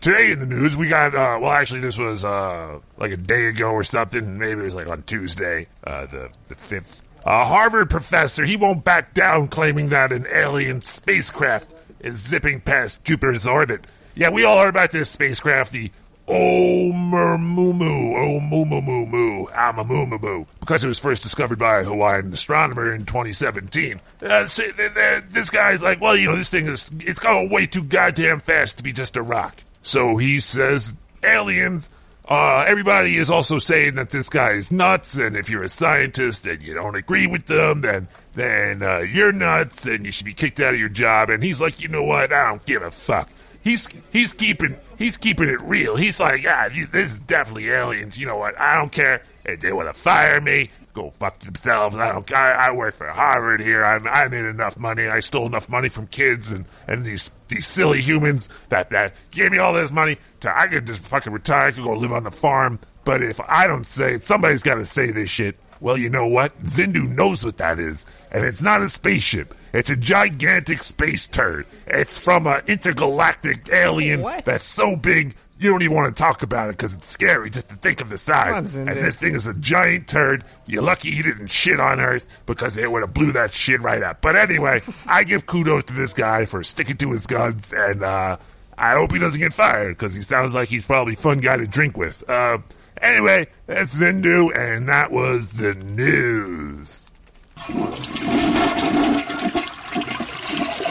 Today 0.01 0.31
in 0.31 0.39
the 0.39 0.47
news, 0.47 0.77
we 0.77 0.89
got, 0.89 1.17
uh, 1.17 1.41
well, 1.43 1.51
actually, 1.51 1.81
this 1.81 1.99
was, 1.99 2.25
uh, 2.25 2.79
like 2.97 3.11
a 3.11 3.17
day 3.17 3.47
ago 3.47 3.73
or 3.73 3.83
something. 3.83 4.39
Maybe 4.39 4.61
it 4.61 4.65
was 4.65 4.77
like 4.77 4.87
on 4.87 5.03
Tuesday, 5.03 5.67
uh, 5.83 6.07
the, 6.07 6.29
the 6.47 6.55
5th. 6.55 7.01
A 7.25 7.45
Harvard 7.45 7.91
professor, 7.91 8.45
he 8.45 8.57
won't 8.57 8.85
back 8.85 9.13
down 9.13 9.49
claiming 9.49 9.89
that 9.89 10.13
an 10.13 10.29
alien 10.33 10.81
spacecraft 10.81 11.75
is 11.99 12.19
zipping 12.19 12.61
past 12.61 13.03
Jupiter's 13.03 13.49
orbit. 13.49 13.85
Yeah, 14.15 14.31
we 14.31 14.45
all 14.45 14.59
heard 14.59 14.69
about 14.69 14.93
this 14.93 15.11
spacecraft, 15.11 15.73
the 15.73 15.91
Oumuamua, 16.27 18.15
Oumuamua, 18.51 19.53
Amamumamu, 19.53 20.47
because 20.61 20.83
it 20.83 20.89
was 20.89 20.99
first 20.99 21.23
discovered 21.23 21.59
by 21.59 21.81
a 21.81 21.85
Hawaiian 21.85 22.33
astronomer 22.33 22.95
in 22.95 23.05
2017. 23.05 24.01
Uh, 24.23 24.47
so 24.47 24.63
th- 24.63 25.25
this 25.31 25.51
guy's 25.51 25.83
like, 25.83 26.01
well, 26.01 26.17
you 26.17 26.27
know, 26.27 26.37
this 26.37 26.49
thing 26.49 26.67
is, 26.67 26.91
it's 27.01 27.19
going 27.19 27.51
way 27.51 27.67
too 27.67 27.83
goddamn 27.83 28.41
fast 28.41 28.79
to 28.79 28.83
be 28.83 28.93
just 28.93 29.17
a 29.17 29.23
rock. 29.23 29.63
So 29.83 30.17
he 30.17 30.41
says, 30.41 30.97
aliens, 31.23 31.91
uh, 32.27 32.65
everybody 32.67 33.17
is 33.19 33.29
also 33.29 33.59
saying 33.59 33.97
that 33.97 34.09
this 34.09 34.31
guy 34.31 34.53
is 34.53 34.73
nuts, 34.73 35.15
and 35.15 35.37
if 35.37 35.51
you're 35.51 35.63
a 35.65 35.69
scientist 35.69 36.47
and 36.47 36.63
you 36.63 36.73
don't 36.73 36.95
agree 36.97 37.27
with 37.27 37.47
them, 37.47 37.83
then 37.83 38.09
then 38.35 38.83
uh, 38.83 38.99
you're 38.99 39.31
nuts, 39.31 39.85
and 39.85 40.07
you 40.07 40.11
should 40.11 40.25
be 40.25 40.33
kicked 40.33 40.59
out 40.59 40.73
of 40.73 40.81
your 40.81 40.89
job. 40.89 41.29
And 41.29 41.43
he's 41.43 41.61
like, 41.61 41.83
you 41.83 41.89
know 41.89 42.03
what? 42.03 42.33
I 42.33 42.49
don't 42.49 42.65
give 42.65 42.83
a 42.83 42.91
fuck. 42.91 43.29
He's 43.63 43.89
he's 44.11 44.33
keeping 44.33 44.77
he's 44.99 45.17
keeping 45.17 45.49
it 45.49 45.61
real. 45.63 45.97
He's 45.97 46.21
like, 46.21 46.43
yeah, 46.43 46.69
this 46.69 47.13
is 47.13 47.21
definitely 47.21 47.69
aliens. 47.69 48.19
You 48.19 48.27
know 48.27 48.37
what? 48.37 48.59
I 48.61 48.77
don't 48.77 48.93
care. 48.93 49.23
If 49.45 49.61
they 49.61 49.73
want 49.73 49.95
to 49.95 50.01
fire 50.01 50.41
me, 50.41 50.71
go 50.95 51.11
fuck 51.19 51.39
themselves. 51.41 51.97
I 51.97 52.13
don't. 52.13 52.33
I, 52.33 52.53
I 52.53 52.73
work 52.73 52.95
for 52.95 53.09
Harvard 53.09 53.61
here. 53.61 53.85
I, 53.85 53.97
I 53.97 54.29
made 54.29 54.45
enough 54.45 54.79
money. 54.79 55.07
I 55.07 55.21
stole 55.21 55.47
enough 55.47 55.69
money 55.69 55.89
from 55.89 56.07
kids 56.07 56.51
and 56.51 56.65
and 56.89 57.05
these 57.05 57.31
these 57.49 57.67
silly 57.67 58.01
humans 58.01 58.49
that 58.71 58.91
that 58.91 59.15
gave 59.31 59.53
me 59.53 59.59
all 59.59 59.75
this 59.75 59.93
money. 59.93 60.17
To 60.41 60.59
I 60.59 60.67
could 60.69 60.87
just 60.87 61.07
fucking 61.07 61.33
retire. 61.33 61.69
I 61.69 61.73
could 61.73 61.85
go 61.85 61.93
live 61.93 62.13
on 62.13 62.25
the 62.25 62.31
farm. 62.31 62.79
But 63.05 63.23
if 63.23 63.39
I 63.47 63.67
don't 63.67 63.85
say 63.85 64.15
it, 64.15 64.25
somebody's 64.25 64.63
got 64.63 64.77
to 64.77 64.87
say 64.87 65.11
this 65.11 65.29
shit. 65.29 65.57
Well, 65.81 65.99
you 65.99 66.09
know 66.09 66.27
what? 66.27 66.59
Zindu 66.65 67.07
knows 67.07 67.45
what 67.45 67.59
that 67.59 67.79
is. 67.79 68.03
And 68.35 68.45
it's 68.45 68.61
not 68.61 68.83
a 68.83 68.91
spaceship. 68.91 69.55
It's 69.73 69.91
a 69.91 69.97
gigantic 69.97 70.83
space 70.83 71.29
turd. 71.29 71.67
It's 71.87 72.19
from 72.19 72.47
an 72.47 72.63
intergalactic 72.67 73.69
alien 73.73 74.23
that's 74.45 74.65
so 74.65 74.97
big 74.97 75.37
you 75.59 75.71
don't 75.71 75.83
even 75.83 75.95
want 75.95 76.15
to 76.15 76.21
talk 76.21 76.43
about 76.43 76.69
it 76.69 76.77
because 76.77 76.95
it's 76.95 77.09
scary 77.09 77.49
just 77.49 77.69
to 77.69 77.77
think 77.77 78.01
of 78.01 78.09
the 78.11 78.19
size. 78.19 78.77
On, 78.77 78.89
and 78.89 78.99
this 78.99 79.17
thing 79.17 79.37
is 79.37 79.47
a 79.47 79.55
giant 79.55 80.09
turd. 80.09 80.45
You're 80.67 80.83
lucky 80.83 81.13
he 81.13 81.23
didn't 81.23 81.47
shit 81.47 81.79
on 81.79 82.01
Earth 82.01 82.27
because 82.45 82.77
it 82.77 82.91
would 82.91 83.03
have 83.03 83.15
blew 83.15 83.33
that 83.33 83.53
shit 83.53 83.81
right 83.81 84.03
up. 84.03 84.21
But 84.21 84.35
anyway, 84.35 84.83
I 85.07 85.23
give 85.23 85.47
kudos 85.47 85.85
to 85.85 85.95
this 85.95 86.13
guy 86.13 86.45
for 86.45 86.65
sticking 86.65 86.97
to 86.99 87.13
his 87.13 87.27
guns 87.27 87.73
and 87.73 88.03
uh, 88.03 88.37
I 88.77 88.95
hope 88.95 89.13
he 89.13 89.19
doesn't 89.19 89.41
get 89.41 89.55
fired 89.55 89.97
because 89.97 90.15
he 90.15 90.23
sounds 90.23 90.55
like 90.55 90.69
he's 90.69 90.87
probably 90.87 91.15
a 91.15 91.19
fun 91.19 91.39
guy 91.39 91.57
to 91.57 91.67
drink 91.67 91.97
with. 91.97 92.29
Uh, 92.29 92.59
anyway, 93.01 93.47
that's 93.67 93.95
Zindu, 93.95 94.57
and 94.57 94.89
that 94.89 95.13
was 95.13 95.49
the 95.51 95.75
news. 95.75 97.09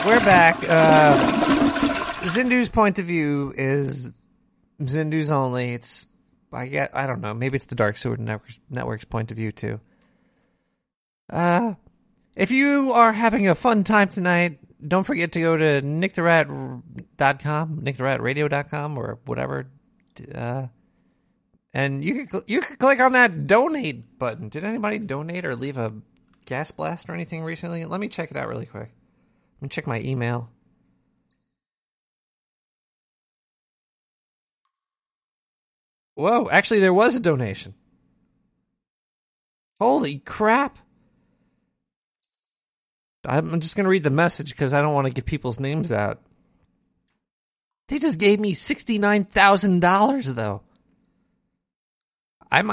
We're 0.05 0.19
back. 0.19 0.57
Uh, 0.67 1.15
Zindu's 2.23 2.69
point 2.69 2.99
of 2.99 3.05
view 3.05 3.53
is 3.55 4.11
Zindu's 4.81 5.31
only. 5.31 5.73
It's 5.73 6.05
I 6.51 6.65
get 6.67 6.95
I 6.95 7.07
don't 7.07 7.21
know. 7.21 7.33
Maybe 7.33 7.55
it's 7.55 7.67
the 7.67 7.75
Dark 7.75 7.97
Sewer 7.97 8.17
Network's, 8.17 8.59
Network's 8.69 9.05
point 9.05 9.31
of 9.31 9.37
view 9.37 9.51
too. 9.51 9.79
Uh, 11.29 11.75
if 12.35 12.51
you 12.51 12.91
are 12.91 13.13
having 13.13 13.47
a 13.47 13.55
fun 13.55 13.83
time 13.83 14.09
tonight, 14.09 14.59
don't 14.85 15.05
forget 15.05 15.31
to 15.33 15.39
go 15.41 15.55
to 15.55 15.81
nicktherat.com, 15.81 16.81
nicktheratradio.com, 17.81 18.97
or 18.97 19.19
whatever. 19.25 19.67
Uh, 20.33 20.67
and 21.73 22.03
you 22.03 22.27
cl- 22.27 22.43
you 22.47 22.61
can 22.61 22.75
click 22.77 22.99
on 22.99 23.13
that 23.13 23.47
donate 23.47 24.19
button. 24.19 24.49
Did 24.49 24.63
anybody 24.63 24.99
donate 24.99 25.45
or 25.45 25.55
leave 25.55 25.77
a 25.77 25.93
gas 26.45 26.71
blast 26.71 27.09
or 27.09 27.13
anything 27.13 27.43
recently? 27.43 27.85
Let 27.85 27.99
me 27.99 28.07
check 28.07 28.31
it 28.31 28.37
out 28.37 28.47
really 28.47 28.65
quick. 28.65 28.91
Let 29.57 29.61
me 29.61 29.69
check 29.69 29.87
my 29.87 29.99
email. 30.01 30.49
Whoa, 36.15 36.49
actually, 36.49 36.79
there 36.79 36.93
was 36.93 37.15
a 37.15 37.19
donation. 37.19 37.73
Holy 39.79 40.19
crap. 40.19 40.77
I'm 43.25 43.61
just 43.61 43.75
going 43.75 43.85
to 43.85 43.89
read 43.89 44.03
the 44.03 44.09
message 44.09 44.51
because 44.51 44.73
I 44.73 44.81
don't 44.81 44.93
want 44.93 45.07
to 45.07 45.13
get 45.13 45.25
people's 45.25 45.59
names 45.59 45.91
out. 45.91 46.21
They 47.87 47.99
just 47.99 48.19
gave 48.19 48.39
me 48.39 48.53
$69,000 48.53 50.35
though. 50.35 50.61
I'm 52.51 52.71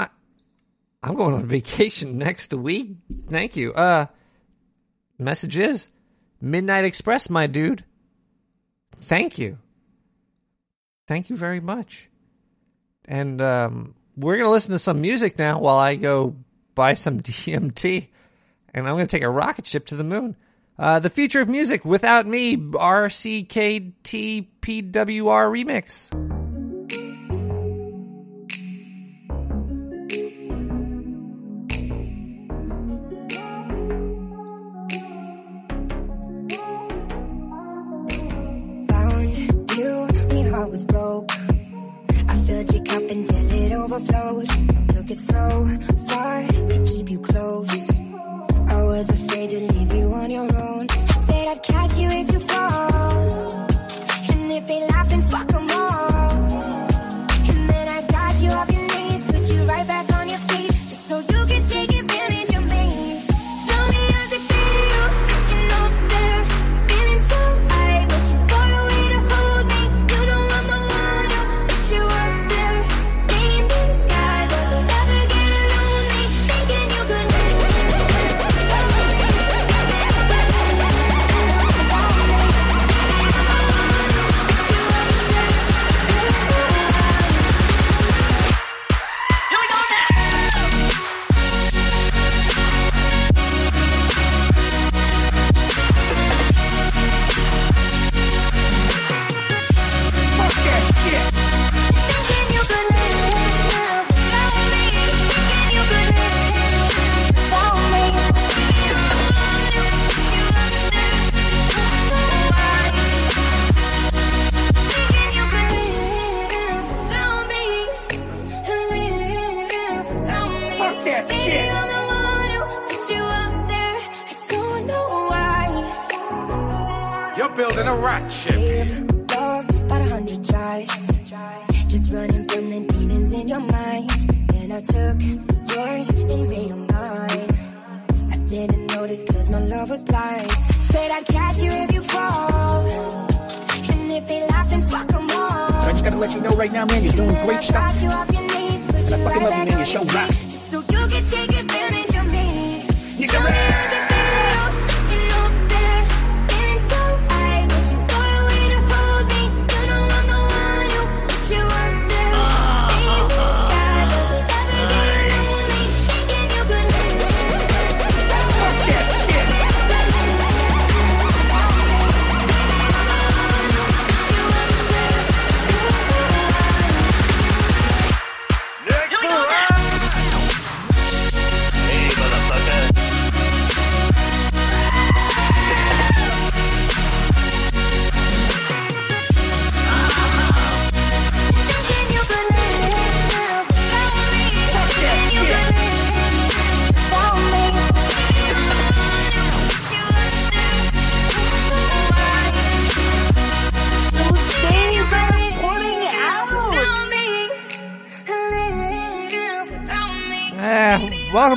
I'm 1.03 1.15
going 1.15 1.33
on 1.33 1.45
vacation 1.47 2.17
next 2.17 2.53
week. 2.53 2.95
Thank 3.27 3.55
you. 3.55 3.73
Uh 3.73 4.07
message 5.17 5.57
is 5.57 5.89
Midnight 6.41 6.85
Express, 6.85 7.29
my 7.29 7.47
dude. 7.47 7.83
Thank 8.95 9.37
you. 9.37 9.57
Thank 11.07 11.29
you 11.29 11.35
very 11.35 11.59
much. 11.59 12.09
And 13.05 13.41
um, 13.41 13.95
we're 14.15 14.37
going 14.37 14.47
to 14.47 14.51
listen 14.51 14.71
to 14.71 14.79
some 14.79 15.01
music 15.01 15.37
now 15.37 15.59
while 15.59 15.77
I 15.77 15.95
go 15.95 16.35
buy 16.75 16.93
some 16.93 17.19
DMT. 17.21 18.07
And 18.73 18.87
I'm 18.87 18.95
going 18.95 19.07
to 19.07 19.11
take 19.11 19.23
a 19.23 19.29
rocket 19.29 19.65
ship 19.65 19.87
to 19.87 19.95
the 19.95 20.03
moon. 20.03 20.35
Uh, 20.79 20.99
the 20.99 21.09
future 21.09 21.41
of 21.41 21.49
music 21.49 21.83
without 21.83 22.25
me, 22.25 22.55
RCKTPWR 22.55 23.93
remix. 24.63 26.20
Until 44.09 44.50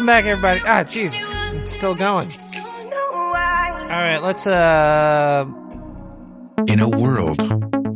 welcome 0.05 0.25
back, 0.25 0.31
everybody. 0.31 0.61
Ah, 0.67 0.85
jeez, 0.85 1.61
it's 1.61 1.73
still 1.73 1.95
going. 1.95 2.29
All 3.91 4.01
right, 4.01 4.19
let's 4.23 4.47
uh. 4.47 5.47
In 6.67 6.81
a 6.81 6.89
world 6.89 7.41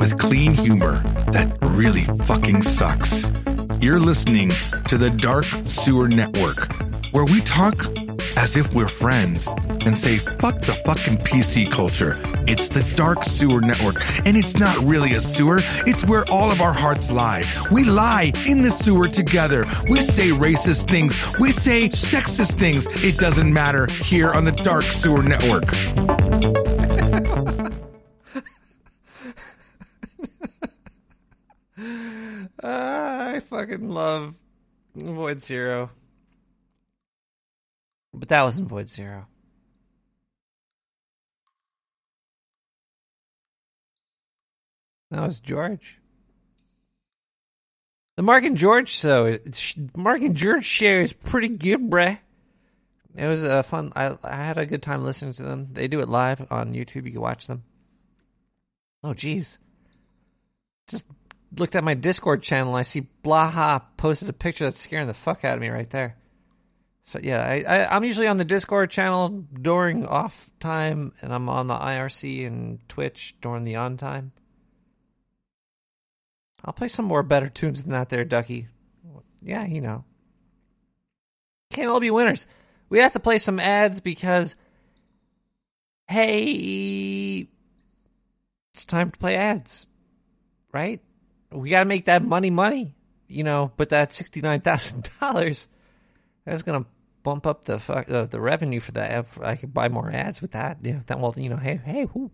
with 0.00 0.18
clean 0.18 0.52
humor 0.52 1.02
that 1.32 1.56
really 1.62 2.04
fucking 2.24 2.62
sucks, 2.62 3.26
you're 3.80 3.98
listening 3.98 4.52
to 4.88 4.98
the 4.98 5.10
Dark 5.10 5.46
Sewer 5.64 6.08
Network, 6.08 6.72
where 7.12 7.24
we 7.24 7.40
talk 7.42 7.86
as 8.36 8.56
if 8.56 8.72
we're 8.74 8.88
friends 8.88 9.46
and 9.84 9.96
say, 9.96 10.16
fuck 10.16 10.60
the 10.60 10.74
fucking 10.84 11.18
PC 11.18 11.70
culture. 11.70 12.14
It's 12.48 12.68
the 12.68 12.82
Dark 12.94 13.24
Sewer 13.24 13.60
Network, 13.60 13.96
and 14.24 14.34
it's 14.34 14.56
not 14.56 14.78
really 14.78 15.12
a 15.12 15.20
sewer. 15.20 15.60
It's 15.86 16.02
where 16.06 16.24
all 16.30 16.50
of 16.50 16.62
our 16.62 16.72
hearts 16.72 17.10
lie. 17.10 17.44
We 17.70 17.84
lie 17.84 18.32
in 18.46 18.62
the 18.62 18.70
sewer 18.70 19.06
together. 19.06 19.66
We 19.90 20.00
say 20.00 20.30
racist 20.30 20.88
things. 20.88 21.14
We 21.38 21.52
say 21.52 21.90
sexist 21.90 22.58
things. 22.58 22.86
It 23.04 23.18
doesn't 23.18 23.52
matter 23.52 23.84
here 23.86 24.32
on 24.32 24.46
the 24.46 24.52
Dark 24.52 24.84
Sewer 24.84 25.22
Network. 25.22 25.64
I 32.64 33.40
fucking 33.40 33.90
love 33.90 34.40
Void 34.94 35.42
Zero. 35.42 35.90
But 38.14 38.30
that 38.30 38.42
wasn't 38.42 38.68
Void 38.68 38.88
Zero. 38.88 39.26
That 45.10 45.22
was 45.22 45.40
George. 45.40 45.98
The 48.16 48.22
Mark 48.22 48.44
and 48.44 48.56
George 48.56 48.90
show, 48.90 49.38
Mark 49.96 50.22
and 50.22 50.34
George 50.34 50.64
show 50.64 51.00
is 51.00 51.12
pretty 51.12 51.48
good, 51.48 51.88
bruh. 51.88 52.18
It 53.14 53.26
was 53.26 53.42
a 53.42 53.62
fun. 53.62 53.92
I 53.96 54.16
I 54.22 54.36
had 54.36 54.58
a 54.58 54.66
good 54.66 54.82
time 54.82 55.04
listening 55.04 55.34
to 55.34 55.42
them. 55.42 55.68
They 55.72 55.88
do 55.88 56.00
it 56.00 56.08
live 56.08 56.46
on 56.50 56.74
YouTube. 56.74 57.04
You 57.06 57.12
can 57.12 57.20
watch 57.20 57.46
them. 57.46 57.62
Oh, 59.02 59.10
jeez. 59.12 59.58
Just 60.88 61.06
looked 61.56 61.74
at 61.74 61.84
my 61.84 61.94
Discord 61.94 62.42
channel. 62.42 62.74
I 62.74 62.82
see 62.82 63.08
Blaha 63.22 63.82
posted 63.96 64.28
a 64.28 64.32
picture 64.32 64.64
that's 64.64 64.80
scaring 64.80 65.06
the 65.06 65.14
fuck 65.14 65.44
out 65.44 65.54
of 65.54 65.60
me 65.60 65.68
right 65.68 65.88
there. 65.90 66.16
So 67.02 67.18
yeah, 67.22 67.40
I, 67.40 67.64
I 67.66 67.96
I'm 67.96 68.04
usually 68.04 68.26
on 68.26 68.36
the 68.36 68.44
Discord 68.44 68.90
channel 68.90 69.44
during 69.52 70.04
off 70.06 70.50
time, 70.60 71.12
and 71.22 71.32
I'm 71.32 71.48
on 71.48 71.66
the 71.66 71.76
IRC 71.76 72.46
and 72.46 72.86
Twitch 72.88 73.34
during 73.40 73.64
the 73.64 73.76
on 73.76 73.96
time. 73.96 74.32
I'll 76.64 76.72
play 76.72 76.88
some 76.88 77.04
more 77.04 77.22
better 77.22 77.48
tunes 77.48 77.82
than 77.82 77.92
that, 77.92 78.08
there, 78.08 78.24
Ducky. 78.24 78.68
Yeah, 79.42 79.64
you 79.64 79.80
know. 79.80 80.04
Can't 81.70 81.90
all 81.90 82.00
be 82.00 82.10
winners. 82.10 82.46
We 82.88 82.98
have 82.98 83.12
to 83.12 83.20
play 83.20 83.38
some 83.38 83.60
ads 83.60 84.00
because, 84.00 84.56
hey, 86.08 87.46
it's 88.74 88.84
time 88.84 89.10
to 89.10 89.18
play 89.18 89.36
ads, 89.36 89.86
right? 90.72 91.00
We 91.50 91.70
got 91.70 91.80
to 91.80 91.84
make 91.84 92.06
that 92.06 92.22
money, 92.22 92.50
money, 92.50 92.94
you 93.28 93.44
know. 93.44 93.72
But 93.76 93.90
that 93.90 94.12
sixty 94.12 94.40
nine 94.40 94.60
thousand 94.60 95.10
dollars, 95.20 95.68
that's 96.44 96.62
gonna 96.62 96.86
bump 97.22 97.46
up 97.46 97.64
the 97.64 97.76
uh, 98.08 98.26
the 98.26 98.40
revenue 98.40 98.80
for 98.80 98.92
that. 98.92 99.26
I 99.42 99.56
could 99.56 99.72
buy 99.72 99.88
more 99.88 100.10
ads 100.10 100.40
with 100.40 100.52
that, 100.52 100.82
know. 100.82 101.02
That 101.06 101.20
well, 101.20 101.34
you 101.36 101.48
know, 101.48 101.56
hey, 101.56 101.80
hey, 101.84 102.04
whoo. 102.04 102.30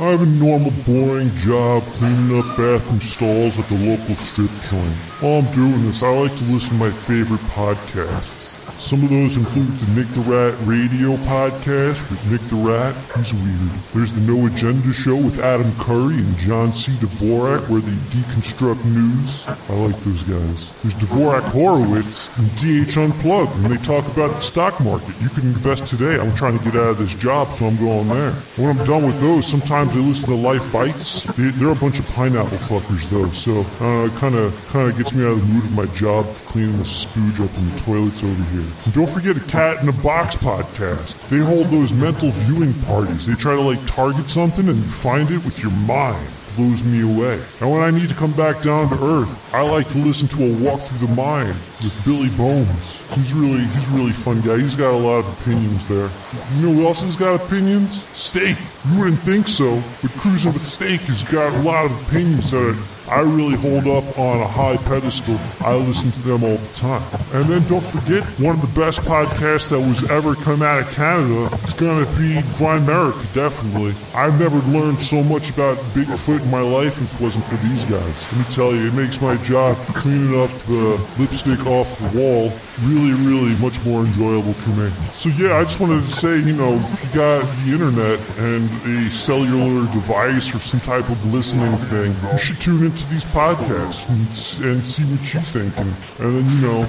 I 0.00 0.10
have 0.10 0.22
a 0.22 0.26
normal, 0.26 0.70
boring 0.86 1.34
job 1.38 1.82
cleaning 1.94 2.38
up 2.38 2.56
bathroom 2.56 3.00
stalls 3.00 3.58
at 3.58 3.68
the 3.68 3.74
local 3.74 4.14
strip 4.14 4.50
joint. 4.70 4.94
While 5.18 5.40
I'm 5.40 5.52
doing 5.52 5.82
this, 5.86 6.04
I 6.04 6.10
like 6.10 6.36
to 6.36 6.44
listen 6.44 6.78
to 6.78 6.84
my 6.84 6.92
favorite 6.92 7.40
podcasts. 7.50 8.67
Some 8.78 9.02
of 9.02 9.10
those 9.10 9.36
include 9.36 9.66
the 9.80 10.00
Nick 10.00 10.08
the 10.14 10.20
Rat 10.20 10.54
Radio 10.62 11.16
podcast 11.26 12.08
with 12.08 12.24
Nick 12.30 12.40
the 12.42 12.54
Rat. 12.54 12.94
He's 13.16 13.34
weird. 13.34 13.70
There's 13.92 14.12
the 14.12 14.20
No 14.20 14.46
Agenda 14.46 14.92
Show 14.92 15.16
with 15.16 15.40
Adam 15.40 15.70
Curry 15.80 16.14
and 16.14 16.36
John 16.36 16.72
C. 16.72 16.92
Dvorak, 16.92 17.68
where 17.68 17.80
they 17.80 17.96
deconstruct 18.14 18.84
news. 18.84 19.48
I 19.48 19.74
like 19.74 19.98
those 20.04 20.22
guys. 20.22 20.70
There's 20.82 20.94
Dvorak 20.94 21.42
Horowitz 21.50 22.30
and 22.38 22.48
DH 22.54 22.96
Unplugged, 22.96 23.52
and 23.56 23.66
they 23.66 23.82
talk 23.82 24.06
about 24.06 24.30
the 24.30 24.40
stock 24.40 24.78
market. 24.80 25.12
You 25.20 25.28
can 25.30 25.42
invest 25.42 25.88
today. 25.88 26.18
I'm 26.20 26.34
trying 26.36 26.56
to 26.56 26.64
get 26.64 26.76
out 26.76 26.90
of 26.90 26.98
this 26.98 27.16
job, 27.16 27.50
so 27.50 27.66
I'm 27.66 27.76
going 27.78 28.08
there. 28.08 28.30
When 28.56 28.78
I'm 28.78 28.86
done 28.86 29.04
with 29.04 29.20
those, 29.20 29.44
sometimes 29.44 29.90
I 29.90 29.98
listen 29.98 30.28
to 30.28 30.36
Life 30.36 30.72
Bites. 30.72 31.24
They, 31.34 31.50
they're 31.50 31.72
a 31.72 31.74
bunch 31.74 31.98
of 31.98 32.06
pineapple 32.14 32.58
fuckers, 32.58 33.10
though, 33.10 33.28
so 33.32 33.62
uh, 33.84 34.06
it 34.06 34.12
kind 34.12 34.36
of 34.36 34.54
kind 34.68 34.88
of 34.88 34.96
gets 34.96 35.12
me 35.12 35.24
out 35.24 35.32
of 35.32 35.40
the 35.40 35.52
mood 35.52 35.64
of 35.64 35.72
my 35.72 35.86
job 35.96 36.26
cleaning 36.46 36.78
the 36.78 36.84
spooge 36.84 37.44
up 37.44 37.52
in 37.58 37.70
the 37.70 37.78
toilets 37.80 38.22
over 38.22 38.44
here. 38.54 38.67
Don't 38.92 39.08
forget 39.08 39.36
a 39.36 39.40
Cat 39.40 39.82
in 39.82 39.88
a 39.88 39.92
Box 39.92 40.36
podcast. 40.36 41.28
They 41.28 41.38
hold 41.38 41.66
those 41.68 41.92
mental 41.92 42.30
viewing 42.30 42.74
parties. 42.84 43.26
They 43.26 43.34
try 43.34 43.54
to 43.54 43.60
like 43.60 43.84
target 43.86 44.30
something 44.30 44.68
and 44.68 44.76
you 44.76 44.90
find 44.90 45.30
it 45.30 45.44
with 45.44 45.62
your 45.62 45.72
mind. 45.72 46.28
Blows 46.56 46.82
me 46.82 47.02
away. 47.02 47.40
And 47.60 47.70
when 47.70 47.82
I 47.82 47.90
need 47.90 48.08
to 48.08 48.14
come 48.16 48.32
back 48.32 48.62
down 48.62 48.88
to 48.88 48.96
earth, 48.96 49.54
I 49.54 49.62
like 49.62 49.88
to 49.90 49.98
listen 49.98 50.26
to 50.28 50.44
a 50.44 50.54
walk 50.64 50.80
through 50.80 51.06
the 51.06 51.14
mind 51.14 51.54
with 51.84 51.94
Billy 52.04 52.30
Bones. 52.30 53.00
He's 53.12 53.32
really 53.32 53.62
he's 53.64 53.88
really 53.88 54.10
fun 54.12 54.40
guy. 54.40 54.58
He's 54.58 54.74
got 54.74 54.92
a 54.92 54.96
lot 54.96 55.20
of 55.20 55.40
opinions 55.40 55.86
there. 55.86 56.10
You 56.56 56.66
know 56.66 56.72
who 56.74 56.86
else 56.86 57.02
has 57.02 57.14
got 57.14 57.40
opinions? 57.40 58.02
Steak. 58.12 58.56
You 58.90 58.98
wouldn't 58.98 59.20
think 59.20 59.46
so, 59.46 59.80
but 60.02 60.10
Cruising 60.12 60.52
with 60.52 60.64
Steak 60.64 61.02
has 61.02 61.22
got 61.24 61.54
a 61.54 61.62
lot 61.62 61.84
of 61.84 62.08
opinions 62.08 62.50
that 62.50 62.76
I 63.08 63.20
really 63.20 63.56
hold 63.56 63.86
up 63.86 64.18
on 64.18 64.40
a 64.40 64.46
high 64.46 64.76
pedestal. 64.76 65.38
I 65.60 65.74
listen 65.74 66.10
to 66.12 66.20
them 66.20 66.44
all 66.44 66.56
the 66.56 66.74
time. 66.74 67.02
And 67.32 67.48
then 67.48 67.66
don't 67.66 67.82
forget, 67.82 68.22
one 68.38 68.54
of 68.54 68.60
the 68.60 68.80
best 68.80 69.00
podcasts 69.00 69.68
that 69.70 69.80
was 69.80 70.08
ever 70.10 70.34
come 70.34 70.62
out 70.62 70.80
of 70.80 70.90
Canada 70.92 71.54
is 71.66 71.74
going 71.74 72.04
to 72.04 72.10
be 72.12 72.34
Grimerica, 72.58 73.32
definitely. 73.34 73.94
I've 74.14 74.38
never 74.38 74.58
learned 74.70 75.00
so 75.00 75.22
much 75.22 75.50
about 75.50 75.76
Bigfoot 75.94 76.42
in 76.42 76.50
my 76.50 76.60
life 76.60 77.00
if 77.00 77.14
it 77.14 77.22
wasn't 77.22 77.44
for 77.44 77.56
these 77.66 77.84
guys. 77.84 78.30
Let 78.32 78.38
me 78.38 78.54
tell 78.54 78.74
you, 78.74 78.88
it 78.88 78.94
makes 78.94 79.20
my 79.20 79.36
job 79.38 79.76
cleaning 79.94 80.38
up 80.38 80.50
the 80.66 81.00
lipstick 81.18 81.66
off 81.66 81.98
the 81.98 82.18
wall 82.18 82.52
really, 82.82 83.12
really 83.12 83.56
much 83.56 83.82
more 83.84 84.04
enjoyable 84.04 84.52
for 84.52 84.70
me. 84.70 84.90
So 85.12 85.30
yeah, 85.30 85.56
I 85.56 85.64
just 85.64 85.80
wanted 85.80 86.02
to 86.04 86.10
say, 86.10 86.38
you 86.38 86.54
know, 86.54 86.74
if 86.74 87.04
you 87.04 87.14
got 87.14 87.42
the 87.64 87.72
internet 87.72 88.20
and 88.38 88.70
a 88.86 89.10
cellular 89.10 89.90
device 89.92 90.54
or 90.54 90.58
some 90.58 90.80
type 90.80 91.08
of 91.08 91.32
listening 91.32 91.76
thing, 91.88 92.14
you 92.32 92.38
should 92.38 92.60
tune 92.60 92.84
into 92.84 92.97
these 93.06 93.24
podcasts 93.24 94.08
and, 94.08 94.70
and 94.70 94.86
see 94.86 95.02
what 95.04 95.34
you 95.34 95.40
think. 95.40 95.76
And, 95.78 95.94
and 96.20 96.36
then, 96.36 96.56
you 96.56 96.60
know, 96.60 96.86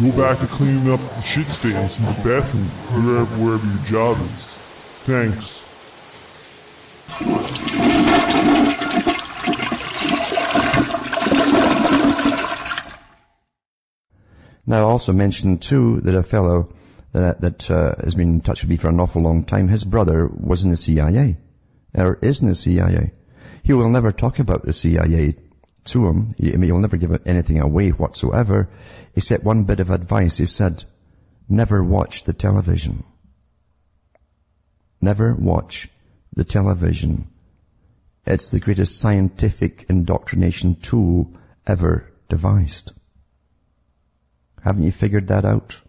go 0.00 0.16
back 0.16 0.38
to 0.40 0.46
cleaning 0.46 0.90
up 0.90 1.00
the 1.00 1.20
shit 1.20 1.48
stains 1.48 1.98
in 1.98 2.04
the 2.06 2.12
bathroom, 2.12 2.64
wherever, 2.94 3.24
wherever 3.36 3.66
your 3.66 3.84
job 3.84 4.18
is. 4.32 4.54
Thanks. 5.04 5.64
Now, 14.66 14.78
I 14.78 14.90
also 14.90 15.12
mentioned 15.12 15.62
too 15.62 16.00
that 16.00 16.14
a 16.14 16.22
fellow 16.22 16.72
that, 17.12 17.40
that 17.42 17.70
uh, 17.70 17.94
has 18.02 18.14
been 18.14 18.30
in 18.30 18.40
touch 18.40 18.62
with 18.62 18.70
me 18.70 18.76
for 18.76 18.88
an 18.88 18.98
awful 18.98 19.22
long 19.22 19.44
time, 19.44 19.68
his 19.68 19.84
brother 19.84 20.26
was 20.26 20.64
in 20.64 20.70
the 20.70 20.76
CIA, 20.76 21.36
or 21.94 22.18
is 22.20 22.40
in 22.40 22.48
the 22.48 22.54
CIA. 22.54 23.12
He 23.64 23.72
will 23.72 23.88
never 23.88 24.12
talk 24.12 24.38
about 24.38 24.62
the 24.62 24.74
CIA 24.74 25.36
to 25.84 26.06
him. 26.06 26.28
He, 26.36 26.52
I 26.52 26.56
mean, 26.56 26.68
he'll 26.68 26.78
never 26.78 26.98
give 26.98 27.26
anything 27.26 27.60
away 27.60 27.90
whatsoever, 27.90 28.68
except 29.16 29.42
one 29.42 29.64
bit 29.64 29.80
of 29.80 29.90
advice. 29.90 30.36
He 30.36 30.44
said, 30.44 30.84
never 31.48 31.82
watch 31.82 32.24
the 32.24 32.34
television. 32.34 33.04
Never 35.00 35.34
watch 35.34 35.88
the 36.36 36.44
television. 36.44 37.28
It's 38.26 38.50
the 38.50 38.60
greatest 38.60 38.98
scientific 38.98 39.86
indoctrination 39.88 40.76
tool 40.76 41.32
ever 41.66 42.12
devised. 42.28 42.92
Haven't 44.62 44.84
you 44.84 44.92
figured 44.92 45.28
that 45.28 45.46
out? 45.46 45.80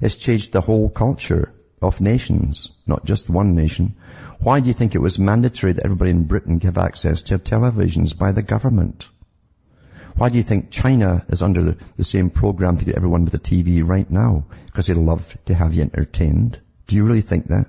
It's 0.00 0.16
changed 0.16 0.52
the 0.52 0.60
whole 0.60 0.88
culture 0.88 1.52
of 1.82 2.00
nations, 2.00 2.72
not 2.86 3.04
just 3.04 3.28
one 3.28 3.56
nation. 3.56 3.96
Why 4.40 4.60
do 4.60 4.68
you 4.68 4.74
think 4.74 4.94
it 4.94 5.02
was 5.02 5.18
mandatory 5.18 5.72
that 5.72 5.84
everybody 5.84 6.10
in 6.10 6.24
Britain 6.24 6.58
give 6.58 6.78
access 6.78 7.22
to 7.22 7.38
televisions 7.38 8.16
by 8.16 8.32
the 8.32 8.42
government? 8.42 9.08
Why 10.16 10.28
do 10.28 10.36
you 10.36 10.42
think 10.42 10.70
China 10.70 11.24
is 11.28 11.42
under 11.42 11.62
the, 11.62 11.76
the 11.96 12.04
same 12.04 12.30
program 12.30 12.78
to 12.78 12.84
get 12.84 12.96
everyone 12.96 13.24
with 13.24 13.34
a 13.34 13.38
TV 13.38 13.86
right 13.86 14.10
now? 14.10 14.44
Because 14.66 14.86
they 14.86 14.94
love 14.94 15.36
to 15.46 15.54
have 15.54 15.74
you 15.74 15.82
entertained. 15.82 16.60
Do 16.86 16.96
you 16.96 17.04
really 17.04 17.20
think 17.20 17.48
that? 17.48 17.66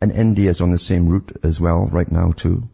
And 0.00 0.12
India 0.12 0.50
is 0.50 0.60
on 0.60 0.70
the 0.70 0.78
same 0.78 1.08
route 1.08 1.36
as 1.42 1.60
well 1.60 1.86
right 1.86 2.10
now 2.10 2.32
too 2.32 2.68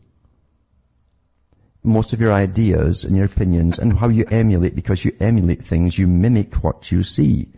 most 1.85 2.15
of 2.15 2.21
your 2.21 2.33
ideas 2.33 3.05
and 3.05 3.17
your 3.17 3.27
opinions 3.27 3.79
and 3.79 3.93
how 3.93 4.09
you 4.09 4.25
emulate, 4.31 4.75
because 4.75 5.05
you 5.05 5.15
emulate 5.21 5.63
things, 5.63 5.97
you 5.97 6.09
mimic 6.09 6.55
what 6.65 6.91
you 6.91 7.03
see. 7.03 7.53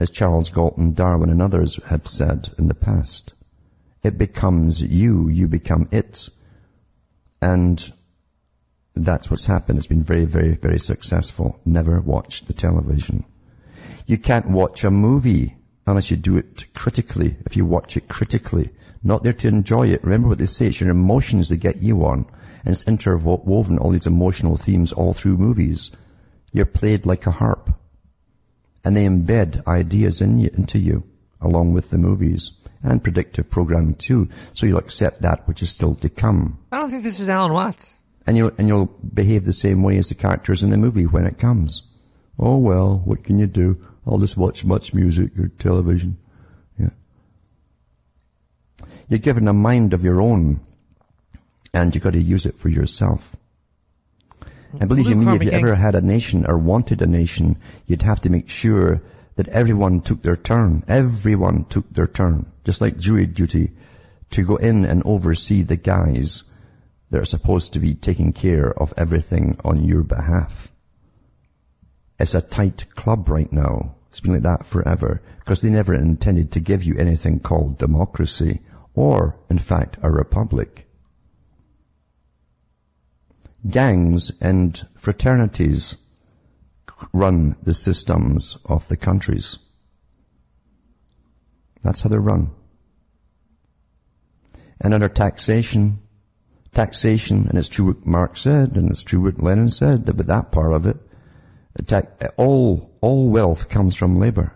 As 0.00 0.10
Charles 0.10 0.50
Galton, 0.50 0.94
Darwin 0.94 1.30
and 1.30 1.40
others 1.40 1.82
have 1.84 2.08
said 2.08 2.50
in 2.58 2.66
the 2.66 2.74
past. 2.74 3.32
It 4.02 4.18
becomes 4.18 4.82
you, 4.82 5.28
you 5.28 5.46
become 5.46 5.88
it. 5.92 6.28
And 7.40 7.92
that's 8.94 9.30
what's 9.30 9.46
happened. 9.46 9.78
It's 9.78 9.86
been 9.86 10.02
very, 10.02 10.24
very, 10.24 10.54
very 10.54 10.80
successful. 10.80 11.60
Never 11.64 12.00
watch 12.00 12.44
the 12.44 12.52
television. 12.52 13.24
You 14.06 14.18
can't 14.18 14.50
watch 14.50 14.82
a 14.84 14.90
movie 14.90 15.56
unless 15.86 16.10
you 16.10 16.16
do 16.16 16.36
it 16.36 16.66
critically. 16.74 17.36
If 17.46 17.56
you 17.56 17.64
watch 17.64 17.96
it 17.96 18.08
critically, 18.08 18.70
not 19.04 19.22
there 19.22 19.32
to 19.34 19.48
enjoy 19.48 19.88
it. 19.88 20.02
Remember 20.02 20.28
what 20.28 20.38
they 20.38 20.46
say, 20.46 20.66
it's 20.66 20.80
your 20.80 20.90
emotions 20.90 21.48
that 21.48 21.58
get 21.58 21.82
you 21.82 22.04
on 22.04 22.26
and 22.64 22.72
it's 22.72 22.86
interwoven 22.86 23.78
all 23.78 23.90
these 23.90 24.06
emotional 24.06 24.56
themes 24.56 24.92
all 24.92 25.12
through 25.12 25.36
movies. 25.36 25.90
You're 26.52 26.66
played 26.66 27.06
like 27.06 27.26
a 27.26 27.30
harp. 27.30 27.70
And 28.84 28.96
they 28.96 29.04
embed 29.04 29.66
ideas 29.66 30.20
in 30.22 30.40
you, 30.40 30.50
into 30.52 30.78
you, 30.78 31.04
along 31.40 31.72
with 31.72 31.88
the 31.90 31.98
movies 31.98 32.52
and 32.82 33.02
predictive 33.02 33.50
programming 33.50 33.94
too. 33.94 34.28
So 34.54 34.66
you'll 34.66 34.78
accept 34.78 35.22
that 35.22 35.46
which 35.46 35.62
is 35.62 35.70
still 35.70 35.94
to 35.96 36.08
come. 36.08 36.58
I 36.70 36.78
don't 36.78 36.90
think 36.90 37.02
this 37.02 37.20
is 37.20 37.28
Alan 37.28 37.52
Watts. 37.52 37.96
And 38.26 38.36
you'll, 38.36 38.52
and 38.58 38.68
you'll 38.68 38.86
behave 38.86 39.44
the 39.44 39.52
same 39.52 39.82
way 39.82 39.98
as 39.98 40.08
the 40.08 40.14
characters 40.14 40.62
in 40.62 40.70
the 40.70 40.76
movie 40.76 41.06
when 41.06 41.26
it 41.26 41.38
comes. 41.38 41.82
Oh 42.38 42.58
well, 42.58 43.00
what 43.04 43.24
can 43.24 43.38
you 43.38 43.46
do? 43.46 43.84
I'll 44.06 44.18
just 44.18 44.36
watch 44.36 44.64
much 44.64 44.94
music 44.94 45.38
or 45.38 45.48
television. 45.48 46.18
Yeah. 46.78 46.90
You're 49.08 49.18
given 49.18 49.48
a 49.48 49.52
mind 49.52 49.92
of 49.92 50.04
your 50.04 50.20
own, 50.20 50.60
and 51.74 51.94
you've 51.94 52.04
got 52.04 52.14
to 52.14 52.22
use 52.22 52.46
it 52.46 52.56
for 52.56 52.68
yourself. 52.68 53.36
And 54.78 54.88
believe 54.88 55.06
you 55.06 55.16
Luke 55.16 55.40
me, 55.40 55.46
if 55.46 55.52
you 55.52 55.58
ever 55.58 55.74
had 55.74 55.94
a 55.94 56.00
nation 56.00 56.46
or 56.46 56.56
wanted 56.56 57.02
a 57.02 57.06
nation, 57.06 57.58
you'd 57.86 58.02
have 58.02 58.22
to 58.22 58.30
make 58.30 58.48
sure 58.48 59.02
that 59.36 59.48
everyone 59.48 60.00
took 60.00 60.22
their 60.22 60.36
turn. 60.36 60.84
Everyone 60.88 61.64
took 61.64 61.90
their 61.90 62.06
turn. 62.06 62.51
Just 62.64 62.80
like 62.80 62.98
jury 62.98 63.26
duty 63.26 63.72
to 64.30 64.44
go 64.44 64.56
in 64.56 64.84
and 64.84 65.02
oversee 65.04 65.62
the 65.62 65.76
guys 65.76 66.44
that 67.10 67.20
are 67.20 67.26
supposed 67.26 67.74
to 67.74 67.80
be 67.80 67.94
taking 67.94 68.32
care 68.32 68.72
of 68.72 68.94
everything 68.96 69.58
on 69.64 69.84
your 69.84 70.02
behalf. 70.02 70.70
It's 72.18 72.34
a 72.34 72.40
tight 72.40 72.86
club 72.94 73.28
right 73.28 73.52
now. 73.52 73.96
It's 74.10 74.20
been 74.20 74.34
like 74.34 74.42
that 74.42 74.64
forever 74.64 75.22
because 75.40 75.60
they 75.60 75.70
never 75.70 75.94
intended 75.94 76.52
to 76.52 76.60
give 76.60 76.84
you 76.84 76.96
anything 76.96 77.40
called 77.40 77.78
democracy 77.78 78.60
or, 78.94 79.36
in 79.50 79.58
fact, 79.58 79.98
a 80.02 80.10
republic. 80.10 80.86
Gangs 83.68 84.32
and 84.40 84.80
fraternities 84.98 85.96
run 87.12 87.56
the 87.62 87.74
systems 87.74 88.56
of 88.64 88.88
the 88.88 88.96
countries. 88.96 89.58
That's 91.82 92.00
how 92.00 92.08
they're 92.08 92.20
run. 92.20 92.50
And 94.80 94.94
under 94.94 95.08
taxation, 95.08 96.00
taxation, 96.72 97.46
and 97.48 97.58
it's 97.58 97.68
true 97.68 97.86
what 97.86 98.06
Marx 98.06 98.40
said, 98.40 98.76
and 98.76 98.90
it's 98.90 99.02
true 99.02 99.20
what 99.20 99.42
Lenin 99.42 99.70
said, 99.70 100.06
that 100.06 100.16
with 100.16 100.28
that 100.28 100.50
part 100.50 100.72
of 100.72 100.86
it, 100.86 100.96
all, 102.36 102.90
all 103.00 103.30
wealth 103.30 103.68
comes 103.68 103.96
from 103.96 104.18
labor. 104.18 104.52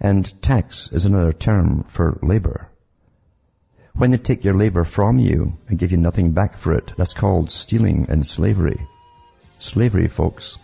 And 0.00 0.42
tax 0.42 0.90
is 0.92 1.04
another 1.04 1.32
term 1.32 1.84
for 1.84 2.18
labor. 2.22 2.68
When 3.94 4.10
they 4.10 4.16
take 4.16 4.44
your 4.44 4.54
labor 4.54 4.84
from 4.84 5.18
you 5.18 5.58
and 5.68 5.78
give 5.78 5.92
you 5.92 5.98
nothing 5.98 6.32
back 6.32 6.56
for 6.56 6.72
it, 6.72 6.92
that's 6.96 7.14
called 7.14 7.50
stealing 7.50 8.06
and 8.08 8.26
slavery. 8.26 8.86
Slavery, 9.58 10.08
folks. 10.08 10.58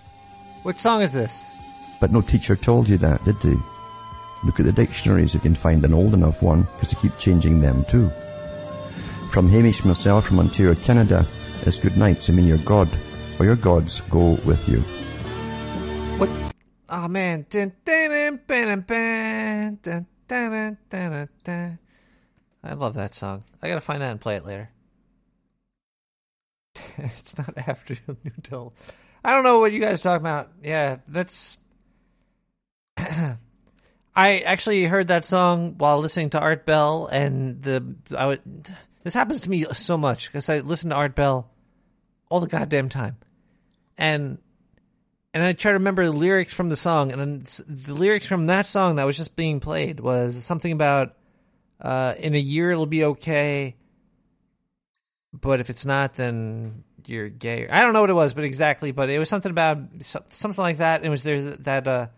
Which 0.63 0.79
song 0.79 1.03
is 1.03 1.13
this? 1.13 1.47
But 2.01 2.11
no 2.11 2.21
teacher 2.21 2.57
told 2.57 2.89
you 2.89 2.97
that, 2.99 3.25
did 3.25 3.41
they? 3.41 3.57
Look 4.45 4.61
at 4.61 4.67
the 4.67 4.73
dictionaries 4.73 5.35
if 5.35 5.43
you 5.43 5.51
can 5.51 5.55
find 5.55 5.85
an 5.85 5.93
old 5.93 6.15
enough 6.15 6.43
one, 6.43 6.63
because 6.63 6.93
they 6.93 7.01
keep 7.01 7.19
changing 7.19 7.61
them 7.61 7.85
too. 7.85 8.11
From 9.33 9.49
Hamish 9.49 9.85
myself 9.85 10.27
from 10.27 10.39
Ontario, 10.39 10.75
Canada, 10.75 11.27
it's 11.63 11.79
good 11.79 11.97
night. 11.97 12.21
to 12.23 12.33
mean, 12.33 12.47
your 12.47 12.59
God 12.59 12.89
or 13.39 13.45
your 13.45 13.57
gods 13.57 14.01
go 14.03 14.39
with 14.45 14.69
you. 14.69 14.81
What? 16.19 16.31
Oh 16.89 17.09
man. 17.09 17.47
I 22.65 22.75
love 22.75 22.95
that 22.95 23.15
song. 23.15 23.45
I 23.63 23.69
gotta 23.69 23.81
find 23.81 24.03
that 24.03 24.11
and 24.11 24.21
play 24.21 24.37
it 24.37 24.45
later. 24.45 24.71
it's 26.99 27.39
not 27.39 27.57
afternoon 27.57 28.19
until. 28.25 28.73
I 29.25 29.33
don't 29.33 29.45
know 29.45 29.59
what 29.59 29.73
you 29.73 29.81
guys 29.81 30.01
are 30.01 30.11
talking 30.11 30.23
about. 30.23 30.51
Yeah, 30.63 30.99
that's. 31.09 31.59
I 34.19 34.39
actually 34.39 34.83
heard 34.83 35.09
that 35.09 35.25
song 35.25 35.77
while 35.79 36.01
listening 36.01 36.31
to 36.31 36.41
Art 36.41 36.67
Bell, 36.67 37.07
and 37.07 37.63
the 37.63 37.95
I 38.19 38.27
would. 38.27 38.69
This 39.05 39.15
happens 39.15 39.43
to 39.43 39.51
me 39.51 39.63
so 39.73 39.97
much 39.97 40.27
because 40.27 40.49
I 40.49 40.59
listen 40.59 40.91
to 40.91 40.97
Art 40.97 41.15
Bell 41.15 41.49
all 42.29 42.41
the 42.41 42.49
goddamn 42.49 42.89
time, 42.89 43.17
and 43.97 44.39
and 45.33 45.45
I 45.45 45.53
try 45.53 45.71
to 45.71 45.79
remember 45.79 46.05
the 46.05 46.11
lyrics 46.11 46.53
from 46.53 46.69
the 46.69 46.75
song, 46.75 47.13
and 47.13 47.47
the 47.47 47.95
lyrics 47.95 48.27
from 48.27 48.47
that 48.47 48.67
song 48.67 48.97
that 48.97 49.07
was 49.07 49.17
just 49.17 49.37
being 49.37 49.61
played 49.61 50.01
was 50.01 50.45
something 50.45 50.73
about 50.73 51.15
uh, 51.81 52.15
in 52.19 52.35
a 52.35 52.39
year 52.39 52.73
it'll 52.73 52.87
be 52.87 53.05
okay, 53.05 53.77
but 55.33 55.61
if 55.61 55.71
it's 55.71 55.87
not, 55.87 56.15
then 56.15 56.83
you're 57.07 57.29
gay. 57.29 57.69
I 57.69 57.83
don't 57.83 57.93
know 57.93 58.01
what 58.01 58.11
it 58.11 58.15
was, 58.15 58.35
but 58.35 58.43
exactly, 58.43 58.91
but 58.91 59.11
it 59.11 59.21
was 59.21 59.29
something 59.29 59.53
about 59.53 59.79
something 60.01 60.61
like 60.61 60.79
that. 60.79 61.05
It 61.05 61.09
was 61.09 61.23
there's 61.23 61.59
that 61.59 61.87
uh, 61.87 62.09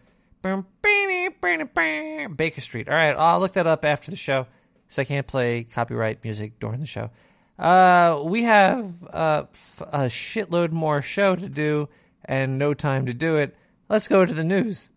Baker 1.40 2.60
Street. 2.60 2.88
All 2.88 2.94
right, 2.94 3.14
I'll 3.16 3.40
look 3.40 3.52
that 3.54 3.66
up 3.66 3.84
after 3.84 4.10
the 4.10 4.16
show, 4.16 4.46
so 4.88 5.02
I 5.02 5.04
can't 5.04 5.26
play 5.26 5.64
copyright 5.64 6.22
music 6.24 6.58
during 6.60 6.80
the 6.80 6.86
show. 6.86 7.10
Uh, 7.58 8.22
we 8.24 8.44
have 8.44 9.04
uh, 9.12 9.44
a 9.80 10.04
shitload 10.06 10.70
more 10.70 11.02
show 11.02 11.36
to 11.36 11.48
do 11.48 11.88
and 12.24 12.58
no 12.58 12.72
time 12.74 13.06
to 13.06 13.14
do 13.14 13.36
it. 13.36 13.54
Let's 13.88 14.08
go 14.08 14.24
to 14.24 14.32
the 14.32 14.44
news. 14.44 14.90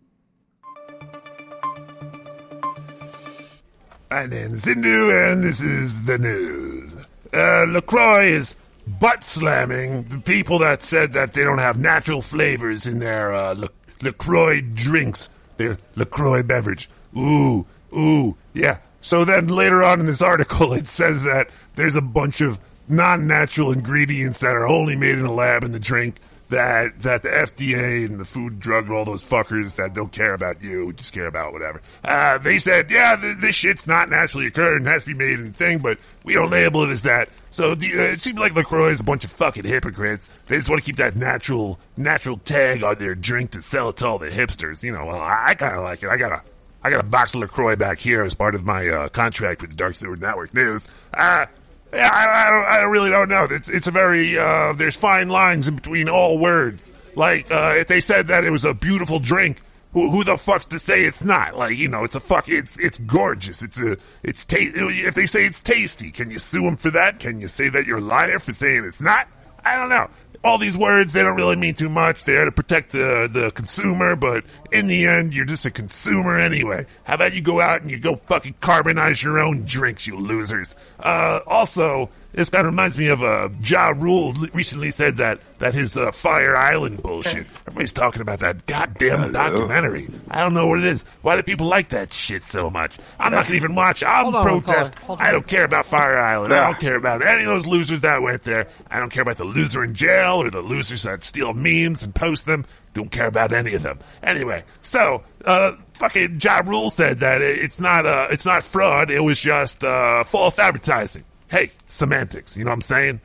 My 4.10 4.26
name's 4.26 4.62
Zindu, 4.62 5.32
and 5.32 5.42
this 5.42 5.60
is 5.60 6.04
the 6.04 6.18
news. 6.18 6.94
Uh, 7.32 7.66
LaCroix 7.68 8.26
is 8.26 8.54
butt 8.86 9.24
slamming 9.24 10.04
the 10.04 10.18
people 10.20 10.60
that 10.60 10.82
said 10.82 11.12
that 11.14 11.32
they 11.32 11.42
don't 11.42 11.58
have 11.58 11.78
natural 11.78 12.22
flavors 12.22 12.86
in 12.86 13.00
their 13.00 13.34
uh, 13.34 13.54
La- 13.56 13.68
LaCroix 14.02 14.60
drinks, 14.60 15.30
their 15.56 15.78
LaCroix 15.96 16.42
beverage. 16.42 16.88
Ooh, 17.16 17.66
ooh, 17.96 18.36
yeah. 18.52 18.78
So 19.00 19.24
then 19.24 19.48
later 19.48 19.82
on 19.84 20.00
in 20.00 20.06
this 20.06 20.22
article, 20.22 20.72
it 20.72 20.86
says 20.88 21.24
that 21.24 21.50
there's 21.76 21.96
a 21.96 22.02
bunch 22.02 22.40
of 22.40 22.58
non 22.88 23.26
natural 23.26 23.72
ingredients 23.72 24.38
that 24.38 24.54
are 24.56 24.66
only 24.66 24.96
made 24.96 25.18
in 25.18 25.24
a 25.24 25.32
lab 25.32 25.64
in 25.64 25.72
the 25.72 25.80
drink. 25.80 26.16
That 26.50 27.00
that 27.00 27.22
the 27.22 27.30
FDA 27.30 28.04
and 28.06 28.20
the 28.20 28.24
Food 28.24 28.60
Drug 28.60 28.84
and 28.84 28.94
all 28.94 29.04
those 29.04 29.26
fuckers 29.26 29.76
that 29.76 29.94
don't 29.94 30.12
care 30.12 30.34
about 30.34 30.62
you, 30.62 30.92
just 30.92 31.14
care 31.14 31.26
about 31.26 31.52
whatever. 31.52 31.80
Uh, 32.04 32.38
they 32.38 32.58
said, 32.58 32.90
yeah, 32.90 33.16
th- 33.16 33.38
this 33.38 33.54
shit's 33.54 33.86
not 33.86 34.10
naturally 34.10 34.46
occurring, 34.46 34.84
has 34.84 35.04
to 35.04 35.08
be 35.08 35.14
made 35.14 35.40
in 35.40 35.52
thing, 35.52 35.78
but 35.78 35.98
we 36.22 36.34
don't 36.34 36.50
label 36.50 36.82
it 36.82 36.90
as 36.90 37.02
that. 37.02 37.30
So 37.50 37.74
the, 37.74 37.98
uh, 37.98 38.02
it 38.12 38.20
seems 38.20 38.38
like 38.38 38.54
LaCroix 38.54 38.90
is 38.90 39.00
a 39.00 39.04
bunch 39.04 39.24
of 39.24 39.32
fucking 39.32 39.64
hypocrites. 39.64 40.28
They 40.46 40.56
just 40.56 40.68
want 40.68 40.82
to 40.82 40.86
keep 40.86 40.96
that 40.96 41.16
natural 41.16 41.78
natural 41.96 42.36
tag 42.38 42.82
on 42.82 42.98
their 42.98 43.14
drink 43.14 43.52
to 43.52 43.62
sell 43.62 43.88
it 43.88 43.96
to 43.98 44.06
all 44.06 44.18
the 44.18 44.28
hipsters. 44.28 44.82
You 44.82 44.92
know, 44.92 45.06
well, 45.06 45.20
I, 45.20 45.46
I 45.48 45.54
kind 45.54 45.76
of 45.76 45.82
like 45.82 46.02
it. 46.02 46.08
I 46.10 46.16
got 46.18 46.32
a 46.32 46.42
I 46.82 46.90
got 46.90 47.00
a 47.00 47.04
box 47.04 47.34
of 47.34 47.40
LaCroix 47.40 47.76
back 47.76 47.98
here 47.98 48.22
as 48.22 48.34
part 48.34 48.54
of 48.54 48.64
my 48.66 48.86
uh, 48.86 49.08
contract 49.08 49.62
with 49.62 49.70
the 49.70 49.76
Dark 49.76 49.94
Sewer 49.94 50.16
Network 50.16 50.52
News. 50.52 50.86
Uh, 51.14 51.46
I, 51.94 52.24
I, 52.24 52.78
I 52.78 52.82
really 52.82 53.10
don't 53.10 53.28
know. 53.28 53.46
It's 53.50 53.68
it's 53.68 53.86
a 53.86 53.90
very 53.90 54.38
uh, 54.38 54.72
there's 54.74 54.96
fine 54.96 55.28
lines 55.28 55.68
in 55.68 55.76
between 55.76 56.08
all 56.08 56.38
words. 56.38 56.90
Like 57.14 57.50
uh, 57.50 57.74
if 57.76 57.86
they 57.86 58.00
said 58.00 58.28
that 58.28 58.44
it 58.44 58.50
was 58.50 58.64
a 58.64 58.74
beautiful 58.74 59.18
drink, 59.20 59.60
who, 59.92 60.10
who 60.10 60.24
the 60.24 60.36
fuck's 60.36 60.66
to 60.66 60.78
say 60.80 61.04
it's 61.04 61.22
not? 61.22 61.56
Like 61.56 61.76
you 61.76 61.88
know, 61.88 62.04
it's 62.04 62.14
a 62.16 62.20
fuck. 62.20 62.48
It's 62.48 62.76
it's 62.78 62.98
gorgeous. 62.98 63.62
It's 63.62 63.80
a 63.80 63.96
it's 64.22 64.44
ta- 64.44 64.56
If 64.60 65.14
they 65.14 65.26
say 65.26 65.44
it's 65.46 65.60
tasty, 65.60 66.10
can 66.10 66.30
you 66.30 66.38
sue 66.38 66.62
them 66.62 66.76
for 66.76 66.90
that? 66.90 67.20
Can 67.20 67.40
you 67.40 67.48
say 67.48 67.68
that 67.68 67.86
you're 67.86 67.98
a 67.98 68.02
liar 68.02 68.38
for 68.40 68.52
saying 68.52 68.84
it's 68.84 69.00
not? 69.00 69.28
I 69.64 69.76
don't 69.76 69.88
know. 69.88 70.08
All 70.42 70.58
these 70.58 70.76
words, 70.76 71.14
they 71.14 71.22
don't 71.22 71.36
really 71.36 71.56
mean 71.56 71.74
too 71.74 71.88
much. 71.88 72.24
They're 72.24 72.44
to 72.44 72.52
protect 72.52 72.92
the, 72.92 73.30
the 73.32 73.50
consumer, 73.52 74.14
but 74.14 74.44
in 74.70 74.88
the 74.88 75.06
end, 75.06 75.34
you're 75.34 75.46
just 75.46 75.64
a 75.64 75.70
consumer 75.70 76.38
anyway. 76.38 76.84
How 77.04 77.14
about 77.14 77.32
you 77.32 77.40
go 77.40 77.60
out 77.60 77.80
and 77.80 77.90
you 77.90 77.98
go 77.98 78.16
fucking 78.16 78.56
carbonize 78.60 79.22
your 79.22 79.38
own 79.38 79.64
drinks, 79.64 80.06
you 80.06 80.18
losers? 80.18 80.76
Uh, 81.00 81.40
also, 81.46 82.10
this 82.34 82.50
kind 82.50 82.66
of 82.66 82.72
reminds 82.72 82.98
me 82.98 83.08
of, 83.08 83.22
uh, 83.22 83.48
Ja 83.62 83.88
Rule 83.96 84.34
recently 84.52 84.90
said 84.90 85.16
that, 85.18 85.40
that 85.58 85.72
his, 85.74 85.96
uh, 85.96 86.10
Fire 86.12 86.56
Island 86.56 87.02
bullshit. 87.02 87.46
Everybody's 87.66 87.92
talking 87.92 88.20
about 88.22 88.40
that 88.40 88.66
goddamn 88.66 89.32
documentary. 89.32 90.08
I 90.30 90.40
don't 90.40 90.52
know 90.54 90.66
what 90.66 90.78
it 90.80 90.84
is. 90.86 91.04
Why 91.22 91.36
do 91.36 91.42
people 91.42 91.66
like 91.68 91.90
that 91.90 92.12
shit 92.12 92.42
so 92.44 92.70
much? 92.70 92.98
I'm 93.18 93.32
not 93.32 93.44
gonna 93.46 93.56
even 93.56 93.74
watch. 93.74 94.02
I'll 94.04 94.34
on, 94.34 94.44
protest. 94.44 94.94
I 95.08 95.30
don't 95.30 95.46
care 95.46 95.64
about 95.64 95.86
Fire 95.86 96.18
Island. 96.18 96.52
I 96.52 96.64
don't 96.70 96.80
care 96.80 96.96
about 96.96 97.24
any 97.24 97.42
of 97.42 97.48
those 97.48 97.66
losers 97.66 98.00
that 98.00 98.20
went 98.22 98.42
there. 98.42 98.66
I 98.90 98.98
don't 98.98 99.10
care 99.10 99.22
about 99.22 99.36
the 99.36 99.44
loser 99.44 99.82
in 99.84 99.94
jail 99.94 100.42
or 100.42 100.50
the 100.50 100.60
losers 100.60 101.04
that 101.04 101.24
steal 101.24 101.54
memes 101.54 102.02
and 102.02 102.14
post 102.14 102.46
them. 102.46 102.64
Don't 102.94 103.10
care 103.10 103.26
about 103.26 103.52
any 103.52 103.74
of 103.74 103.82
them. 103.82 103.98
Anyway, 104.22 104.62
so 104.82 105.22
uh, 105.44 105.72
fucking 105.94 106.38
Ja 106.40 106.62
Rule 106.64 106.90
said 106.90 107.20
that 107.20 107.42
it- 107.42 107.58
it's 107.58 107.80
not 107.80 108.06
uh, 108.06 108.28
it's 108.30 108.44
not 108.46 108.62
fraud. 108.62 109.10
It 109.10 109.20
was 109.20 109.40
just 109.40 109.82
uh, 109.82 110.22
false 110.24 110.58
advertising. 110.58 111.24
Hey, 111.54 111.70
semantics. 111.86 112.56
You 112.56 112.64
know 112.64 112.70
what 112.70 112.74
I'm 112.74 112.80
saying? 112.80 113.20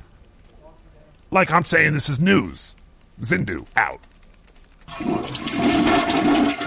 Like 1.32 1.50
I'm 1.50 1.66
saying, 1.66 1.94
this 1.94 2.10
is 2.10 2.20
news. 2.20 2.76
Zindu 3.22 3.66
out. 3.76 4.02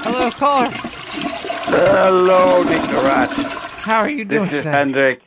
Hello, 0.03 0.29
caller. 0.33 0.71
Hello, 0.73 2.65
Nick 2.65 2.83
the 2.83 2.95
Rat. 3.05 3.31
How 3.31 4.01
are 4.01 4.11
you 4.11 4.25
doing 4.25 4.47
This 4.47 4.57
is 4.57 4.61
today? 4.65 4.71
Hendrik. 4.73 5.21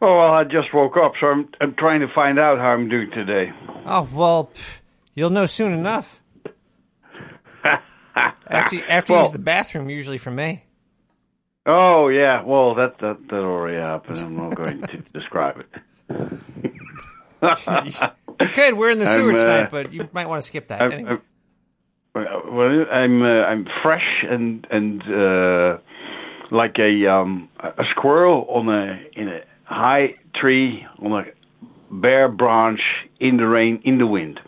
Oh, 0.00 0.18
well, 0.18 0.30
I 0.30 0.44
just 0.44 0.72
woke 0.72 0.96
up, 0.96 1.14
so 1.20 1.26
I'm, 1.26 1.48
I'm 1.60 1.74
trying 1.74 1.98
to 1.98 2.08
find 2.14 2.38
out 2.38 2.58
how 2.58 2.66
I'm 2.68 2.88
doing 2.88 3.10
today. 3.10 3.50
Oh 3.86 4.08
well, 4.14 4.52
pff, 4.54 4.82
you'll 5.16 5.30
know 5.30 5.46
soon 5.46 5.72
enough. 5.72 6.22
After, 7.64 7.82
after 8.88 9.12
you 9.12 9.16
Well- 9.16 9.24
use 9.24 9.32
the 9.32 9.40
bathroom, 9.40 9.90
usually 9.90 10.18
for 10.18 10.30
me. 10.30 10.62
Oh 11.68 12.08
yeah, 12.08 12.42
well 12.44 12.74
that 12.76 12.98
that 13.00 13.28
that 13.28 13.36
already 13.36 13.76
happened. 13.76 14.18
I'm 14.18 14.36
not 14.36 14.56
going 14.56 14.80
to 14.80 14.96
describe 15.12 15.60
it. 15.60 15.68
You 18.40 18.46
could. 18.48 18.74
We're 18.74 18.90
in 18.90 19.00
the 19.00 19.06
sewer 19.06 19.32
uh, 19.32 19.36
tonight, 19.36 19.70
but 19.70 19.92
you 19.92 20.08
might 20.12 20.28
want 20.28 20.40
to 20.40 20.46
skip 20.46 20.68
that. 20.68 20.80
I'm, 20.80 20.92
anyway. 20.92 21.18
I'm, 22.14 22.54
well, 22.54 22.84
I'm 22.90 23.22
uh, 23.22 23.26
I'm 23.26 23.66
fresh 23.82 24.24
and 24.28 24.66
and 24.70 25.02
uh, 25.02 25.78
like 26.50 26.78
a 26.78 27.06
um 27.06 27.48
a 27.60 27.84
squirrel 27.90 28.46
on 28.48 28.68
a 28.68 29.00
in 29.12 29.28
a 29.28 29.40
high 29.64 30.14
tree 30.34 30.86
on 31.00 31.12
a 31.12 31.24
bare 31.90 32.28
branch 32.28 32.80
in 33.18 33.36
the 33.36 33.46
rain 33.46 33.80
in 33.84 33.98
the 33.98 34.06
wind. 34.06 34.40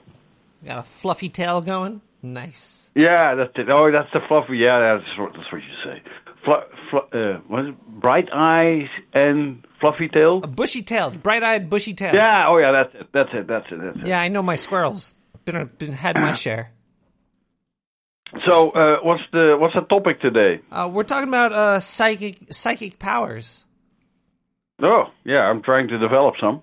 Got 0.64 0.78
a 0.78 0.82
fluffy 0.82 1.28
tail 1.28 1.60
going. 1.60 2.01
Nice. 2.22 2.90
Yeah, 2.94 3.34
that's 3.34 3.52
it. 3.56 3.70
Oh, 3.70 3.90
that's 3.90 4.12
the 4.12 4.20
fluffy. 4.28 4.59
Yeah, 4.59 4.98
that's 4.98 5.18
what 5.18 5.32
that's 5.32 5.51
what 5.51 5.62
you 5.62 5.74
say. 5.84 6.02
Flu, 6.45 6.55
flu, 6.91 7.01
uh, 7.01 7.39
what 7.49 7.61
is 7.62 7.69
it? 7.69 7.87
Bright 8.01 8.29
eyes 8.33 8.89
and 9.12 9.67
fluffy 9.81 10.09
tail. 10.09 10.41
Bushy 10.41 10.83
tailed, 10.83 11.23
bright 11.23 11.43
eyed, 11.43 11.69
bushy 11.69 11.95
tail. 11.95 12.15
Yeah. 12.15 12.49
Oh, 12.49 12.59
yeah. 12.59 12.73
That's 12.73 12.95
it. 12.95 13.09
That's 13.12 13.31
it. 13.35 13.47
That's 13.47 13.67
it. 13.71 13.79
That's 13.83 14.01
it. 14.01 14.07
Yeah, 14.07 14.21
I 14.21 14.29
know 14.29 14.43
my 14.43 14.57
squirrels. 14.57 15.15
Been 15.45 15.71
been 15.79 15.93
had 15.93 16.17
my 16.17 16.33
share. 16.45 16.71
So, 18.47 18.71
uh, 18.71 18.99
what's 19.03 19.23
the 19.33 19.57
what's 19.59 19.75
the 19.75 19.81
topic 19.81 20.21
today? 20.21 20.61
Uh, 20.71 20.89
we're 20.93 21.03
talking 21.03 21.29
about 21.29 21.53
uh, 21.53 21.81
psychic 21.81 22.53
psychic 22.53 22.99
powers. 22.99 23.65
Oh, 24.83 25.05
yeah. 25.25 25.41
I'm 25.41 25.62
trying 25.62 25.89
to 25.89 25.99
develop 25.99 26.37
some. 26.41 26.62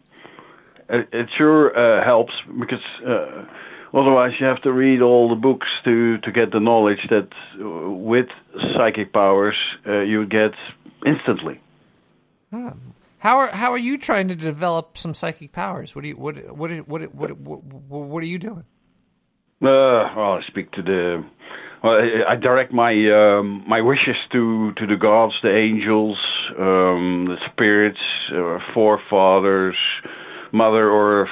It, 0.90 1.10
it 1.12 1.30
sure 1.38 1.78
uh, 1.78 2.04
helps 2.04 2.34
because 2.60 2.80
uh, 3.06 3.46
otherwise 3.94 4.34
you 4.40 4.46
have 4.46 4.62
to 4.62 4.72
read 4.72 5.02
all 5.02 5.30
the 5.30 5.36
books 5.36 5.68
to 5.84 6.18
to 6.20 6.32
get 6.32 6.52
the 6.52 6.60
knowledge 6.60 7.08
that 7.10 7.30
uh, 7.60 7.90
with 7.90 8.28
psychic 8.74 9.14
powers 9.14 9.56
uh, 9.86 10.00
you 10.00 10.26
get 10.26 10.52
instantly. 11.06 11.60
How 13.20 13.38
are 13.38 13.52
how 13.52 13.72
are 13.72 13.78
you 13.78 13.98
trying 13.98 14.28
to 14.30 14.36
develop 14.36 14.98
some 14.98 15.14
psychic 15.14 15.52
powers? 15.52 15.96
What 15.96 16.04
do 16.04 16.10
you 16.10 16.18
what 16.18 16.36
what 16.56 16.72
what 16.88 17.02
what 17.14 17.32
what, 17.32 17.64
what, 17.64 18.08
what 18.08 18.24
are 18.24 18.28
you 18.28 18.40
doing? 18.40 18.64
Uh, 19.62 20.14
well, 20.16 20.34
I 20.34 20.42
speak 20.48 20.72
to 20.74 20.84
the. 20.84 21.26
Well, 21.84 21.94
I, 21.94 22.34
I 22.34 22.36
direct 22.36 22.72
my 22.72 22.92
um, 22.92 23.64
my 23.68 23.82
wishes 23.82 24.16
to 24.32 24.72
to 24.74 24.86
the 24.86 24.96
gods, 24.96 25.34
the 25.42 25.56
angels, 25.56 26.18
um, 26.60 27.26
the 27.28 27.38
spirits, 27.52 28.00
uh, 28.32 28.60
forefathers, 28.74 29.76
Mother 30.52 30.92
Earth, 30.92 31.30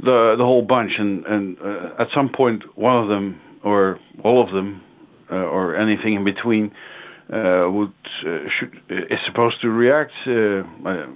the 0.00 0.34
the 0.36 0.44
whole 0.44 0.62
bunch, 0.62 0.92
and 0.98 1.24
and 1.26 1.58
uh, 1.60 1.90
at 2.02 2.08
some 2.14 2.28
point, 2.28 2.62
one 2.76 2.96
of 3.02 3.08
them 3.08 3.40
or 3.62 3.98
all 4.22 4.42
of 4.42 4.52
them, 4.52 4.82
uh, 5.30 5.34
or 5.34 5.76
anything 5.76 6.14
in 6.14 6.24
between, 6.24 6.72
uh, 7.32 7.66
would 7.70 7.92
uh, 8.26 8.48
should 8.48 8.80
is 8.88 9.20
supposed 9.26 9.60
to 9.60 9.68
react. 9.70 10.12
Uh, 10.26 10.62
I, 10.88 11.06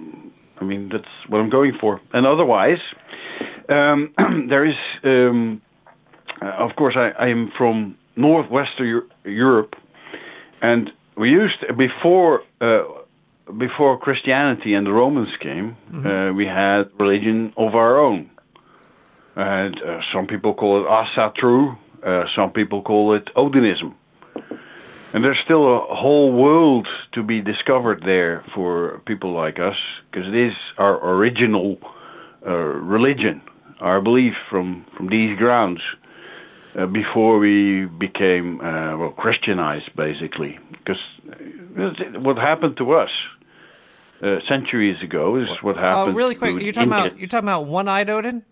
I 0.59 0.63
mean, 0.63 0.89
that's 0.89 1.07
what 1.27 1.39
I'm 1.39 1.49
going 1.49 1.77
for, 1.79 1.99
and 2.13 2.25
otherwise, 2.25 2.79
um, 3.69 4.13
there 4.49 4.65
is. 4.65 4.75
Um, 5.03 5.61
uh, 6.41 6.47
of 6.47 6.75
course, 6.75 6.95
I, 6.97 7.09
I 7.17 7.27
am 7.27 7.51
from 7.57 7.97
northwestern 8.15 8.87
Eu- 8.87 9.09
Europe, 9.23 9.75
and 10.61 10.91
we 11.15 11.29
used 11.29 11.63
before 11.77 12.43
uh, 12.59 12.83
before 13.57 13.97
Christianity 13.97 14.73
and 14.73 14.85
the 14.85 14.91
Romans 14.91 15.29
came, 15.39 15.75
uh, 15.93 16.33
we 16.33 16.45
had 16.45 16.89
religion 16.99 17.53
of 17.57 17.75
our 17.75 17.99
own, 17.99 18.29
and 19.35 19.81
uh, 19.81 19.99
some 20.13 20.27
people 20.27 20.53
call 20.53 20.81
it 20.83 20.87
Asatru, 20.87 21.77
uh, 22.05 22.25
some 22.35 22.51
people 22.51 22.81
call 22.81 23.15
it 23.15 23.29
Odinism, 23.35 23.93
and 25.13 25.23
there's 25.23 25.39
still 25.43 25.75
a 25.75 25.95
whole 25.95 26.31
world 26.31 26.87
to 27.13 27.23
be 27.23 27.41
discovered 27.41 28.01
there 28.05 28.43
for 28.53 29.01
people 29.05 29.31
like 29.33 29.59
us, 29.59 29.77
because 30.11 30.27
it 30.27 30.35
is 30.35 30.53
our 30.77 30.95
original 31.15 31.77
uh, 32.45 32.51
religion, 32.51 33.41
our 33.79 34.01
belief 34.01 34.33
from 34.49 34.85
from 34.97 35.07
these 35.09 35.37
grounds 35.37 35.81
uh, 36.77 36.85
before 36.87 37.39
we 37.39 37.85
became 37.85 38.59
uh, 38.61 38.97
well 38.97 39.11
Christianized, 39.11 39.95
basically. 39.95 40.59
Because 40.71 41.01
what 42.17 42.37
happened 42.37 42.77
to 42.77 42.91
us 42.93 43.09
uh, 44.21 44.39
centuries 44.47 45.01
ago 45.01 45.37
is 45.37 45.47
what 45.61 45.77
Oh, 45.77 45.79
happened. 45.79 46.15
really 46.17 46.35
quick, 46.35 46.57
to 46.57 46.63
you're 46.63 46.73
talking 46.73 46.91
India. 46.91 47.07
about 47.07 47.19
you're 47.19 47.27
talking 47.29 47.47
about 47.47 47.65
one 47.67 47.87
eyed 47.87 48.09
Odin. 48.09 48.43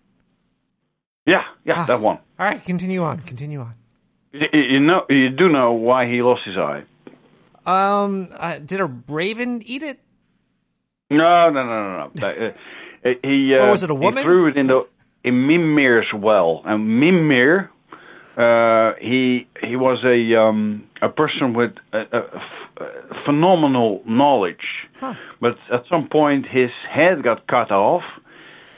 Yeah, 1.26 1.42
yeah, 1.64 1.74
Ah. 1.78 1.84
that 1.86 2.00
one. 2.00 2.18
All 2.38 2.46
right, 2.46 2.62
continue 2.64 3.02
on, 3.02 3.20
continue 3.20 3.60
on. 3.60 3.74
You, 4.32 4.48
you 4.52 4.80
know, 4.80 5.04
you 5.08 5.28
do 5.30 5.48
know 5.48 5.72
why 5.72 6.06
he 6.10 6.22
lost 6.22 6.42
his 6.44 6.56
eye. 6.56 6.82
Um, 7.64 8.28
uh, 8.36 8.58
did 8.58 8.80
a 8.80 8.86
raven 9.08 9.62
eat 9.64 9.82
it? 9.82 10.00
No, 11.10 11.50
no, 11.50 11.64
no, 11.64 11.82
no, 11.98 12.10
no. 12.14 12.26
Uh, 12.26 12.50
he, 13.22 13.54
uh, 13.54 13.62
Oh, 13.66 13.70
was 13.70 13.82
it 13.82 13.90
a 13.90 13.94
woman? 13.94 14.16
He 14.16 14.22
threw 14.22 14.48
it 14.48 14.56
in 14.56 14.66
the 14.66 14.84
in 15.24 15.46
Mimir's 15.46 16.12
well, 16.12 16.62
and 16.64 16.98
Mimir, 17.00 17.70
uh, 18.36 18.94
he 19.00 19.46
he 19.62 19.76
was 19.76 20.02
a 20.04 20.34
um, 20.40 20.88
a 21.00 21.08
person 21.08 21.54
with 21.54 21.72
a, 21.92 21.98
a 21.98 22.24
f- 22.34 22.82
a 23.12 23.24
phenomenal 23.24 24.02
knowledge, 24.06 24.88
but 25.40 25.56
at 25.70 25.84
some 25.88 26.08
point 26.08 26.46
his 26.46 26.70
head 26.90 27.22
got 27.22 27.46
cut 27.46 27.70
off, 27.70 28.02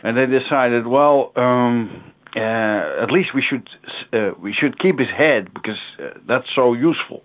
and 0.02 0.16
they 0.18 0.26
decided, 0.26 0.86
well, 0.86 1.32
um, 1.36 2.12
uh, 2.36 3.02
at 3.02 3.11
least 3.11 3.35
we 3.35 3.43
should 3.43 3.69
uh, 4.12 4.32
we 4.40 4.52
should 4.52 4.78
keep 4.78 4.98
his 4.98 5.09
head 5.09 5.52
because 5.55 5.78
uh, 5.98 6.19
that's 6.27 6.47
so 6.55 6.74
useful. 6.74 7.23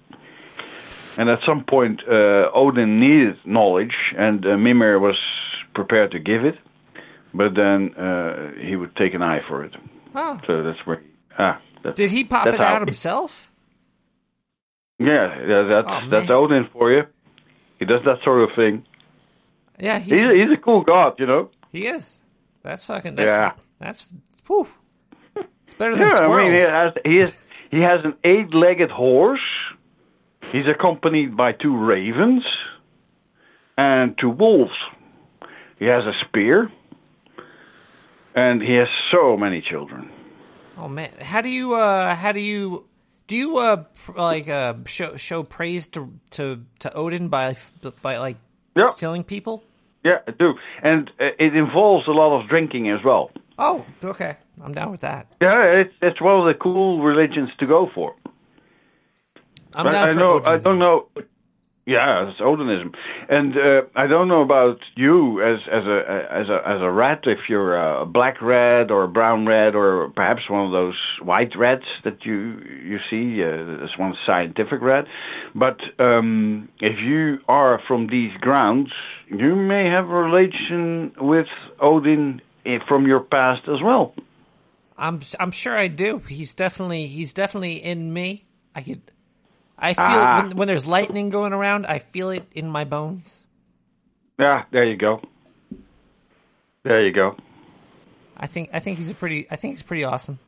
And 1.18 1.30
at 1.30 1.40
some 1.46 1.64
point, 1.66 2.02
uh, 2.08 2.50
Odin 2.54 3.00
needed 3.00 3.38
knowledge, 3.44 3.96
and 4.18 4.46
uh, 4.46 4.58
Mimir 4.58 5.00
was 5.00 5.18
prepared 5.74 6.12
to 6.12 6.20
give 6.20 6.46
it, 6.46 6.58
but 7.34 7.56
then 7.56 7.94
uh, 7.96 8.52
he 8.62 8.76
would 8.76 8.96
take 8.96 9.14
an 9.14 9.22
eye 9.22 9.42
for 9.48 9.64
it. 9.66 9.76
Oh. 10.16 10.40
So 10.48 10.64
that's 10.64 10.80
where. 10.86 11.02
Ah, 11.38 11.60
Did 11.96 12.12
he 12.12 12.24
pop 12.24 12.48
it 12.48 12.60
out 12.60 12.82
himself? 12.82 13.52
Yeah, 15.00 15.40
yeah 15.48 15.64
that's 15.64 15.88
Oh, 15.90 16.10
that's. 16.10 16.30
Odin 16.30 16.68
for 16.72 16.92
you. 16.92 17.04
He 17.80 17.86
does 17.86 18.02
that 18.06 18.18
sort 18.24 18.50
of 18.50 18.56
thing. 18.56 18.86
Yeah, 19.80 20.00
he's, 20.00 20.12
He's 20.12 20.24
a, 20.24 20.34
he's 20.34 20.52
a 20.52 20.62
cool 20.62 20.84
god, 20.84 21.16
you 21.20 21.26
know. 21.26 21.50
he 21.72 21.88
is. 21.88 22.24
That's 22.64 22.86
fucking. 22.86 23.16
That's, 23.16 23.32
Yeah. 23.32 23.54
That's. 23.80 24.06
Whew. 24.48 24.68
It's 25.70 25.76
better 25.76 25.96
than 25.96 26.10
Yeah, 26.10 26.18
I 26.18 26.42
mean, 26.42 26.54
he 26.56 26.62
has 26.62 26.94
he 27.06 27.16
has 27.18 27.34
he 27.70 27.80
has 27.82 28.00
an 28.04 28.16
eight-legged 28.24 28.90
horse. 28.90 29.48
He's 30.52 30.68
accompanied 30.68 31.38
by 31.38 31.52
two 31.52 31.78
ravens 31.78 32.44
and 33.78 34.18
two 34.18 34.32
wolves. 34.32 34.74
He 35.78 35.86
has 35.86 36.06
a 36.06 36.14
spear, 36.26 36.72
and 38.34 38.64
he 38.64 38.74
has 38.74 38.88
so 39.12 39.38
many 39.38 39.62
children. 39.62 40.10
Oh 40.76 40.88
man, 40.88 41.12
how 41.22 41.42
do 41.42 41.50
you 41.50 41.76
uh 41.76 42.16
how 42.16 42.32
do 42.32 42.40
you 42.40 42.88
do 43.28 43.36
you 43.36 43.58
uh 43.60 43.84
pr- 43.94 44.18
like 44.18 44.50
uh 44.50 44.74
show 44.88 45.18
show 45.18 45.44
praise 45.44 45.88
to 45.90 46.12
to 46.32 46.66
to 46.80 46.92
Odin 46.96 47.28
by 47.28 47.56
by 48.02 48.18
like 48.18 48.38
killing 48.98 49.24
people? 49.24 49.62
Yeah, 50.04 50.18
I 50.28 50.32
do, 50.32 50.56
and 50.82 51.12
uh, 51.20 51.26
it 51.38 51.56
involves 51.56 52.08
a 52.08 52.12
lot 52.12 52.42
of 52.42 52.50
drinking 52.50 52.90
as 52.90 53.04
well. 53.06 53.30
Oh, 53.60 53.86
okay. 54.04 54.38
I'm 54.64 54.72
down 54.72 54.90
with 54.90 55.02
that. 55.02 55.28
Yeah, 55.42 55.64
it's 55.82 55.94
it's 56.02 56.22
one 56.22 56.40
of 56.40 56.46
the 56.46 56.54
cool 56.54 57.04
religions 57.04 57.50
to 57.60 57.68
go 57.68 57.90
for. 57.94 58.16
I'm 59.76 59.86
But 59.86 59.92
down 59.92 60.10
I 60.10 60.14
for 60.14 60.20
know. 60.20 60.42
I 60.46 60.58
don't 60.58 60.80
know. 60.80 61.08
Yeah, 61.86 62.30
it's 62.30 62.40
Odinism, 62.40 62.94
and 63.30 63.58
uh, 63.58 63.82
I 63.96 64.06
don't 64.06 64.28
know 64.28 64.44
about 64.44 64.78
you 64.96 65.42
as 65.42 65.60
as 65.72 65.86
a 65.86 66.28
as 66.32 66.48
a 66.48 66.62
as 66.68 66.82
a 66.82 66.92
rat. 66.92 67.22
If 67.26 67.50
you're 67.50 67.76
a 67.76 68.06
black 68.06 68.42
rat 68.44 68.92
or 68.92 69.06
a 69.06 69.08
brown 69.08 69.48
rat 69.48 69.74
or 69.76 70.10
perhaps 70.16 70.48
one 70.50 70.68
of 70.68 70.72
those 70.72 71.00
white 71.22 71.58
rats 71.58 71.86
that 72.04 72.26
you 72.26 72.62
you 72.86 73.00
see 73.10 73.44
uh, 73.44 73.84
as 73.84 73.90
one 73.98 74.14
scientific 74.24 74.82
rat. 74.82 75.06
But 75.56 75.80
um, 75.98 76.70
if 76.80 77.00
you 77.00 77.40
are 77.48 77.82
from 77.88 78.08
these 78.08 78.34
grounds, 78.40 78.92
you 79.28 79.56
may 79.56 79.86
have 79.90 80.06
a 80.10 80.14
relation 80.14 81.12
with 81.20 81.48
Odin 81.80 82.40
from 82.88 83.08
your 83.08 83.20
past 83.22 83.68
as 83.68 83.82
well. 83.82 84.14
I'm 84.98 85.22
I'm 85.40 85.52
sure 85.52 85.78
I 85.78 85.88
do. 85.88 86.20
He's 86.20 86.54
definitely 86.54 87.08
he's 87.08 87.34
definitely 87.34 87.78
in 87.84 88.12
me. 88.14 88.46
I 88.76 88.82
could 88.82 89.02
I 89.78 89.94
feel 89.94 90.04
Ah. 90.06 90.42
when, 90.48 90.58
when 90.58 90.68
there's 90.68 90.86
lightning 90.86 91.30
going 91.30 91.54
around, 91.54 91.86
I 91.86 92.00
feel 92.00 92.30
it 92.30 92.46
in 92.54 92.68
my 92.70 92.84
bones. 92.84 93.46
Yeah, 94.38 94.66
there 94.72 94.84
you 94.84 94.98
go. 94.98 95.22
There 96.84 97.06
you 97.06 97.12
go. 97.12 97.36
I 98.38 98.48
think 98.48 98.70
I 98.74 98.80
think 98.80 98.98
he's 98.98 99.10
a 99.12 99.16
pretty 99.16 99.48
I 99.50 99.56
think 99.56 99.74
he's 99.74 99.82
pretty 99.84 100.04
awesome. 100.04 100.40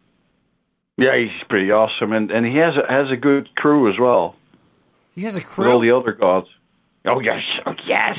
Yeah, 0.98 1.16
he's 1.18 1.32
pretty 1.50 1.72
awesome, 1.72 2.12
and 2.14 2.30
and 2.32 2.46
he 2.46 2.58
has 2.58 2.76
a, 2.76 2.86
has 2.92 3.10
a 3.10 3.16
good 3.18 3.54
crew 3.56 3.90
as 3.92 3.98
well. 4.00 4.36
He 5.16 5.22
has 5.24 5.36
a 5.36 5.40
with 5.40 5.48
crew. 5.48 5.72
all 5.72 5.80
the 5.80 5.92
other 5.92 6.12
gods. 6.12 6.48
Oh 7.06 7.20
yes, 7.20 7.44
oh 7.66 7.74
yes. 7.88 8.18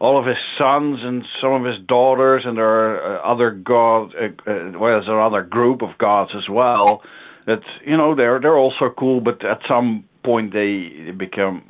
All 0.00 0.18
of 0.18 0.26
his 0.26 0.36
sons 0.58 1.00
and 1.02 1.24
some 1.40 1.52
of 1.52 1.64
his 1.64 1.78
daughters, 1.86 2.44
and 2.44 2.56
there 2.56 2.68
are 2.68 3.16
uh, 3.18 3.32
other 3.32 3.50
gods. 3.50 4.14
Uh, 4.14 4.26
uh, 4.50 4.70
well, 4.78 4.92
there's 4.94 5.08
another 5.08 5.42
group 5.42 5.82
of 5.82 5.96
gods 5.98 6.32
as 6.34 6.48
well. 6.48 7.02
that 7.46 7.62
you 7.84 7.96
know 7.96 8.14
they're 8.14 8.40
they're 8.40 8.58
also 8.58 8.90
cool, 8.90 9.20
but 9.20 9.44
at 9.44 9.60
some 9.68 10.04
point 10.22 10.52
they 10.52 11.12
become 11.16 11.62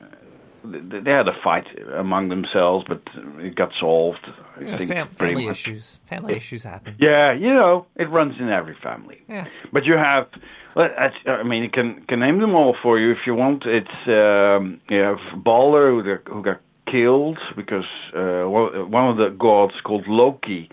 they 0.65 1.01
they 1.01 1.11
had 1.11 1.29
a 1.29 1.37
fight 1.45 1.67
among 1.95 2.29
themselves, 2.31 2.85
but 2.89 3.03
it 3.39 3.55
got 3.55 3.71
solved. 3.79 4.25
I 4.57 4.63
Yeah, 4.63 4.77
think 4.79 4.91
fam- 4.91 5.09
family 5.09 5.45
much. 5.47 5.61
issues. 5.61 6.01
Family 6.07 6.35
issues 6.35 6.65
happen. 6.65 6.95
Yeah, 6.99 7.33
you 7.33 7.53
know, 7.53 7.87
it 7.97 8.09
runs 8.11 8.35
in 8.41 8.49
every 8.49 8.75
family. 8.83 9.19
Yeah. 9.29 9.47
But 9.73 9.85
you 9.85 9.95
have, 9.99 10.29
I 10.77 11.43
mean, 11.45 11.63
you 11.63 11.71
can 11.71 12.03
can 12.09 12.21
name 12.21 12.41
them 12.41 12.55
all 12.55 12.75
for 12.83 12.99
you 12.99 13.13
if 13.13 13.27
you 13.27 13.35
want. 13.35 13.65
It's 13.67 13.99
um, 14.09 14.81
you 14.89 14.99
have 15.01 15.19
Balder 15.45 15.91
who, 15.91 16.03
who 16.33 16.43
got 16.43 16.61
killed 16.87 17.39
because 17.57 17.85
uh, 18.15 18.49
one 18.49 18.91
one 18.91 19.09
of 19.09 19.17
the 19.17 19.31
gods 19.31 19.75
called 19.83 20.07
Loki, 20.07 20.71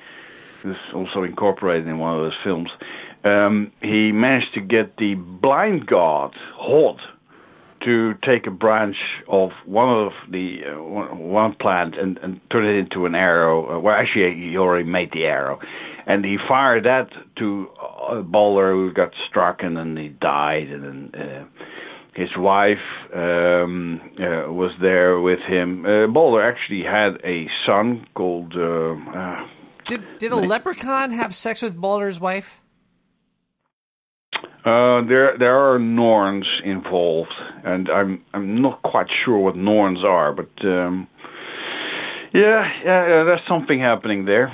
who's 0.61 0.77
also 0.93 1.23
incorporated 1.23 1.87
in 1.87 1.99
one 1.99 2.15
of 2.15 2.21
those 2.23 2.37
films. 2.43 2.69
Um, 3.23 3.71
he 3.81 4.11
managed 4.11 4.53
to 4.55 4.61
get 4.61 4.97
the 4.97 5.15
blind 5.15 5.85
god 5.87 6.35
Hod 6.55 6.99
to 7.83 8.13
take 8.15 8.47
a 8.47 8.51
branch 8.51 8.97
of 9.27 9.51
one 9.65 9.89
of 9.89 10.13
the 10.29 10.61
uh, 10.65 10.81
one, 10.81 11.53
plant 11.55 11.97
and, 11.97 12.17
and 12.19 12.39
turn 12.49 12.65
it 12.65 12.77
into 12.77 13.05
an 13.05 13.15
arrow. 13.15 13.77
Uh, 13.77 13.79
well, 13.79 13.95
actually, 13.95 14.33
he 14.35 14.57
already 14.57 14.87
made 14.87 15.11
the 15.11 15.25
arrow, 15.25 15.59
and 16.05 16.23
he 16.23 16.37
fired 16.47 16.85
that 16.85 17.09
to 17.37 17.69
a 18.09 18.21
Balder, 18.21 18.71
who 18.71 18.93
got 18.93 19.13
struck, 19.27 19.63
and 19.63 19.75
then 19.77 19.97
he 19.97 20.09
died, 20.09 20.67
and 20.69 21.11
then. 21.11 21.21
Uh, 21.21 21.45
his 22.13 22.29
wife 22.37 22.85
um, 23.13 23.99
uh, 24.19 24.51
was 24.51 24.71
there 24.81 25.19
with 25.19 25.39
him. 25.39 25.85
Uh, 25.85 26.07
Balder 26.07 26.41
actually 26.41 26.83
had 26.83 27.19
a 27.23 27.47
son 27.65 28.05
called. 28.13 28.53
Uh, 28.55 28.93
uh, 29.19 29.47
Did 29.85 30.01
did 30.19 30.31
a 30.31 30.35
leprechaun 30.37 31.11
have 31.11 31.33
sex 31.35 31.61
with 31.61 31.75
Balder's 31.75 32.19
wife? 32.19 32.61
Uh, 34.65 35.01
there 35.07 35.37
there 35.37 35.57
are 35.57 35.77
Norns 35.79 36.47
involved, 36.63 37.33
and 37.65 37.89
I'm 37.89 38.23
I'm 38.33 38.61
not 38.61 38.81
quite 38.81 39.07
sure 39.25 39.37
what 39.37 39.55
Norns 39.57 40.03
are, 40.05 40.31
but 40.33 40.49
um, 40.63 41.07
yeah, 42.33 42.71
yeah, 42.85 43.23
there's 43.25 43.45
something 43.47 43.79
happening 43.79 44.25
there. 44.25 44.51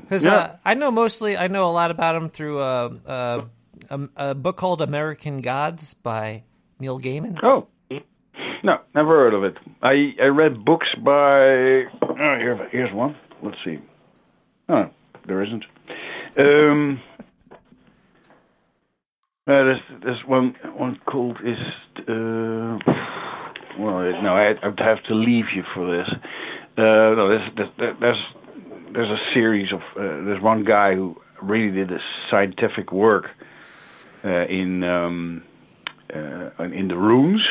Because 0.00 0.24
Yeah. 0.24 0.34
uh, 0.34 0.56
I 0.64 0.74
know 0.74 0.90
mostly, 0.90 1.36
I 1.36 1.48
know 1.48 1.64
a 1.70 1.72
lot 1.72 1.90
about 1.90 2.14
him 2.16 2.30
through 2.30 2.60
uh, 2.60 2.88
uh, 3.06 3.40
a, 3.90 4.30
a 4.30 4.34
book 4.34 4.56
called 4.56 4.80
American 4.80 5.40
Gods 5.40 5.94
by 5.94 6.44
Neil 6.78 6.98
Gaiman. 6.98 7.38
Oh, 7.42 7.68
no, 8.62 8.78
never 8.94 9.08
heard 9.08 9.34
of 9.34 9.44
it. 9.44 9.56
I 9.82 10.14
I 10.22 10.26
read 10.26 10.64
books 10.64 10.88
by. 11.04 11.84
Oh, 12.00 12.14
here, 12.16 12.68
here's 12.70 12.92
one. 12.92 13.16
Let's 13.42 13.58
see. 13.64 13.78
Oh, 14.68 14.88
there 15.26 15.42
isn't. 15.42 15.64
Um, 16.38 17.00
uh, 17.50 17.56
there's 19.46 19.80
there's 20.02 20.24
one 20.26 20.54
one 20.76 21.00
called 21.06 21.38
is. 21.44 21.58
Uh, 22.08 22.78
well, 23.78 24.22
no, 24.22 24.34
I, 24.34 24.54
I'd 24.62 24.78
have 24.80 25.02
to 25.04 25.14
leave 25.14 25.46
you 25.54 25.64
for 25.74 25.90
this. 25.96 26.08
Uh, 26.76 27.16
no, 27.16 27.28
there's 27.28 27.50
there's 27.98 28.18
there's, 28.92 29.08
a 29.08 29.18
series 29.34 29.72
of. 29.72 29.80
Uh, 29.96 30.24
there's 30.24 30.42
one 30.42 30.64
guy 30.64 30.94
who 30.94 31.16
really 31.42 31.72
did 31.72 31.90
a 31.90 31.98
scientific 32.30 32.92
work 32.92 33.26
in 34.28 34.82
um, 34.84 35.42
uh, 36.14 36.62
in 36.64 36.88
the 36.88 36.96
runes, 36.96 37.42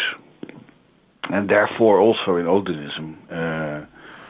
and 1.29 1.49
therefore 1.49 1.99
also 1.99 2.35
in 2.37 2.45
Odinism, 2.45 3.15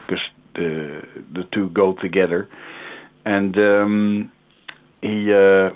because 0.06 0.22
the 0.54 1.02
the 1.32 1.44
two 1.52 1.68
go 1.70 1.92
together. 1.94 2.48
And 3.24 3.56
um, 3.56 4.32
he 5.00 5.32
uh, 5.32 5.70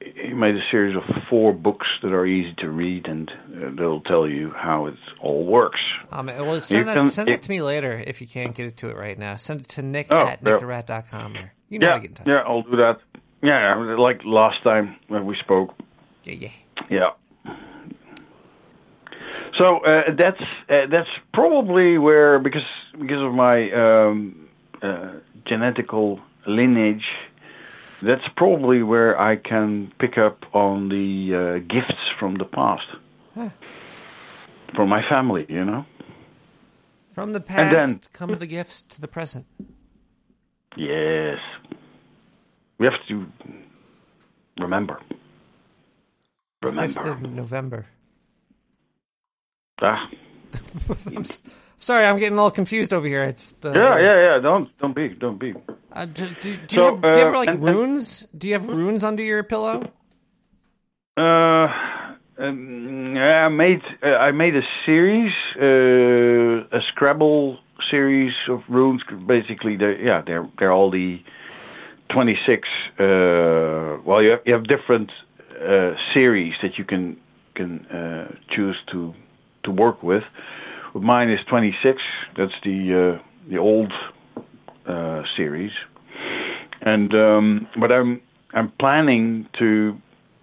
he 0.00 0.32
made 0.32 0.56
a 0.56 0.62
series 0.70 0.96
of 0.96 1.04
four 1.30 1.52
books 1.52 1.86
that 2.02 2.12
are 2.12 2.26
easy 2.26 2.54
to 2.58 2.68
read, 2.68 3.06
and 3.06 3.30
uh, 3.30 3.70
they'll 3.76 4.00
tell 4.00 4.26
you 4.26 4.50
how 4.50 4.86
it 4.86 4.96
all 5.20 5.46
works. 5.46 5.78
Um, 6.10 6.26
well, 6.26 6.60
send, 6.60 6.88
that, 6.88 6.96
can- 6.96 7.10
send 7.10 7.28
it 7.28 7.42
to 7.42 7.50
me 7.50 7.62
later 7.62 8.02
if 8.04 8.20
you 8.20 8.26
can't 8.26 8.52
get 8.52 8.66
it 8.66 8.76
to 8.78 8.90
it 8.90 8.96
right 8.96 9.16
now. 9.16 9.36
Send 9.36 9.60
it 9.60 9.68
to 9.70 9.82
nick 9.82 10.08
Oh, 10.10 10.26
at 10.26 10.42
nicktherat.com. 10.42 11.36
Or, 11.36 11.52
you 11.68 11.78
know 11.78 11.86
how 11.86 11.92
yeah, 11.94 12.00
to 12.00 12.00
get 12.00 12.10
in 12.10 12.14
touch. 12.16 12.26
yeah, 12.26 12.42
I'll 12.44 12.62
do 12.62 12.76
that. 12.78 12.98
Yeah, 13.44 13.94
like 13.96 14.22
last 14.24 14.62
time 14.64 14.96
when 15.06 15.24
we 15.24 15.36
spoke. 15.36 15.72
Yeah, 16.24 16.34
yeah. 16.34 16.50
Yeah. 16.90 17.10
So 19.58 19.78
uh, 19.84 20.14
that's 20.16 20.40
uh, 20.70 20.86
that's 20.90 21.08
probably 21.34 21.98
where 21.98 22.38
because 22.38 22.62
because 22.98 23.20
of 23.20 23.34
my 23.34 23.70
um, 23.72 24.48
uh, 24.82 25.12
genetical 25.44 26.20
lineage, 26.46 27.04
that's 28.02 28.22
probably 28.36 28.82
where 28.82 29.20
I 29.20 29.36
can 29.36 29.92
pick 29.98 30.16
up 30.16 30.44
on 30.54 30.88
the 30.88 31.34
uh, 31.34 31.58
gifts 31.68 32.00
from 32.18 32.36
the 32.36 32.44
past 32.46 32.86
Huh. 33.34 33.50
from 34.74 34.88
my 34.88 35.02
family. 35.08 35.44
You 35.48 35.64
know. 35.64 35.84
From 37.12 37.32
the 37.32 37.38
And 37.40 37.46
past 37.46 37.72
then- 37.74 38.00
come 38.14 38.34
the 38.38 38.46
gifts 38.46 38.80
to 38.82 39.00
the 39.02 39.08
present. 39.08 39.44
Yes. 40.76 41.38
We 42.78 42.86
have 42.86 42.98
to 43.08 43.26
remember. 44.58 44.98
Remember. 46.62 47.00
5th 47.00 47.24
of 47.24 47.30
November. 47.32 47.86
Ah. 49.80 50.08
I'm 51.06 51.24
sorry, 51.78 52.06
I'm 52.06 52.18
getting 52.18 52.38
all 52.38 52.50
confused 52.50 52.92
over 52.92 53.06
here. 53.06 53.24
It's 53.24 53.56
uh, 53.64 53.72
Yeah, 53.74 53.98
yeah, 53.98 54.34
yeah. 54.34 54.38
Don't 54.40 54.68
don't 54.78 54.94
be 54.94 55.08
don't 55.08 55.38
be. 55.38 55.54
Uh, 55.92 56.04
do, 56.04 56.28
do, 56.40 56.56
do, 56.56 56.76
So, 56.76 56.80
you 56.88 56.94
have, 56.94 57.02
do 57.02 57.08
you 57.08 57.14
have 57.24 57.34
uh, 57.34 57.38
like 57.38 57.48
and- 57.48 57.62
runes? 57.62 58.28
Do 58.36 58.46
you 58.48 58.54
have 58.54 58.68
runes 58.68 59.02
under 59.04 59.22
your 59.22 59.42
pillow? 59.42 59.90
Uh, 61.16 61.68
um, 62.38 63.16
I 63.16 63.48
made 63.48 63.82
uh, 64.02 64.06
I 64.06 64.30
made 64.32 64.56
a 64.56 64.62
series, 64.86 65.32
uh, 65.60 66.76
a 66.76 66.80
Scrabble 66.88 67.58
series 67.90 68.32
of 68.48 68.60
runes. 68.68 69.02
Basically, 69.26 69.76
they 69.76 69.98
yeah 70.02 70.22
they're 70.26 70.48
they're 70.58 70.72
all 70.72 70.90
the 70.90 71.20
twenty 72.10 72.38
six. 72.46 72.68
Uh, 72.98 73.98
well, 74.04 74.22
you 74.22 74.30
have 74.30 74.40
you 74.46 74.54
have 74.54 74.64
different 74.64 75.10
uh, 75.60 75.94
series 76.12 76.54
that 76.62 76.78
you 76.78 76.84
can 76.84 77.16
can 77.54 77.86
uh, 77.86 78.34
choose 78.50 78.76
to 78.90 79.14
to 79.64 79.70
work 79.70 80.02
with. 80.02 80.24
Mine 80.94 81.30
is 81.30 81.40
twenty 81.48 81.74
six. 81.82 82.02
That's 82.36 82.52
the 82.64 83.18
uh, 83.18 83.22
the 83.50 83.58
old 83.58 83.92
uh, 84.86 85.22
series, 85.36 85.72
and 86.80 87.14
um, 87.14 87.68
but 87.78 87.90
I'm 87.90 88.20
I'm 88.52 88.70
planning 88.78 89.48
to 89.58 89.96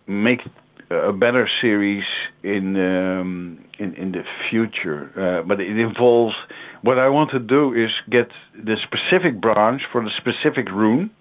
make 0.08 0.42
a 0.90 1.14
better 1.14 1.48
series 1.62 2.04
in 2.44 2.76
um, 2.76 3.64
in 3.78 3.94
in 3.96 4.12
the 4.12 4.24
future. 4.50 5.12
Uh, 5.16 5.48
but 5.48 5.60
it 5.60 5.78
involves 5.78 6.36
what 6.82 6.98
I 6.98 7.10
want 7.10 7.32
to 7.32 7.40
do 7.40 7.74
is 7.74 7.92
get 8.10 8.30
the 8.56 8.78
specific 8.82 9.40
branch 9.40 9.84
for 9.92 10.04
the 10.04 10.12
specific 10.18 10.70
rune. 10.72 11.12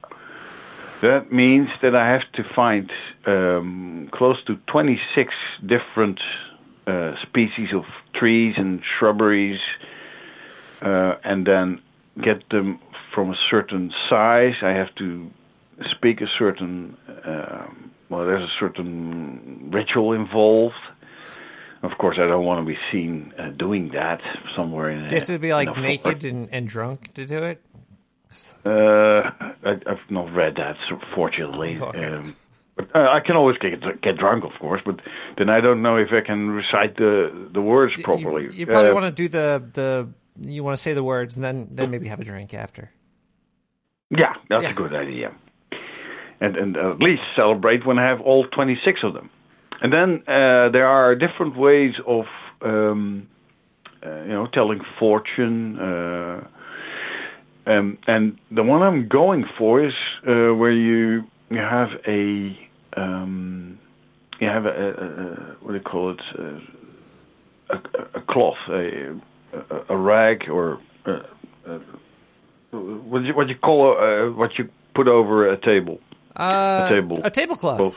That 1.02 1.32
means 1.32 1.68
that 1.82 1.94
I 1.94 2.08
have 2.08 2.30
to 2.34 2.42
find 2.54 2.90
um, 3.26 4.08
close 4.12 4.36
to 4.46 4.56
26 4.66 5.32
different 5.66 6.20
uh, 6.86 7.12
species 7.22 7.68
of 7.74 7.84
trees 8.14 8.54
and 8.56 8.82
shrubberies, 8.98 9.60
uh, 10.82 11.14
and 11.24 11.46
then 11.46 11.80
get 12.22 12.48
them 12.50 12.80
from 13.14 13.30
a 13.30 13.36
certain 13.50 13.92
size. 14.08 14.54
I 14.62 14.70
have 14.70 14.94
to 14.96 15.30
speak 15.90 16.20
a 16.20 16.26
certain 16.38 16.96
um 17.24 17.90
well 18.08 18.26
there's 18.26 18.42
a 18.42 18.52
certain 18.58 19.70
ritual 19.72 20.12
involved 20.12 20.74
of 21.82 21.92
course 21.98 22.16
i 22.18 22.26
don't 22.26 22.44
want 22.44 22.60
to 22.60 22.66
be 22.66 22.78
seen 22.90 23.32
uh, 23.38 23.50
doing 23.50 23.90
that 23.92 24.20
somewhere 24.56 24.90
in 24.90 25.06
Do 25.08 25.14
you 25.14 25.20
have 25.20 25.28
to 25.28 25.38
be 25.38 25.52
like 25.52 25.76
naked 25.76 26.24
and, 26.24 26.48
and 26.50 26.66
drunk 26.66 27.14
to 27.14 27.26
do 27.26 27.44
it? 27.44 27.62
Uh 28.64 29.30
I, 29.64 29.72
i've 29.86 30.10
not 30.10 30.32
read 30.34 30.56
that 30.56 30.76
fortunately 31.14 31.76
um, 31.80 32.36
but, 32.76 32.94
uh, 32.94 33.09
I 33.10 33.20
can 33.20 33.34
always 33.36 33.59
get 33.59 34.00
get 34.02 34.16
drunk, 34.18 34.44
of 34.44 34.52
course, 34.60 34.80
but 34.84 35.00
then 35.36 35.48
I 35.48 35.60
don't 35.60 35.82
know 35.82 35.96
if 35.96 36.12
I 36.12 36.20
can 36.20 36.50
recite 36.50 36.96
the 36.96 37.48
the 37.52 37.60
words 37.60 38.00
properly. 38.02 38.48
You 38.52 38.66
probably 38.66 38.90
Uh, 38.90 38.94
want 38.94 39.06
to 39.06 39.22
do 39.22 39.28
the 39.28 39.64
the 39.72 40.09
you 40.48 40.62
want 40.62 40.76
to 40.76 40.82
say 40.82 40.92
the 40.94 41.02
words 41.02 41.34
and 41.36 41.44
then 41.44 41.66
then 41.72 41.90
maybe 41.90 42.06
have 42.06 42.20
a 42.20 42.24
drink 42.24 42.55
after. 42.55 42.92
Yeah, 44.10 44.34
that's 44.48 44.64
a 44.70 44.74
good 44.74 44.94
idea. 44.94 45.32
And 46.40 46.56
and 46.56 46.76
at 46.76 47.00
least 47.00 47.22
celebrate 47.34 47.84
when 47.84 47.98
I 47.98 48.06
have 48.06 48.20
all 48.20 48.46
26 48.46 49.02
of 49.02 49.12
them. 49.12 49.28
And 49.82 49.92
then 49.92 50.22
uh, 50.28 50.68
there 50.70 50.86
are 50.86 51.16
different 51.16 51.56
ways 51.56 51.94
of 52.06 52.26
um, 52.62 53.26
uh, 54.06 54.22
you 54.22 54.34
know 54.36 54.46
telling 54.46 54.82
fortune. 55.00 55.78
Um, 57.68 57.98
and 58.06 58.38
the 58.50 58.62
one 58.62 58.82
I'm 58.82 59.08
going 59.08 59.44
for 59.58 59.84
is 59.84 59.92
uh, 60.26 60.54
where 60.54 60.72
you 60.72 61.24
you 61.50 61.58
have 61.58 61.90
a 62.06 62.58
um, 62.96 63.78
you 64.40 64.48
have 64.48 64.64
a, 64.64 64.70
a, 64.70 64.88
a 64.90 65.26
what 65.60 65.72
do 65.72 65.74
you 65.74 65.80
call 65.80 66.10
it 66.12 66.20
a, 67.70 67.76
a 68.14 68.20
cloth 68.22 68.56
a, 68.70 69.20
a, 69.52 69.84
a 69.90 69.96
rag 69.96 70.48
or 70.48 70.80
uh, 71.06 71.20
uh, 71.68 71.78
what 72.70 73.22
you 73.22 73.34
what 73.34 73.48
you 73.48 73.56
call 73.56 73.96
uh, 73.98 74.30
what 74.30 74.58
you 74.58 74.68
put 74.94 75.06
over 75.08 75.50
a 75.52 75.56
table 75.60 76.00
Uh, 76.36 76.86
a 76.86 76.94
table 76.94 77.20
a 77.24 77.30
tablecloth. 77.30 77.78
Well, 77.80 77.94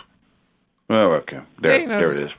Oh, 0.90 1.14
okay. 1.22 1.40
There, 1.62 1.72
Yeah, 1.72 1.78
you 1.84 1.88
know, 1.88 2.00
there 2.00 2.12
it 2.12 2.24
is. 2.26 2.32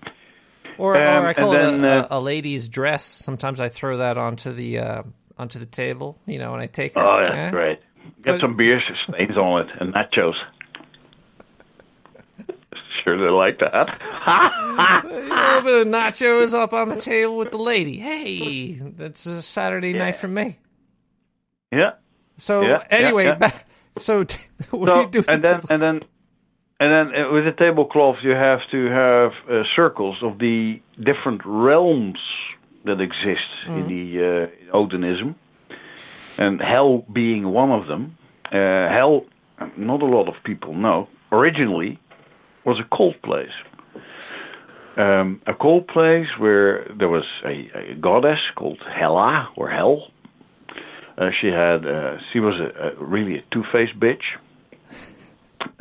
Or, 0.77 0.97
Um, 0.97 1.25
or 1.25 1.29
I 1.29 1.33
call 1.33 1.55
and 1.57 1.79
it 1.79 1.83
then, 1.83 1.85
a, 1.85 2.09
uh, 2.11 2.21
lady's 2.21 2.69
dress. 2.69 3.03
Sometimes 3.05 3.61
I 3.61 3.69
throw 3.69 3.97
that 3.97 4.19
onto 4.19 4.53
the 4.53 4.79
uh, 4.79 5.03
onto 5.43 5.59
the 5.59 5.67
table. 5.67 6.19
You 6.27 6.39
know, 6.39 6.55
and 6.55 6.63
I 6.63 6.67
take 6.67 6.95
her. 6.95 7.01
Oh, 7.03 7.21
yeah, 7.21 7.51
great. 7.51 7.81
Get 8.23 8.33
But- 8.33 8.41
some 8.41 8.57
beer 8.57 8.83
stains 9.09 9.37
on 9.37 9.63
it 9.69 9.69
and 9.81 9.93
nachos. 9.95 10.35
sure 13.05 13.19
they 13.19 13.31
like 13.31 13.59
that. 13.59 13.73
a 15.05 15.07
little 15.07 15.63
bit 15.63 15.87
of 15.87 15.93
nachos 15.93 16.55
up 16.55 16.73
on 16.73 16.89
the 16.89 16.97
table 16.97 17.37
with 17.37 17.51
the 17.51 17.59
lady. 17.59 17.99
Hey, 17.99 18.73
that's 18.75 19.27
a 19.27 19.43
Saturday 19.43 19.93
night 19.93 20.17
for 20.17 20.29
me. 20.29 20.59
Yeah. 21.71 21.93
So 22.39 22.63
Yeah, 22.63 22.69
yeah, 22.69 22.85
anyway, 22.91 23.25
yeah. 23.27 23.35
back, 23.37 23.65
so 23.99 24.25
t- 24.25 24.41
what 24.71 24.89
So, 24.89 24.95
do 24.95 25.01
you 25.01 25.09
do? 25.09 25.25
And 25.33 25.43
the 25.45 25.49
then 25.49 25.61
and 25.71 25.83
then 25.83 26.01
and 26.81 26.93
then 27.13 27.25
uh, 27.25 27.31
with 27.33 27.45
the 27.45 27.53
tablecloth 27.53 28.17
you 28.23 28.31
have 28.31 28.61
to 28.71 28.87
have 28.87 29.33
uh, 29.49 29.65
circles 29.77 30.17
of 30.23 30.39
the 30.39 30.81
different 31.01 31.43
realms 31.45 32.19
that 32.85 33.01
exist 33.01 33.49
in 33.67 33.73
Mhm. 33.85 33.89
the 33.89 34.05
uh, 34.73 34.77
Odinism, 34.77 35.35
and 36.39 36.61
hell 36.61 37.05
being 37.13 37.49
one 37.53 37.71
of 37.71 37.87
them. 37.87 38.17
Uh, 38.51 38.89
hell, 38.89 39.25
not 39.77 40.03
a 40.03 40.07
lot 40.07 40.29
of 40.29 40.35
people 40.45 40.75
know. 40.75 41.09
Originally, 41.31 41.99
was 42.65 42.79
a 42.79 42.85
cold 42.97 43.17
place. 43.23 43.53
Um, 44.97 45.41
a 45.47 45.55
cold 45.55 45.87
place 45.89 46.29
where 46.39 46.85
there 46.99 47.09
was 47.09 47.25
a, 47.45 47.71
a 47.75 47.95
goddess 47.95 48.41
called 48.57 48.79
Hela 48.95 49.49
or 49.57 49.71
Hell. 49.71 50.09
Uh, 51.17 51.31
she 51.41 51.47
had 51.49 51.87
uh, 51.87 52.19
she 52.33 52.41
was 52.41 52.57
a, 52.61 52.89
a 52.89 53.05
really 53.05 53.39
a 53.39 53.43
two-faced 53.53 53.99
bitch. 53.99 54.25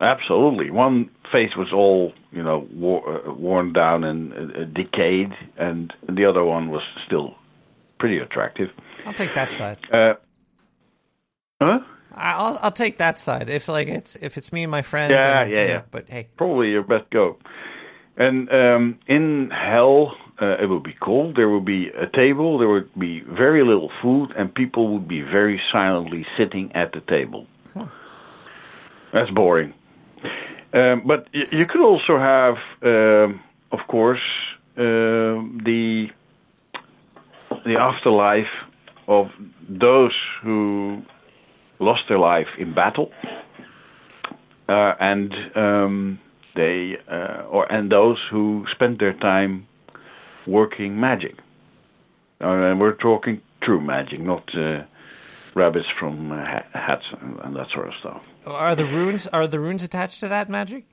Absolutely. 0.00 0.70
One 0.70 1.10
face 1.32 1.56
was 1.56 1.72
all, 1.72 2.12
you 2.30 2.42
know, 2.42 2.68
wor- 2.72 3.28
uh, 3.28 3.32
worn 3.32 3.72
down 3.72 4.04
and 4.04 4.32
uh, 4.32 4.64
decayed, 4.64 5.32
and 5.56 5.92
the 6.08 6.26
other 6.26 6.44
one 6.44 6.70
was 6.70 6.82
still 7.06 7.34
pretty 7.98 8.18
attractive. 8.18 8.68
I'll 9.06 9.14
take 9.14 9.34
that 9.34 9.52
side. 9.52 9.78
Uh, 9.90 10.14
huh? 11.60 11.78
I'll 12.12 12.58
I'll 12.62 12.72
take 12.72 12.98
that 12.98 13.18
side. 13.18 13.48
If 13.48 13.68
like 13.68 13.88
it's 13.88 14.16
if 14.16 14.36
it's 14.36 14.52
me 14.52 14.64
and 14.64 14.70
my 14.70 14.82
friend. 14.82 15.10
Yeah, 15.10 15.44
then, 15.44 15.50
yeah, 15.50 15.66
yeah. 15.66 15.82
But 15.90 16.08
hey, 16.08 16.28
Probably 16.36 16.70
your 16.70 16.82
best 16.82 17.10
go. 17.10 17.38
And 18.16 18.50
um, 18.50 18.98
in 19.06 19.50
hell, 19.50 20.14
uh, 20.40 20.56
it 20.62 20.68
would 20.68 20.82
be 20.82 20.94
cold. 21.00 21.36
There 21.36 21.48
would 21.50 21.66
be 21.66 21.88
a 21.88 22.06
table. 22.14 22.58
There 22.58 22.68
would 22.68 22.94
be 22.98 23.20
very 23.20 23.64
little 23.64 23.90
food, 24.02 24.32
and 24.36 24.54
people 24.54 24.94
would 24.94 25.06
be 25.06 25.20
very 25.20 25.60
silently 25.70 26.26
sitting 26.38 26.72
at 26.74 26.92
the 26.92 27.00
table. 27.00 27.46
That's 29.12 29.30
boring. 29.30 29.72
Um, 30.72 31.02
but 31.06 31.28
y- 31.34 31.48
you 31.52 31.66
could 31.66 31.80
also 31.82 32.18
have, 32.18 32.56
um, 32.82 33.40
of 33.72 33.80
course, 33.88 34.20
um 34.76 35.60
the 35.64 36.08
the 37.64 37.76
afterlife 37.76 38.52
of 39.08 39.28
those 39.68 40.14
who 40.42 41.02
lost 41.78 42.02
their 42.08 42.18
life 42.18 42.48
in 42.58 42.74
battle, 42.74 43.10
uh, 44.68 44.94
and 45.00 45.32
um, 45.54 46.18
they 46.54 46.96
uh, 47.10 47.42
or 47.50 47.70
and 47.72 47.90
those 47.90 48.18
who 48.30 48.64
spent 48.70 48.98
their 48.98 49.12
time 49.14 49.66
working 50.46 50.98
magic. 50.98 51.36
Uh, 52.40 52.48
and 52.70 52.80
we're 52.80 52.94
talking 52.94 53.40
true 53.62 53.80
magic, 53.80 54.20
not 54.20 54.42
uh, 54.56 54.82
rabbits 55.56 55.88
from 55.98 56.30
uh, 56.30 56.36
hats 56.72 57.06
and, 57.20 57.40
and 57.40 57.56
that 57.56 57.68
sort 57.72 57.88
of 57.88 57.94
stuff. 57.98 58.22
are 58.44 58.76
the 58.76 58.84
runes 58.84 59.26
are 59.28 59.48
the 59.48 59.58
runes 59.58 59.82
attached 59.82 60.20
to 60.20 60.28
that 60.28 60.48
magic? 60.48 60.84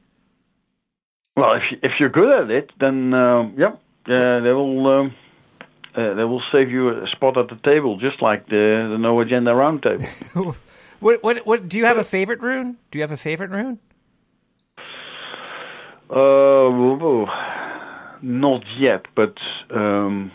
Well, 1.36 1.54
if 1.56 1.64
if 1.84 1.92
you're 2.00 2.10
good 2.10 2.32
at 2.44 2.50
it, 2.50 2.72
then 2.80 3.14
um, 3.14 3.54
yeah, 3.58 3.74
uh, 4.08 4.40
they 4.40 4.52
will 4.52 4.88
um, 4.88 5.16
uh, 5.96 6.14
they 6.16 6.24
will 6.24 6.44
save 6.52 6.72
you 6.72 6.90
a 6.90 7.08
spot 7.08 7.38
at 7.38 7.50
the 7.50 7.60
table, 7.64 7.98
just 7.98 8.22
like 8.22 8.48
the 8.48 8.90
the 8.92 8.98
no 8.98 9.20
agenda 9.20 9.54
round 9.54 9.84
table. 9.84 10.56
What 11.04 11.22
what 11.22 11.46
what? 11.46 11.68
Do 11.68 11.78
you 11.78 11.84
have 11.84 11.98
a 11.98 12.04
favorite 12.06 12.40
rune? 12.40 12.78
Do 12.90 12.98
you 12.98 13.04
have 13.04 13.12
a 13.12 13.18
favorite 13.18 13.52
rune? 13.52 13.78
Uh, 16.10 17.26
not 18.22 18.64
yet, 18.80 19.02
but 19.14 19.36
um, 19.70 20.32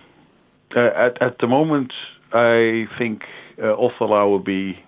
uh, 0.76 0.80
at 0.80 1.22
at 1.22 1.38
the 1.38 1.46
moment, 1.46 1.94
I 2.34 2.86
think 2.98 3.22
uh, 3.58 3.76
Othala 3.76 4.28
will 4.28 4.38
be 4.38 4.78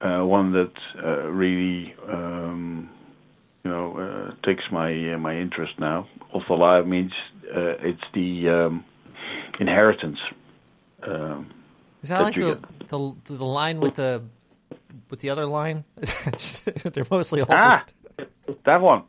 uh, 0.00 0.24
one 0.24 0.52
that 0.52 0.72
uh, 1.02 1.28
really, 1.28 1.94
um, 2.08 2.90
you 3.64 3.70
know, 3.70 3.96
uh, 3.98 4.46
takes 4.46 4.64
my 4.72 5.14
uh, 5.14 5.18
my 5.18 5.36
interest 5.36 5.72
now. 5.78 6.08
Othala 6.34 6.86
means 6.86 7.12
uh, 7.54 7.76
it's 7.80 8.02
the 8.14 8.48
um, 8.48 8.84
inheritance. 9.58 10.18
Um, 11.02 11.50
Is 12.02 12.08
that, 12.08 12.22
like 12.22 12.34
the, 12.34 12.58
the 12.88 13.14
the 13.24 13.44
line 13.44 13.80
with 13.80 13.96
the 13.96 14.22
with 15.10 15.20
the 15.20 15.30
other 15.30 15.46
line? 15.46 15.84
They're 16.84 17.06
mostly 17.10 17.42
all. 17.42 17.48
Ah, 17.50 17.84
that 18.64 18.80
one. 18.80 19.04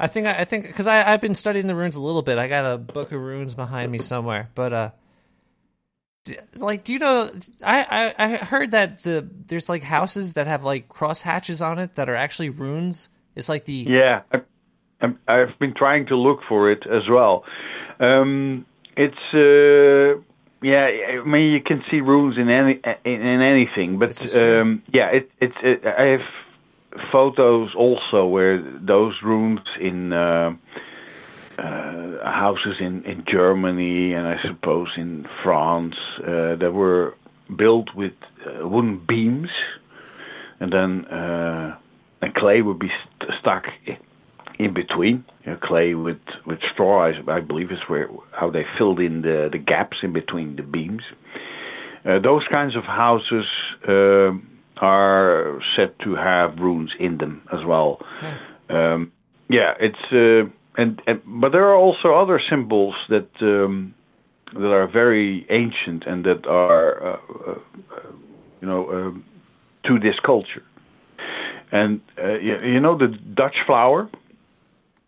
I 0.00 0.06
think 0.06 0.28
I, 0.28 0.44
think 0.44 0.66
because 0.68 0.86
I 0.86 1.12
I've 1.12 1.20
been 1.20 1.34
studying 1.34 1.66
the 1.66 1.74
runes 1.74 1.96
a 1.96 2.00
little 2.00 2.22
bit. 2.22 2.38
I 2.38 2.46
got 2.46 2.64
a 2.64 2.78
book 2.78 3.10
of 3.10 3.20
runes 3.20 3.54
behind 3.56 3.90
me 3.90 3.98
somewhere, 3.98 4.48
but 4.54 4.72
uh, 4.72 4.90
like, 6.56 6.84
do 6.84 6.92
you 6.92 6.98
know? 6.98 7.28
I, 7.64 8.14
I 8.18 8.24
I 8.24 8.36
heard 8.36 8.72
that 8.72 9.02
the 9.02 9.28
there's 9.46 9.68
like 9.68 9.82
houses 9.82 10.34
that 10.34 10.46
have 10.46 10.64
like 10.64 10.88
cross 10.88 11.20
hatches 11.20 11.62
on 11.62 11.78
it 11.78 11.94
that 11.96 12.08
are 12.08 12.16
actually 12.16 12.50
runes. 12.50 13.08
It's 13.34 13.48
like 13.48 13.64
the 13.64 13.86
Yeah, 13.88 14.22
I, 15.00 15.14
I've 15.26 15.58
been 15.58 15.74
trying 15.74 16.06
to 16.06 16.16
look 16.16 16.40
for 16.48 16.70
it 16.70 16.86
as 16.86 17.08
well. 17.08 17.44
Um, 18.00 18.66
it's 18.96 19.14
uh, 19.32 20.20
yeah, 20.62 20.86
I 20.86 21.24
mean 21.24 21.52
you 21.52 21.60
can 21.60 21.84
see 21.90 22.00
runes 22.00 22.36
in 22.36 22.48
any 22.48 22.80
in, 23.04 23.20
in 23.22 23.40
anything, 23.40 23.98
but 23.98 24.34
um, 24.36 24.82
yeah, 24.92 25.08
it, 25.08 25.30
it's 25.40 25.56
it, 25.62 25.86
I 25.86 26.06
have 26.06 26.26
photos 27.12 27.74
also 27.74 28.26
where 28.26 28.60
those 28.60 29.14
runes 29.22 29.60
in 29.80 30.12
uh, 30.12 30.54
uh, 31.58 32.24
houses 32.24 32.76
in 32.80 33.04
in 33.04 33.24
Germany 33.26 34.12
and 34.12 34.26
I 34.26 34.36
suppose 34.46 34.88
in 34.96 35.26
France 35.42 35.96
uh, 36.20 36.56
that 36.56 36.72
were 36.72 37.14
built 37.56 37.94
with 37.94 38.12
uh, 38.46 38.66
wooden 38.68 39.04
beams, 39.06 39.48
and 40.60 40.72
then 40.72 41.04
uh, 41.06 41.76
and 42.22 42.34
clay 42.34 42.62
would 42.62 42.78
be 42.78 42.88
st- 42.88 43.32
stuck 43.40 43.64
in 44.58 44.74
between. 44.74 45.24
You 45.44 45.52
know, 45.52 45.58
clay 45.62 45.94
with 45.94 46.20
with 46.46 46.58
straw, 46.72 47.06
I, 47.06 47.12
I 47.30 47.40
believe, 47.40 47.70
is 47.70 47.78
where 47.88 48.08
how 48.32 48.50
they 48.50 48.64
filled 48.76 49.00
in 49.00 49.22
the 49.22 49.48
the 49.50 49.58
gaps 49.58 49.98
in 50.02 50.12
between 50.12 50.56
the 50.56 50.62
beams. 50.62 51.02
Uh, 52.04 52.18
those 52.20 52.44
kinds 52.50 52.76
of 52.76 52.84
houses 52.84 53.46
um 53.86 54.48
are 54.80 55.58
said 55.74 55.92
to 56.04 56.14
have 56.14 56.58
runes 56.58 56.92
in 57.00 57.18
them 57.18 57.42
as 57.52 57.64
well. 57.64 58.00
Um, 58.68 59.12
yeah, 59.50 59.74
it's 59.80 60.12
uh, 60.12 60.48
and, 60.78 61.02
and 61.08 61.20
but 61.26 61.52
there 61.52 61.66
are 61.68 61.76
also 61.76 62.14
other 62.14 62.40
symbols 62.48 62.94
that 63.08 63.28
um, 63.42 63.94
that 64.54 64.72
are 64.72 64.86
very 64.86 65.44
ancient 65.50 66.06
and 66.06 66.24
that 66.24 66.46
are 66.46 67.02
uh, 67.02 67.18
uh, 67.48 67.58
you 68.62 68.68
know 68.68 68.90
um, 68.90 69.24
to 69.82 69.98
this 69.98 70.18
culture. 70.20 70.62
And 71.70 72.00
uh, 72.16 72.38
you, 72.38 72.58
you 72.60 72.80
know 72.80 72.96
the 72.96 73.08
Dutch 73.08 73.56
flower. 73.66 74.08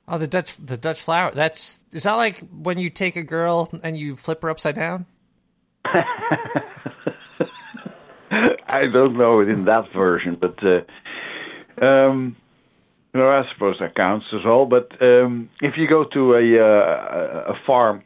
oh 0.08 0.18
the 0.18 0.26
Dutch 0.26 0.56
the 0.56 0.76
Dutch 0.76 1.00
flower. 1.00 1.30
That's 1.30 1.78
is 1.92 2.02
that 2.02 2.14
like 2.14 2.40
when 2.50 2.78
you 2.78 2.90
take 2.90 3.14
a 3.14 3.22
girl 3.22 3.70
and 3.84 3.96
you 3.96 4.16
flip 4.16 4.42
her 4.42 4.50
upside 4.50 4.74
down? 4.74 5.06
I 8.72 8.86
don't 8.86 9.16
know 9.16 9.40
it 9.40 9.48
in 9.48 9.64
that 9.64 9.92
version, 9.92 10.34
but 10.34 10.58
uh, 10.64 10.82
um, 11.84 12.36
no, 13.14 13.28
I 13.28 13.42
suppose 13.52 13.76
that 13.80 13.94
counts 13.94 14.26
as 14.32 14.40
well. 14.44 14.66
But 14.66 14.90
um, 15.00 15.50
if 15.60 15.76
you 15.76 15.88
go 15.88 16.04
to 16.04 16.34
a 16.34 16.58
uh, 16.58 17.52
a 17.52 17.54
farm, 17.66 18.02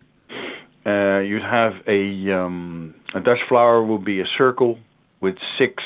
uh, 0.87 1.19
you'd 1.21 1.43
have 1.43 1.75
a 1.87 2.33
um, 2.33 2.95
a 3.15 3.21
Dutch 3.21 3.41
flower 3.49 3.83
will 3.85 3.99
be 3.99 4.21
a 4.21 4.27
circle 4.39 4.79
with 5.21 5.37
six 5.59 5.83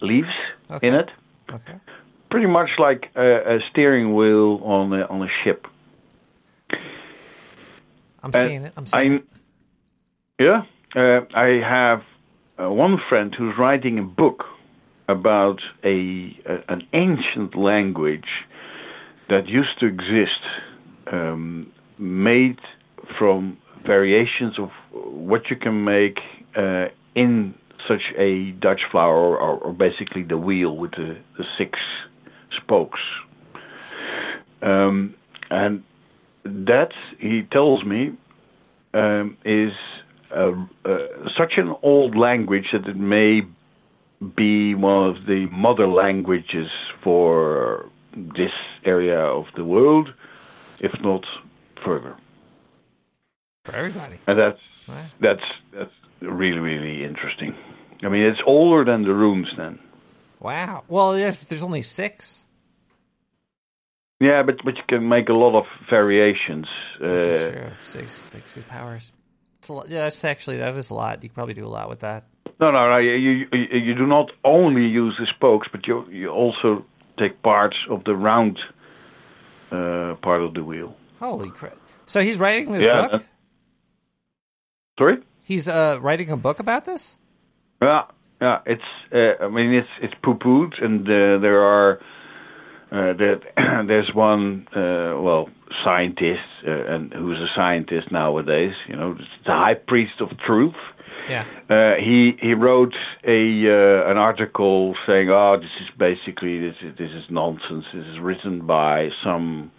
leaves 0.00 0.28
in 0.82 0.94
it, 0.94 1.10
Okay. 1.50 1.74
pretty 2.30 2.46
much 2.46 2.70
like 2.78 3.10
a, 3.16 3.56
a 3.56 3.58
steering 3.70 4.14
wheel 4.14 4.60
on 4.64 4.92
a, 4.92 5.02
on 5.06 5.22
a 5.22 5.28
ship. 5.44 5.66
I'm 8.22 8.30
Uh, 8.34 8.44
seeing 8.46 8.64
it. 8.64 8.72
I'm 8.76 8.86
seeing 8.86 9.12
it. 9.14 9.24
Yeah, 10.38 10.62
uh, 10.94 11.20
I 11.34 11.60
have 11.64 12.02
uh, 12.58 12.70
one 12.70 12.98
friend 13.08 13.34
who's 13.36 13.54
writing 13.58 13.98
a 13.98 14.02
book 14.02 14.44
about 15.08 15.60
a, 15.84 16.36
a 16.46 16.72
an 16.72 16.86
ancient 16.92 17.56
language 17.56 18.28
that 19.28 19.48
used 19.48 19.78
to 19.80 19.86
exist, 19.86 20.40
um, 21.12 21.72
made 21.98 22.58
from 23.18 23.58
variations 23.84 24.58
of 24.58 24.70
what 24.92 25.50
you 25.50 25.56
can 25.56 25.84
make 25.84 26.20
uh, 26.56 26.86
in 27.14 27.54
such 27.86 28.12
a 28.16 28.50
Dutch 28.52 28.80
flower, 28.90 29.36
or, 29.36 29.58
or 29.58 29.72
basically 29.72 30.22
the 30.22 30.38
wheel 30.38 30.76
with 30.76 30.92
the, 30.92 31.16
the 31.38 31.44
six 31.56 31.78
spokes. 32.56 33.00
um, 34.62 35.14
and 35.50 35.82
that 36.44 36.92
he 37.18 37.42
tells 37.50 37.84
me 37.84 38.12
um, 38.94 39.36
is 39.44 39.72
such 41.36 41.52
an 41.56 41.74
old 41.82 42.16
language 42.16 42.66
that 42.72 42.86
it 42.86 42.96
may 42.96 43.42
be 44.34 44.74
one 44.74 45.08
of 45.10 45.26
the 45.26 45.46
mother 45.52 45.86
languages 45.88 46.68
for 47.02 47.90
this 48.14 48.52
area 48.84 49.18
of 49.18 49.44
the 49.56 49.64
world, 49.64 50.12
if 50.80 50.92
not 51.02 51.24
further. 51.84 52.16
For 53.64 53.74
everybody. 53.74 54.18
And 54.26 54.38
that's 54.38 54.60
that's 55.20 55.42
that's 55.72 55.92
really 56.20 56.58
really 56.58 57.04
interesting. 57.04 57.54
I 58.02 58.08
mean, 58.08 58.22
it's 58.22 58.40
older 58.46 58.84
than 58.84 59.02
the 59.02 59.12
runes 59.14 59.48
then. 59.56 59.78
Wow. 60.40 60.84
Well, 60.88 61.12
if 61.14 61.48
there's 61.48 61.62
only 61.62 61.82
six. 61.82 62.46
Yeah, 64.20 64.42
but 64.44 64.64
but 64.64 64.76
you 64.76 64.82
can 64.88 65.08
make 65.08 65.28
a 65.28 65.34
lot 65.34 65.54
of 65.58 65.64
variations. 65.90 66.66
This 67.00 67.20
is 67.20 67.42
Uh, 67.44 67.50
true. 67.50 67.70
Six, 67.82 68.12
six 68.12 68.58
powers. 68.68 69.12
It's 69.58 69.68
a 69.68 69.72
lot. 69.74 69.88
Yeah, 69.90 70.04
that's 70.04 70.24
actually 70.24 70.56
that 70.58 70.74
is 70.74 70.88
a 70.90 70.94
lot. 70.94 71.22
You 71.22 71.28
could 71.28 71.34
probably 71.34 71.54
do 71.54 71.66
a 71.66 71.68
lot 71.68 71.88
with 71.90 72.00
that. 72.00 72.24
No, 72.60 72.70
no, 72.70 72.90
no. 72.90 72.96
You, 72.98 73.12
you 73.12 73.46
you 73.52 73.94
do 73.94 74.06
not 74.06 74.30
only 74.44 74.86
use 74.86 75.16
the 75.18 75.26
spokes, 75.26 75.68
but 75.70 75.86
you 75.86 76.06
you 76.10 76.28
also 76.28 76.84
take 77.18 77.42
parts 77.42 77.76
of 77.90 78.04
the 78.04 78.14
round 78.14 78.58
uh, 79.70 80.14
part 80.22 80.42
of 80.42 80.54
the 80.54 80.62
wheel. 80.62 80.96
Holy 81.20 81.50
crap! 81.50 81.76
So 82.06 82.20
he's 82.20 82.38
writing 82.38 82.72
this 82.72 82.84
Yeah, 82.84 83.08
book. 83.08 83.24
Sorry. 84.98 85.18
He's 85.42 85.68
uh, 85.68 85.98
writing 86.00 86.30
a 86.30 86.36
book 86.36 86.58
about 86.58 86.84
this. 86.84 87.16
Yeah, 87.82 88.04
yeah. 88.40 88.60
It's 88.66 88.82
uh, 89.12 89.44
I 89.44 89.48
mean 89.48 89.72
it's 89.74 89.88
it's 90.00 90.14
poo 90.22 90.34
pooed, 90.34 90.82
and 90.82 91.06
uh, 91.06 91.38
there 91.40 91.62
are 91.62 92.00
uh, 92.90 93.12
there, 93.14 93.40
there's 93.86 94.14
one 94.14 94.66
uh, 94.74 95.20
well 95.20 95.48
scientist, 95.84 96.40
uh, 96.66 96.70
and 96.70 97.12
who's 97.12 97.38
a 97.38 97.48
scientist 97.54 98.10
nowadays. 98.10 98.74
You 98.88 98.96
know, 98.96 99.14
the 99.44 99.52
high 99.52 99.74
priest 99.74 100.20
of 100.20 100.30
truth. 100.46 100.74
Yeah. 101.28 101.44
Uh, 101.68 101.94
he 102.00 102.36
he 102.40 102.54
wrote 102.54 102.94
a 103.24 103.66
uh, 103.66 104.10
an 104.10 104.16
article 104.16 104.94
saying, 105.06 105.28
"Oh, 105.30 105.56
this 105.60 105.70
is 105.80 105.88
basically 105.98 106.60
this 106.60 106.76
is 106.82 106.96
this 106.96 107.10
is 107.10 107.24
nonsense. 107.30 107.84
This 107.92 108.06
is 108.06 108.20
written 108.20 108.66
by 108.66 109.08
some 109.24 109.72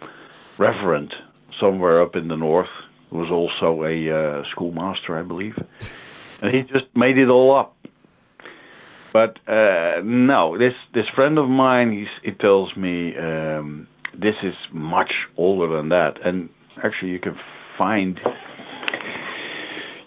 reverend 0.58 1.14
somewhere 1.58 2.02
up 2.02 2.16
in 2.16 2.28
the 2.28 2.36
north, 2.36 2.68
who 3.10 3.18
was 3.18 3.30
also 3.30 3.82
a 3.84 4.10
uh, 4.10 4.42
schoolmaster, 4.50 5.18
I 5.18 5.22
believe, 5.22 5.54
and 6.42 6.54
he 6.54 6.62
just 6.62 6.86
made 6.94 7.18
it 7.18 7.28
all 7.28 7.56
up." 7.56 7.74
But 9.12 9.38
uh, 9.48 10.02
no, 10.04 10.58
this 10.58 10.74
this 10.92 11.06
friend 11.14 11.38
of 11.38 11.48
mine, 11.48 11.92
he's, 11.92 12.08
he 12.22 12.32
tells 12.32 12.76
me 12.76 13.16
um, 13.16 13.88
this 14.12 14.36
is 14.42 14.54
much 14.72 15.12
older 15.36 15.74
than 15.76 15.88
that, 15.88 16.24
and 16.24 16.50
actually 16.84 17.12
you 17.12 17.18
can 17.18 17.36
find 17.78 18.20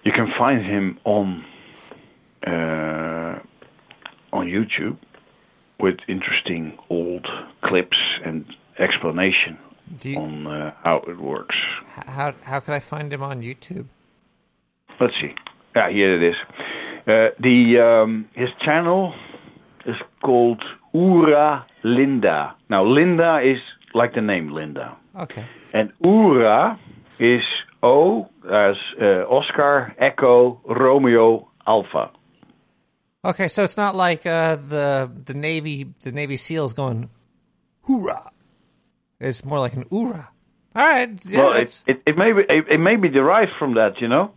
you 0.03 0.11
can 0.11 0.31
find 0.37 0.63
him 0.65 0.99
on 1.03 1.45
uh, 2.45 3.39
on 4.33 4.47
YouTube 4.47 4.97
with 5.79 5.95
interesting 6.07 6.77
old 6.89 7.27
clips 7.63 7.97
and 8.25 8.45
explanation 8.79 9.57
on 10.15 10.47
uh, 10.47 10.73
how 10.83 10.97
it 11.07 11.19
works. 11.19 11.55
How 12.07 12.33
how 12.43 12.59
could 12.59 12.73
I 12.73 12.79
find 12.79 13.11
him 13.11 13.23
on 13.23 13.41
YouTube? 13.41 13.85
Let's 14.99 15.13
see. 15.19 15.33
Yeah, 15.75 15.89
here 15.89 16.13
it 16.15 16.23
is. 16.23 16.35
Uh, 17.07 17.29
the 17.39 17.79
um, 17.79 18.29
his 18.33 18.49
channel 18.61 19.13
is 19.85 19.95
called 20.21 20.63
Oera 20.93 21.65
Linda. 21.83 22.55
Now 22.69 22.83
Linda 22.85 23.39
is 23.43 23.59
like 23.93 24.13
the 24.13 24.21
name 24.21 24.51
Linda, 24.51 24.95
Okay. 25.19 25.45
and 25.73 25.91
Oera 26.03 26.77
is 27.19 27.43
O 27.83 28.29
as 28.45 28.75
uh, 29.01 29.25
Oscar 29.27 29.95
Echo 29.97 30.61
Romeo 30.65 31.49
Alpha. 31.65 32.11
Okay, 33.23 33.47
so 33.47 33.63
it's 33.63 33.77
not 33.77 33.95
like 33.95 34.25
uh, 34.25 34.55
the 34.55 35.11
the 35.25 35.33
Navy 35.33 35.93
the 36.01 36.11
Navy 36.11 36.37
SEALs 36.37 36.73
going 36.73 37.09
hoorah. 37.83 38.31
It's 39.19 39.45
more 39.45 39.59
like 39.59 39.73
an 39.73 39.83
oorah. 39.85 40.27
All 40.75 40.87
right, 40.87 41.09
yeah, 41.25 41.37
well, 41.37 41.53
it, 41.53 41.83
it, 41.85 42.01
it 42.05 42.17
may 42.17 42.31
be 42.31 42.41
it, 42.49 42.65
it 42.69 42.79
may 42.79 42.95
be 42.95 43.09
derived 43.09 43.51
from 43.59 43.75
that, 43.75 44.01
you 44.01 44.07
know. 44.07 44.31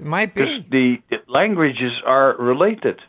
It 0.00 0.06
might 0.06 0.34
be. 0.34 0.66
The, 0.70 0.96
the 1.10 1.16
languages 1.28 1.92
are 2.04 2.36
related. 2.38 3.00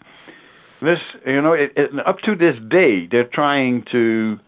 This, 0.82 1.00
you 1.26 1.42
know, 1.42 1.54
it, 1.54 1.74
it, 1.76 1.90
up 2.06 2.20
to 2.20 2.36
this 2.36 2.56
day, 2.70 3.08
they're 3.10 3.30
trying 3.34 3.84
to 3.92 4.40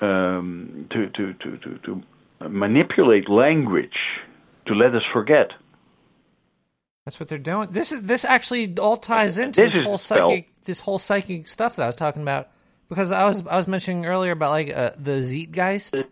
um, 0.00 0.86
to, 0.90 1.08
to, 1.10 1.34
to, 1.34 1.56
to, 1.58 1.78
to 1.78 2.48
manipulate 2.48 3.28
language 3.28 3.98
to 4.66 4.74
let 4.74 4.94
us 4.94 5.02
forget. 5.12 5.50
That's 7.04 7.20
what 7.20 7.28
they're 7.28 7.38
doing. 7.38 7.68
This 7.70 7.92
is 7.92 8.02
this 8.02 8.24
actually 8.24 8.76
all 8.78 8.96
ties 8.96 9.38
into 9.38 9.60
This 9.62 9.72
this, 9.72 9.80
is 9.80 9.86
whole 9.86 9.98
psychic 9.98 10.48
this 10.64 10.80
whole 10.80 10.98
psychic 10.98 11.46
stuff 11.46 11.76
that 11.76 11.84
I 11.84 11.86
was 11.86 11.96
talking 11.96 12.22
about 12.22 12.48
because 12.88 13.12
I 13.12 13.24
was 13.24 13.46
I 13.46 13.56
was 13.56 13.68
mentioning 13.68 14.06
earlier 14.06 14.32
about 14.32 14.50
like 14.50 14.76
uh, 14.76 14.90
the 14.98 15.22
Zeitgeist 15.22 16.02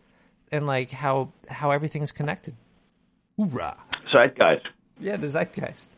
and 0.53 0.67
like 0.67 0.91
how 0.91 1.33
how 1.49 1.73
everything's 1.73 2.13
connected. 2.13 2.55
Hoorah! 3.37 3.77
Zeitgeist. 4.13 4.67
Yeah, 5.01 5.17
the 5.17 5.27
Zeitgeist. 5.27 5.89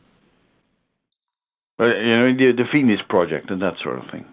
Uh, 1.78 1.84
you 1.84 2.16
know, 2.16 2.34
the, 2.34 2.52
the 2.56 2.64
Venus 2.72 3.00
Project 3.06 3.50
and 3.50 3.60
that 3.60 3.74
sort 3.82 3.98
of 3.98 4.10
thing. 4.10 4.24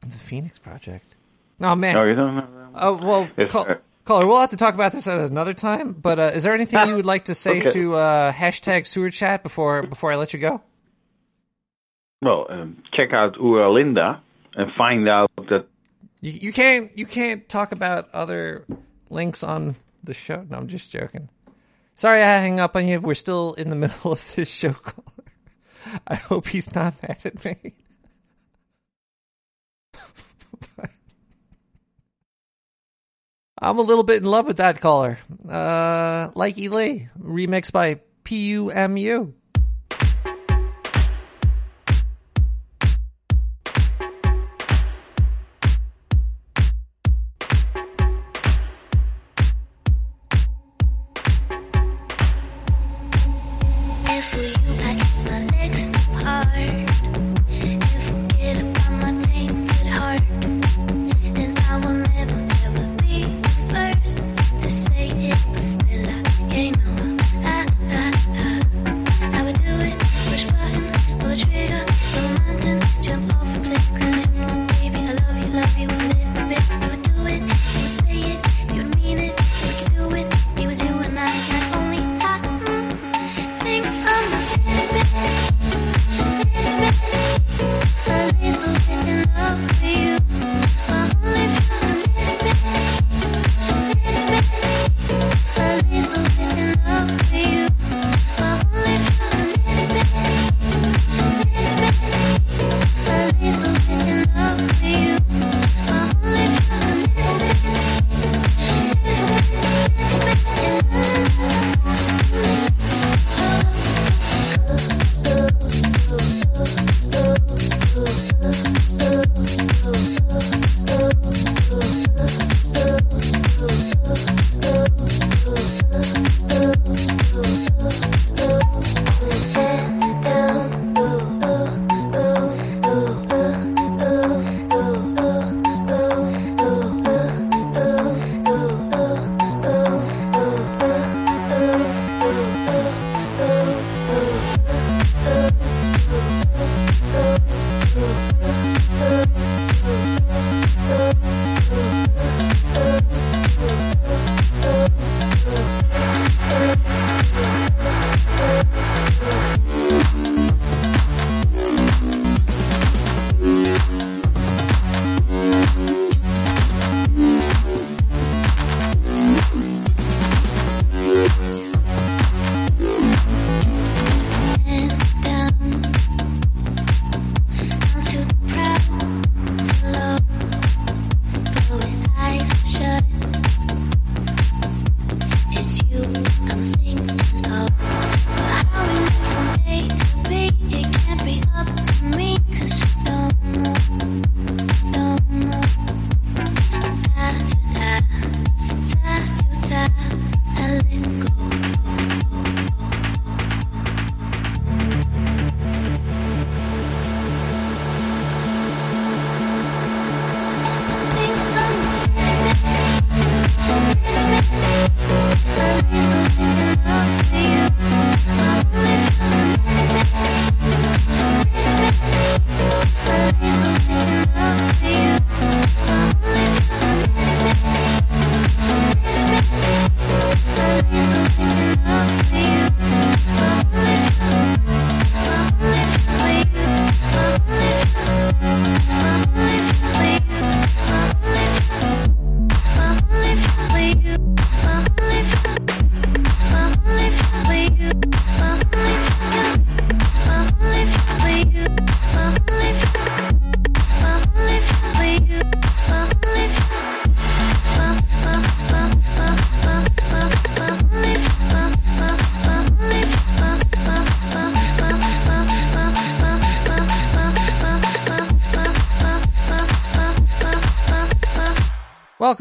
The 0.00 0.16
Phoenix 0.16 0.60
Project. 0.60 1.16
Oh 1.60 1.74
man. 1.74 1.94
No, 1.94 2.04
you 2.04 2.14
don't 2.14 2.36
know. 2.36 2.68
Oh 2.76 2.96
well, 2.96 3.28
Yes, 3.36 3.50
call, 3.50 3.64
sir. 3.64 3.80
Caller. 4.04 4.26
We'll 4.26 4.40
have 4.40 4.50
to 4.50 4.56
talk 4.56 4.74
about 4.74 4.92
this 4.92 5.06
at 5.06 5.20
another 5.30 5.52
time. 5.54 5.92
But 5.92 6.18
uh, 6.18 6.22
is 6.34 6.42
there 6.42 6.54
anything 6.54 6.88
you 6.88 6.94
would 6.96 7.06
like 7.06 7.26
to 7.26 7.34
say 7.34 7.58
Okay. 7.60 7.68
to 7.70 7.94
uh, 7.94 8.32
hashtag 8.32 8.86
sewer 8.86 9.10
chat 9.10 9.42
before 9.42 9.82
before 9.84 10.10
I 10.12 10.16
let 10.16 10.32
you 10.32 10.38
go? 10.40 10.62
Well, 12.22 12.46
um, 12.50 12.82
check 12.92 13.12
out 13.12 13.36
Oera 13.36 13.72
Linda 13.72 14.20
and 14.54 14.72
find 14.76 15.08
out 15.08 15.30
that 15.48 15.66
You, 16.20 16.32
you 16.32 16.52
can't 16.52 16.90
you 16.98 17.06
can't 17.06 17.48
talk 17.48 17.72
about 17.72 18.08
other 18.12 18.64
links 19.08 19.42
on 19.42 19.76
the 20.04 20.14
show. 20.14 20.44
No, 20.48 20.56
I'm 20.58 20.68
just 20.68 20.90
joking. 20.90 21.28
Sorry, 21.94 22.22
I 22.22 22.38
hang 22.38 22.60
up 22.60 22.76
on 22.76 22.88
you. 22.88 23.00
We're 23.00 23.14
still 23.14 23.54
in 23.54 23.68
the 23.70 23.76
middle 23.84 24.12
of 24.12 24.34
this 24.34 24.48
show. 24.50 24.72
Caller. 24.72 25.04
I 26.06 26.14
hope 26.16 26.46
he's 26.48 26.74
not 26.74 26.94
mad 27.02 27.22
at 27.24 27.44
me. 27.44 27.74
I'm 33.60 33.78
a 33.78 33.82
little 33.82 34.04
bit 34.04 34.18
in 34.18 34.24
love 34.24 34.46
with 34.46 34.56
that 34.56 34.80
caller. 34.80 35.18
Uh, 35.46 36.30
Likey 36.30 36.70
Lee, 36.70 37.08
remixed 37.20 37.72
by 37.72 38.00
PUMU. 38.24 39.34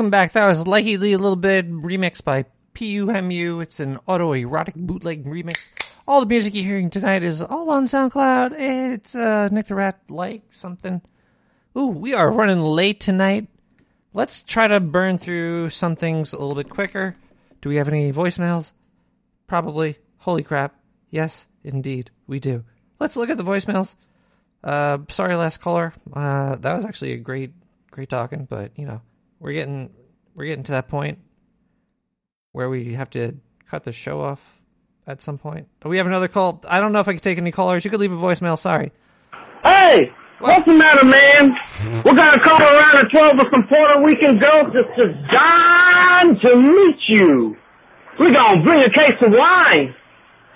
Back. 0.09 0.33
That 0.33 0.47
was 0.47 0.65
Likey 0.65 0.99
Lee, 0.99 1.13
a 1.13 1.17
little 1.17 1.35
bit 1.35 1.69
remixed 1.69 2.23
by 2.23 2.45
PUMU. 2.73 3.61
It's 3.61 3.79
an 3.79 3.97
autoerotic 4.07 4.75
bootleg 4.75 5.25
remix. 5.25 5.69
All 6.07 6.21
the 6.21 6.25
music 6.25 6.55
you're 6.55 6.65
hearing 6.65 6.89
tonight 6.89 7.23
is 7.23 7.41
all 7.41 7.69
on 7.69 7.85
SoundCloud. 7.85 8.53
It's 8.57 9.15
uh, 9.15 9.49
Nick 9.51 9.67
the 9.67 9.75
Rat 9.75 9.99
like 10.09 10.43
something. 10.49 11.01
Ooh, 11.77 11.87
we 11.87 12.13
are 12.13 12.31
running 12.31 12.61
late 12.61 12.99
tonight. 12.99 13.47
Let's 14.13 14.41
try 14.41 14.67
to 14.67 14.79
burn 14.79 15.17
through 15.17 15.69
some 15.69 15.95
things 15.95 16.33
a 16.33 16.37
little 16.37 16.55
bit 16.55 16.69
quicker. 16.69 17.15
Do 17.61 17.69
we 17.69 17.75
have 17.75 17.87
any 17.87 18.11
voicemails? 18.11 18.71
Probably. 19.47 19.97
Holy 20.19 20.43
crap. 20.43 20.75
Yes, 21.11 21.47
indeed, 21.63 22.11
we 22.27 22.39
do. 22.39 22.63
Let's 22.99 23.15
look 23.15 23.29
at 23.29 23.37
the 23.37 23.43
voicemails. 23.43 23.95
Uh, 24.63 24.99
sorry, 25.09 25.35
last 25.35 25.61
caller. 25.61 25.93
Uh, 26.11 26.55
that 26.55 26.75
was 26.75 26.85
actually 26.85 27.13
a 27.13 27.17
great, 27.17 27.51
great 27.91 28.09
talking, 28.09 28.45
but 28.45 28.71
you 28.77 28.85
know, 28.85 29.01
we're 29.39 29.53
getting, 29.53 29.89
we're 30.39 30.45
getting 30.45 30.63
to 30.63 30.71
that 30.71 30.87
point 30.87 31.19
where 32.53 32.69
we 32.69 32.93
have 32.93 33.09
to 33.09 33.35
cut 33.69 33.83
the 33.83 33.91
show 33.91 34.21
off 34.21 34.61
at 35.05 35.21
some 35.21 35.37
point. 35.37 35.67
We 35.83 35.97
have 35.97 36.07
another 36.07 36.29
call? 36.29 36.63
I 36.67 36.79
don't 36.79 36.93
know 36.93 37.01
if 37.01 37.09
I 37.09 37.11
can 37.11 37.19
take 37.19 37.37
any 37.37 37.51
callers. 37.51 37.83
You 37.83 37.91
could 37.91 37.99
leave 37.99 38.13
a 38.13 38.15
voicemail. 38.15 38.57
Sorry. 38.57 38.93
Hey, 39.63 40.13
what's 40.39 40.65
the 40.65 40.75
matter, 40.75 41.05
man? 41.05 41.57
We're 42.05 42.15
gonna 42.15 42.41
come 42.41 42.61
around 42.61 42.95
at 42.95 43.11
12 43.11 43.33
with 43.37 43.47
some 43.51 43.67
Puerto 43.67 44.01
Rican 44.01 44.39
girls 44.39 44.71
just 44.71 44.87
designed 44.95 46.39
to 46.45 46.55
meet 46.55 46.99
you. 47.09 47.57
We're 48.17 48.31
gonna 48.31 48.63
bring 48.63 48.81
a 48.81 48.89
case 48.93 49.19
of 49.21 49.33
wine. 49.33 49.93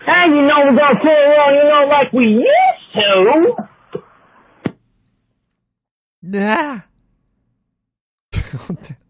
And 0.07 0.33
you 0.33 0.41
know 0.43 0.59
we're 0.59 0.77
gonna 0.77 0.99
pull 1.03 1.11
around, 1.11 1.55
you 1.55 1.63
know, 1.65 1.87
like 1.89 2.13
we 2.13 2.25
used 2.25 2.93
to. 2.93 3.53
Yeah. 6.25 6.79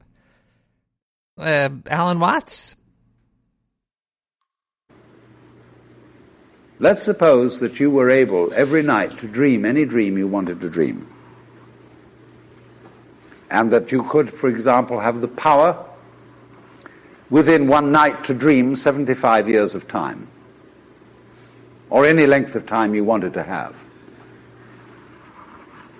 uh, 1.38 1.70
Alan 1.88 2.20
Watts. 2.20 2.76
Let's 6.80 7.02
suppose 7.02 7.60
that 7.60 7.80
you 7.80 7.90
were 7.90 8.10
able 8.10 8.52
every 8.54 8.84
night 8.84 9.18
to 9.20 9.28
dream 9.28 9.64
any 9.66 9.86
dream 9.86 10.18
you 10.18 10.28
wanted 10.28 10.60
to 10.62 10.70
dream. 10.70 11.08
And 13.50 13.72
that 13.72 13.92
you 13.92 14.04
could, 14.04 14.34
for 14.34 14.50
example, 14.50 15.00
have 15.00 15.22
the 15.22 15.28
power 15.28 15.86
within 17.30 17.68
one 17.68 17.92
night 17.92 18.24
to 18.26 18.34
dream 18.34 18.76
75 18.76 19.48
years 19.48 19.76
of 19.76 19.88
time. 19.88 20.28
Or 21.90 22.06
any 22.06 22.26
length 22.26 22.56
of 22.56 22.66
time 22.66 22.96
you 22.96 23.06
wanted 23.06 23.34
to 23.36 23.44
have. 23.44 23.76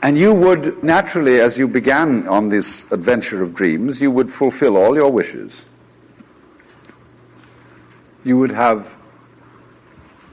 And 0.04 0.18
you 0.18 0.34
would 0.34 0.84
naturally, 0.84 1.40
as 1.40 1.58
you 1.58 1.66
began 1.66 2.28
on 2.28 2.50
this 2.50 2.86
adventure 2.92 3.42
of 3.42 3.54
dreams, 3.54 4.02
you 4.02 4.12
would 4.12 4.34
fulfill 4.34 4.76
all 4.76 4.96
your 4.96 5.10
wishes. 5.10 5.66
You 8.26 8.38
would 8.38 8.52
have 8.52 8.94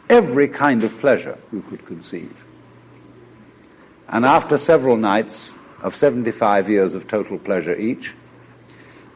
every 0.08 0.48
kind 0.48 0.82
of 0.82 0.98
pleasure 0.98 1.38
you 1.52 1.62
could 1.62 1.86
conceive. 1.86 2.36
And 4.08 4.26
after 4.26 4.58
several 4.58 4.96
nights 4.96 5.54
of 5.82 5.94
75 5.94 6.68
years 6.68 6.94
of 6.94 7.06
total 7.06 7.38
pleasure 7.38 7.76
each, 7.76 8.12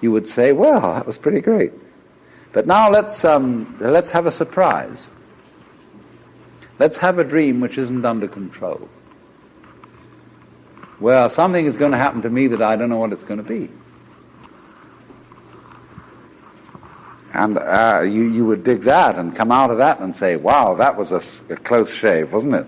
you 0.01 0.13
would 0.13 0.29
say, 0.29 0.53
well, 0.53 0.81
that 0.95 1.05
was 1.05 1.19
pretty 1.19 1.41
great. 1.41 1.73
But 2.53 2.65
now 2.65 2.91
let's, 2.91 3.25
um, 3.25 3.77
let's 3.81 4.11
have 4.11 4.27
a 4.27 4.31
surprise. 4.31 5.11
Let's 6.79 6.99
have 6.99 7.19
a 7.19 7.25
dream 7.25 7.61
which 7.61 7.77
isn't 7.77 8.05
under 8.05 8.29
control. 8.29 8.89
Well, 11.01 11.29
something 11.29 11.67
is 11.67 11.77
going 11.77 11.93
to 11.93 11.99
happen 11.99 12.23
to 12.23 12.31
me 12.31 12.47
that 12.49 12.63
I 12.63 12.77
don't 12.77 12.89
know 12.89 12.99
what 12.99 13.13
it's 13.13 13.25
going 13.25 13.43
to 13.43 13.49
be. 13.49 13.71
And 17.33 17.59
uh, 17.59 18.03
you, 18.05 18.31
you 18.31 18.47
would 18.47 18.63
dig 18.63 18.83
that 18.83 19.19
and 19.19 19.35
come 19.35 19.51
out 19.51 19.71
of 19.71 19.79
that 19.79 19.99
and 19.99 20.15
say, 20.15 20.37
wow, 20.37 20.77
that 20.77 20.97
was 20.97 21.11
a 21.11 21.21
close 21.57 21.93
shave, 21.93 22.33
wasn't 22.33 22.55
it? 22.55 22.67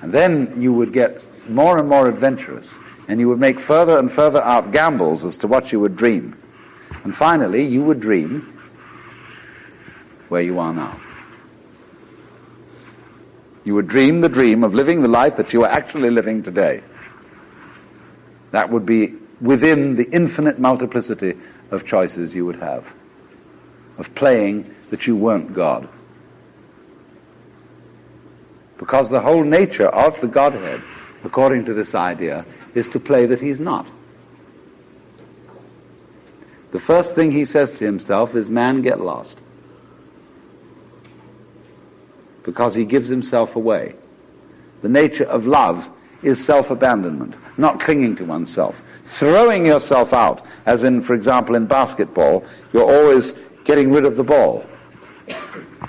And 0.00 0.12
then 0.12 0.62
you 0.62 0.72
would 0.72 0.92
get 0.92 1.20
more 1.48 1.76
and 1.76 1.88
more 1.88 2.08
adventurous, 2.08 2.78
and 3.08 3.18
you 3.18 3.28
would 3.28 3.40
make 3.40 3.58
further 3.58 3.98
and 3.98 4.10
further 4.10 4.42
out 4.42 4.70
gambles 4.70 5.24
as 5.24 5.36
to 5.38 5.48
what 5.48 5.72
you 5.72 5.80
would 5.80 5.96
dream. 5.96 6.36
And 7.02 7.14
finally, 7.14 7.64
you 7.64 7.82
would 7.82 7.98
dream 7.98 8.60
where 10.28 10.42
you 10.42 10.60
are 10.60 10.72
now. 10.72 11.00
You 13.64 13.74
would 13.74 13.88
dream 13.88 14.20
the 14.20 14.28
dream 14.28 14.62
of 14.62 14.74
living 14.74 15.02
the 15.02 15.08
life 15.08 15.36
that 15.36 15.52
you 15.52 15.64
are 15.64 15.70
actually 15.70 16.10
living 16.10 16.42
today. 16.42 16.82
That 18.50 18.70
would 18.70 18.84
be 18.84 19.14
within 19.40 19.96
the 19.96 20.08
infinite 20.10 20.58
multiplicity 20.58 21.34
of 21.70 21.86
choices 21.86 22.34
you 22.34 22.46
would 22.46 22.60
have, 22.60 22.86
of 23.98 24.14
playing 24.14 24.72
that 24.90 25.06
you 25.06 25.16
weren't 25.16 25.54
God. 25.54 25.88
Because 28.78 29.08
the 29.08 29.20
whole 29.20 29.42
nature 29.42 29.88
of 29.88 30.20
the 30.20 30.28
Godhead, 30.28 30.82
according 31.24 31.64
to 31.64 31.74
this 31.74 31.94
idea, 31.94 32.44
is 32.74 32.88
to 32.88 33.00
play 33.00 33.26
that 33.26 33.40
he's 33.40 33.60
not. 33.60 33.86
The 36.72 36.80
first 36.80 37.14
thing 37.14 37.30
he 37.30 37.44
says 37.44 37.70
to 37.72 37.84
himself 37.84 38.34
is, 38.34 38.48
man, 38.48 38.82
get 38.82 39.00
lost. 39.00 39.38
Because 42.44 42.74
he 42.74 42.84
gives 42.84 43.08
himself 43.08 43.56
away. 43.56 43.94
The 44.82 44.88
nature 44.88 45.24
of 45.24 45.46
love 45.46 45.88
is 46.22 46.42
self-abandonment, 46.42 47.36
not 47.58 47.80
clinging 47.80 48.16
to 48.16 48.24
oneself. 48.24 48.82
Throwing 49.04 49.66
yourself 49.66 50.12
out, 50.12 50.46
as 50.66 50.84
in, 50.84 51.02
for 51.02 51.14
example, 51.14 51.54
in 51.54 51.66
basketball, 51.66 52.44
you're 52.72 52.90
always 52.90 53.32
getting 53.64 53.90
rid 53.90 54.04
of 54.04 54.16
the 54.16 54.24
ball. 54.24 54.64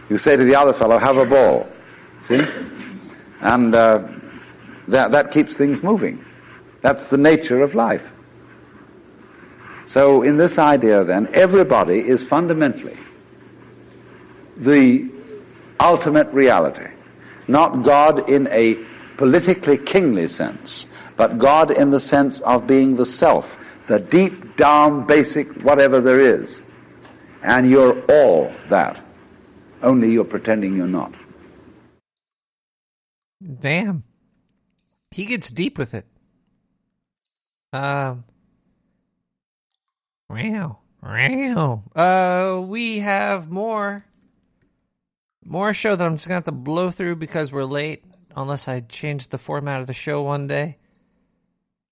You 0.10 0.18
say 0.18 0.36
to 0.36 0.44
the 0.44 0.56
other 0.56 0.74
fellow, 0.74 0.98
have 0.98 1.18
a 1.18 1.26
ball. 1.26 1.68
See? 2.22 2.42
And 3.42 3.74
uh, 3.76 4.08
that, 4.88 5.12
that 5.12 5.32
keeps 5.32 5.56
things 5.56 5.84
moving. 5.84 6.24
That's 6.82 7.06
the 7.06 7.18
nature 7.18 7.62
of 7.62 7.76
life. 7.76 8.04
So 9.86 10.24
in 10.24 10.38
this 10.38 10.58
idea 10.58 11.04
then, 11.04 11.30
everybody 11.34 12.00
is 12.00 12.24
fundamentally 12.24 12.98
the 14.58 15.10
ultimate 15.80 16.28
reality. 16.34 16.88
Not 17.48 17.84
God 17.84 18.30
in 18.30 18.48
a 18.48 18.76
politically 19.18 19.78
kingly 19.78 20.28
sense, 20.28 20.88
but 21.16 21.38
God 21.38 21.72
in 21.72 21.90
the 21.90 22.00
sense 22.00 22.42
of 22.42 22.68
being 22.68 22.96
the 22.96 23.06
self, 23.06 23.56
the 23.88 24.00
deep 24.00 24.58
down 24.58 25.06
basic 25.06 25.48
whatever 25.62 26.02
there 26.02 26.20
is. 26.20 26.62
And 27.44 27.70
you're 27.70 28.02
all 28.06 28.54
that. 28.70 29.02
Only 29.84 30.12
you're 30.12 30.24
pretending 30.24 30.76
you're 30.76 30.88
not. 30.88 31.14
Damn. 33.60 34.04
He 35.12 35.26
gets 35.26 35.50
deep 35.50 35.78
with 35.78 35.94
it. 35.94 36.06
Um. 37.72 38.24
Wow. 40.30 40.80
Wow. 41.04 41.84
Uh, 41.96 42.66
we 42.66 43.00
have 43.00 43.52
more. 43.52 44.06
More 45.46 45.74
show 45.76 45.96
that 45.96 46.06
I'm 46.06 46.16
just 46.16 46.28
gonna 46.28 46.38
have 46.38 46.46
to 46.46 46.52
blow 46.52 46.90
through 46.90 47.18
because 47.18 47.52
we're 47.52 47.64
late. 47.66 48.04
Unless 48.36 48.68
I 48.68 48.82
change 48.82 49.30
the 49.30 49.38
format 49.38 49.80
of 49.80 49.88
the 49.88 49.94
show 49.94 50.24
one 50.24 50.48
day. 50.48 50.78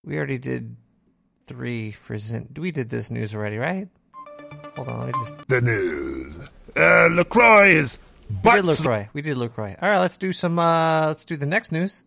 We 0.04 0.18
already 0.18 0.40
did 0.40 0.76
three 1.46 1.92
for 1.92 2.18
Zin. 2.18 2.50
We 2.58 2.72
did 2.72 2.90
this 2.90 3.10
news 3.10 3.34
already, 3.34 3.58
right? 3.58 3.88
Hold 4.76 4.90
on, 4.90 5.00
let 5.00 5.08
me 5.08 5.14
just. 5.14 5.36
The 5.48 5.62
news. 5.62 6.40
Uh, 6.76 7.08
LaCroix 7.12 7.68
is 7.70 8.00
We 8.30 8.36
butt 8.44 8.56
did 8.56 8.66
Lacroix. 8.66 9.10
We 9.14 9.22
did 9.22 9.38
Lacroix. 9.38 9.76
All 9.82 9.88
right, 9.90 10.00
let's 10.00 10.18
do 10.18 10.34
some. 10.34 10.58
uh 10.60 11.06
Let's 11.08 11.24
do 11.24 11.38
the 11.38 11.46
next 11.46 11.72
news. 11.72 12.04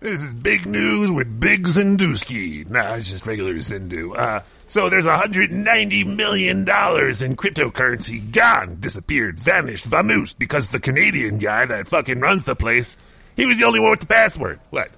This 0.00 0.22
is 0.22 0.34
big 0.34 0.66
news 0.66 1.10
with 1.10 1.40
Big 1.40 1.64
Zinduski. 1.64 2.68
Nah, 2.68 2.96
it's 2.96 3.08
just 3.08 3.26
regular 3.26 3.54
Zindu. 3.54 4.14
Uh, 4.14 4.40
so 4.74 4.88
there's 4.88 5.04
$190 5.04 6.16
million 6.16 6.58
in 6.58 6.64
cryptocurrency 6.64 8.32
gone, 8.32 8.78
disappeared, 8.80 9.38
vanished, 9.38 9.88
vamoosed, 9.88 10.36
because 10.36 10.66
the 10.66 10.80
Canadian 10.80 11.38
guy 11.38 11.64
that 11.64 11.86
fucking 11.86 12.18
runs 12.18 12.44
the 12.44 12.56
place, 12.56 12.96
he 13.36 13.46
was 13.46 13.56
the 13.56 13.66
only 13.66 13.78
one 13.78 13.92
with 13.92 14.00
the 14.00 14.06
password. 14.06 14.58
What? 14.70 14.90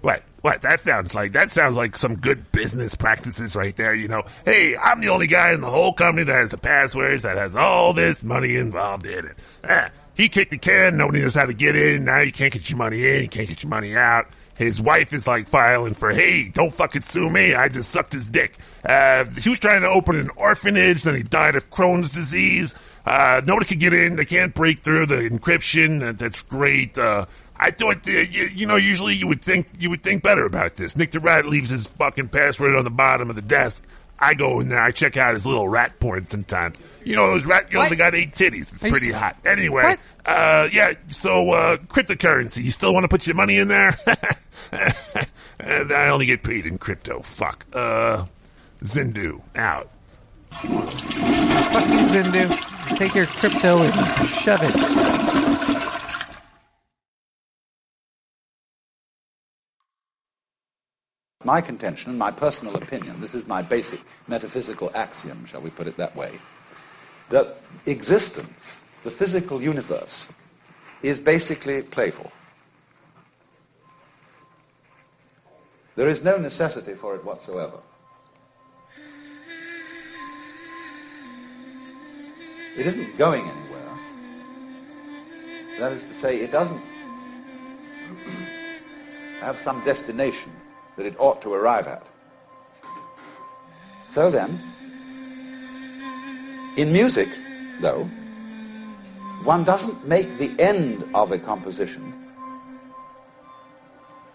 What? 0.00 0.22
What? 0.42 0.62
That 0.62 0.78
sounds 0.78 1.12
like, 1.12 1.32
that 1.32 1.50
sounds 1.50 1.76
like 1.76 1.98
some 1.98 2.14
good 2.14 2.52
business 2.52 2.94
practices 2.94 3.56
right 3.56 3.74
there, 3.74 3.96
you 3.96 4.06
know. 4.06 4.22
Hey, 4.44 4.76
I'm 4.76 5.00
the 5.00 5.08
only 5.08 5.26
guy 5.26 5.52
in 5.52 5.60
the 5.60 5.70
whole 5.70 5.92
company 5.92 6.22
that 6.22 6.38
has 6.38 6.50
the 6.50 6.58
passwords, 6.58 7.22
that 7.22 7.36
has 7.36 7.56
all 7.56 7.94
this 7.94 8.22
money 8.22 8.54
involved 8.54 9.06
in 9.06 9.26
it. 9.26 9.36
Ah, 9.68 9.90
he 10.14 10.28
kicked 10.28 10.52
the 10.52 10.58
can, 10.58 10.96
nobody 10.96 11.22
knows 11.22 11.34
how 11.34 11.46
to 11.46 11.52
get 11.52 11.74
in, 11.74 12.04
now 12.04 12.20
you 12.20 12.30
can't 12.30 12.52
get 12.52 12.70
your 12.70 12.78
money 12.78 13.04
in, 13.04 13.22
you 13.22 13.28
can't 13.28 13.48
get 13.48 13.64
your 13.64 13.70
money 13.70 13.96
out. 13.96 14.28
His 14.56 14.80
wife 14.80 15.12
is 15.12 15.26
like 15.26 15.46
filing 15.46 15.94
for, 15.94 16.10
hey, 16.12 16.48
don't 16.48 16.74
fucking 16.74 17.02
sue 17.02 17.28
me. 17.28 17.54
I 17.54 17.68
just 17.68 17.90
sucked 17.90 18.12
his 18.12 18.26
dick. 18.26 18.56
Uh, 18.84 19.24
he 19.24 19.50
was 19.50 19.60
trying 19.60 19.82
to 19.82 19.88
open 19.88 20.18
an 20.18 20.30
orphanage, 20.36 21.02
then 21.02 21.14
he 21.14 21.22
died 21.22 21.56
of 21.56 21.70
Crohn's 21.70 22.10
disease. 22.10 22.74
Uh, 23.04 23.40
nobody 23.44 23.66
can 23.66 23.78
get 23.78 23.92
in. 23.92 24.16
They 24.16 24.24
can't 24.24 24.54
break 24.54 24.80
through 24.80 25.06
the 25.06 25.28
encryption. 25.28 26.00
That, 26.00 26.18
that's 26.18 26.42
great. 26.42 26.96
Uh, 26.98 27.26
I 27.56 27.70
thought, 27.70 28.06
you, 28.06 28.20
you 28.22 28.66
know, 28.66 28.76
usually 28.76 29.14
you 29.14 29.26
would 29.28 29.42
think 29.42 29.68
you 29.78 29.90
would 29.90 30.02
think 30.02 30.22
better 30.22 30.44
about 30.44 30.76
this. 30.76 30.96
Nick 30.96 31.12
the 31.12 31.20
Rat 31.20 31.46
leaves 31.46 31.70
his 31.70 31.86
fucking 31.86 32.28
password 32.28 32.74
on 32.74 32.84
the 32.84 32.90
bottom 32.90 33.30
of 33.30 33.36
the 33.36 33.42
desk. 33.42 33.84
I 34.18 34.34
go 34.34 34.60
in 34.60 34.68
there. 34.68 34.80
I 34.80 34.90
check 34.90 35.16
out 35.16 35.34
his 35.34 35.44
little 35.44 35.68
rat 35.68 36.00
porn 36.00 36.26
sometimes. 36.26 36.80
You 37.04 37.16
know 37.16 37.28
those 37.28 37.46
rat 37.46 37.70
girls 37.70 37.90
that 37.90 37.96
got 37.96 38.14
eight 38.14 38.32
titties. 38.32 38.72
It's 38.74 38.84
Are 38.84 38.88
pretty 38.88 39.12
hot. 39.12 39.36
Anyway, 39.44 39.82
What? 39.82 40.00
Uh, 40.26 40.68
yeah. 40.72 40.92
So 41.08 41.50
uh, 41.50 41.76
cryptocurrency. 41.78 42.62
You 42.64 42.70
still 42.70 42.92
want 42.92 43.04
to 43.04 43.08
put 43.08 43.26
your 43.26 43.36
money 43.36 43.58
in 43.58 43.68
there? 43.68 43.96
and 45.60 45.92
I 45.92 46.08
only 46.08 46.26
get 46.26 46.42
paid 46.42 46.66
in 46.66 46.78
crypto. 46.78 47.22
Fuck. 47.22 47.64
Uh, 47.72 48.26
Zindu 48.82 49.40
out. 49.54 49.90
Fuck 50.50 50.70
you, 51.88 52.04
Zindu. 52.04 52.96
Take 52.96 53.14
your 53.14 53.26
crypto 53.26 53.82
and 53.82 54.26
shove 54.26 54.60
it. 54.62 55.26
My 61.44 61.60
contention, 61.60 62.18
my 62.18 62.32
personal 62.32 62.74
opinion, 62.74 63.20
this 63.20 63.34
is 63.34 63.46
my 63.46 63.62
basic 63.62 64.00
metaphysical 64.26 64.90
axiom, 64.94 65.46
shall 65.46 65.60
we 65.60 65.70
put 65.70 65.86
it 65.86 65.96
that 65.96 66.16
way, 66.16 66.40
that 67.30 67.58
existence, 67.86 68.50
the 69.06 69.10
physical 69.12 69.62
universe, 69.62 70.28
is 71.00 71.20
basically 71.20 71.80
playful. 71.80 72.32
There 75.94 76.08
is 76.08 76.24
no 76.24 76.38
necessity 76.38 76.94
for 77.00 77.14
it 77.14 77.24
whatsoever. 77.24 77.78
It 82.76 82.88
isn't 82.88 83.16
going 83.16 83.48
anywhere. 83.48 83.96
That 85.78 85.92
is 85.92 86.02
to 86.02 86.14
say, 86.14 86.38
it 86.38 86.50
doesn't 86.50 86.80
have 89.40 89.56
some 89.62 89.84
destination 89.84 90.50
that 90.96 91.06
it 91.06 91.14
ought 91.20 91.40
to 91.42 91.52
arrive 91.52 91.86
at. 91.86 92.02
So 94.10 94.32
then, 94.32 94.60
in 96.76 96.92
music, 96.92 97.28
though, 97.80 98.10
one 99.46 99.62
doesn't 99.62 100.06
make 100.06 100.38
the 100.38 100.50
end 100.60 101.04
of 101.14 101.30
a 101.30 101.38
composition 101.38 102.12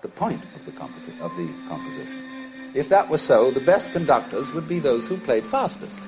the 0.01 0.07
point 0.07 0.41
of 0.55 0.65
the, 0.65 0.71
compo- 0.71 1.23
of 1.23 1.35
the 1.37 1.47
composition. 1.67 2.71
If 2.73 2.89
that 2.89 3.09
were 3.09 3.17
so, 3.17 3.51
the 3.51 3.59
best 3.59 3.91
conductors 3.91 4.51
would 4.53 4.67
be 4.67 4.79
those 4.79 5.05
who 5.07 5.17
played 5.17 5.45
fastest. 5.45 6.01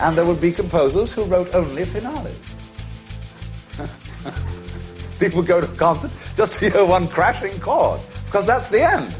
And 0.00 0.16
there 0.16 0.24
would 0.24 0.40
be 0.40 0.52
composers 0.52 1.12
who 1.12 1.24
wrote 1.24 1.54
only 1.54 1.84
finales. 1.84 2.38
People 5.18 5.42
go 5.42 5.60
to 5.60 5.70
a 5.70 5.76
concert 5.76 6.10
just 6.36 6.54
to 6.54 6.70
hear 6.70 6.84
one 6.84 7.08
crashing 7.08 7.60
chord, 7.60 8.00
because 8.26 8.46
that's 8.46 8.70
the 8.70 8.82
end. 8.82 9.14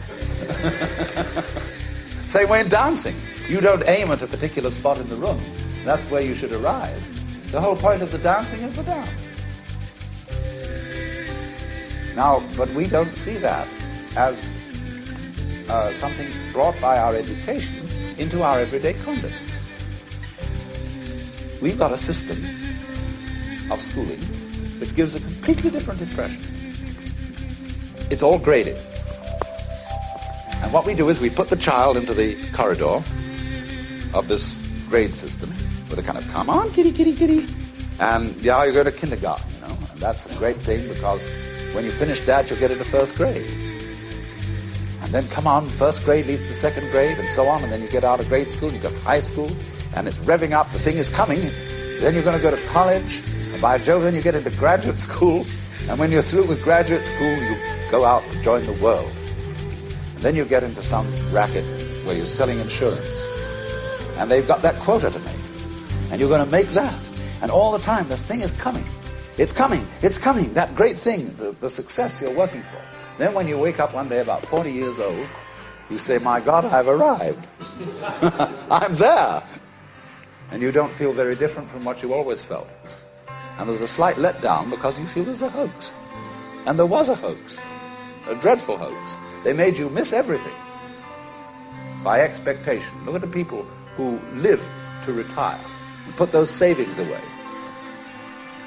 Same 2.28 2.48
way 2.48 2.60
in 2.60 2.68
dancing. 2.68 3.16
You 3.48 3.60
don't 3.60 3.86
aim 3.86 4.10
at 4.10 4.22
a 4.22 4.26
particular 4.26 4.70
spot 4.70 4.98
in 4.98 5.08
the 5.08 5.16
room. 5.16 5.40
That's 5.84 6.10
where 6.10 6.22
you 6.22 6.34
should 6.34 6.52
arrive. 6.52 7.00
The 7.52 7.60
whole 7.60 7.76
point 7.76 8.02
of 8.02 8.10
the 8.10 8.18
dancing 8.18 8.60
is 8.60 8.74
the 8.74 8.82
dance. 8.82 9.10
Now, 12.16 12.42
but 12.56 12.70
we 12.70 12.86
don't 12.86 13.14
see 13.14 13.36
that 13.38 13.68
as 14.16 14.50
uh, 15.68 15.92
something 16.00 16.28
brought 16.52 16.80
by 16.80 16.98
our 16.98 17.14
education 17.14 17.86
into 18.18 18.42
our 18.42 18.60
everyday 18.60 18.94
conduct. 18.94 19.34
We've 21.60 21.78
got 21.78 21.92
a 21.92 21.98
system 21.98 22.44
of 23.70 23.80
schooling 23.80 24.20
which 24.80 24.94
gives 24.96 25.14
a 25.14 25.20
completely 25.20 25.70
different 25.70 26.00
impression. 26.00 26.42
It's 28.10 28.22
all 28.22 28.38
graded. 28.38 28.76
And 30.62 30.72
what 30.72 30.86
we 30.86 30.94
do 30.94 31.08
is 31.08 31.20
we 31.20 31.30
put 31.30 31.48
the 31.48 31.56
child 31.56 31.96
into 31.96 32.14
the 32.14 32.36
corridor 32.52 33.02
of 34.12 34.28
this 34.28 34.58
grade 34.88 35.14
system 35.14 35.53
with 35.96 36.06
kind 36.06 36.18
of, 36.18 36.26
come 36.28 36.50
on, 36.50 36.70
kitty, 36.72 36.92
kitty, 36.92 37.14
kitty. 37.14 37.46
And 38.00 38.34
yeah, 38.42 38.64
you 38.64 38.72
go 38.72 38.82
to 38.82 38.92
kindergarten, 38.92 39.46
you 39.54 39.60
know, 39.60 39.78
and 39.92 40.00
that's 40.00 40.24
a 40.26 40.34
great 40.38 40.56
thing 40.56 40.88
because 40.88 41.22
when 41.74 41.84
you 41.84 41.90
finish 41.92 42.24
that, 42.26 42.50
you'll 42.50 42.58
get 42.58 42.70
into 42.70 42.84
first 42.84 43.14
grade. 43.14 43.46
And 45.02 45.12
then 45.12 45.28
come 45.28 45.46
on, 45.46 45.68
first 45.68 46.04
grade 46.04 46.26
leads 46.26 46.46
to 46.46 46.54
second 46.54 46.90
grade 46.90 47.18
and 47.18 47.28
so 47.30 47.46
on, 47.46 47.62
and 47.62 47.72
then 47.72 47.82
you 47.82 47.88
get 47.88 48.04
out 48.04 48.20
of 48.20 48.28
grade 48.28 48.48
school, 48.48 48.72
you 48.72 48.80
go 48.80 48.90
to 48.90 48.98
high 49.00 49.20
school, 49.20 49.50
and 49.94 50.08
it's 50.08 50.18
revving 50.20 50.52
up, 50.52 50.70
the 50.72 50.78
thing 50.78 50.96
is 50.96 51.08
coming. 51.08 51.40
Then 52.00 52.14
you're 52.14 52.24
going 52.24 52.36
to 52.36 52.42
go 52.42 52.50
to 52.50 52.66
college, 52.68 53.22
and 53.52 53.60
by 53.62 53.78
Jove, 53.78 54.02
then 54.02 54.14
you 54.14 54.22
get 54.22 54.34
into 54.34 54.50
graduate 54.58 54.98
school, 54.98 55.46
and 55.88 55.98
when 55.98 56.10
you're 56.10 56.22
through 56.22 56.46
with 56.46 56.62
graduate 56.64 57.04
school, 57.04 57.36
you 57.36 57.56
go 57.90 58.04
out 58.04 58.22
to 58.32 58.42
join 58.42 58.64
the 58.64 58.72
world. 58.82 59.12
And 60.14 60.22
then 60.22 60.34
you 60.34 60.44
get 60.44 60.64
into 60.64 60.82
some 60.82 61.06
racket 61.30 61.64
where 62.06 62.16
you're 62.16 62.26
selling 62.26 62.58
insurance. 62.58 63.04
And 64.16 64.30
they've 64.30 64.46
got 64.46 64.62
that 64.62 64.76
quota 64.80 65.10
to 65.10 65.18
make. 65.18 65.43
And 66.14 66.20
you're 66.20 66.30
going 66.30 66.44
to 66.44 66.52
make 66.52 66.68
that. 66.74 66.94
And 67.42 67.50
all 67.50 67.72
the 67.72 67.80
time, 67.80 68.08
this 68.08 68.22
thing 68.22 68.40
is 68.40 68.52
coming. 68.52 68.84
It's 69.36 69.50
coming. 69.50 69.84
It's 70.00 70.16
coming. 70.16 70.54
That 70.54 70.76
great 70.76 71.00
thing, 71.00 71.34
the, 71.38 71.56
the 71.60 71.68
success 71.68 72.20
you're 72.20 72.32
working 72.32 72.62
for. 72.62 72.80
Then 73.18 73.34
when 73.34 73.48
you 73.48 73.58
wake 73.58 73.80
up 73.80 73.92
one 73.92 74.08
day 74.08 74.20
about 74.20 74.46
40 74.46 74.70
years 74.70 75.00
old, 75.00 75.26
you 75.90 75.98
say, 75.98 76.18
my 76.18 76.40
God, 76.40 76.66
I've 76.66 76.86
arrived. 76.86 77.44
I'm 78.70 78.94
there. 78.94 79.42
And 80.52 80.62
you 80.62 80.70
don't 80.70 80.94
feel 80.94 81.12
very 81.12 81.34
different 81.34 81.68
from 81.72 81.84
what 81.84 82.00
you 82.00 82.14
always 82.14 82.44
felt. 82.44 82.68
And 83.58 83.68
there's 83.68 83.80
a 83.80 83.88
slight 83.88 84.14
letdown 84.14 84.70
because 84.70 85.00
you 85.00 85.08
feel 85.08 85.24
there's 85.24 85.42
a 85.42 85.50
hoax. 85.50 85.90
And 86.64 86.78
there 86.78 86.86
was 86.86 87.08
a 87.08 87.16
hoax. 87.16 87.58
A 88.28 88.36
dreadful 88.36 88.78
hoax. 88.78 89.16
They 89.42 89.52
made 89.52 89.76
you 89.76 89.90
miss 89.90 90.12
everything 90.12 90.54
by 92.04 92.20
expectation. 92.20 93.04
Look 93.04 93.16
at 93.16 93.20
the 93.20 93.26
people 93.26 93.64
who 93.96 94.20
live 94.32 94.62
to 95.06 95.12
retire 95.12 95.60
put 96.12 96.32
those 96.32 96.50
savings 96.50 96.98
away. 96.98 97.22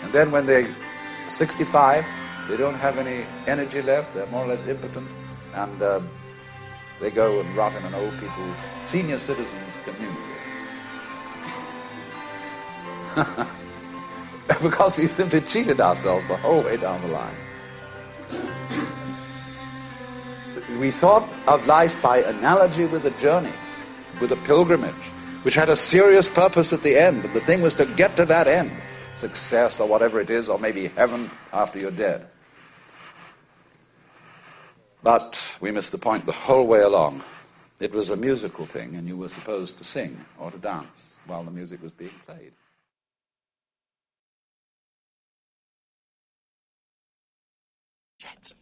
And 0.01 0.11
then 0.13 0.31
when 0.31 0.45
they're 0.45 0.73
65, 1.29 2.05
they 2.47 2.57
don't 2.57 2.75
have 2.75 2.97
any 2.97 3.25
energy 3.45 3.81
left. 3.81 4.13
They're 4.13 4.27
more 4.27 4.45
or 4.45 4.47
less 4.47 4.67
impotent. 4.67 5.09
And 5.53 5.81
um, 5.81 6.09
they 6.99 7.11
go 7.11 7.39
and 7.39 7.55
rot 7.55 7.75
in 7.75 7.83
an 7.83 7.93
old 7.93 8.13
people's 8.19 8.57
senior 8.85 9.19
citizens 9.19 9.73
community. 9.83 10.21
because 14.61 14.97
we've 14.97 15.11
simply 15.11 15.41
cheated 15.41 15.79
ourselves 15.81 16.27
the 16.27 16.37
whole 16.37 16.63
way 16.63 16.77
down 16.77 17.01
the 17.01 17.07
line. 17.07 17.35
We 20.79 20.91
thought 20.91 21.27
of 21.47 21.65
life 21.65 21.95
by 22.01 22.19
analogy 22.19 22.85
with 22.85 23.05
a 23.05 23.11
journey, 23.21 23.53
with 24.21 24.31
a 24.31 24.35
pilgrimage, 24.37 24.93
which 25.43 25.55
had 25.55 25.69
a 25.69 25.75
serious 25.75 26.29
purpose 26.29 26.73
at 26.73 26.83
the 26.83 26.99
end. 26.99 27.25
And 27.25 27.33
the 27.33 27.41
thing 27.41 27.61
was 27.61 27.75
to 27.75 27.85
get 27.85 28.15
to 28.17 28.25
that 28.25 28.47
end, 28.47 28.71
success 29.15 29.79
or 29.79 29.87
whatever 29.87 30.19
it 30.19 30.29
is, 30.29 30.49
or 30.49 30.59
maybe 30.59 30.87
heaven 30.87 31.31
after 31.53 31.79
you're 31.79 31.91
dead. 31.91 32.27
But 35.03 35.37
we 35.61 35.71
missed 35.71 35.91
the 35.91 35.97
point 35.97 36.25
the 36.25 36.31
whole 36.31 36.67
way 36.67 36.81
along. 36.81 37.23
It 37.79 37.93
was 37.93 38.09
a 38.09 38.15
musical 38.15 38.65
thing, 38.65 38.95
and 38.95 39.07
you 39.07 39.15
were 39.15 39.29
supposed 39.29 39.77
to 39.77 39.83
sing 39.83 40.19
or 40.39 40.49
to 40.51 40.57
dance 40.57 41.15
while 41.27 41.43
the 41.43 41.51
music 41.51 41.81
was 41.81 41.91
being 41.91 42.11
played. 42.25 42.51
Shit. 48.19 48.55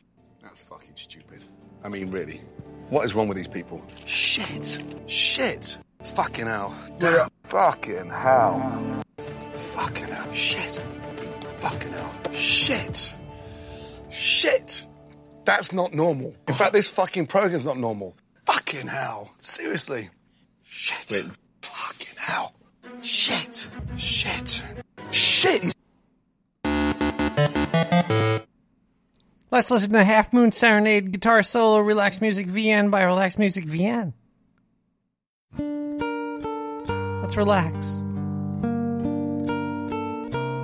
That's 0.44 0.62
fucking 0.62 0.96
stupid. 0.96 1.46
I 1.84 1.90
mean, 1.90 2.12
really. 2.12 2.42
What 2.90 3.06
is 3.06 3.16
wrong 3.16 3.28
with 3.28 3.38
these 3.38 3.48
people? 3.48 3.82
Shit. 4.06 4.84
Shit. 5.08 5.78
Fucking 6.14 6.46
hell. 6.46 6.76
Damn. 7.00 7.30
Fucking 7.46 8.10
hell. 8.10 9.02
Fucking 9.54 10.08
hell. 10.08 10.34
Shit. 10.34 10.80
Fucking 11.58 11.92
hell. 11.92 12.16
Shit. 12.32 13.16
Shit. 14.10 14.86
That's 15.46 15.74
not 15.74 15.94
normal. 15.94 16.36
In 16.48 16.54
fact, 16.54 16.74
this 16.74 16.88
fucking 16.88 17.28
program's 17.28 17.66
not 17.66 17.78
normal. 17.78 18.16
Fucking 18.46 18.88
hell. 18.88 19.32
Seriously. 19.40 20.10
Shit. 20.64 21.26
Fucking 21.62 22.16
hell. 22.18 22.54
Shit. 23.02 23.70
Shit. 23.98 24.64
Shit. 25.12 25.74
Let's 29.52 29.72
listen 29.72 29.94
to 29.94 30.04
Half 30.04 30.34
Moon 30.34 30.52
Serenade 30.52 31.12
Guitar 31.12 31.42
Solo 31.44 31.80
Relax 31.80 32.22
Music 32.22 32.48
VN 32.48 32.92
by 32.92 33.04
Relax 33.04 33.38
Music 33.38 33.66
VN. 33.66 34.14
Relax. 37.36 38.02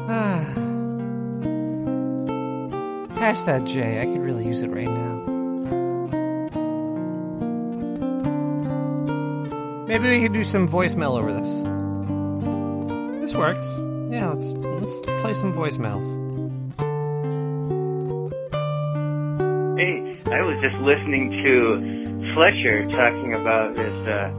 Ah. 0.09 0.45
Pass 3.15 3.43
that 3.43 3.65
J. 3.65 4.01
I 4.01 4.05
could 4.05 4.21
really 4.21 4.45
use 4.45 4.63
it 4.63 4.69
right 4.69 4.87
now. 4.87 5.11
Maybe 9.85 10.09
we 10.09 10.21
could 10.21 10.31
do 10.33 10.45
some 10.45 10.65
voicemail 10.65 11.19
over 11.19 11.33
this. 11.33 11.63
This 13.19 13.35
works. 13.35 13.67
Yeah, 14.09 14.29
let's 14.29 14.55
let's 14.55 14.99
play 15.21 15.33
some 15.33 15.53
voicemails. 15.53 16.17
Hey, 19.77 20.21
I 20.31 20.41
was 20.41 20.61
just 20.61 20.77
listening 20.77 21.31
to 21.43 22.33
Fletcher 22.33 22.89
talking 22.91 23.33
about 23.33 23.75
this 23.75 24.07
uh, 24.07 24.31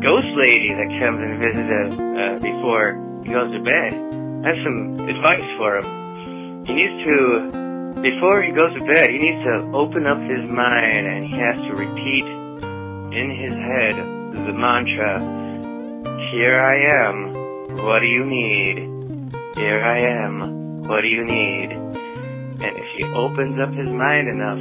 ghost 0.00 0.28
lady 0.36 0.72
that 0.74 0.88
comes 1.00 1.18
and 1.20 1.38
visits 1.40 1.70
him 1.70 2.16
uh, 2.16 2.38
before 2.38 2.96
he 3.24 3.32
goes 3.32 3.52
to 3.52 3.60
bed. 3.62 3.92
I 4.44 4.54
have 4.54 4.60
some 4.62 5.08
advice 5.08 5.48
for 5.56 5.78
him. 5.78 6.64
He 6.66 6.74
needs 6.74 6.96
to, 7.04 7.96
before 8.02 8.42
he 8.42 8.52
goes 8.52 8.74
to 8.74 8.84
bed, 8.84 9.10
he 9.10 9.18
needs 9.18 9.42
to 9.44 9.70
open 9.72 10.06
up 10.06 10.18
his 10.20 10.48
mind 10.48 11.06
and 11.06 11.24
he 11.24 11.36
has 11.38 11.56
to 11.56 11.72
repeat 11.74 12.24
in 13.16 13.30
his 13.30 13.54
head 13.54 13.94
the 14.46 14.52
mantra, 14.52 15.20
Here 16.30 16.60
I 16.60 16.76
am, 17.06 17.76
what 17.84 18.00
do 18.00 18.06
you 18.06 18.24
need? 18.24 19.32
Here 19.56 19.82
I 19.82 20.24
am, 20.24 20.82
what 20.82 21.00
do 21.00 21.08
you 21.08 21.24
need? 21.24 21.72
And 21.72 22.76
if 22.76 22.86
he 22.96 23.04
opens 23.14 23.58
up 23.58 23.72
his 23.72 23.88
mind 23.88 24.28
enough, 24.28 24.60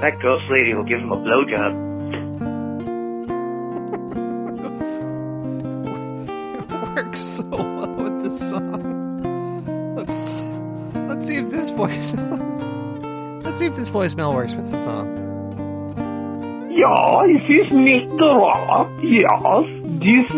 that 0.00 0.20
ghost 0.20 0.44
lady 0.50 0.74
will 0.74 0.84
give 0.84 1.00
him 1.00 1.12
a 1.12 1.16
blowjob. 1.16 1.91
Works 6.94 7.20
so 7.20 7.44
well 7.44 7.94
with 7.94 8.22
this 8.22 8.50
song. 8.50 9.94
Let's 9.96 10.42
let's 10.94 11.26
see 11.26 11.36
if 11.36 11.50
this 11.50 11.70
voice 11.70 12.14
let's 13.44 13.58
see 13.58 13.66
if 13.66 13.76
this 13.76 13.90
voicemail 13.90 14.34
works 14.34 14.54
with 14.54 14.70
the 14.70 14.76
song. 14.76 15.08
Yeah, 16.70 17.26
this 17.26 17.66
is 17.66 17.72
Nick 17.72 18.10
Rock. 18.20 18.90
Yes, 19.02 19.64
this. 20.00 20.30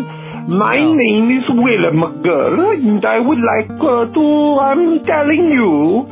My 0.47 0.77
name 0.77 1.31
is 1.39 1.45
Willem 1.49 2.03
McGill, 2.03 2.75
and 2.75 3.07
I 3.07 3.19
would 3.19 3.39
like 3.39 3.71
uh, 3.81 4.05
to. 4.13 4.59
I'm 4.61 5.03
telling 5.03 5.49
you 5.49 6.07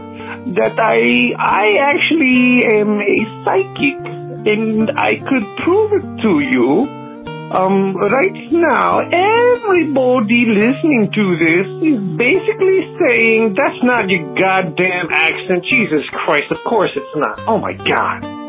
that 0.54 0.78
I 0.78 1.34
I 1.38 1.76
actually 1.90 2.64
am 2.64 2.98
a 3.00 3.44
psychic, 3.44 3.98
and 4.46 4.90
I 4.96 5.20
could 5.28 5.44
prove 5.58 5.92
it 5.92 6.22
to 6.22 6.40
you. 6.40 7.01
Um, 7.52 7.94
right 7.96 8.50
now, 8.50 9.00
everybody 9.00 10.46
listening 10.48 11.10
to 11.12 11.36
this 11.36 11.66
is 11.84 12.00
basically 12.16 12.80
saying 12.96 13.54
that's 13.54 13.82
not 13.82 14.08
your 14.08 14.24
goddamn 14.34 15.08
accent. 15.12 15.62
Jesus 15.68 16.00
Christ, 16.12 16.44
of 16.50 16.64
course 16.64 16.92
it's 16.96 17.14
not. 17.14 17.40
Oh 17.46 17.58
my 17.58 17.74
god. 17.74 18.41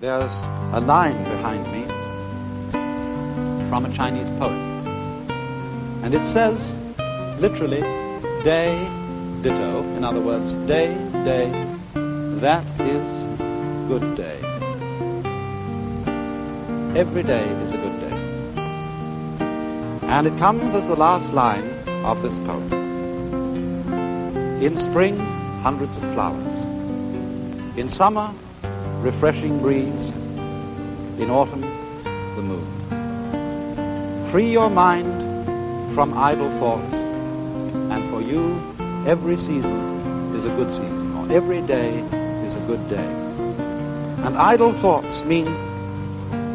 There's 0.00 0.32
a 0.72 0.80
line 0.80 1.22
behind 1.24 1.62
me 1.74 1.84
from 3.68 3.84
a 3.84 3.92
Chinese 3.94 4.30
poet. 4.38 4.56
And 6.02 6.14
it 6.14 6.32
says, 6.32 6.58
literally, 7.38 7.82
day, 8.42 8.88
ditto. 9.42 9.82
In 9.98 10.02
other 10.02 10.22
words, 10.22 10.54
day, 10.66 10.94
day, 11.22 11.50
that 12.40 12.64
is 12.80 13.04
good 13.88 14.16
day. 14.16 14.40
Every 16.98 17.22
day 17.22 17.44
is 17.44 17.74
a 17.74 17.76
good 17.76 18.00
day. 18.00 18.16
And 20.08 20.26
it 20.26 20.38
comes 20.38 20.74
as 20.74 20.86
the 20.86 20.96
last 20.96 21.30
line 21.34 21.68
of 22.06 22.22
this 22.22 22.32
poem. 22.46 22.72
In 24.62 24.78
spring, 24.78 25.18
hundreds 25.60 25.94
of 25.98 26.04
flowers. 26.14 26.56
In 27.76 27.90
summer, 27.90 28.32
refreshing 29.00 29.60
breeze. 29.60 30.12
In 31.18 31.30
autumn, 31.30 31.62
the 32.36 32.42
moon. 32.42 32.66
Free 34.30 34.50
your 34.50 34.68
mind 34.70 35.94
from 35.94 36.12
idle 36.16 36.50
thoughts, 36.60 36.92
and 36.94 38.10
for 38.10 38.20
you, 38.20 38.60
every 39.06 39.36
season 39.36 40.34
is 40.36 40.44
a 40.44 40.48
good 40.48 40.70
season, 40.70 41.16
or 41.16 41.32
every 41.32 41.62
day 41.62 41.98
is 41.98 42.54
a 42.54 42.60
good 42.66 42.88
day. 42.88 43.10
And 44.24 44.36
idle 44.36 44.72
thoughts 44.80 45.24
mean 45.24 45.46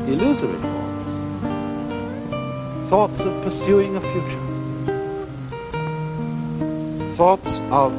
illusory 0.07 0.59
thoughts, 0.59 1.05
thoughts 2.89 3.19
of 3.21 3.43
pursuing 3.43 3.95
a 3.95 4.01
future, 4.01 4.45
thoughts 7.15 7.59
of 7.71 7.91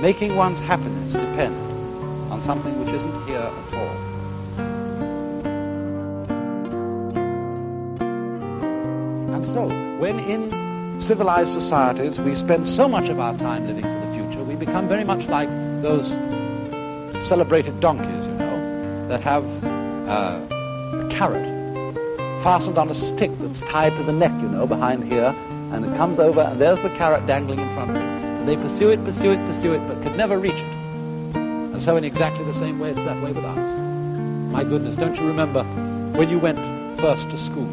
making 0.00 0.34
one's 0.34 0.58
happiness 0.60 1.12
depend 1.12 1.54
on 2.32 2.42
something 2.44 2.78
which 2.84 2.91
civilized 11.12 11.52
societies 11.52 12.18
we 12.20 12.34
spend 12.34 12.66
so 12.74 12.88
much 12.88 13.10
of 13.10 13.20
our 13.20 13.36
time 13.36 13.66
living 13.66 13.82
for 13.82 14.06
the 14.06 14.12
future, 14.16 14.42
we 14.44 14.56
become 14.56 14.88
very 14.88 15.04
much 15.04 15.28
like 15.28 15.46
those 15.82 16.08
celebrated 17.28 17.78
donkeys, 17.80 18.24
you 18.24 18.32
know, 18.32 19.08
that 19.08 19.20
have 19.20 19.44
uh, 20.08 20.40
a 21.04 21.08
carrot 21.10 21.44
fastened 22.42 22.78
on 22.78 22.88
a 22.88 22.94
stick 22.94 23.30
that's 23.40 23.60
tied 23.70 23.92
to 23.98 24.02
the 24.04 24.12
neck, 24.12 24.32
you 24.40 24.48
know, 24.48 24.66
behind 24.66 25.04
here, 25.04 25.34
and 25.72 25.84
it 25.84 25.94
comes 25.98 26.18
over, 26.18 26.40
and 26.40 26.58
there's 26.58 26.80
the 26.80 26.88
carrot 26.96 27.26
dangling 27.26 27.58
in 27.58 27.74
front 27.74 27.90
of 27.90 27.96
them. 27.96 28.04
And 28.38 28.48
they 28.48 28.56
pursue 28.56 28.88
it, 28.88 29.04
pursue 29.04 29.32
it, 29.32 29.52
pursue 29.52 29.74
it, 29.74 29.86
but 29.86 30.02
could 30.02 30.16
never 30.16 30.38
reach 30.38 30.54
it. 30.54 31.36
And 31.36 31.82
so 31.82 31.98
in 31.98 32.04
exactly 32.04 32.42
the 32.46 32.58
same 32.58 32.78
way, 32.78 32.88
it's 32.88 33.04
that 33.04 33.22
way 33.22 33.32
with 33.32 33.44
us. 33.44 33.58
My 34.50 34.64
goodness, 34.64 34.96
don't 34.96 35.14
you 35.16 35.28
remember 35.28 35.62
when 36.18 36.30
you 36.30 36.38
went 36.38 36.56
first 37.02 37.28
to 37.28 37.38
school? 37.44 37.68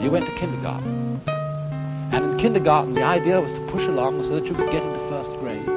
You 0.00 0.12
went 0.12 0.24
to 0.26 0.30
kindergarten. 0.38 1.05
Kindergarten, 2.46 2.94
the 2.94 3.02
idea 3.02 3.40
was 3.40 3.50
to 3.50 3.72
push 3.72 3.82
along 3.88 4.22
so 4.22 4.38
that 4.38 4.44
you 4.44 4.54
could 4.54 4.70
get 4.70 4.80
into 4.80 4.98
first 5.10 5.30
grade. 5.40 5.68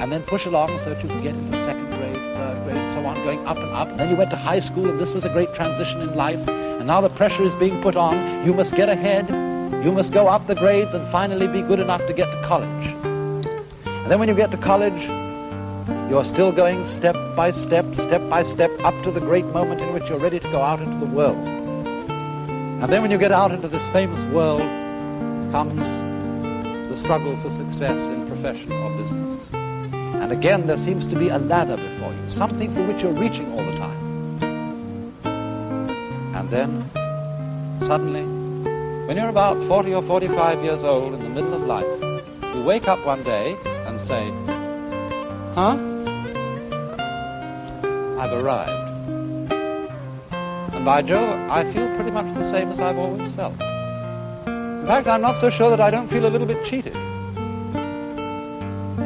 And 0.00 0.10
then 0.10 0.22
push 0.22 0.46
along 0.46 0.68
so 0.68 0.94
that 0.94 1.02
you 1.02 1.10
could 1.10 1.22
get 1.22 1.34
into 1.34 1.58
second 1.58 1.90
grade, 1.90 2.16
third 2.16 2.64
grade, 2.64 2.94
so 2.94 3.04
on, 3.04 3.14
going 3.16 3.46
up 3.46 3.58
and 3.58 3.68
up. 3.68 3.88
And 3.88 4.00
then 4.00 4.08
you 4.08 4.16
went 4.16 4.30
to 4.30 4.38
high 4.38 4.60
school, 4.60 4.88
and 4.88 4.98
this 4.98 5.10
was 5.10 5.26
a 5.26 5.28
great 5.28 5.54
transition 5.54 6.00
in 6.00 6.16
life. 6.16 6.48
And 6.48 6.86
now 6.86 7.02
the 7.02 7.10
pressure 7.10 7.42
is 7.42 7.54
being 7.56 7.82
put 7.82 7.96
on. 7.96 8.46
You 8.46 8.54
must 8.54 8.74
get 8.74 8.88
ahead. 8.88 9.28
You 9.84 9.92
must 9.92 10.10
go 10.10 10.26
up 10.26 10.46
the 10.46 10.54
grades 10.54 10.94
and 10.94 11.06
finally 11.12 11.48
be 11.48 11.60
good 11.60 11.80
enough 11.80 12.00
to 12.06 12.14
get 12.14 12.24
to 12.24 12.46
college. 12.48 12.86
And 13.84 14.10
then 14.10 14.18
when 14.18 14.30
you 14.30 14.34
get 14.34 14.50
to 14.52 14.56
college, 14.56 15.02
you're 16.08 16.24
still 16.24 16.50
going 16.50 16.86
step 16.86 17.14
by 17.36 17.50
step, 17.50 17.84
step 17.92 18.26
by 18.30 18.42
step, 18.54 18.70
up 18.84 18.94
to 19.04 19.10
the 19.10 19.20
great 19.20 19.44
moment 19.44 19.82
in 19.82 19.92
which 19.92 20.04
you're 20.04 20.18
ready 20.18 20.40
to 20.40 20.50
go 20.50 20.62
out 20.62 20.80
into 20.80 21.04
the 21.04 21.12
world. 21.12 21.36
And 21.36 22.90
then 22.90 23.02
when 23.02 23.10
you 23.10 23.18
get 23.18 23.32
out 23.32 23.52
into 23.52 23.68
this 23.68 23.82
famous 23.92 24.18
world, 24.32 24.79
comes 25.50 25.80
the 26.90 27.02
struggle 27.02 27.36
for 27.42 27.50
success 27.56 27.96
in 27.96 28.28
profession 28.28 28.72
or 28.72 28.90
business. 28.96 29.54
And 30.22 30.32
again, 30.32 30.66
there 30.66 30.78
seems 30.78 31.06
to 31.08 31.18
be 31.18 31.28
a 31.28 31.38
ladder 31.38 31.76
before 31.76 32.12
you, 32.12 32.30
something 32.30 32.72
for 32.74 32.86
which 32.86 33.02
you're 33.02 33.12
reaching 33.12 33.50
all 33.52 33.64
the 33.64 33.76
time. 33.78 34.00
And 36.36 36.50
then, 36.50 36.88
suddenly, 37.80 38.24
when 39.06 39.16
you're 39.16 39.28
about 39.28 39.56
40 39.66 39.94
or 39.94 40.02
45 40.02 40.62
years 40.62 40.84
old 40.84 41.14
in 41.14 41.22
the 41.22 41.28
middle 41.28 41.54
of 41.54 41.62
life, 41.62 42.54
you 42.54 42.62
wake 42.62 42.86
up 42.86 43.04
one 43.04 43.24
day 43.24 43.56
and 43.86 44.00
say, 44.06 44.30
Huh? 45.54 45.76
I've 48.20 48.32
arrived. 48.40 48.70
And 50.74 50.84
by 50.84 51.02
Jove, 51.02 51.50
I 51.50 51.64
feel 51.72 51.92
pretty 51.96 52.12
much 52.12 52.32
the 52.34 52.50
same 52.52 52.70
as 52.70 52.78
I've 52.78 52.98
always 52.98 53.26
felt. 53.32 53.69
In 54.90 54.96
fact, 54.96 55.06
I'm 55.06 55.20
not 55.20 55.40
so 55.40 55.50
sure 55.50 55.70
that 55.70 55.80
I 55.80 55.88
don't 55.88 56.08
feel 56.08 56.26
a 56.26 56.32
little 56.34 56.48
bit 56.48 56.68
cheated. 56.68 56.94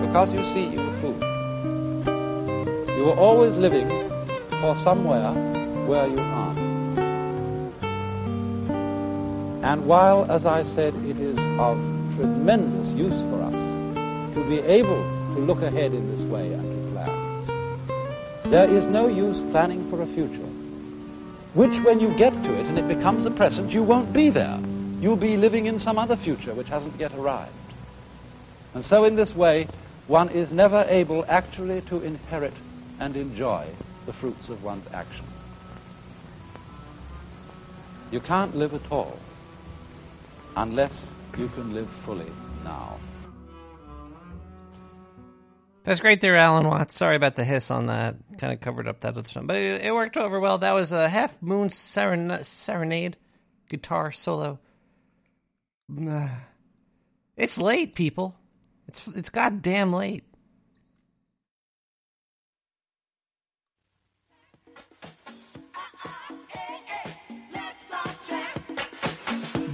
Because 0.01 0.33
you 0.33 0.39
see, 0.55 0.65
you 0.65 0.79
were 0.79 1.01
fooled. 1.03 1.23
You 2.97 3.05
were 3.05 3.19
always 3.19 3.55
living 3.57 3.91
for 4.63 4.75
somewhere 4.83 5.31
where 5.85 6.07
you 6.07 6.19
aren't. 6.19 6.59
And 9.63 9.87
while, 9.87 10.25
as 10.33 10.47
I 10.47 10.65
said, 10.75 10.95
it 11.05 11.21
is 11.21 11.39
of 11.59 11.77
tremendous 12.17 12.89
use 12.97 13.21
for 13.29 13.43
us 13.43 13.53
to 14.37 14.49
be 14.49 14.61
able 14.61 15.03
to 15.35 15.41
look 15.41 15.61
ahead 15.61 15.93
in 15.93 16.17
this 16.17 16.25
way 16.31 16.51
and 16.55 16.63
to 16.63 16.93
plan, 16.93 18.51
there 18.51 18.71
is 18.75 18.87
no 18.87 19.09
use 19.09 19.39
planning 19.51 19.91
for 19.91 20.01
a 20.01 20.07
future, 20.07 20.49
which 21.53 21.79
when 21.85 22.01
you 22.01 22.09
get 22.17 22.33
to 22.33 22.59
it 22.59 22.65
and 22.69 22.79
it 22.79 22.89
becomes 22.89 23.25
the 23.25 23.31
present, 23.31 23.71
you 23.71 23.83
won't 23.83 24.15
be 24.15 24.31
there. 24.31 24.59
You'll 25.05 25.17
be 25.17 25.37
living 25.37 25.67
in 25.67 25.79
some 25.79 25.99
other 25.99 26.17
future 26.17 26.55
which 26.55 26.69
hasn't 26.69 26.99
yet 26.99 27.13
arrived. 27.13 27.53
And 28.73 28.83
so, 28.83 29.05
in 29.05 29.17
this 29.17 29.37
way, 29.37 29.69
one 30.07 30.31
is 30.31 30.51
never 30.51 30.87
able 30.89 31.27
actually 31.29 31.83
to 31.83 32.01
inherit 32.03 32.55
and 33.01 33.15
enjoy 33.15 33.67
the 34.07 34.15
fruits 34.15 34.49
of 34.49 34.65
one's 34.65 34.91
action. 34.95 35.27
You 38.11 38.21
can't 38.21 38.57
live 38.57 38.73
at 38.73 38.91
all 38.91 39.19
unless 40.57 40.99
you 41.37 41.49
can 41.49 41.75
live 41.75 41.91
fully 42.07 42.33
now. 42.65 42.97
That's 45.83 46.01
great 46.01 46.23
there, 46.23 46.37
Alan 46.37 46.67
Watts. 46.67 46.97
Sorry 46.97 47.17
about 47.17 47.37
the 47.37 47.45
hiss 47.45 47.71
on 47.71 47.87
that. 47.87 48.17
Kind 48.39 48.55
of 48.55 48.61
covered 48.61 48.89
up 48.89 49.01
that 49.01 49.19
other 49.19 49.29
song. 49.29 49.47
But 49.47 49.57
it, 49.57 49.83
it 49.83 49.95
worked 49.95 50.17
over 50.17 50.41
well. 50.41 50.57
That 50.57 50.73
was 50.73 50.93
a 50.93 51.11
Half 51.11 51.43
Moon 51.43 51.69
seren- 51.69 52.43
Serenade 52.43 53.19
guitar 53.69 54.11
solo. 54.11 54.61
It's 57.37 57.59
late, 57.59 57.97
people. 57.97 58.37
It's 58.87 59.09
it's 59.09 59.29
goddamn 59.29 59.93
late. 59.93 60.23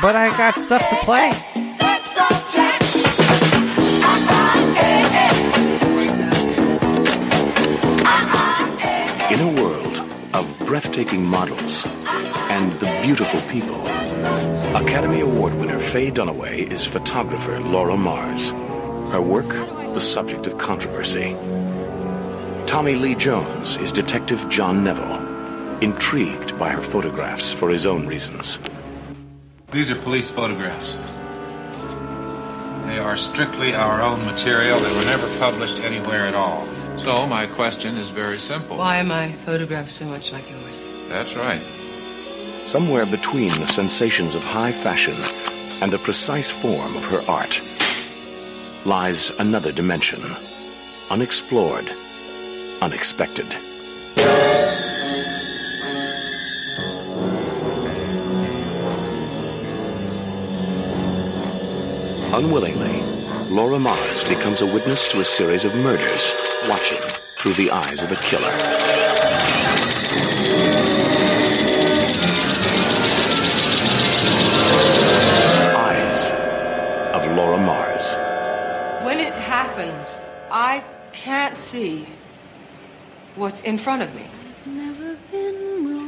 But 0.01 0.17
I 0.17 0.35
got 0.39 0.59
stuff 0.59 0.89
to 0.89 0.97
play. 1.05 1.29
In 9.31 9.41
a 9.41 9.63
world 9.63 9.99
of 10.33 10.59
breathtaking 10.61 11.23
models 11.23 11.85
and 12.51 12.73
the 12.81 13.01
beautiful 13.01 13.41
people, 13.43 13.81
Academy 14.77 15.21
Award 15.21 15.55
winner 15.55 15.79
Faye 15.79 16.11
Dunaway 16.11 16.69
is 16.69 16.85
photographer 16.85 17.61
Laura 17.61 17.97
Mars. 17.97 18.51
Her 19.13 19.23
work, 19.23 19.49
the 19.95 20.01
subject 20.01 20.49
of 20.49 20.59
controversy. 20.59 21.37
Tommy 22.67 22.97
Lee 22.97 23.15
Jones 23.15 23.77
is 23.77 23.93
Detective 23.93 24.49
John 24.49 24.83
Neville, 24.83 25.79
intrigued 25.81 26.59
by 26.59 26.71
her 26.71 26.83
photographs 26.83 27.53
for 27.53 27.71
his 27.71 27.87
own 27.87 28.09
reasons. 28.09 28.59
These 29.71 29.93
are 29.93 30.03
police 30.03 30.29
photographs. 30.29 30.95
They 32.89 32.99
are 32.99 33.17
strictly 33.17 33.75
our 33.75 34.03
own 34.03 34.27
material. 34.27 34.81
They 34.81 34.93
were 34.97 35.05
never 35.05 35.29
published 35.39 35.79
anywhere 35.79 36.27
at 36.27 36.35
all. 36.35 36.67
So 36.99 37.29
my 37.29 37.47
question 37.47 37.97
is 37.97 38.11
very 38.11 38.41
simple. 38.41 38.77
Why 38.77 38.97
am 38.97 39.13
I 39.13 39.37
photographed 39.47 39.93
so 39.93 40.07
much 40.07 40.33
like 40.33 40.51
yours? 40.51 40.77
That's 41.09 41.37
right. 41.37 41.80
Somewhere 42.67 43.07
between 43.07 43.49
the 43.49 43.67
sensations 43.67 44.35
of 44.35 44.45
high 44.45 44.73
fashion 44.73 45.21
and 45.83 45.93
the 45.93 45.99
precise 45.99 46.51
form 46.51 46.97
of 46.97 47.05
her 47.05 47.29
art 47.29 47.61
lies 48.85 49.33
another 49.39 49.73
dimension, 49.73 50.37
unexplored, 51.11 51.91
unexpected. 52.81 53.57
Unwillingly, 62.33 63.03
Laura 63.51 63.81
Mars 63.81 64.23
becomes 64.25 64.63
a 64.63 64.67
witness 64.67 65.09
to 65.09 65.19
a 65.19 65.25
series 65.25 65.65
of 65.65 65.75
murders, 65.75 66.33
watching 66.69 67.01
through 67.37 67.55
the 67.55 67.71
eyes 67.73 68.05
of 68.05 68.13
a 68.13 68.17
killer. 68.17 69.00
Of 77.21 77.37
Laura 77.37 77.59
Mars. 77.59 78.17
When 79.05 79.19
it 79.19 79.35
happens, 79.35 80.19
I 80.51 80.83
can't 81.13 81.57
see 81.57 82.07
what's 83.37 83.61
in 83.63 83.79
front 83.79 84.03
of 84.03 84.15
me. 84.15 84.27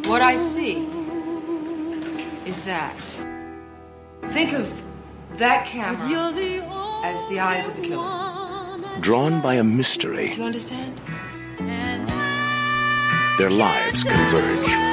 What 0.08 0.22
I 0.22 0.36
see 0.36 0.86
is 2.44 2.62
that. 2.62 2.96
Think 4.32 4.52
of 4.52 4.70
that 5.36 5.66
camera 5.66 6.32
as 7.04 7.28
the 7.28 7.40
eyes 7.40 7.68
of 7.68 7.76
the 7.76 7.82
killer. 7.82 9.00
Drawn 9.00 9.40
by 9.40 9.54
a 9.54 9.64
mystery, 9.64 10.30
Do 10.32 10.38
you 10.40 10.44
understand? 10.44 11.00
their 13.38 13.50
lives 13.50 14.04
converge. 14.04 14.91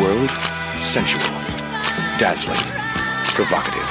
World, 0.00 0.30
sensual, 0.82 1.20
dazzling, 2.18 2.56
provocative. 3.34 3.88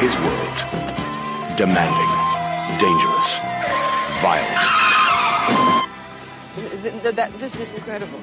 His 0.00 0.16
world, 0.18 0.58
demanding, 1.56 2.12
dangerous, 2.78 3.38
violent. 4.20 4.62
Th- 6.82 7.02
th- 7.02 7.14
that, 7.14 7.38
this 7.38 7.54
is 7.58 7.70
incredible. 7.70 8.20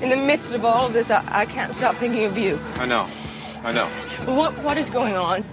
In 0.00 0.10
the 0.10 0.16
midst 0.16 0.52
of 0.52 0.64
all 0.64 0.86
of 0.86 0.92
this, 0.92 1.10
I, 1.10 1.24
I 1.26 1.46
can't 1.46 1.74
stop 1.74 1.96
thinking 1.96 2.24
of 2.24 2.38
you. 2.38 2.58
I 2.74 2.86
know. 2.86 3.08
I 3.62 3.72
know. 3.72 3.88
What 4.26 4.56
What 4.62 4.78
is 4.78 4.90
going 4.90 5.16
on? 5.16 5.44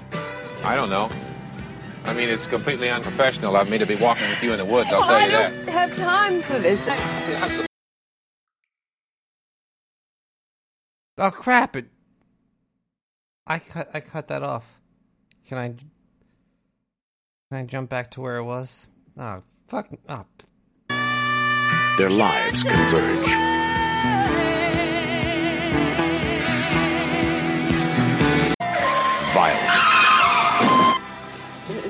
I 0.63 0.75
don't 0.75 0.89
know. 0.89 1.09
I 2.03 2.13
mean, 2.13 2.29
it's 2.29 2.47
completely 2.47 2.89
unprofessional 2.89 3.55
of 3.55 3.67
me 3.67 3.79
to 3.79 3.85
be 3.85 3.95
walking 3.95 4.29
with 4.29 4.43
you 4.43 4.51
in 4.51 4.59
the 4.59 4.65
woods, 4.65 4.91
I'll 4.91 5.01
oh, 5.01 5.05
tell 5.05 5.15
I 5.15 5.25
you 5.25 5.31
that. 5.31 5.51
I 5.51 5.55
don't 5.55 5.67
have 5.69 5.95
time 5.95 6.43
for 6.43 6.59
this. 6.59 7.69
Oh 11.17 11.31
crap! 11.31 11.77
It. 11.77 11.85
I 13.47 13.59
cut. 13.59 13.89
I 13.93 14.01
cut 14.01 14.27
that 14.27 14.43
off. 14.43 14.79
Can 15.47 15.57
I? 15.57 15.67
Can 15.69 15.79
I 17.51 17.63
jump 17.63 17.89
back 17.89 18.11
to 18.11 18.21
where 18.21 18.35
it 18.37 18.43
was? 18.43 18.89
Oh 19.17 19.41
fuck! 19.67 19.87
Oh, 20.09 20.25
Their 21.97 22.09
lives 22.09 22.63
converge. 22.63 23.27
Violent, 29.33 29.73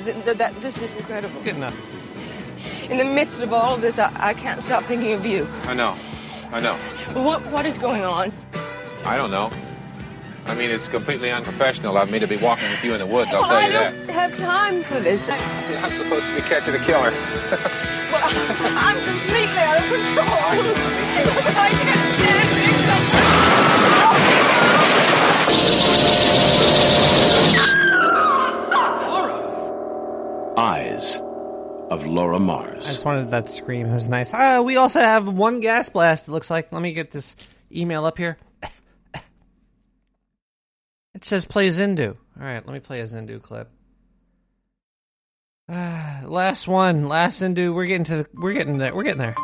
Th- 0.06 0.24
th- 0.26 0.38
that, 0.38 0.60
this 0.62 0.78
is 0.82 0.92
incredible. 0.94 1.42
Good 1.42 1.56
enough. 1.56 1.76
In 2.90 2.98
the 2.98 3.06
midst 3.06 3.42
of 3.42 3.54
all 3.54 3.76
of 3.76 3.82
this, 3.82 4.00
I, 4.00 4.12
I 4.16 4.34
can't 4.34 4.62
stop 4.64 4.84
thinking 4.86 5.14
of 5.14 5.26
you. 5.26 5.48
I 5.64 5.74
know. 5.74 5.95
I 6.52 6.60
know. 6.60 6.76
What 7.14 7.45
What 7.48 7.66
is 7.66 7.78
going 7.78 8.04
on? 8.04 8.32
I 9.06 9.17
don't 9.17 9.30
know. 9.30 9.51
I 10.45 10.56
mean, 10.56 10.72
it's 10.72 10.90
completely 10.90 11.32
unprofessional 11.32 11.95
of 11.95 12.09
me 12.09 12.17
to 12.19 12.27
be 12.27 12.38
walking 12.38 12.69
with 12.72 12.84
you 12.84 12.93
in 12.93 13.00
the 13.00 13.06
woods, 13.06 13.32
I'll 13.34 13.45
tell 13.45 13.58
I 13.58 13.67
you 13.67 13.74
that. 13.74 13.93
I 13.93 13.98
don't 13.98 14.09
have 14.09 14.35
time 14.35 14.84
for 14.84 15.00
this. 15.00 15.30
I, 15.30 15.38
I'm 15.84 15.95
supposed 15.95 16.27
to 16.27 16.35
be 16.35 16.42
catching 16.42 16.74
a 16.74 16.84
killer. 16.84 17.11
well, 18.11 18.22
I'm 18.24 19.03
completely 19.03 19.58
out 19.58 19.77
of 19.77 19.84
control. 19.84 20.25
I 21.56 21.69
can't 21.69 22.06
eyes 30.58 31.16
of 31.92 32.06
Laura 32.06 32.40
Mars. 32.40 32.85
I 32.88 32.92
just 32.92 33.06
wanted 33.06 33.30
that 33.30 33.50
scream. 33.50 33.88
It 33.88 33.93
was 33.93 34.09
nice. 34.09 34.34
Uh, 34.34 34.64
we 34.66 34.77
also 34.77 35.00
have 35.00 35.27
one 35.27 35.59
gas 35.59 35.90
blast. 35.90 36.27
It 36.27 36.32
looks 36.32 36.50
like. 36.50 36.72
Let 36.72 36.82
me 36.82 36.93
get 36.93 37.11
this 37.11 37.35
email 37.72 38.06
up 38.06 38.17
here. 38.17 38.38
It 41.16 41.24
says 41.24 41.45
play 41.45 41.69
Zindu. 41.69 42.10
All 42.10 42.45
right, 42.45 42.66
let 42.66 42.74
me 42.74 42.82
play 42.82 43.00
a 43.00 43.06
Zindu 43.06 43.42
clip. 43.42 43.69
Ah, 45.69 46.22
last 46.26 46.68
one, 46.68 47.08
last 47.08 47.42
Zindu. 47.42 47.74
We're 47.74 47.85
getting 47.85 48.03
to. 48.03 48.18
The, 48.18 48.30
we're 48.34 48.53
getting 48.53 48.77
there. 48.77 48.94
We're 48.94 49.06
getting 49.06 49.19
there. 49.19 49.35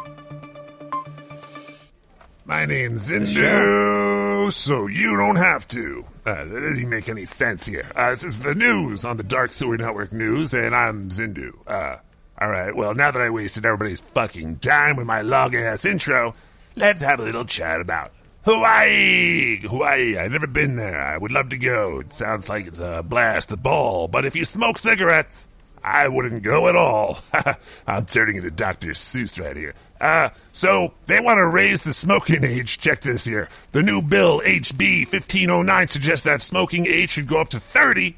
My 2.44 2.66
name's 2.66 3.10
Zindu, 3.10 4.52
so 4.52 4.88
you 4.88 5.16
don't 5.16 5.38
have 5.38 5.66
to. 5.70 6.06
Uh, 6.26 6.44
that 6.44 6.50
doesn't 6.50 6.90
make 6.90 7.08
any 7.08 7.24
sense 7.24 7.66
here. 7.66 7.90
Uh, 7.96 8.10
this 8.10 8.26
is 8.26 8.40
the 8.40 8.54
news 8.54 9.06
on 9.06 9.16
the 9.16 9.24
Dark 9.24 9.54
Sewer 9.54 9.78
Network 9.78 10.12
News, 10.12 10.54
and 10.54 10.76
I'm 10.76 11.10
Zindu. 11.10 11.54
Uh, 11.66 11.96
alright, 12.40 12.76
well, 12.76 12.94
now 12.94 13.12
that 13.12 13.22
I 13.22 13.30
wasted 13.30 13.66
everybody's 13.66 14.02
fucking 14.02 14.58
time 14.58 14.98
with 14.98 15.08
my 15.08 15.22
long 15.22 15.56
ass 15.56 15.86
intro, 15.86 16.36
let's 16.76 17.02
have 17.02 17.22
a 17.22 17.24
little 17.24 17.46
chat 17.46 17.80
about 17.80 18.12
Hawaii! 18.44 19.58
Hawaii, 19.60 20.18
I've 20.18 20.32
never 20.32 20.48
been 20.48 20.76
there. 20.76 21.00
I 21.02 21.18
would 21.18 21.32
love 21.32 21.50
to 21.50 21.58
go. 21.58 22.00
It 22.00 22.14
sounds 22.14 22.50
like 22.50 22.68
it's 22.68 22.80
a 22.80 23.04
blast, 23.04 23.52
a 23.52 23.58
ball, 23.58 24.08
but 24.08 24.26
if 24.26 24.36
you 24.36 24.46
smoke 24.46 24.80
cigarettes, 24.80 25.48
I 25.84 26.08
wouldn't 26.08 26.44
go 26.44 26.68
at 26.68 26.76
all. 26.76 27.20
I'm 27.88 28.06
turning 28.06 28.38
into 28.38 28.52
Dr. 28.52 28.90
Seuss 28.90 29.40
right 29.40 29.56
here. 29.56 29.74
Uh, 30.00 30.30
so 30.52 30.94
they 31.06 31.20
want 31.20 31.38
to 31.38 31.48
raise 31.48 31.84
the 31.84 31.94
smoking 31.94 32.44
age. 32.44 32.80
Check 32.80 33.02
this 33.02 33.24
here. 33.24 33.50
The 33.72 33.84
new 33.84 34.02
bill, 34.02 34.42
HB 34.42 35.12
1509, 35.12 35.88
suggests 35.88 36.26
that 36.26 36.42
smoking 36.42 36.88
age 36.88 37.12
should 37.12 37.28
go 37.28 37.42
up 37.42 37.50
to 37.50 37.60
30 37.60 38.16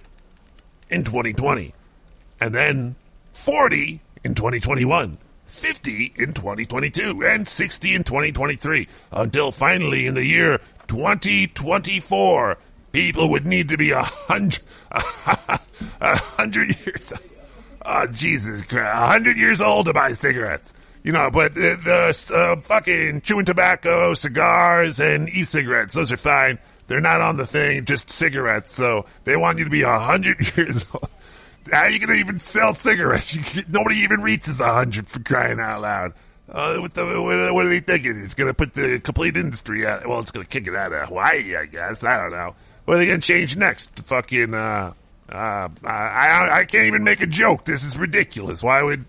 in 0.89 1.03
2020. 1.03 1.73
And 2.39 2.55
then 2.55 2.95
40 3.33 3.99
in 4.23 4.35
2021. 4.35 5.17
50 5.53 6.13
in 6.17 6.33
2022, 6.33 7.23
and 7.23 7.47
60 7.47 7.95
in 7.95 8.03
2023, 8.03 8.87
until 9.11 9.51
finally 9.51 10.07
in 10.07 10.15
the 10.15 10.25
year 10.25 10.59
2024, 10.87 12.57
people 12.91 13.29
would 13.29 13.45
need 13.45 13.69
to 13.69 13.77
be 13.77 13.91
a 13.91 14.01
hundred, 14.01 14.63
a 14.91 15.59
hundred 16.01 16.75
years, 16.85 17.13
oh 17.85 18.07
Jesus 18.07 18.61
Christ, 18.63 18.91
a 18.93 19.05
hundred 19.05 19.37
years 19.37 19.61
old 19.61 19.85
to 19.85 19.93
buy 19.93 20.11
cigarettes. 20.11 20.73
You 21.03 21.11
know, 21.11 21.29
but 21.29 21.53
the, 21.53 21.77
the 21.83 22.33
uh, 22.35 22.61
fucking 22.61 23.21
chewing 23.21 23.45
tobacco, 23.45 24.13
cigars, 24.13 24.99
and 24.99 25.29
e-cigarettes, 25.29 25.93
those 25.93 26.11
are 26.13 26.17
fine. 26.17 26.57
They're 26.87 27.01
not 27.01 27.21
on 27.21 27.37
the 27.37 27.45
thing, 27.45 27.85
just 27.85 28.09
cigarettes. 28.09 28.73
So 28.73 29.05
they 29.25 29.35
want 29.35 29.59
you 29.59 29.65
to 29.65 29.69
be 29.69 29.81
a 29.81 29.99
hundred 29.99 30.37
years 30.57 30.85
old. 30.93 31.09
How 31.71 31.83
are 31.83 31.89
you 31.89 31.99
going 31.99 32.13
to 32.13 32.19
even 32.19 32.39
sell 32.39 32.73
cigarettes? 32.73 33.55
You, 33.55 33.63
nobody 33.69 33.97
even 33.97 34.21
reaches 34.21 34.57
the 34.57 34.65
hundred 34.65 35.07
for 35.07 35.19
crying 35.19 35.59
out 35.59 35.81
loud. 35.81 36.13
Uh, 36.49 36.77
what, 36.79 36.93
the, 36.93 37.05
what, 37.05 37.53
what 37.53 37.65
are 37.65 37.69
they 37.69 37.79
thinking? 37.79 38.19
It's 38.23 38.33
going 38.33 38.49
to 38.49 38.53
put 38.53 38.73
the 38.73 38.99
complete 38.99 39.37
industry 39.37 39.85
out. 39.85 40.05
Well, 40.07 40.19
it's 40.19 40.31
going 40.31 40.45
to 40.45 40.49
kick 40.49 40.67
it 40.67 40.75
out 40.75 40.91
of 40.91 41.07
Hawaii, 41.07 41.55
I 41.55 41.65
guess. 41.65 42.03
I 42.03 42.21
don't 42.21 42.31
know. 42.31 42.55
What 42.85 42.95
are 42.95 42.97
they 42.97 43.07
going 43.07 43.21
to 43.21 43.27
change 43.27 43.55
next? 43.55 43.95
To 43.95 44.03
fucking, 44.03 44.53
uh, 44.53 44.93
uh, 45.29 45.69
I, 45.83 45.87
I, 45.87 46.57
I 46.59 46.65
can't 46.65 46.85
even 46.85 47.03
make 47.03 47.21
a 47.21 47.27
joke. 47.27 47.65
This 47.65 47.83
is 47.83 47.97
ridiculous. 47.97 48.61
Why 48.61 48.83
would, 48.83 49.05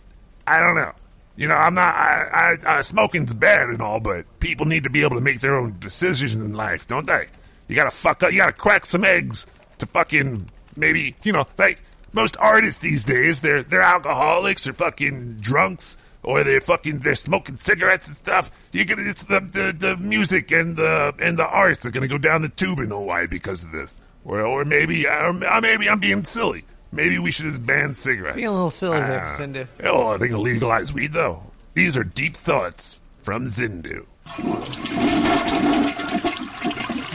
I 0.46 0.60
don't 0.60 0.76
know. 0.76 0.92
You 1.36 1.48
know, 1.48 1.54
I'm 1.56 1.74
not, 1.74 1.94
I, 1.94 2.56
I, 2.64 2.78
uh, 2.78 2.82
smoking's 2.82 3.34
bad 3.34 3.68
and 3.68 3.82
all, 3.82 3.98
but 3.98 4.24
people 4.38 4.66
need 4.66 4.84
to 4.84 4.90
be 4.90 5.02
able 5.02 5.16
to 5.16 5.20
make 5.20 5.40
their 5.40 5.56
own 5.56 5.76
decisions 5.80 6.36
in 6.36 6.52
life, 6.52 6.86
don't 6.86 7.06
they? 7.06 7.26
You 7.66 7.74
gotta 7.74 7.90
fuck 7.90 8.22
up, 8.22 8.30
you 8.30 8.38
gotta 8.38 8.52
crack 8.52 8.86
some 8.86 9.04
eggs 9.04 9.46
to 9.78 9.86
fucking, 9.86 10.48
maybe, 10.76 11.16
you 11.24 11.32
know, 11.32 11.44
like, 11.58 11.80
most 12.14 12.36
artists 12.38 12.80
these 12.80 13.04
days, 13.04 13.40
they're, 13.42 13.62
they're 13.62 13.82
alcoholics, 13.82 14.64
they're 14.64 14.72
fucking 14.72 15.38
drunks, 15.40 15.96
or 16.22 16.42
they're 16.44 16.60
fucking, 16.60 17.00
they're 17.00 17.14
smoking 17.14 17.56
cigarettes 17.56 18.06
and 18.08 18.16
stuff. 18.16 18.50
You're 18.72 18.86
gonna, 18.86 19.02
it's 19.04 19.24
the, 19.24 19.40
the, 19.40 19.74
the 19.78 19.96
music 19.98 20.50
and 20.52 20.76
the, 20.76 21.12
and 21.18 21.36
the 21.38 21.46
arts 21.46 21.84
are 21.84 21.90
gonna 21.90 22.08
go 22.08 22.16
down 22.18 22.40
the 22.42 22.48
tube 22.48 22.78
in 22.78 22.90
Hawaii 22.90 23.26
because 23.26 23.64
of 23.64 23.72
this. 23.72 23.98
Or, 24.24 24.40
or 24.40 24.64
maybe, 24.64 25.06
or 25.06 25.34
maybe 25.60 25.90
I'm 25.90 26.00
being 26.00 26.24
silly. 26.24 26.64
Maybe 26.92 27.18
we 27.18 27.30
should 27.32 27.46
just 27.46 27.66
ban 27.66 27.94
cigarettes. 27.94 28.36
Being 28.36 28.48
a 28.48 28.52
little 28.52 28.70
silly 28.70 29.00
there, 29.00 29.26
Ah. 29.26 29.36
Zindu. 29.36 29.66
Oh, 29.82 30.06
I 30.08 30.16
think 30.18 30.32
I'll 30.32 30.38
legalize 30.40 30.94
weed, 30.94 31.12
though. 31.12 31.42
These 31.74 31.96
are 31.96 32.04
deep 32.04 32.34
thoughts 32.36 33.00
from 33.22 33.46
Zindu. 33.46 34.06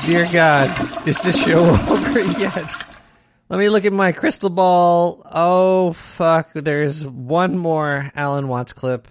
Dear 0.05 0.27
God, 0.31 1.07
is 1.07 1.17
this 1.19 1.41
show 1.43 1.59
over 1.89 2.19
yet? 2.39 2.89
Let 3.49 3.57
me 3.57 3.69
look 3.69 3.85
at 3.85 3.93
my 3.93 4.11
crystal 4.11 4.51
ball. 4.51 5.23
Oh, 5.25 5.93
fuck. 5.93 6.51
There's 6.53 7.07
one 7.07 7.57
more 7.57 8.11
Alan 8.13 8.47
Watts 8.47 8.73
clip. 8.73 9.07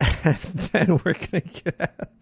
and 0.24 0.36
then 0.36 1.00
we're 1.02 1.14
to 1.14 1.40
get. 1.40 2.12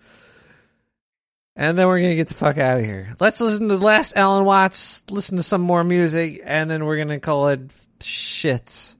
And 1.56 1.76
then 1.76 1.88
we're 1.88 1.98
to 2.10 2.14
get 2.14 2.28
the 2.28 2.34
fuck 2.34 2.58
out 2.58 2.78
of 2.78 2.84
here. 2.84 3.16
Let's 3.18 3.40
listen 3.40 3.68
to 3.68 3.76
the 3.76 3.84
last 3.84 4.14
Alan 4.14 4.44
Watts, 4.44 5.02
listen 5.10 5.38
to 5.38 5.42
some 5.42 5.62
more 5.62 5.82
music, 5.82 6.42
and 6.44 6.70
then 6.70 6.84
we're 6.84 7.02
to 7.08 7.18
call 7.18 7.48
it 7.48 7.60
shits. 7.98 8.94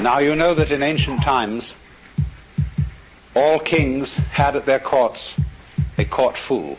Now 0.00 0.18
you 0.18 0.34
know 0.34 0.54
that 0.54 0.72
in 0.72 0.82
ancient 0.82 1.22
times, 1.22 1.74
all 3.36 3.60
kings 3.60 4.16
had 4.16 4.56
at 4.56 4.64
their 4.64 4.80
courts 4.80 5.34
a 5.98 6.04
court 6.04 6.36
fool. 6.36 6.78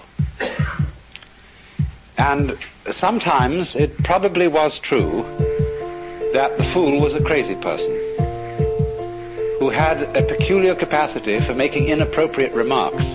And 2.18 2.58
sometimes 2.92 3.76
it 3.76 3.98
probably 4.03 4.48
was 4.48 4.77
true 4.80 5.24
that 6.34 6.58
the 6.58 6.64
fool 6.66 7.00
was 7.00 7.16
a 7.16 7.24
crazy 7.24 7.56
person 7.56 7.92
who 9.59 9.69
had 9.69 10.03
a 10.16 10.24
peculiar 10.24 10.76
capacity 10.76 11.40
for 11.40 11.53
making 11.53 11.88
inappropriate 11.88 12.53
remarks. 12.53 13.06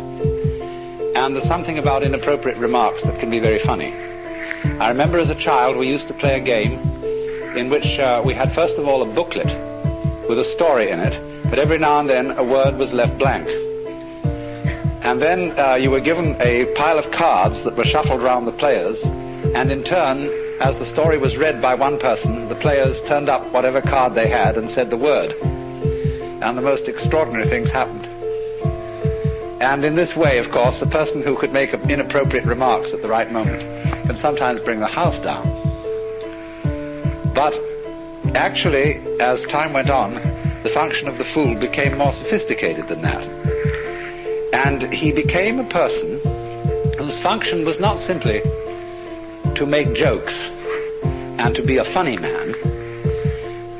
And 1.17 1.35
there's 1.35 1.47
something 1.47 1.79
about 1.79 2.03
inappropriate 2.03 2.59
remarks 2.59 3.03
that 3.05 3.21
can 3.21 3.31
be 3.31 3.39
very 3.39 3.61
funny. 3.61 3.95
I 4.81 4.89
remember 4.89 5.19
as 5.19 5.31
a 5.31 5.35
child 5.35 5.77
we 5.77 5.87
used 5.87 6.09
to 6.09 6.15
play 6.15 6.41
a 6.41 6.45
game 6.45 6.73
in 7.57 7.71
which 7.71 7.99
uh, 7.99 8.23
we 8.25 8.35
had 8.35 8.55
first 8.55 8.77
of 8.77 8.89
all 8.89 9.03
a 9.03 9.15
booklet 9.15 9.47
with 10.29 10.39
a 10.39 10.45
story 10.45 10.91
in 10.91 10.99
it, 11.01 11.45
but 11.51 11.59
every 11.59 11.79
now 11.79 12.01
and 12.01 12.11
then 12.11 12.33
a 12.33 12.43
word 12.43 12.77
was 12.77 12.93
left 12.93 13.19
blank. 13.19 13.47
And 15.05 15.21
then 15.21 15.59
uh, 15.59 15.75
you 15.75 15.91
were 15.91 16.01
given 16.01 16.35
a 16.41 16.65
pile 16.77 16.99
of 16.99 17.11
cards 17.13 17.63
that 17.63 17.77
were 17.77 17.85
shuffled 17.85 18.23
around 18.23 18.47
the 18.47 18.53
players, 18.53 19.05
and 19.55 19.71
in 19.71 19.85
turn, 19.85 20.31
as 20.61 20.79
the 20.79 20.87
story 20.87 21.19
was 21.19 21.37
read 21.37 21.61
by 21.61 21.75
one 21.75 21.99
person, 21.99 22.49
the 22.49 22.55
players 22.55 23.03
turned 23.03 23.29
up 23.29 23.47
whatever 23.53 23.83
card 23.83 24.15
they 24.15 24.31
had 24.31 24.57
and 24.57 24.71
said 24.71 24.89
the 24.89 24.97
word. 24.97 25.33
And 26.43 26.57
the 26.57 26.63
most 26.63 26.89
extraordinary 26.89 27.47
things 27.51 27.71
happened. 27.71 28.07
And 29.61 29.85
in 29.85 29.95
this 29.95 30.17
way, 30.17 30.39
of 30.39 30.51
course, 30.51 30.81
the 30.81 30.87
person 30.87 31.23
who 31.23 31.37
could 31.37 31.53
make 31.53 31.75
inappropriate 31.75 32.47
remarks 32.47 32.95
at 32.95 33.03
the 33.03 33.09
right 33.09 33.31
moment 33.31 33.61
can 34.07 34.17
sometimes 34.17 34.63
bring 34.63 34.81
the 34.81 34.87
house 34.87 35.23
down. 35.23 35.45
But 37.35 37.53
actually, 38.35 39.03
as 39.21 39.45
time 39.47 39.75
went 39.75 39.91
on, 39.91 40.15
the 40.63 40.71
function 40.73 41.09
of 41.09 41.19
the 41.19 41.25
fool 41.25 41.55
became 41.55 41.99
more 41.99 42.13
sophisticated 42.13 42.89
than 42.89 43.03
that. 43.03 43.44
And 44.55 44.83
he 44.93 45.11
became 45.11 45.59
a 45.59 45.69
person 45.69 46.21
whose 46.97 47.19
function 47.23 47.65
was 47.65 47.81
not 47.81 47.99
simply 47.99 48.41
to 49.57 49.67
make 49.67 49.93
jokes 49.95 50.33
and 51.03 51.57
to 51.57 51.63
be 51.63 51.79
a 51.79 51.85
funny 51.85 52.17
man, 52.17 52.55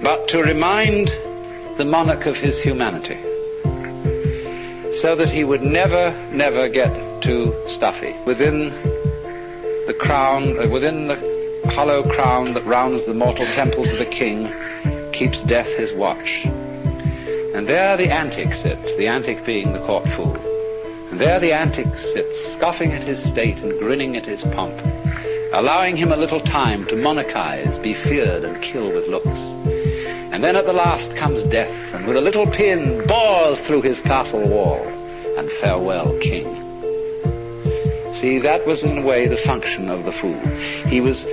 but 0.03 0.27
to 0.29 0.43
remind 0.43 1.09
the 1.79 1.85
monarch 1.85 2.27
of 2.27 2.37
his 2.37 2.61
humanity 2.61 3.15
so 5.01 5.15
that 5.15 5.29
he 5.31 5.45
would 5.45 5.63
never, 5.63 6.11
never 6.33 6.69
get 6.69 7.23
too 7.23 7.55
stuffy. 7.69 8.13
Within 8.27 8.71
the 9.87 9.95
crown, 9.97 10.59
uh, 10.59 10.69
within 10.69 11.07
the 11.07 11.71
hollow 11.73 12.03
crown 12.03 12.53
that 12.55 12.65
rounds 12.65 13.07
the 13.07 13.15
mortal 13.15 13.47
temples 13.55 13.89
of 13.93 13.99
the 14.01 14.07
king, 14.07 14.53
keeps 15.13 15.41
death 15.45 15.69
his 15.79 15.93
watch. 15.93 16.45
And 17.55 17.69
there 17.69 17.97
the 17.97 18.11
antic 18.11 18.53
sits, 18.55 18.97
the 18.97 19.07
antic 19.07 19.47
being 19.47 19.73
the 19.73 19.87
court 19.87 20.05
fool. 20.17 20.54
And 21.15 21.23
there 21.23 21.39
the 21.39 21.53
antic 21.53 21.87
sits, 21.97 22.55
scoffing 22.55 22.93
at 22.93 23.07
his 23.07 23.23
state 23.23 23.59
and 23.59 23.79
grinning 23.79 24.17
at 24.17 24.25
his 24.25 24.43
pomp, 24.43 24.75
allowing 25.53 25.97
him 25.97 26.11
a 26.11 26.17
little 26.17 26.41
time 26.41 26.87
to 26.87 26.97
monarchize, 26.97 27.81
be 27.81 27.95
feared 27.95 28.43
and 28.43 28.61
kill 28.61 28.93
with 28.93 29.07
looks. 29.07 29.29
And 30.35 30.43
then 30.43 30.57
at 30.57 30.67
the 30.67 30.73
last 30.73 31.15
comes 31.15 31.45
death, 31.45 31.95
and 31.95 32.05
with 32.09 32.17
a 32.17 32.21
little 32.21 32.49
pin 32.49 33.07
bores 33.07 33.61
through 33.61 33.83
his 33.83 34.01
castle 34.01 34.45
wall, 34.49 34.85
and 35.39 35.49
farewell, 35.61 36.19
king. 36.19 36.53
See, 38.17 38.41
that 38.41 38.67
was 38.67 38.83
in 38.83 38.99
a 38.99 39.07
way 39.07 39.29
the 39.29 39.41
function 39.47 39.91
of 39.91 40.05
the 40.05 40.13
fool. 40.15 40.41
He 40.89 41.01
was 41.01 41.25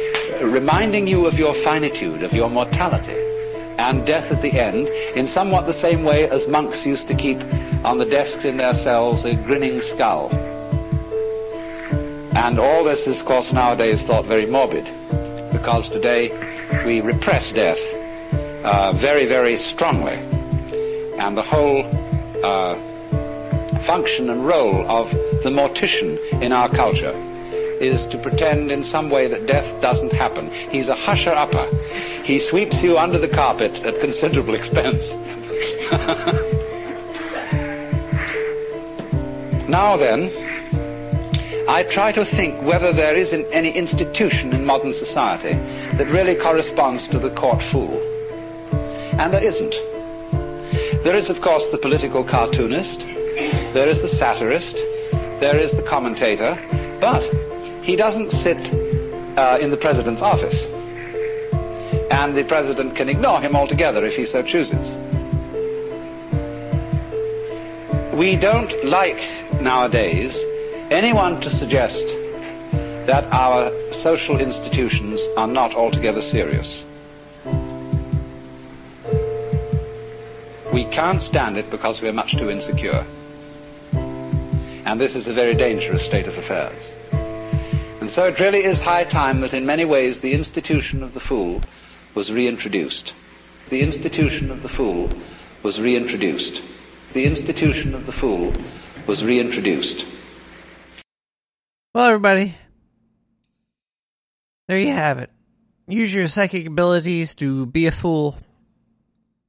reminding 0.43 1.07
you 1.07 1.25
of 1.25 1.33
your 1.33 1.55
finitude, 1.63 2.21
of 2.21 2.33
your 2.33 2.51
mortality, 2.51 3.17
and 3.81 4.05
death 4.05 4.31
at 4.31 4.41
the 4.43 4.51
end, 4.51 4.87
in 5.17 5.27
somewhat 5.27 5.65
the 5.65 5.73
same 5.73 6.03
way 6.03 6.29
as 6.29 6.47
monks 6.47 6.85
used 6.85 7.07
to 7.07 7.15
keep 7.15 7.39
on 7.83 7.97
the 7.97 8.05
desks 8.05 8.45
in 8.45 8.57
their 8.57 8.75
cells 8.75 9.25
a 9.25 9.33
grinning 9.33 9.81
skull. 9.81 10.29
And 12.37 12.59
all 12.59 12.83
this 12.83 13.07
is, 13.07 13.19
of 13.19 13.25
course, 13.25 13.51
nowadays 13.51 14.01
thought 14.03 14.25
very 14.25 14.45
morbid, 14.45 14.85
because 15.51 15.89
today 15.89 16.29
we 16.85 17.01
repress 17.01 17.51
death 17.51 17.79
uh, 18.63 18.93
very, 19.01 19.25
very 19.25 19.57
strongly. 19.57 20.15
And 21.17 21.35
the 21.35 21.41
whole 21.41 21.83
uh, 22.45 22.75
function 23.87 24.29
and 24.29 24.45
role 24.45 24.85
of 24.89 25.09
the 25.43 25.49
mortician 25.49 26.19
in 26.41 26.51
our 26.51 26.69
culture 26.69 27.13
is 27.81 28.05
to 28.11 28.17
pretend 28.19 28.71
in 28.71 28.83
some 28.83 29.09
way 29.09 29.27
that 29.27 29.47
death 29.47 29.81
doesn't 29.81 30.13
happen. 30.13 30.51
He's 30.69 30.87
a 30.87 30.95
husher-upper. 30.95 31.65
He 32.23 32.39
sweeps 32.39 32.81
you 32.83 32.97
under 32.97 33.17
the 33.17 33.27
carpet 33.27 33.73
at 33.83 33.99
considerable 33.99 34.53
expense. 34.53 35.09
now 39.67 39.97
then, 39.97 40.29
I 41.67 41.83
try 41.83 42.11
to 42.11 42.23
think 42.23 42.61
whether 42.63 42.93
there 42.93 43.15
is 43.15 43.33
in 43.33 43.45
any 43.51 43.71
institution 43.71 44.53
in 44.53 44.65
modern 44.65 44.93
society 44.93 45.53
that 45.97 46.07
really 46.07 46.35
corresponds 46.35 47.07
to 47.07 47.17
the 47.17 47.31
court 47.31 47.63
fool. 47.71 47.99
And 49.19 49.33
there 49.33 49.43
isn't. 49.43 49.73
There 51.03 51.15
is, 51.15 51.29
of 51.29 51.41
course, 51.41 51.67
the 51.71 51.77
political 51.77 52.23
cartoonist, 52.23 52.99
there 53.73 53.87
is 53.87 54.01
the 54.01 54.09
satirist, 54.09 54.75
there 55.39 55.55
is 55.55 55.71
the 55.71 55.81
commentator, 55.81 56.59
but 56.99 57.23
he 57.83 57.95
doesn't 57.95 58.31
sit 58.31 58.57
uh, 59.37 59.57
in 59.59 59.71
the 59.71 59.77
president's 59.77 60.21
office 60.21 60.80
and 62.11 62.35
the 62.35 62.43
president 62.43 62.93
can 62.95 63.07
ignore 63.07 63.39
him 63.39 63.55
altogether 63.55 64.05
if 64.05 64.15
he 64.15 64.25
so 64.25 64.43
chooses. 64.43 64.89
We 68.13 68.35
don't 68.35 68.83
like 68.83 69.17
nowadays 69.61 70.35
anyone 70.91 71.39
to 71.39 71.49
suggest 71.49 72.05
that 73.07 73.23
our 73.31 73.71
social 74.03 74.41
institutions 74.41 75.21
are 75.37 75.47
not 75.47 75.73
altogether 75.73 76.21
serious. 76.21 76.67
We 80.73 80.85
can't 80.91 81.21
stand 81.21 81.57
it 81.57 81.69
because 81.71 82.01
we're 82.01 82.11
much 82.11 82.35
too 82.37 82.49
insecure. 82.49 83.05
And 84.85 84.99
this 84.99 85.15
is 85.15 85.27
a 85.27 85.33
very 85.33 85.55
dangerous 85.55 86.05
state 86.05 86.27
of 86.27 86.37
affairs. 86.37 86.91
And 88.01 88.09
so 88.09 88.25
it 88.25 88.39
really 88.39 88.65
is 88.65 88.81
high 88.81 89.05
time 89.05 89.39
that 89.41 89.53
in 89.53 89.65
many 89.65 89.85
ways 89.85 90.19
the 90.19 90.33
institution 90.33 91.03
of 91.03 91.13
the 91.13 91.21
fool 91.21 91.61
was 92.15 92.31
reintroduced. 92.31 93.13
The 93.69 93.81
institution 93.81 94.51
of 94.51 94.61
the 94.61 94.69
fool 94.69 95.09
was 95.63 95.79
reintroduced. 95.79 96.61
The 97.13 97.25
institution 97.25 97.93
of 97.93 98.05
the 98.05 98.11
fool 98.11 98.53
was 99.07 99.23
reintroduced. 99.23 100.05
Well, 101.93 102.07
everybody, 102.07 102.55
there 104.67 104.77
you 104.77 104.91
have 104.91 105.19
it. 105.19 105.29
Use 105.87 106.13
your 106.13 106.27
psychic 106.27 106.67
abilities 106.67 107.35
to 107.35 107.65
be 107.65 107.87
a 107.87 107.91
fool 107.91 108.37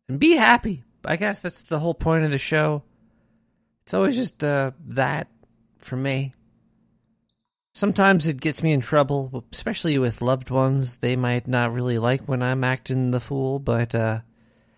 and 0.08 0.18
be 0.18 0.36
happy. 0.36 0.82
I 1.05 1.16
guess 1.16 1.41
that's 1.41 1.65
the 1.65 1.78
whole 1.78 1.94
point 1.94 2.24
of 2.24 2.31
the 2.31 2.39
show. 2.39 2.82
It's 3.84 3.94
always 3.94 4.16
just 4.16 4.42
uh, 4.42 4.73
that 4.89 5.28
for 5.78 5.97
me. 5.97 6.34
Sometimes 7.75 8.26
it 8.26 8.41
gets 8.41 8.62
me 8.62 8.73
in 8.73 8.81
trouble, 8.81 9.44
especially 9.51 9.99
with 9.99 10.20
loved 10.20 10.51
ones. 10.51 10.97
They 10.97 11.17
might 11.17 11.49
not 11.49 11.73
really 11.73 11.99
like 11.99 12.28
when 12.28 12.42
I'm 12.42 12.65
acting 12.65 13.10
the 13.10 13.20
fool, 13.20 13.59
but 13.59 13.94
uh, 13.94 14.20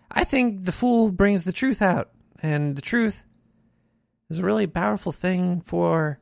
I 0.09 0.23
think 0.23 0.63
the 0.63 0.71
fool 0.71 1.11
brings 1.11 1.43
the 1.43 1.51
truth 1.51 1.81
out. 1.81 2.09
And 2.41 2.75
the 2.75 2.81
truth 2.81 3.23
is 4.29 4.39
a 4.39 4.43
really 4.43 4.67
powerful 4.67 5.11
thing 5.11 5.61
for 5.61 6.19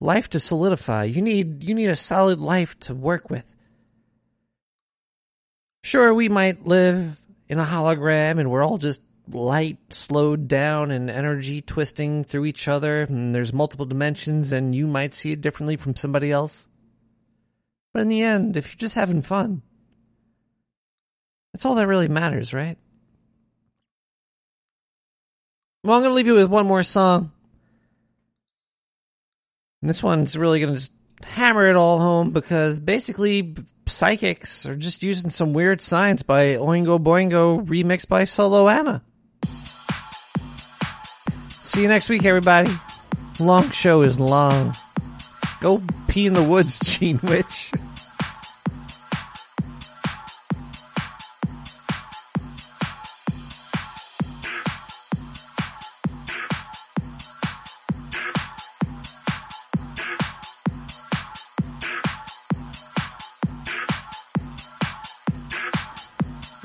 life 0.00 0.28
to 0.30 0.38
solidify. 0.38 1.04
You 1.04 1.22
need 1.22 1.64
you 1.64 1.74
need 1.74 1.88
a 1.88 1.96
solid 1.96 2.40
life 2.40 2.78
to 2.80 2.94
work 2.94 3.30
with. 3.30 3.46
Sure, 5.84 6.12
we 6.12 6.28
might 6.28 6.66
live 6.66 7.18
in 7.48 7.58
a 7.58 7.64
hologram 7.64 8.38
and 8.38 8.50
we're 8.50 8.64
all 8.64 8.78
just 8.78 9.02
light 9.34 9.78
slowed 9.90 10.48
down 10.48 10.90
and 10.90 11.10
energy 11.10 11.60
twisting 11.60 12.24
through 12.24 12.44
each 12.44 12.68
other 12.68 13.02
and 13.02 13.34
there's 13.34 13.52
multiple 13.52 13.86
dimensions 13.86 14.52
and 14.52 14.74
you 14.74 14.86
might 14.86 15.14
see 15.14 15.32
it 15.32 15.40
differently 15.40 15.76
from 15.76 15.96
somebody 15.96 16.30
else. 16.30 16.68
But 17.92 18.02
in 18.02 18.08
the 18.08 18.22
end, 18.22 18.56
if 18.56 18.68
you're 18.68 18.78
just 18.78 18.94
having 18.94 19.22
fun, 19.22 19.62
that's 21.52 21.66
all 21.66 21.74
that 21.74 21.86
really 21.86 22.08
matters, 22.08 22.54
right? 22.54 22.78
Well, 25.84 25.96
I'm 25.96 26.02
going 26.02 26.10
to 26.10 26.14
leave 26.14 26.26
you 26.26 26.34
with 26.34 26.48
one 26.48 26.66
more 26.66 26.82
song. 26.82 27.32
And 29.80 29.90
this 29.90 30.02
one's 30.02 30.38
really 30.38 30.60
going 30.60 30.74
to 30.74 30.78
just 30.78 30.92
hammer 31.24 31.68
it 31.68 31.76
all 31.76 31.98
home 31.98 32.30
because 32.30 32.80
basically 32.80 33.54
psychics 33.86 34.64
are 34.66 34.76
just 34.76 35.02
using 35.02 35.30
some 35.30 35.52
weird 35.52 35.80
science 35.80 36.22
by 36.22 36.54
Oingo 36.56 36.98
Boingo 36.98 37.64
remixed 37.66 38.08
by 38.08 38.24
Solo 38.24 38.68
Anna. 38.68 39.02
See 41.72 41.80
you 41.80 41.88
next 41.88 42.10
week, 42.10 42.26
everybody. 42.26 42.70
Long 43.40 43.70
show 43.70 44.02
is 44.02 44.20
long. 44.20 44.74
Go 45.62 45.82
pee 46.06 46.26
in 46.26 46.34
the 46.34 46.42
woods, 46.42 46.78
Gene 46.98 47.18
Witch. 47.22 47.72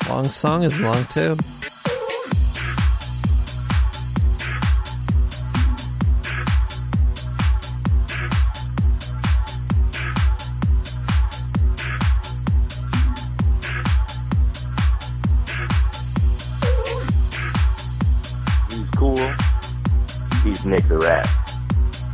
Long 0.10 0.26
song 0.26 0.64
is 0.64 0.78
long 0.82 1.06
too. 1.06 1.38
Nick 20.68 20.86
the 20.90 20.98
Rat. 20.98 21.26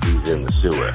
He's 0.03 0.29
in 0.29 0.43
the 0.43 0.51
sewer. 0.61 0.91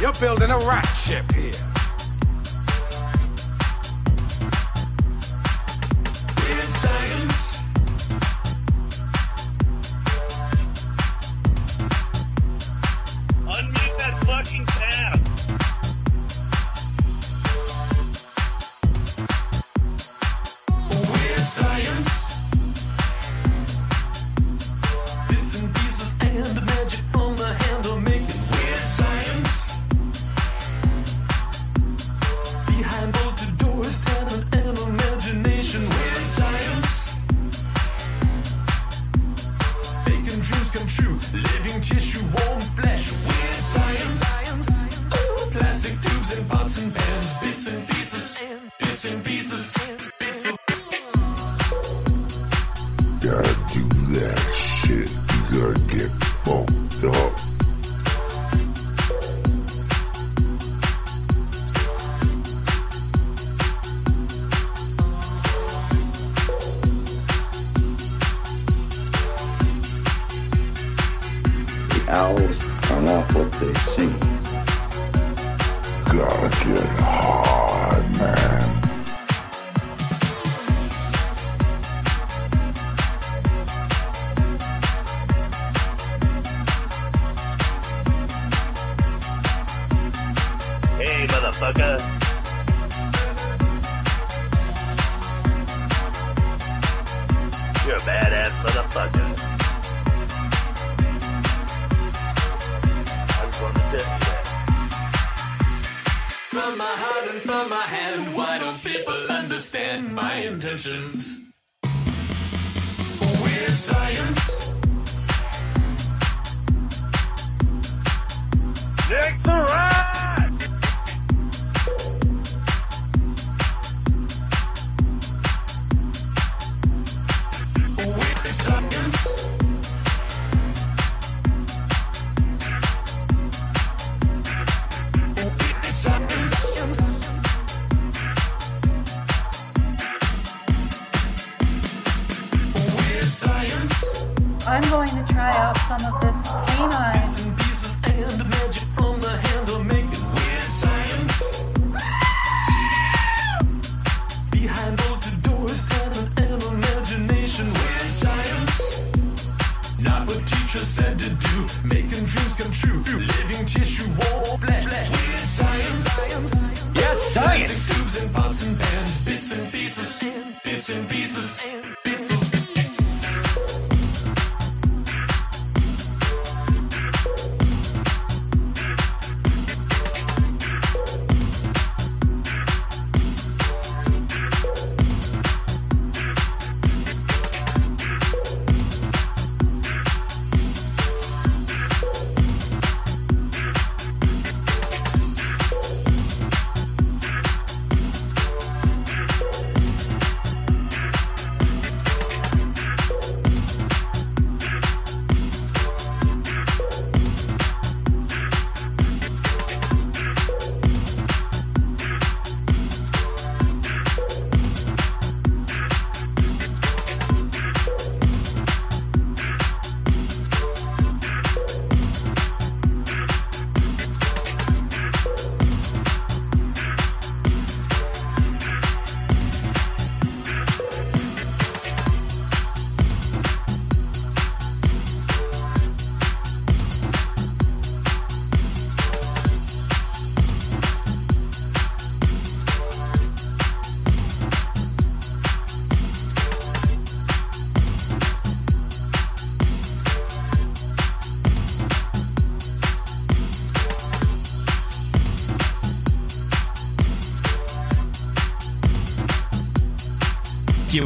You're 0.00 0.12
building 0.14 0.50
a 0.50 0.58
rat 0.66 0.86
ship 0.94 1.30
here. 1.32 1.67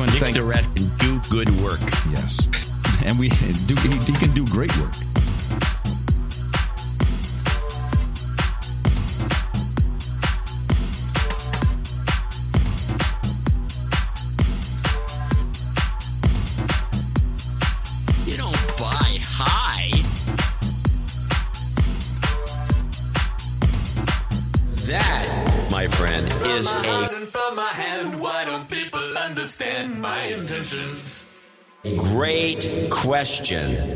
want 0.03 0.15
to 0.15 0.21
thank 0.21 0.37
and 0.37 0.99
do 0.99 1.21
good 1.31 1.49
work. 1.63 1.79
Yes, 2.11 2.39
and 3.05 3.19
we 3.19 3.29
do. 3.67 3.77
He, 3.77 3.89
he 3.99 4.13
can 4.13 4.35
do 4.35 4.45
great 4.47 4.77
work. 4.79 5.11
Question. 33.03 33.92